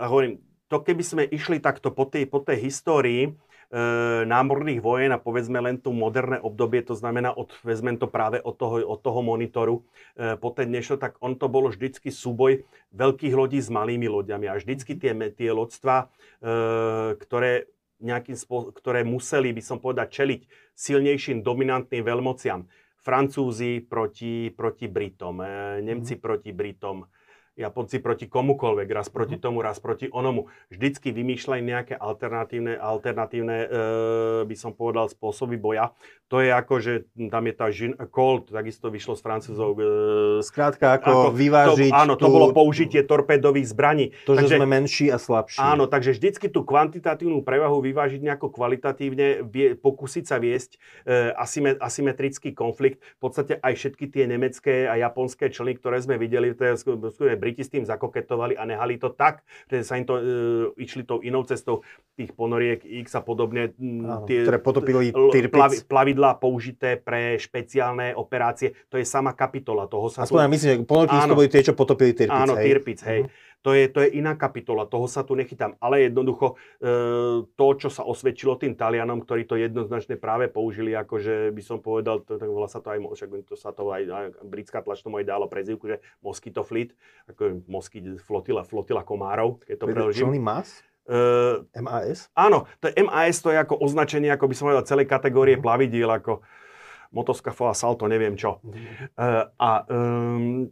a 0.00 0.08
hovorím, 0.08 0.40
to 0.72 0.80
keby 0.80 1.04
sme 1.04 1.22
išli 1.28 1.60
takto 1.60 1.92
po 1.92 2.08
tej, 2.08 2.24
po 2.24 2.40
tej 2.40 2.64
histórii, 2.64 3.28
e, 3.28 3.30
námorných 4.24 4.80
vojen 4.80 5.12
a 5.12 5.20
povedzme 5.20 5.60
len 5.60 5.76
to 5.76 5.92
moderné 5.92 6.40
obdobie, 6.40 6.80
to 6.80 6.96
znamená, 6.96 7.36
od, 7.36 7.52
vezmem 7.60 8.00
to 8.00 8.08
práve 8.08 8.40
od 8.40 8.56
toho, 8.56 8.80
od 8.80 9.04
toho 9.04 9.20
monitoru 9.20 9.84
e, 10.16 10.40
po 10.40 10.48
ten 10.48 10.72
dnešno, 10.72 10.96
tak 10.96 11.20
on 11.20 11.36
to 11.36 11.52
bolo 11.52 11.68
vždycky 11.68 12.08
súboj 12.08 12.64
veľkých 12.96 13.36
lodí 13.36 13.60
s 13.60 13.68
malými 13.68 14.08
loďami 14.08 14.48
a 14.48 14.56
vždycky 14.56 14.96
tie, 14.96 15.12
tie 15.36 15.52
loďstva, 15.52 15.96
e, 16.00 16.04
ktoré 17.20 17.68
nejakým 18.02 18.34
spo- 18.34 18.74
ktoré 18.74 19.06
museli, 19.06 19.54
by 19.54 19.62
som 19.62 19.78
povedať, 19.78 20.10
čeliť 20.10 20.40
silnejším 20.74 21.44
dominantným 21.46 22.02
veľmociam. 22.02 22.66
Francúzi 22.98 23.82
proti, 23.82 24.50
proti 24.50 24.86
Britom, 24.90 25.42
Nemci 25.82 26.18
mm. 26.18 26.22
proti 26.22 26.50
Britom, 26.50 27.06
Japonci 27.52 28.00
proti 28.00 28.32
komukolvek, 28.32 28.88
raz 28.88 29.12
proti 29.12 29.36
mhm. 29.36 29.42
tomu, 29.44 29.58
raz 29.60 29.76
proti 29.76 30.08
onomu. 30.08 30.48
Vždycky 30.72 31.12
vymýšľajú 31.12 31.60
nejaké 31.60 31.94
alternatívne, 32.00 32.80
alternatívne 32.80 33.56
e, 33.60 33.68
by 34.48 34.56
som 34.56 34.72
povedal, 34.72 35.12
spôsoby 35.12 35.60
boja. 35.60 35.92
To 36.32 36.40
je 36.40 36.48
ako, 36.48 36.74
že 36.80 36.92
tam 37.28 37.44
je 37.44 37.52
tá 37.52 37.68
Jean 37.68 37.92
Colt, 38.08 38.48
takisto 38.48 38.88
vyšlo 38.88 39.20
z 39.20 39.20
francúzov. 39.20 39.76
E, 39.76 39.84
Skrátka, 40.40 40.96
ako, 40.96 41.28
ako 41.28 41.30
vyvážiť... 41.36 41.92
To, 41.92 42.00
áno, 42.00 42.14
tú... 42.16 42.24
to 42.24 42.28
bolo 42.32 42.56
použitie 42.56 43.04
torpédových 43.04 43.68
zbraní. 43.68 44.16
To, 44.24 44.32
takže, 44.32 44.56
že 44.56 44.58
sme 44.58 44.64
menší 44.64 45.12
a 45.12 45.20
slabší. 45.20 45.60
Áno, 45.60 45.84
takže 45.84 46.16
vždycky 46.16 46.48
tú 46.48 46.64
kvantitatívnu 46.64 47.44
prevahu 47.44 47.84
vyvážiť 47.84 48.24
nejako 48.24 48.48
kvalitatívne, 48.48 49.44
vie, 49.44 49.76
pokúsiť 49.76 50.24
sa 50.24 50.40
viesť 50.40 50.80
e, 51.04 51.36
asymetrický 51.76 52.56
konflikt. 52.56 53.04
V 53.20 53.28
podstate 53.28 53.60
aj 53.60 53.76
všetky 53.76 54.08
tie 54.08 54.24
nemecké 54.24 54.88
a 54.88 54.96
japonské 54.96 55.52
člny, 55.52 55.76
ktoré 55.76 56.00
sme 56.00 56.16
videli, 56.16 56.56
to 56.56 56.64
je 56.64 57.41
Briti 57.42 57.66
s 57.66 57.74
tým 57.74 57.82
zakoketovali 57.82 58.54
a 58.54 58.62
nehali 58.62 59.02
to 59.02 59.10
tak, 59.10 59.42
že 59.66 59.82
sa 59.82 59.98
im 59.98 60.06
to, 60.06 60.14
e, 60.14 60.22
išli 60.78 61.02
tou 61.02 61.18
inou 61.18 61.42
cestou 61.42 61.82
tých 62.14 62.30
ponoriek 62.38 62.78
X 63.02 63.18
a 63.18 63.22
podobne. 63.26 63.74
Áno, 63.74 64.22
tie, 64.30 64.46
ktoré 64.46 64.62
potopili 64.62 65.10
plavi, 65.50 65.82
plavidlá 65.82 66.38
použité 66.38 66.94
pre 66.94 67.34
špeciálne 67.42 68.14
operácie. 68.14 68.78
To 68.94 69.00
je 69.00 69.02
sama 69.02 69.34
kapitola 69.34 69.90
toho 69.90 70.06
sa... 70.06 70.22
Aspoň 70.22 70.46
tu... 70.46 70.52
myslím, 70.54 70.68
že 70.70 70.76
ponorky 70.86 71.14
to 71.18 71.34
boli 71.34 71.50
tie, 71.50 71.66
čo 71.66 71.74
potopili 71.74 72.14
Tirpic. 72.14 72.38
Áno, 72.38 72.54
hej. 72.54 72.64
Tirpic, 72.70 73.00
hej. 73.02 73.20
Uh-huh 73.26 73.50
to 73.62 73.70
je, 73.78 73.86
to 73.88 74.02
je 74.02 74.18
iná 74.18 74.34
kapitola, 74.34 74.90
toho 74.90 75.06
sa 75.06 75.22
tu 75.22 75.38
nechytám. 75.38 75.78
Ale 75.78 76.10
jednoducho 76.10 76.58
e, 76.82 76.86
to, 77.46 77.66
čo 77.78 77.88
sa 77.88 78.02
osvedčilo 78.02 78.58
tým 78.58 78.74
Talianom, 78.74 79.22
ktorí 79.22 79.46
to 79.46 79.54
jednoznačne 79.54 80.18
práve 80.18 80.50
použili, 80.50 80.92
akože 80.98 81.54
by 81.54 81.62
som 81.62 81.78
povedal, 81.78 82.26
to, 82.26 82.36
tak 82.42 82.50
volá 82.50 82.66
sa 82.66 82.82
to 82.82 82.90
aj, 82.90 82.98
však 82.98 83.28
to 83.46 83.54
sa 83.54 83.70
to 83.70 83.86
aj, 83.94 84.02
aj 84.10 84.26
britská 84.42 84.82
tlač 84.82 85.00
tomu 85.06 85.22
aj 85.22 85.30
dalo 85.30 85.46
prezivku, 85.46 85.86
že 85.86 86.02
Mosquito 86.18 86.66
Fleet, 86.66 86.92
ako 87.30 87.62
mosky, 87.70 88.02
flotila, 88.18 88.66
flotila 88.66 89.06
komárov, 89.06 89.62
keď 89.62 89.76
to 89.78 89.86
preložím. 89.86 90.26
Čelný 90.28 90.42
mas? 90.42 90.82
Uh, 91.02 91.66
MAS? 91.74 92.30
Áno, 92.38 92.70
to 92.78 92.86
je, 92.86 92.94
MAS 93.02 93.42
to 93.42 93.50
je 93.50 93.58
ako 93.58 93.74
označenie, 93.82 94.30
ako 94.30 94.46
by 94.46 94.54
som 94.54 94.64
povedal, 94.70 94.86
celej 94.86 95.10
kategórie 95.10 95.58
uh-huh. 95.58 95.66
plavidiel, 95.66 96.06
ako 96.06 96.46
motoskafo 97.10 97.68
a 97.68 97.74
salto, 97.74 98.06
neviem 98.06 98.38
čo. 98.38 98.62
Uh, 99.18 99.50
a 99.58 99.82
um, 99.90 100.70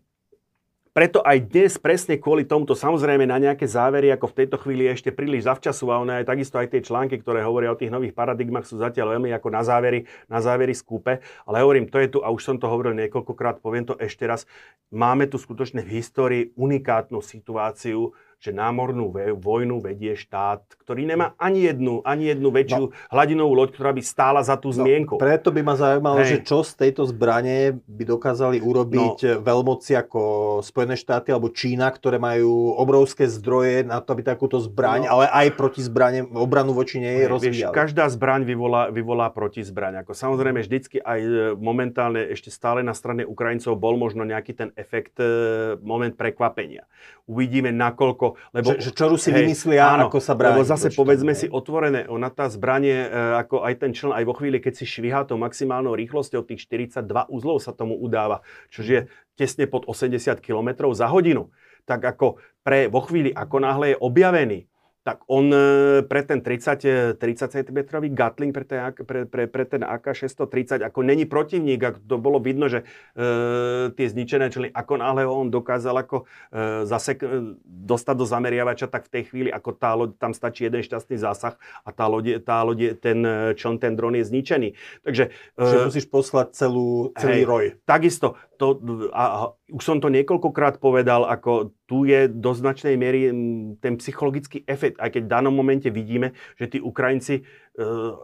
preto 0.90 1.22
aj 1.22 1.46
dnes 1.46 1.78
presne 1.78 2.18
kvôli 2.18 2.42
tomuto, 2.42 2.74
samozrejme 2.74 3.22
na 3.22 3.38
nejaké 3.38 3.62
závery, 3.62 4.10
ako 4.10 4.34
v 4.34 4.36
tejto 4.42 4.56
chvíli 4.58 4.90
ešte 4.90 5.14
príliš 5.14 5.46
zavčasu 5.46 5.86
a 5.86 6.02
ono 6.02 6.18
aj 6.18 6.26
takisto 6.26 6.58
aj 6.58 6.66
tie 6.74 6.82
články, 6.82 7.22
ktoré 7.22 7.46
hovoria 7.46 7.70
o 7.70 7.78
tých 7.78 7.94
nových 7.94 8.10
paradigmách 8.10 8.66
sú 8.66 8.82
zatiaľ 8.82 9.18
veľmi 9.18 9.30
ako 9.30 9.48
na 9.54 9.62
závery, 9.62 10.10
na 10.26 10.42
závery 10.42 10.74
skúpe. 10.74 11.22
Ale 11.46 11.62
hovorím, 11.62 11.86
to 11.86 12.02
je 12.02 12.10
tu, 12.10 12.18
a 12.26 12.34
už 12.34 12.42
som 12.42 12.56
to 12.58 12.66
hovoril 12.66 12.98
niekoľkokrát, 12.98 13.62
poviem 13.62 13.86
to 13.86 13.94
ešte 14.02 14.26
raz, 14.26 14.50
máme 14.90 15.30
tu 15.30 15.38
skutočne 15.38 15.86
v 15.86 16.02
histórii 16.02 16.42
unikátnu 16.58 17.22
situáciu, 17.22 18.10
že 18.40 18.56
námornú 18.56 19.12
vojnu 19.36 19.84
vedie 19.84 20.16
štát, 20.16 20.64
ktorý 20.80 21.04
nemá 21.04 21.36
ani 21.36 21.68
jednu, 21.68 22.00
ani 22.08 22.32
jednu 22.32 22.48
väčšiu 22.48 22.84
no. 22.88 22.92
hladinovú 23.12 23.52
loď, 23.52 23.76
ktorá 23.76 23.92
by 23.92 24.00
stála 24.00 24.40
za 24.40 24.56
tú 24.56 24.72
no, 24.72 24.80
zmienku. 24.80 25.20
Preto 25.20 25.52
by 25.52 25.60
ma 25.60 25.76
zaujímalo, 25.76 26.24
Hej. 26.24 26.40
že 26.40 26.48
čo 26.48 26.64
z 26.64 26.72
tejto 26.80 27.04
zbrane 27.04 27.76
by 27.84 28.04
dokázali 28.08 28.64
urobiť 28.64 29.18
no. 29.20 29.44
veľmoci 29.44 29.92
ako 29.92 30.20
Spojené 30.64 30.96
štáty 30.96 31.36
alebo 31.36 31.52
Čína, 31.52 31.92
ktoré 31.92 32.16
majú 32.16 32.72
obrovské 32.80 33.28
zdroje 33.28 33.84
na 33.84 34.00
to, 34.00 34.16
aby 34.16 34.24
takúto 34.24 34.56
zbraň, 34.56 35.04
no. 35.04 35.20
ale 35.20 35.28
aj 35.28 35.46
proti 35.60 35.84
zbrane, 35.84 36.24
obranu 36.32 36.72
voči 36.72 36.96
nej 36.96 37.28
rozvíjali. 37.28 37.76
Vieš, 37.76 37.76
každá 37.76 38.08
zbraň 38.08 38.48
vyvolá, 38.48 38.88
vyvolá 38.88 39.28
proti 39.28 39.60
zbraň. 39.60 40.00
Ako 40.00 40.16
samozrejme 40.16 40.64
vždycky 40.64 40.96
aj 40.96 41.20
e, 41.20 41.32
momentálne 41.60 42.24
ešte 42.32 42.48
stále 42.48 42.80
na 42.80 42.96
strane 42.96 43.28
Ukrajincov 43.28 43.76
bol 43.76 44.00
možno 44.00 44.24
nejaký 44.24 44.56
ten 44.56 44.72
efekt, 44.80 45.20
e, 45.20 45.76
moment 45.84 46.16
prekvapenia. 46.16 46.88
Uvidíme, 47.28 47.68
nakoľko 47.70 48.29
lebo, 48.52 48.76
že, 48.76 48.88
že 48.88 48.90
čo 48.92 49.10
Rusi 49.10 49.30
hej, 49.30 49.46
vymyslia, 49.46 49.96
áno, 49.96 50.10
ako 50.10 50.18
sa 50.18 50.34
bráni. 50.34 50.58
Lebo 50.58 50.62
zase 50.66 50.88
povedzme 50.92 51.32
hej. 51.32 51.40
si 51.42 51.46
otvorené, 51.46 52.06
ona 52.10 52.28
tá 52.28 52.50
zbranie, 52.50 53.06
e, 53.06 53.08
ako 53.40 53.62
aj 53.62 53.74
ten 53.80 53.90
člen, 53.94 54.12
aj 54.12 54.24
vo 54.26 54.34
chvíli, 54.34 54.58
keď 54.58 54.72
si 54.80 54.84
švihá 54.84 55.24
to 55.24 55.38
maximálnou 55.40 55.94
rýchlosťou, 55.96 56.44
tých 56.46 56.66
42 56.66 57.06
uzlov 57.30 57.62
sa 57.62 57.72
tomu 57.72 57.96
udáva, 57.96 58.42
čo 58.68 58.82
je 58.82 59.08
tesne 59.38 59.64
pod 59.70 59.88
80 59.88 60.42
km 60.44 60.90
za 60.92 61.08
hodinu. 61.08 61.48
Tak 61.88 62.04
ako 62.04 62.38
pre, 62.60 62.92
vo 62.92 63.00
chvíli, 63.02 63.32
ako 63.32 63.56
náhle 63.62 63.94
je 63.94 63.96
objavený, 63.96 64.58
tak 65.00 65.24
on 65.32 65.48
e, 65.48 66.04
pre 66.04 66.20
ten 66.20 66.44
30, 66.44 67.16
30 67.16 67.48
cm 67.48 67.78
Gatling, 68.12 68.52
pre 68.52 68.64
ten, 68.68 68.92
pre, 68.92 69.24
pre, 69.24 69.48
pre 69.48 69.64
ten 69.64 69.80
AK-630, 69.80 70.84
ako 70.84 71.00
není 71.00 71.24
protivník, 71.24 71.80
ako 71.80 71.98
to 72.04 72.16
bolo 72.20 72.36
vidno, 72.36 72.68
že 72.68 72.84
e, 73.16 73.94
tie 73.96 74.06
zničené 74.12 74.52
členy, 74.52 74.68
ako 74.76 75.00
náhle 75.00 75.24
on 75.24 75.48
dokázal 75.48 75.96
ako 76.04 76.28
e, 76.52 76.84
zase 76.84 77.16
e, 77.16 77.56
dostať 77.64 78.14
do 78.16 78.26
zameriavača, 78.28 78.92
tak 78.92 79.08
v 79.08 79.12
tej 79.20 79.22
chvíli, 79.32 79.48
ako 79.48 79.70
tá 79.72 79.96
loď, 79.96 80.20
tam 80.20 80.36
stačí 80.36 80.68
jeden 80.68 80.84
šťastný 80.84 81.16
zásah 81.16 81.56
a 81.80 81.90
tá 81.96 82.04
loď, 82.04 82.44
tá 82.44 82.60
loď 82.60 83.00
ten 83.00 83.24
e, 83.24 83.56
člen, 83.56 83.80
ten 83.80 83.96
dron 83.96 84.12
je 84.20 84.28
zničený. 84.28 84.68
Takže... 85.00 85.24
E, 85.56 85.64
že 85.64 85.76
musíš 85.88 86.06
poslať 86.12 86.52
celú, 86.52 87.16
celý 87.16 87.40
hej, 87.40 87.48
roj. 87.48 87.64
Takisto, 87.88 88.36
to, 88.60 88.76
a, 89.16 89.56
už 89.70 89.82
som 89.82 89.98
to 90.02 90.10
niekoľkokrát 90.10 90.82
povedal, 90.82 91.26
ako 91.26 91.74
tu 91.86 92.06
je 92.06 92.26
do 92.26 92.50
značnej 92.54 92.94
miery 92.98 93.30
ten 93.78 93.94
psychologický 93.98 94.62
efekt, 94.66 94.98
aj 94.98 95.14
keď 95.14 95.22
v 95.26 95.32
danom 95.32 95.54
momente 95.54 95.90
vidíme, 95.90 96.34
že 96.58 96.70
tí 96.70 96.78
Ukrajinci 96.78 97.42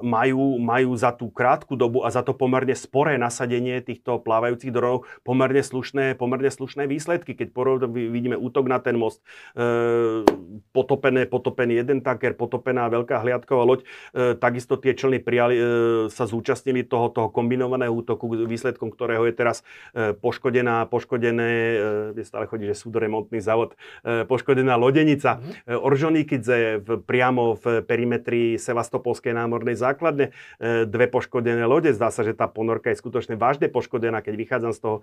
majú, 0.04 0.60
majú 0.60 0.92
za 0.96 1.16
tú 1.16 1.32
krátku 1.32 1.74
dobu 1.80 2.04
a 2.04 2.12
za 2.12 2.20
to 2.20 2.36
pomerne 2.36 2.76
sporé 2.76 3.16
nasadenie 3.16 3.80
týchto 3.80 4.20
plávajúcich 4.20 4.68
dronov 4.68 5.08
pomerne 5.24 5.64
slušné, 5.64 6.14
pomerne 6.20 6.52
slušné 6.52 6.84
výsledky. 6.84 7.32
Keď 7.32 7.56
vidíme 7.88 8.36
útok 8.36 8.68
na 8.68 8.76
ten 8.78 9.00
most, 9.00 9.24
potopené, 10.76 11.24
potopený 11.24 11.80
jeden 11.80 12.04
tanker, 12.04 12.36
potopená 12.36 12.86
veľká 12.92 13.24
hliadková 13.24 13.64
loď, 13.64 13.80
takisto 14.36 14.76
tie 14.76 14.92
člny 14.92 15.24
prijali, 15.24 15.56
sa 16.12 16.28
zúčastnili 16.28 16.84
toho, 16.84 17.08
toho 17.08 17.32
kombinovaného 17.32 17.92
útoku, 17.92 18.28
výsledkom 18.28 18.92
ktorého 18.92 19.24
je 19.24 19.34
teraz 19.34 19.64
poškodená, 19.96 20.84
poškodené, 20.92 21.50
stále 22.22 22.44
chodí, 22.44 22.68
že 22.68 22.76
súdoremontný 22.76 23.40
závod, 23.40 23.72
poškodená 24.04 24.76
lodenica. 24.76 25.40
Mm-hmm. 25.40 25.80
Oržonikidze 25.80 26.56
v, 26.84 26.88
priamo 27.00 27.56
v 27.56 27.80
perimetri 27.86 28.60
Sevastopolskej 28.60 29.32
námornej 29.46 29.78
základne. 29.78 30.34
E, 30.58 30.82
dve 30.84 31.06
poškodené 31.06 31.62
lode. 31.70 31.94
Zdá 31.94 32.10
sa, 32.10 32.26
že 32.26 32.34
tá 32.34 32.50
ponorka 32.50 32.90
je 32.90 32.98
skutočne 32.98 33.38
vážne 33.38 33.70
poškodená, 33.70 34.18
keď 34.26 34.34
vychádzam 34.34 34.72
z 34.74 34.80
toho, 34.82 34.96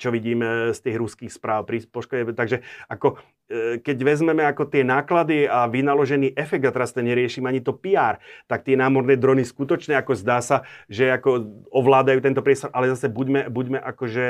čo 0.00 0.08
vidím 0.08 0.40
z 0.72 0.78
tých 0.80 0.96
ruských 0.96 1.28
správ. 1.28 1.68
Pri 1.68 1.84
poškode. 1.84 2.32
Takže 2.32 2.64
ako, 2.88 3.20
e, 3.52 3.78
keď 3.84 3.96
vezmeme 4.00 4.48
ako 4.48 4.64
tie 4.72 4.80
náklady 4.80 5.44
a 5.44 5.68
vynaložený 5.68 6.32
efekt, 6.32 6.64
a 6.64 6.72
teraz 6.72 6.96
to 6.96 7.04
neriešim 7.04 7.44
ani 7.44 7.60
to 7.60 7.76
PR, 7.76 8.16
tak 8.48 8.64
tie 8.64 8.80
námorné 8.80 9.20
drony 9.20 9.44
skutočne 9.44 10.00
ako 10.00 10.16
zdá 10.16 10.40
sa, 10.40 10.64
že 10.88 11.12
ako 11.12 11.44
ovládajú 11.68 12.24
tento 12.24 12.40
priestor, 12.40 12.72
ale 12.72 12.88
zase 12.88 13.12
buďme, 13.12 13.52
buďme 13.52 13.78
akože 13.78 14.26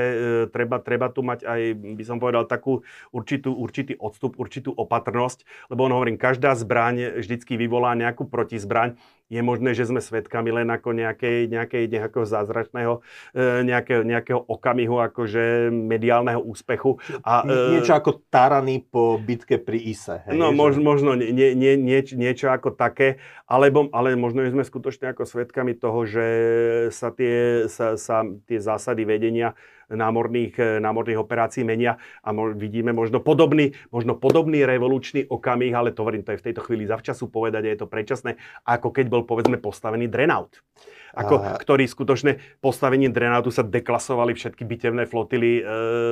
treba, 0.50 0.82
treba 0.82 1.06
tu 1.12 1.22
mať 1.22 1.46
aj, 1.46 1.60
by 1.96 2.04
som 2.04 2.18
povedal, 2.18 2.48
takú 2.48 2.82
určitú, 3.14 3.54
určitý 3.54 3.94
odstup, 3.98 4.36
určitú 4.40 4.74
opatrnosť, 4.74 5.70
lebo 5.70 5.86
on 5.86 5.94
hovorím, 5.94 6.16
každá 6.18 6.56
zbraň 6.58 7.20
vždycky 7.20 7.54
vyvolá 7.54 7.94
nejakú 7.94 8.26
protizbraň. 8.26 8.98
Je 9.30 9.38
možné, 9.38 9.78
že 9.78 9.86
sme 9.86 10.02
svedkami 10.02 10.50
len 10.50 10.66
ako 10.66 10.90
nejakej, 10.90 11.46
nejakej, 11.46 11.86
nejakého 11.86 12.26
zázračného, 12.26 12.98
e, 13.30 13.62
nejakého, 13.62 14.02
nejakého 14.02 14.40
okamihu, 14.42 14.98
akože 14.98 15.70
mediálneho 15.70 16.42
úspechu. 16.42 16.98
A, 17.22 17.46
Nie, 17.46 17.78
niečo 17.78 17.94
ako 17.94 18.26
Tarany 18.26 18.82
po 18.82 19.22
bitke 19.22 19.62
pri 19.62 19.78
Ise. 19.78 20.26
Hej, 20.26 20.34
no, 20.34 20.50
že... 20.50 20.82
možno 20.82 21.14
nie, 21.14 21.30
nie, 21.30 21.54
nie, 21.54 21.78
nieč, 21.78 22.10
niečo 22.18 22.50
ako 22.50 22.74
také, 22.74 23.22
alebo, 23.46 23.86
ale 23.94 24.18
možno 24.18 24.42
sme 24.50 24.66
skutočne 24.66 25.14
ako 25.14 25.22
svedkami 25.22 25.78
toho, 25.78 26.02
že 26.10 26.26
sa 26.90 27.14
tie, 27.14 27.70
sa, 27.70 27.94
sa 27.94 28.26
tie 28.50 28.58
zásady 28.58 29.06
vedenia 29.06 29.54
námorných, 29.90 30.54
eh, 30.58 30.78
námorných 30.78 31.18
operácií 31.18 31.66
menia 31.66 31.98
a 32.22 32.30
mo- 32.30 32.54
vidíme 32.54 32.94
možno 32.94 33.20
podobný, 33.20 33.74
možno 33.90 34.14
podobný 34.16 34.62
revolučný 34.64 35.26
okamih, 35.26 35.74
ale 35.74 35.90
to 35.90 36.06
hovorím, 36.06 36.22
to 36.22 36.32
je 36.34 36.40
v 36.40 36.46
tejto 36.50 36.62
chvíli 36.64 36.86
zavčasu 36.86 37.28
povedať 37.28 37.66
a 37.66 37.72
je 37.74 37.78
to 37.82 37.90
predčasné, 37.90 38.38
ako 38.64 38.94
keď 38.94 39.06
bol 39.10 39.22
povedzme 39.26 39.58
postavený 39.58 40.06
Drenaut 40.06 40.62
ako, 41.14 41.34
a... 41.40 41.58
ktorí 41.58 41.84
skutočne 41.86 42.38
postavením 42.64 43.10
drenátu 43.10 43.50
sa 43.50 43.66
deklasovali 43.66 44.34
všetky 44.34 44.62
bitevné 44.64 45.04
flotily 45.04 45.60
e, 45.60 45.62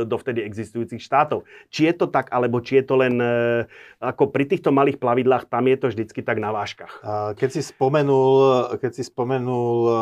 dovtedy 0.05 0.45
existujúcich 0.45 1.03
štátov. 1.03 1.49
Či 1.73 1.91
je 1.91 1.95
to 1.95 2.07
tak, 2.11 2.29
alebo 2.35 2.59
či 2.63 2.83
je 2.83 2.85
to 2.85 2.95
len 2.99 3.19
e, 3.19 3.65
ako 3.99 4.31
pri 4.31 4.45
týchto 4.47 4.75
malých 4.75 5.01
plavidlách, 5.01 5.49
tam 5.49 5.67
je 5.71 5.77
to 5.79 5.87
vždycky 5.91 6.21
tak 6.23 6.43
na 6.43 6.51
váškach. 6.53 6.93
A 7.03 7.13
keď 7.35 7.59
si 7.59 7.63
spomenul, 7.65 8.35
keď 8.79 8.93
si 8.95 9.03
spomenul 9.07 9.77
e, 9.87 9.93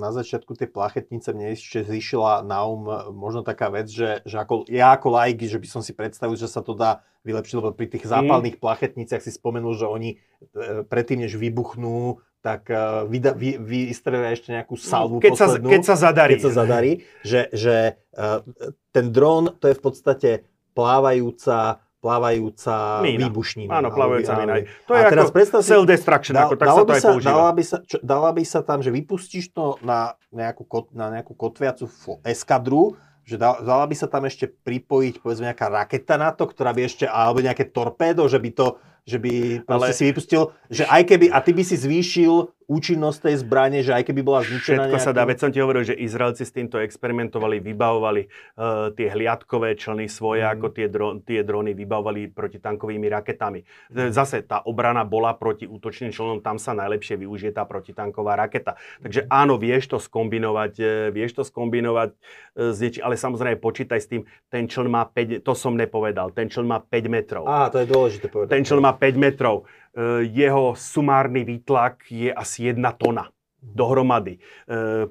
na 0.00 0.10
začiatku 0.12 0.54
tie 0.56 0.68
plachetnice, 0.68 1.32
mne 1.32 1.56
ešte 1.56 1.84
zišla 1.84 2.44
na 2.44 2.62
um 2.64 2.84
možno 3.14 3.40
taká 3.40 3.72
vec, 3.72 3.88
že, 3.88 4.20
že 4.28 4.36
ako, 4.36 4.68
ja 4.68 4.92
ako 4.92 5.08
laik, 5.14 5.40
že 5.44 5.56
by 5.56 5.68
som 5.68 5.80
si 5.80 5.96
predstavil, 5.96 6.36
že 6.36 6.50
sa 6.50 6.60
to 6.60 6.76
dá 6.76 7.00
vylepšiť, 7.24 7.56
lebo 7.56 7.72
pri 7.72 7.88
tých 7.88 8.04
zápalných 8.04 8.60
mm. 8.60 8.62
plachetniciach 8.62 9.24
si 9.24 9.32
spomenul, 9.32 9.72
že 9.74 9.88
oni 9.88 10.10
e, 10.12 10.84
predtým, 10.84 11.24
než 11.24 11.40
vybuchnú, 11.40 12.20
tak 12.44 12.68
uh, 12.68 13.08
vy, 13.08 13.24
vy, 13.24 13.50
vystrelia 13.88 14.36
ešte 14.36 14.52
nejakú 14.52 14.76
salvu 14.76 15.16
keď 15.16 15.32
poslednú. 15.32 15.64
Sa, 15.64 15.72
keď 15.72 15.82
sa 15.88 15.96
zadarí. 15.96 16.32
Keď 16.36 16.42
sa 16.44 16.52
zadarí, 16.52 16.92
že, 17.24 17.40
že 17.56 17.76
uh, 18.20 18.44
ten 18.92 19.08
dron 19.08 19.56
to 19.56 19.72
je 19.72 19.74
v 19.74 19.82
podstate 19.82 20.30
plávajúca 20.76 21.80
plávajúca 22.04 23.00
mína. 23.00 23.32
výbušnina. 23.32 23.72
Áno, 23.80 23.88
plávajúca 23.88 24.36
mína. 24.36 24.68
To 24.84 24.92
je 24.92 25.02
teraz 25.08 25.32
ako 25.32 25.64
self-destruction, 25.64 26.36
ako 26.36 26.54
tak 26.60 26.68
sa 26.68 26.82
to 26.84 26.92
aj 26.92 27.00
sa, 27.00 27.10
používa. 27.16 27.32
Dala 27.32 27.50
by, 27.56 27.64
sa, 27.64 27.76
čo, 27.80 27.96
dala 28.04 28.30
by 28.36 28.44
sa 28.44 28.60
tam, 28.60 28.78
že 28.84 28.92
vypustíš 28.92 29.56
to 29.56 29.80
na 29.80 30.20
nejakú, 30.28 30.68
na 30.92 31.08
nejakú 31.08 31.32
kotviacu 31.32 31.88
eskadru, 32.28 33.00
že 33.24 33.40
dala 33.40 33.88
by 33.88 33.96
sa 33.96 34.04
tam 34.04 34.28
ešte 34.28 34.52
pripojiť 34.52 35.24
povedzme 35.24 35.48
nejaká 35.48 35.72
raketa 35.72 36.20
na 36.20 36.28
to, 36.36 36.44
ktorá 36.44 36.76
by 36.76 36.84
ešte, 36.84 37.08
alebo 37.08 37.40
nejaké 37.40 37.72
torpédo, 37.72 38.28
že 38.28 38.36
by 38.36 38.52
to 38.52 38.76
že 39.04 39.20
by 39.20 39.32
ale... 39.68 39.92
si 39.92 40.08
vypustil, 40.08 40.56
že 40.72 40.88
aj 40.88 41.04
keby, 41.04 41.28
a 41.28 41.38
ty 41.44 41.52
by 41.52 41.62
si 41.62 41.76
zvýšil 41.76 42.48
účinnosť 42.64 43.28
tej 43.28 43.36
zbrane, 43.44 43.78
že 43.84 43.92
aj 43.92 44.08
keby 44.08 44.20
bola 44.24 44.40
zničená 44.40 44.88
Všetko 44.88 44.96
nejakým... 44.96 45.04
sa 45.04 45.12
dá, 45.12 45.22
veď 45.28 45.38
som 45.40 45.50
ti 45.52 45.60
hovoril, 45.60 45.84
že 45.84 45.94
Izraelci 45.96 46.44
s 46.48 46.52
týmto 46.52 46.80
experimentovali, 46.80 47.60
vybavovali 47.60 48.22
uh, 48.24 48.88
tie 48.96 49.12
hliadkové 49.12 49.76
člny 49.76 50.08
svoje, 50.08 50.40
mm. 50.44 50.52
ako 50.56 50.66
tie, 50.72 50.86
dro- 50.88 51.16
tie 51.20 51.40
drony 51.44 51.76
vybavovali 51.76 52.32
protitankovými 52.32 53.06
raketami. 53.12 53.60
Mm. 53.92 54.10
Zase 54.16 54.40
tá 54.48 54.64
obrana 54.64 55.04
bola 55.04 55.36
proti 55.36 55.68
útočným 55.68 56.12
člnom, 56.12 56.40
tam 56.40 56.56
sa 56.56 56.72
najlepšie 56.72 57.20
využije 57.20 57.52
tá 57.52 57.68
protitanková 57.68 58.40
raketa. 58.40 58.80
Takže 59.04 59.28
mm. 59.28 59.30
áno, 59.30 59.60
vieš 59.60 59.92
to 59.92 59.98
skombinovať, 60.00 60.72
e, 60.80 60.92
vieš 61.12 61.36
to 61.36 61.42
skombinovať 61.44 62.16
uh, 62.16 62.72
s 62.72 62.80
ale 63.04 63.20
samozrejme 63.20 63.60
počítaj 63.60 64.00
s 64.00 64.08
tým, 64.08 64.22
ten 64.48 64.64
čln 64.64 64.88
má 64.88 65.04
5, 65.04 65.44
to 65.44 65.52
som 65.52 65.76
nepovedal, 65.76 66.32
ten 66.32 66.48
čln 66.48 66.64
má 66.64 66.78
5 66.80 67.12
metrov. 67.12 67.44
Á, 67.44 67.68
to 67.68 67.82
je 67.82 67.86
dôležité 67.90 68.26
povedať. 68.32 68.56
Ten 68.56 68.64
čln 68.64 68.80
má 68.80 68.93
5 68.94 69.18
metrov. 69.18 69.64
E, 69.94 70.26
jeho 70.30 70.74
sumárny 70.78 71.44
výtlak 71.44 72.06
je 72.10 72.30
asi 72.30 72.70
1 72.70 72.80
tona 72.96 73.30
dohromady. 73.60 74.38
E, 74.38 75.10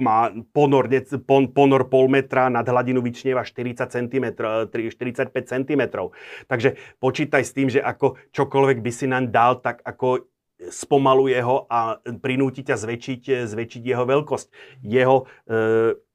má 0.00 0.32
ponor, 0.56 0.88
pon, 1.28 1.52
ponor 1.52 1.92
pol 1.92 2.08
metra, 2.08 2.48
nad 2.48 2.64
hladinu 2.64 3.04
vyčnieva 3.04 3.44
40 3.44 3.84
cm, 3.84 4.26
45 4.72 5.28
cm. 5.44 5.82
Takže 6.48 6.68
počítaj 6.98 7.42
s 7.44 7.52
tým, 7.52 7.68
že 7.68 7.84
ako 7.84 8.16
čokoľvek 8.32 8.80
by 8.80 8.90
si 8.90 9.06
nám 9.06 9.28
dal, 9.28 9.60
tak 9.60 9.84
ako 9.84 10.24
spomaluje 10.68 11.40
ho 11.40 11.64
a 11.72 11.96
prinúti 12.20 12.60
ťa 12.60 12.76
zväčšiť, 12.76 13.48
zväčšiť 13.48 13.82
jeho 13.84 14.04
veľkosť. 14.04 14.46
Jeho 14.84 15.24
e, 15.24 15.24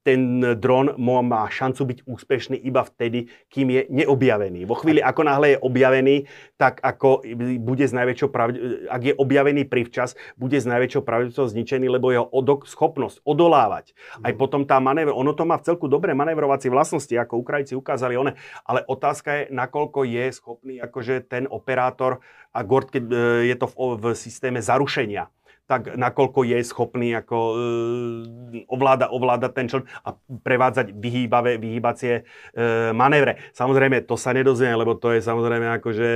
ten 0.06 0.45
dron 0.61 0.94
má 1.02 1.49
šancu 1.49 1.82
byť 1.82 1.99
úspešný 2.06 2.61
iba 2.61 2.86
vtedy, 2.86 3.26
kým 3.49 3.73
je 3.73 3.82
neobjavený. 3.90 4.69
Vo 4.69 4.77
chvíli, 4.77 5.02
ako 5.02 5.22
náhle 5.26 5.57
je 5.57 5.61
objavený, 5.65 6.15
tak 6.61 6.77
ako 6.86 7.26
bude 7.57 7.82
z 7.82 7.94
najväčšou 7.98 8.30
pravde, 8.30 8.86
ak 8.86 9.02
je 9.02 9.14
objavený 9.18 9.65
privčas, 9.65 10.14
bude 10.38 10.61
z 10.61 10.69
najväčšou 10.69 11.02
pravdepodobnosťou 11.02 11.49
zničený, 11.57 11.90
lebo 11.90 12.14
jeho 12.14 12.30
odok, 12.30 12.69
schopnosť 12.69 13.26
odolávať. 13.26 13.98
Aj 14.22 14.30
mhm. 14.30 14.38
potom 14.38 14.61
tá 14.69 14.77
manévr, 14.77 15.10
ono 15.10 15.34
to 15.34 15.41
má 15.41 15.57
v 15.57 15.73
celku 15.73 15.90
dobré 15.90 16.14
manévrovacie 16.14 16.69
vlastnosti, 16.69 17.18
ako 17.18 17.41
Ukrajinci 17.41 17.73
ukázali 17.73 18.14
one, 18.14 18.38
ale 18.61 18.86
otázka 18.86 19.30
je, 19.34 19.44
nakoľko 19.49 20.06
je 20.06 20.26
schopný 20.38 20.76
akože 20.77 21.26
ten 21.26 21.49
operátor, 21.49 22.22
a 22.56 22.64
Gord, 22.64 22.88
keď 22.88 23.03
e, 23.11 23.15
je 23.52 23.56
to 23.60 23.68
v, 23.68 23.76
v 23.99 24.06
systéme 24.15 24.64
zarušenia, 24.64 25.27
tak 25.65 25.97
nakoľko 25.97 26.45
je 26.45 26.61
schopný 26.61 27.09
ako 27.17 27.37
e, 27.37 27.55
ovláda, 28.69 29.09
ovláda 29.09 29.49
ten 29.49 29.65
čln 29.65 29.81
a 30.05 30.13
prevádzať 30.45 30.93
vyhýbavé, 30.93 31.57
vyhýbacie 31.57 32.21
e, 32.21 32.23
manévre. 32.93 33.41
Samozrejme, 33.57 34.05
to 34.05 34.13
sa 34.13 34.29
nedozvie, 34.29 34.69
lebo 34.77 34.93
to 34.93 35.17
je 35.17 35.25
samozrejme 35.25 35.81
akože 35.81 36.09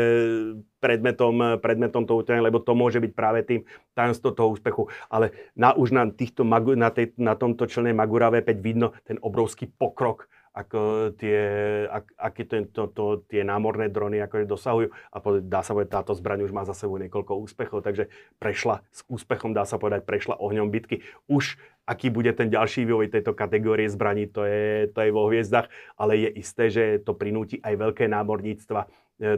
predmetom, 0.78 1.58
predmetom 1.58 2.06
toho 2.06 2.22
utrenia, 2.22 2.46
lebo 2.46 2.62
to 2.62 2.78
môže 2.78 3.02
byť 3.02 3.12
práve 3.18 3.42
tým 3.42 3.66
tajomstvo 3.98 4.38
toho 4.38 4.54
úspechu. 4.54 4.86
Ale 5.10 5.34
na, 5.58 5.74
už 5.74 5.98
na, 5.98 6.06
týchto, 6.14 6.46
na, 6.46 6.90
tej, 6.94 7.18
na 7.18 7.34
tomto 7.34 7.66
člne 7.66 7.92
Magura 7.98 8.30
V5 8.30 8.50
vidno 8.62 8.94
ten 9.02 9.18
obrovský 9.20 9.66
pokrok 9.66 10.30
ako 10.54 11.12
tie, 11.16 11.40
ak, 11.88 12.06
aké 12.18 12.44
to, 12.48 12.90
to, 12.90 13.06
tie 13.30 13.46
námorné 13.46 13.88
drony 13.88 14.18
akože 14.20 14.46
dosahujú 14.50 14.88
a 14.92 15.18
dá 15.46 15.62
sa 15.62 15.78
povedať, 15.78 15.92
táto 15.94 16.14
zbraň 16.18 16.50
už 16.50 16.52
má 16.52 16.66
za 16.66 16.74
sebou 16.74 16.98
niekoľko 16.98 17.38
úspechov, 17.46 17.86
takže 17.86 18.10
prešla 18.42 18.82
s 18.90 19.06
úspechom, 19.06 19.54
dá 19.54 19.64
sa 19.64 19.78
povedať, 19.78 20.04
prešla 20.10 20.42
ohňom 20.42 20.74
bitky. 20.74 21.06
Už 21.30 21.62
aký 21.90 22.14
bude 22.14 22.30
ten 22.38 22.54
ďalší 22.54 22.86
vývoj 22.86 23.10
tejto 23.10 23.34
kategórie 23.34 23.90
zbraní, 23.90 24.30
to 24.30 24.46
je, 24.46 24.94
to 24.94 25.02
je 25.02 25.10
vo 25.10 25.26
hviezdach, 25.26 25.74
ale 25.98 26.22
je 26.22 26.30
isté, 26.38 26.70
že 26.70 26.84
to 27.02 27.18
prinúti 27.18 27.58
aj 27.66 27.74
veľké 27.82 28.06
námorníctva 28.06 28.86
e, 28.86 28.88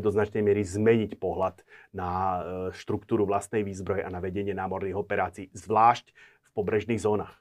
do 0.04 0.12
značnej 0.12 0.44
miery 0.44 0.68
zmeniť 0.68 1.16
pohľad 1.16 1.64
na 1.96 2.10
e, 2.12 2.40
štruktúru 2.76 3.24
vlastnej 3.24 3.64
výzbroje 3.64 4.04
a 4.04 4.12
na 4.12 4.20
vedenie 4.20 4.52
námorných 4.52 5.00
operácií, 5.00 5.48
zvlášť 5.56 6.12
v 6.12 6.50
pobrežných 6.52 7.00
zónach. 7.00 7.41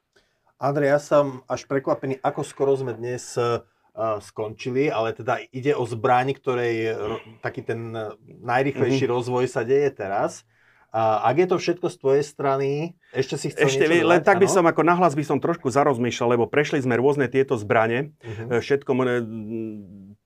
Andrej, 0.60 0.92
ja 0.92 1.00
som 1.00 1.40
až 1.48 1.64
prekvapený, 1.64 2.20
ako 2.20 2.44
skoro 2.44 2.76
sme 2.76 2.92
dnes 2.92 3.32
uh, 3.40 3.64
skončili, 4.20 4.92
ale 4.92 5.16
teda 5.16 5.40
ide 5.56 5.72
o 5.72 5.88
zbraň, 5.88 6.36
ktorej 6.36 6.94
taký 7.40 7.64
ten 7.64 7.96
najrychlejší 8.44 9.08
mm-hmm. 9.08 9.16
rozvoj 9.16 9.48
sa 9.48 9.64
deje 9.64 9.88
teraz. 9.96 10.44
A 10.90 11.22
ak 11.30 11.36
je 11.38 11.46
to 11.46 11.56
všetko 11.56 11.86
z 11.86 11.96
tvojej 12.02 12.24
strany, 12.26 12.98
ešte 13.14 13.38
si 13.38 13.54
chcel 13.54 13.70
Ešte, 13.70 13.86
niečo 13.86 14.10
len 14.10 14.26
tak 14.26 14.42
by 14.42 14.48
som 14.50 14.66
ako 14.66 14.82
nahlas 14.82 15.14
by 15.14 15.22
som 15.22 15.38
trošku 15.38 15.70
zarozmýšľal, 15.70 16.34
lebo 16.34 16.50
prešli 16.50 16.82
sme 16.82 16.98
rôzne 16.98 17.30
tieto 17.30 17.54
zbranie. 17.54 18.10
Uh-huh. 18.18 18.58
Všetko 18.58 18.90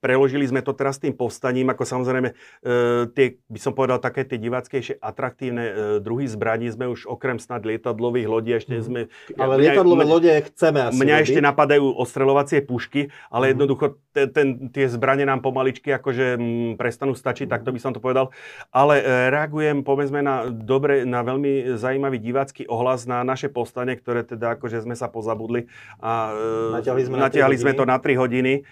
preložili 0.05 0.45
sme 0.45 0.61
to 0.61 0.77
teraz 0.77 1.01
tým 1.01 1.17
povstaním, 1.17 1.73
ako 1.73 1.89
samozrejme 1.89 2.37
tie, 3.17 3.41
by 3.49 3.61
som 3.61 3.73
povedal, 3.73 3.97
také 3.97 4.29
tie 4.29 4.37
diváckejšie 4.37 5.01
atraktívne 5.01 5.65
druhy 6.05 6.29
zbraní 6.29 6.69
sme 6.69 6.93
už 6.93 7.09
okrem 7.09 7.41
snad 7.41 7.65
lietadlových 7.65 8.29
lodí 8.29 8.53
ešte 8.53 8.77
mhm. 8.77 8.85
sme... 8.85 9.01
Ale 9.41 9.57
mňa, 9.57 9.65
lietadlové 9.73 10.05
lode 10.05 10.33
chceme 10.53 10.79
asi 10.91 11.01
Mňa 11.01 11.17
robiť. 11.17 11.25
ešte 11.25 11.41
napadajú 11.41 11.85
ostreľovacie 11.97 12.59
pušky, 12.67 13.09
ale 13.33 13.45
mm. 13.49 13.51
jednoducho 13.57 13.87
ten, 14.13 14.27
ten, 14.31 14.49
tie 14.71 14.87
zbranie 14.91 15.25
nám 15.25 15.41
pomaličky 15.41 15.95
akože 15.95 16.37
m, 16.37 16.41
mm, 16.41 16.71
prestanú 16.77 17.17
stačiť, 17.17 17.49
tak 17.49 17.63
to 17.63 17.73
by 17.73 17.81
som 17.81 17.97
to 17.97 18.03
povedal. 18.03 18.35
Ale 18.75 19.01
e, 19.01 19.05
reagujem 19.31 19.87
povedzme 19.87 20.21
na 20.21 20.49
dobre, 20.51 21.07
na 21.09 21.25
veľmi 21.25 21.79
zaujímavý 21.79 22.19
divácky 22.21 22.69
ohlas 22.69 23.09
na 23.09 23.23
naše 23.23 23.49
povstanie, 23.49 23.97
ktoré 23.97 24.27
teda 24.27 24.59
akože 24.59 24.85
sme 24.85 24.95
sa 24.99 25.09
pozabudli 25.09 25.71
a 26.03 26.35
e, 26.35 26.77
natiahli 26.81 27.03
sme, 27.07 27.17
natiahli 27.19 27.57
sme 27.57 27.73
to 27.73 27.85
na 27.87 27.97
3 27.97 28.19
hodiny. 28.19 28.67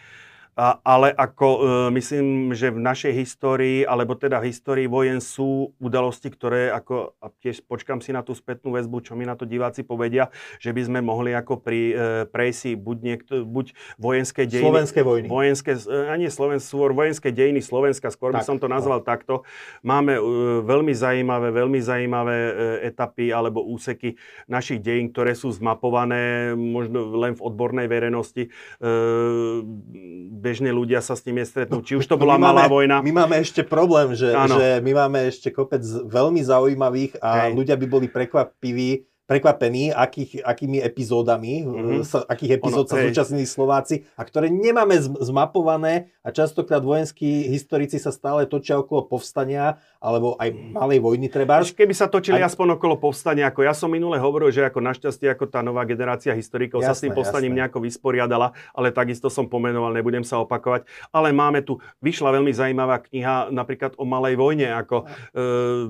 A, 0.52 0.76
ale 0.84 1.16
ako 1.16 1.48
e, 1.48 1.60
myslím, 1.96 2.52
že 2.52 2.68
v 2.68 2.76
našej 2.76 3.12
histórii, 3.16 3.88
alebo 3.88 4.12
teda 4.12 4.36
v 4.36 4.52
histórii 4.52 4.84
vojen 4.84 5.24
sú 5.24 5.72
udalosti, 5.80 6.28
ktoré 6.28 6.68
ako, 6.68 7.16
a 7.24 7.32
tiež 7.40 7.64
počkam 7.64 8.04
si 8.04 8.12
na 8.12 8.20
tú 8.20 8.36
spätnú 8.36 8.76
väzbu, 8.76 9.00
čo 9.00 9.16
mi 9.16 9.24
na 9.24 9.32
to 9.32 9.48
diváci 9.48 9.80
povedia, 9.80 10.28
že 10.60 10.76
by 10.76 10.84
sme 10.84 11.00
mohli 11.00 11.32
ako 11.32 11.56
pri 11.56 11.80
e, 11.80 11.94
prejsi 12.28 12.76
buď, 12.76 12.96
niekto, 13.00 13.34
buď 13.48 13.72
vojenské 13.96 14.44
dejiny. 14.44 14.68
Slovenské 14.68 15.00
vojny. 15.00 15.26
Vojenské, 15.32 15.72
a 15.88 16.14
nie 16.20 16.28
Slovenské, 16.28 16.68
skôr 16.68 16.92
vojenské 16.92 17.32
dejiny 17.32 17.64
Slovenska, 17.64 18.12
skôr 18.12 18.36
tak, 18.36 18.44
by 18.44 18.52
som 18.52 18.60
to 18.60 18.68
nazval 18.68 19.00
tak. 19.00 19.24
takto. 19.24 19.48
Máme 19.80 20.20
e, 20.20 20.22
veľmi 20.68 20.92
zaujímavé, 20.92 21.48
veľmi 21.48 21.80
zaujímavé 21.80 22.36
e, 22.36 22.52
etapy 22.92 23.32
alebo 23.32 23.64
úseky 23.64 24.20
našich 24.52 24.84
dejín, 24.84 25.16
ktoré 25.16 25.32
sú 25.32 25.48
zmapované 25.48 26.52
možno 26.52 27.08
len 27.16 27.32
v 27.32 27.40
odbornej 27.40 27.88
verejnosti. 27.88 28.52
E, 28.52 30.40
bežní 30.42 30.74
ľudia 30.74 30.98
sa 30.98 31.14
s 31.14 31.22
tým 31.22 31.38
nestretnú. 31.38 31.78
Či 31.86 32.02
už 32.02 32.10
to 32.10 32.18
bola 32.18 32.34
malá 32.34 32.66
máme, 32.66 32.74
vojna. 32.74 32.96
My 32.98 33.14
máme 33.22 33.38
ešte 33.38 33.62
problém, 33.62 34.18
že, 34.18 34.34
že 34.34 34.82
my 34.82 34.92
máme 35.06 35.30
ešte 35.30 35.54
kopec 35.54 35.86
veľmi 35.86 36.42
zaujímavých 36.42 37.22
a 37.22 37.46
Hej. 37.46 37.54
ľudia 37.54 37.76
by 37.78 37.86
boli 37.86 38.06
prekvapiví, 38.10 39.06
prekvapení, 39.22 39.94
akých, 39.94 40.42
akými 40.42 40.82
epizódami, 40.82 41.62
mm-hmm. 41.62 42.02
sa, 42.02 42.26
akých 42.26 42.58
epizód 42.58 42.84
ono, 42.84 42.90
sa 42.90 43.00
zúčastnili 43.00 43.46
Slováci 43.46 44.04
a 44.18 44.26
ktoré 44.26 44.50
nemáme 44.50 44.98
zmapované 45.00 46.10
a 46.26 46.34
častokrát 46.34 46.82
vojenskí 46.82 47.48
historici 47.48 48.02
sa 48.02 48.10
stále 48.10 48.44
točia 48.50 48.76
okolo 48.82 49.06
povstania 49.06 49.78
alebo 50.02 50.34
aj 50.34 50.50
malej 50.74 50.98
vojny 50.98 51.30
treba. 51.30 51.62
Keby 51.62 51.94
sa 51.94 52.10
točili 52.10 52.42
aj... 52.42 52.50
aspoň 52.50 52.74
okolo 52.74 52.98
povstania, 52.98 53.46
ako 53.54 53.62
ja 53.62 53.70
som 53.70 53.86
minule 53.86 54.18
hovoril, 54.18 54.50
že 54.50 54.66
ako 54.66 54.82
našťastie 54.82 55.30
ako 55.30 55.46
tá 55.46 55.62
nová 55.62 55.86
generácia 55.86 56.34
historikov 56.34 56.82
jasné, 56.82 56.90
sa 56.90 56.98
s 56.98 57.02
tým 57.06 57.14
povstaním 57.14 57.54
jasné. 57.54 57.58
nejako 57.62 57.78
vysporiadala, 57.86 58.50
ale 58.74 58.90
takisto 58.90 59.30
som 59.30 59.46
pomenoval, 59.46 59.94
nebudem 59.94 60.26
sa 60.26 60.42
opakovať. 60.42 60.90
Ale 61.14 61.30
máme 61.30 61.62
tu, 61.62 61.78
vyšla 62.02 62.34
veľmi 62.34 62.50
zaujímavá 62.50 62.98
kniha 63.06 63.54
napríklad 63.54 63.94
o 63.94 64.02
malej 64.02 64.34
vojne, 64.34 64.74
ako 64.74 65.06
e, 65.06 65.44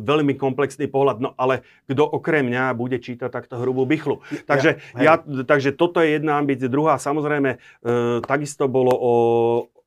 veľmi 0.04 0.36
komplexný 0.36 0.92
pohľad, 0.92 1.24
no 1.24 1.32
ale 1.40 1.64
kto 1.88 2.04
okrem 2.04 2.52
mňa 2.52 2.76
bude 2.76 3.00
čítať 3.00 3.32
takto 3.32 3.56
hrubú 3.56 3.88
bychlu. 3.88 4.20
Takže, 4.44 4.76
ja, 5.00 5.16
ja, 5.16 5.44
takže 5.48 5.72
toto 5.72 6.04
je 6.04 6.20
jedna 6.20 6.36
ambícia. 6.36 6.68
Druhá, 6.68 7.00
samozrejme, 7.00 7.56
e, 7.56 7.58
takisto 8.28 8.68
bolo 8.68 8.92
o, 8.92 9.12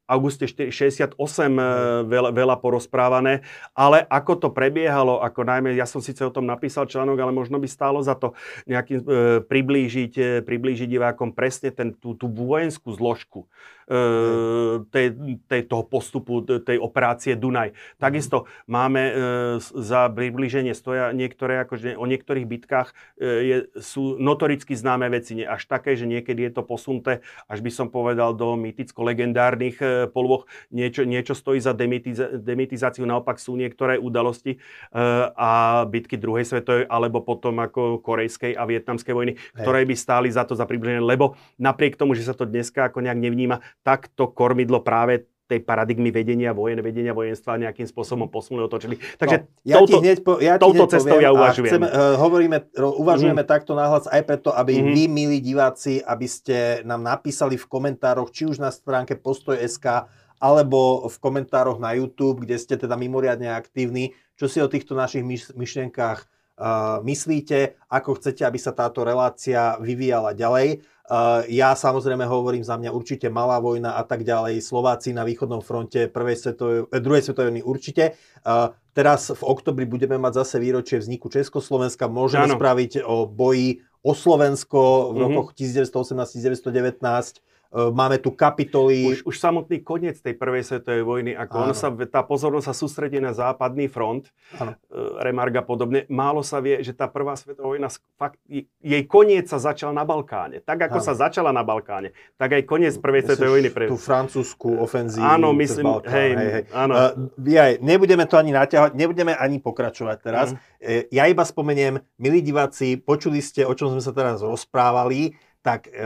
auguste 0.05 0.45
68 0.45 1.17
e, 1.17 1.61
veľa, 2.05 2.29
veľa 2.29 2.55
porozprávané, 2.61 3.41
ale 3.73 4.05
ako 4.05 4.33
to 4.37 4.49
prebiehalo, 4.53 5.21
ako 5.21 5.41
najmä, 5.41 5.73
ja 5.73 5.89
som 5.89 5.99
síce 5.99 6.21
o 6.21 6.29
tom 6.29 6.45
napísal 6.45 6.85
článok, 6.85 7.17
ale 7.17 7.33
možno 7.33 7.57
by 7.57 7.65
stálo 7.65 7.99
za 8.05 8.13
to 8.13 8.37
nejakým 8.69 9.01
e, 9.01 9.05
priblížiť, 9.41 10.13
e, 10.17 10.25
priblížiť 10.45 10.87
divákom 10.87 11.33
presne 11.33 11.73
ten, 11.73 11.97
tú, 11.97 12.13
tú 12.13 12.29
vojenskú 12.29 12.93
zložku 12.93 13.49
e, 13.89 14.85
tej, 14.93 15.07
tej, 15.49 15.61
toho 15.65 15.83
postupu, 15.85 16.45
tej 16.45 16.77
operácie 16.77 17.33
Dunaj. 17.33 17.73
Takisto 17.97 18.45
máme 18.69 19.01
e, 19.01 19.13
za 19.61 20.05
priblíženie 20.13 20.77
stoja 20.77 21.09
niektoré, 21.17 21.65
akože 21.65 21.97
o 21.97 22.05
niektorých 22.05 22.45
bitkách 22.45 22.93
e, 23.17 23.25
je, 23.25 23.57
sú 23.81 24.21
notoricky 24.21 24.77
známe 24.77 25.09
veci, 25.09 25.41
nie 25.41 25.47
až 25.49 25.65
také, 25.65 25.97
že 25.97 26.05
niekedy 26.05 26.45
je 26.45 26.61
to 26.61 26.63
posunuté, 26.63 27.25
až 27.49 27.65
by 27.65 27.71
som 27.73 27.87
povedal 27.89 28.37
do 28.37 28.53
myticko-legendárnych 28.53 29.77
e, 29.81 29.94
polôch 30.11 30.47
niečo, 30.71 31.03
niečo 31.03 31.33
stojí 31.37 31.59
za 31.59 31.71
demitiz- 31.71 32.41
demitizáciu, 32.41 33.03
naopak 33.03 33.37
sú 33.39 33.55
niektoré 33.59 33.99
udalosti 33.99 34.57
uh, 34.57 35.31
a 35.35 35.51
bitky 35.85 36.17
druhej 36.19 36.47
svetovej 36.47 36.85
alebo 36.89 37.21
potom 37.21 37.59
ako 37.61 37.99
korejskej 38.01 38.55
a 38.55 38.63
vietnamskej 38.65 39.13
vojny, 39.13 39.33
ktoré 39.57 39.83
by 39.85 39.95
stáli 39.95 40.29
za 40.31 40.43
to 40.43 40.57
za 40.57 40.65
približenie, 40.67 41.03
lebo 41.03 41.37
napriek 41.59 41.99
tomu, 41.99 42.17
že 42.17 42.27
sa 42.27 42.35
to 42.37 42.47
dneska 42.47 42.87
ako 42.89 43.03
nejak 43.03 43.19
nevníma, 43.19 43.61
tak 43.83 44.11
to 44.13 44.31
kormidlo 44.31 44.81
práve 44.81 45.27
tej 45.45 45.61
paradigmy 45.61 46.09
vedenia 46.09 46.57
vojen, 46.57 46.81
vedenia 46.81 47.13
vojenstva 47.13 47.61
nejakým 47.61 47.85
spôsobom 47.85 48.25
posunuli, 48.25 48.65
otočili. 48.65 48.97
Takže 49.21 49.45
no, 49.45 49.61
ja 49.61 49.75
touto, 49.77 49.97
hneď 50.01 50.17
po, 50.25 50.41
ja 50.41 50.57
touto 50.57 50.89
cestou 50.89 51.21
ja 51.21 51.29
uvažujem. 51.29 51.69
Chceme, 51.69 51.87
uh, 51.87 52.17
hovoríme, 52.17 52.57
uvažujeme 52.75 53.43
mm. 53.45 53.49
takto 53.49 53.77
nahlas 53.77 54.09
aj 54.09 54.25
preto, 54.25 54.49
aby 54.49 54.81
mm. 54.81 54.85
vy, 54.89 55.03
milí 55.05 55.37
diváci, 55.45 56.01
aby 56.01 56.25
ste 56.25 56.81
nám 56.81 57.05
napísali 57.05 57.61
v 57.61 57.65
komentároch, 57.69 58.33
či 58.33 58.49
už 58.49 58.57
na 58.57 58.73
stránke 58.73 59.13
postoj.sk, 59.13 60.09
alebo 60.41 61.05
v 61.05 61.17
komentároch 61.21 61.77
na 61.77 61.93
YouTube, 61.93 62.43
kde 62.43 62.57
ste 62.57 62.75
teda 62.75 62.97
mimoriadne 62.97 63.53
aktívni, 63.53 64.17
čo 64.35 64.49
si 64.49 64.59
o 64.59 64.67
týchto 64.67 64.97
našich 64.97 65.23
myšlienkách 65.53 66.19
uh, 66.59 66.99
myslíte, 67.05 67.77
ako 67.87 68.17
chcete, 68.19 68.43
aby 68.43 68.59
sa 68.59 68.73
táto 68.73 69.05
relácia 69.05 69.77
vyvíjala 69.77 70.33
ďalej. 70.35 70.83
Uh, 71.05 71.45
ja 71.53 71.77
samozrejme 71.77 72.25
hovorím 72.25 72.65
za 72.65 72.81
mňa 72.81 72.89
určite 72.89 73.29
malá 73.29 73.61
vojna 73.61 73.93
a 73.93 74.03
tak 74.05 74.25
ďalej. 74.25 74.57
Slováci 74.57 75.13
na 75.13 75.21
východnom 75.21 75.61
fronte 75.61 76.09
prvej 76.09 76.37
svetovej, 76.37 76.89
eh, 76.89 77.01
druhej 77.01 77.21
svetovej 77.21 77.47
vojny 77.53 77.61
určite. 77.61 78.17
Uh, 78.41 78.73
teraz 78.97 79.29
v 79.29 79.43
oktobri 79.45 79.85
budeme 79.85 80.17
mať 80.17 80.41
zase 80.41 80.57
výročie 80.57 80.97
vzniku 80.97 81.29
Československa. 81.29 82.09
Môžeme 82.09 82.49
ano. 82.49 82.57
spraviť 82.57 83.05
o 83.05 83.29
boji 83.29 83.85
o 84.01 84.17
Slovensko 84.17 85.13
v 85.13 85.17
mm-hmm. 85.17 85.21
rokoch 85.21 85.49
1918-1919 85.57 87.01
E, 87.01 87.44
máme 87.75 88.17
tu 88.23 88.31
kapitoly. 88.31 89.19
Už, 89.19 89.27
už 89.27 89.35
samotný 89.35 89.83
koniec 89.83 90.15
tej 90.23 90.31
prvej 90.39 90.63
svetovej 90.63 91.03
vojny, 91.03 91.31
ako 91.35 91.55
ono 91.59 91.75
sa, 91.75 91.91
tá 92.07 92.23
pozornosť 92.23 92.71
sa 92.71 92.75
sústredí 92.75 93.19
na 93.19 93.35
západný 93.35 93.91
front, 93.91 94.31
ano. 94.55 94.79
E, 94.87 94.99
Remarga 95.19 95.59
podobne, 95.59 96.07
málo 96.07 96.39
sa 96.39 96.63
vie, 96.63 96.79
že 96.79 96.95
tá 96.95 97.11
prvá 97.11 97.35
svetová 97.35 97.75
vojna, 97.75 97.91
fakt, 98.15 98.39
jej 98.79 99.03
koniec 99.03 99.51
sa 99.51 99.59
začal 99.59 99.91
na 99.91 100.07
Balkáne. 100.07 100.63
Tak 100.63 100.87
ako 100.87 101.03
ano. 101.03 101.07
sa 101.11 101.13
začala 101.19 101.51
na 101.51 101.67
Balkáne, 101.67 102.15
tak 102.39 102.55
aj 102.55 102.63
koniec 102.63 102.95
prvej 102.95 103.27
svetovej 103.27 103.51
vojny. 103.59 103.69
Pre... 103.75 103.85
Tú 103.91 103.99
francúzsku 103.99 104.79
ofenzívu 104.79 105.27
Áno, 105.27 105.51
myslím, 105.51 105.99
Balkán, 105.99 106.15
hej, 106.15 106.31
hej, 106.31 106.49
hej. 106.55 106.63
Áno. 106.71 106.93
Uh, 106.95 107.11
ja, 107.43 107.75
nebudeme 107.83 108.23
to 108.23 108.39
ani 108.39 108.55
naťahovať, 108.55 108.95
nebudeme 108.95 109.35
ani 109.35 109.59
pokračovať 109.59 110.17
teraz. 110.23 110.55
Mm. 110.55 111.11
Ja 111.11 111.27
iba 111.27 111.43
spomeniem, 111.43 111.99
milí 112.15 112.39
diváci, 112.39 112.95
počuli 112.95 113.43
ste, 113.43 113.67
o 113.67 113.73
čom 113.75 113.91
sme 113.91 113.99
sa 114.05 114.15
teraz 114.15 114.39
rozprávali 114.39 115.35
tak 115.65 115.89
e, 115.89 115.97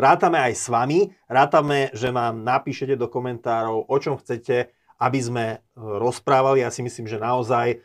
rátame 0.00 0.40
aj 0.40 0.54
s 0.56 0.72
vami, 0.72 1.12
rátame, 1.28 1.92
že 1.92 2.08
vám 2.08 2.40
napíšete 2.40 2.96
do 2.96 3.12
komentárov, 3.12 3.84
o 3.84 3.96
čom 4.00 4.16
chcete, 4.16 4.72
aby 4.96 5.20
sme 5.20 5.46
e, 5.52 5.56
rozprávali. 5.76 6.64
Ja 6.64 6.72
si 6.72 6.80
myslím, 6.80 7.04
že 7.04 7.20
naozaj 7.20 7.68
e, 7.68 7.76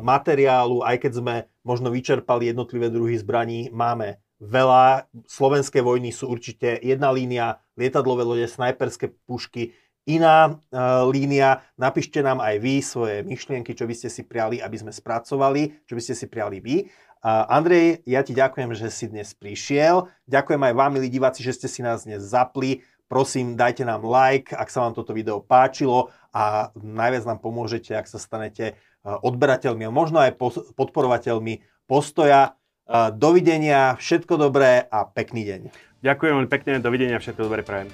materiálu, 0.00 0.80
aj 0.80 0.96
keď 0.96 1.12
sme 1.20 1.34
možno 1.60 1.92
vyčerpali 1.92 2.48
jednotlivé 2.48 2.88
druhy 2.88 3.20
zbraní, 3.20 3.68
máme 3.68 4.16
veľa. 4.40 5.12
Slovenské 5.28 5.84
vojny 5.84 6.08
sú 6.08 6.32
určite 6.32 6.80
jedna 6.80 7.12
línia, 7.12 7.60
lietadlové 7.76 8.24
lode, 8.24 8.48
snajperské 8.48 9.12
pušky, 9.28 9.76
iná 10.08 10.56
e, 10.72 10.80
línia. 11.12 11.62
Napíšte 11.76 12.24
nám 12.24 12.40
aj 12.40 12.56
vy 12.58 12.74
svoje 12.80 13.16
myšlienky, 13.22 13.76
čo 13.76 13.84
by 13.84 13.94
ste 13.94 14.08
si 14.08 14.24
prijali, 14.24 14.58
aby 14.58 14.76
sme 14.80 14.90
spracovali, 14.90 15.84
čo 15.86 15.94
by 15.94 16.02
ste 16.02 16.14
si 16.16 16.26
prijali 16.26 16.58
vy. 16.64 16.76
Andrej, 17.22 18.02
ja 18.02 18.26
ti 18.26 18.34
ďakujem, 18.34 18.74
že 18.74 18.90
si 18.90 19.06
dnes 19.06 19.30
prišiel. 19.38 20.10
Ďakujem 20.26 20.58
aj 20.58 20.74
vám, 20.74 20.90
milí 20.98 21.06
diváci, 21.06 21.46
že 21.46 21.54
ste 21.54 21.68
si 21.70 21.78
nás 21.78 22.02
dnes 22.02 22.18
zapli. 22.18 22.82
Prosím, 23.06 23.54
dajte 23.54 23.86
nám 23.86 24.02
like, 24.02 24.50
ak 24.50 24.66
sa 24.66 24.82
vám 24.82 24.98
toto 24.98 25.14
video 25.14 25.38
páčilo 25.38 26.10
a 26.34 26.74
najviac 26.74 27.22
nám 27.28 27.38
pomôžete, 27.38 27.94
ak 27.94 28.08
sa 28.10 28.18
stanete 28.18 28.72
e, 28.72 28.74
odberateľmi 29.04 29.84
a 29.86 29.92
možno 29.92 30.18
aj 30.18 30.34
podporovateľmi 30.74 31.62
postoja. 31.86 32.58
E, 32.88 33.12
dovidenia, 33.14 34.00
všetko 34.00 34.40
dobré 34.40 34.82
a 34.88 35.06
pekný 35.06 35.44
deň. 35.44 35.60
Ďakujem 36.02 36.32
veľmi 36.40 36.50
pekne, 36.50 36.80
dovidenia, 36.82 37.22
všetko 37.22 37.46
dobré 37.46 37.62
prajem. 37.62 37.92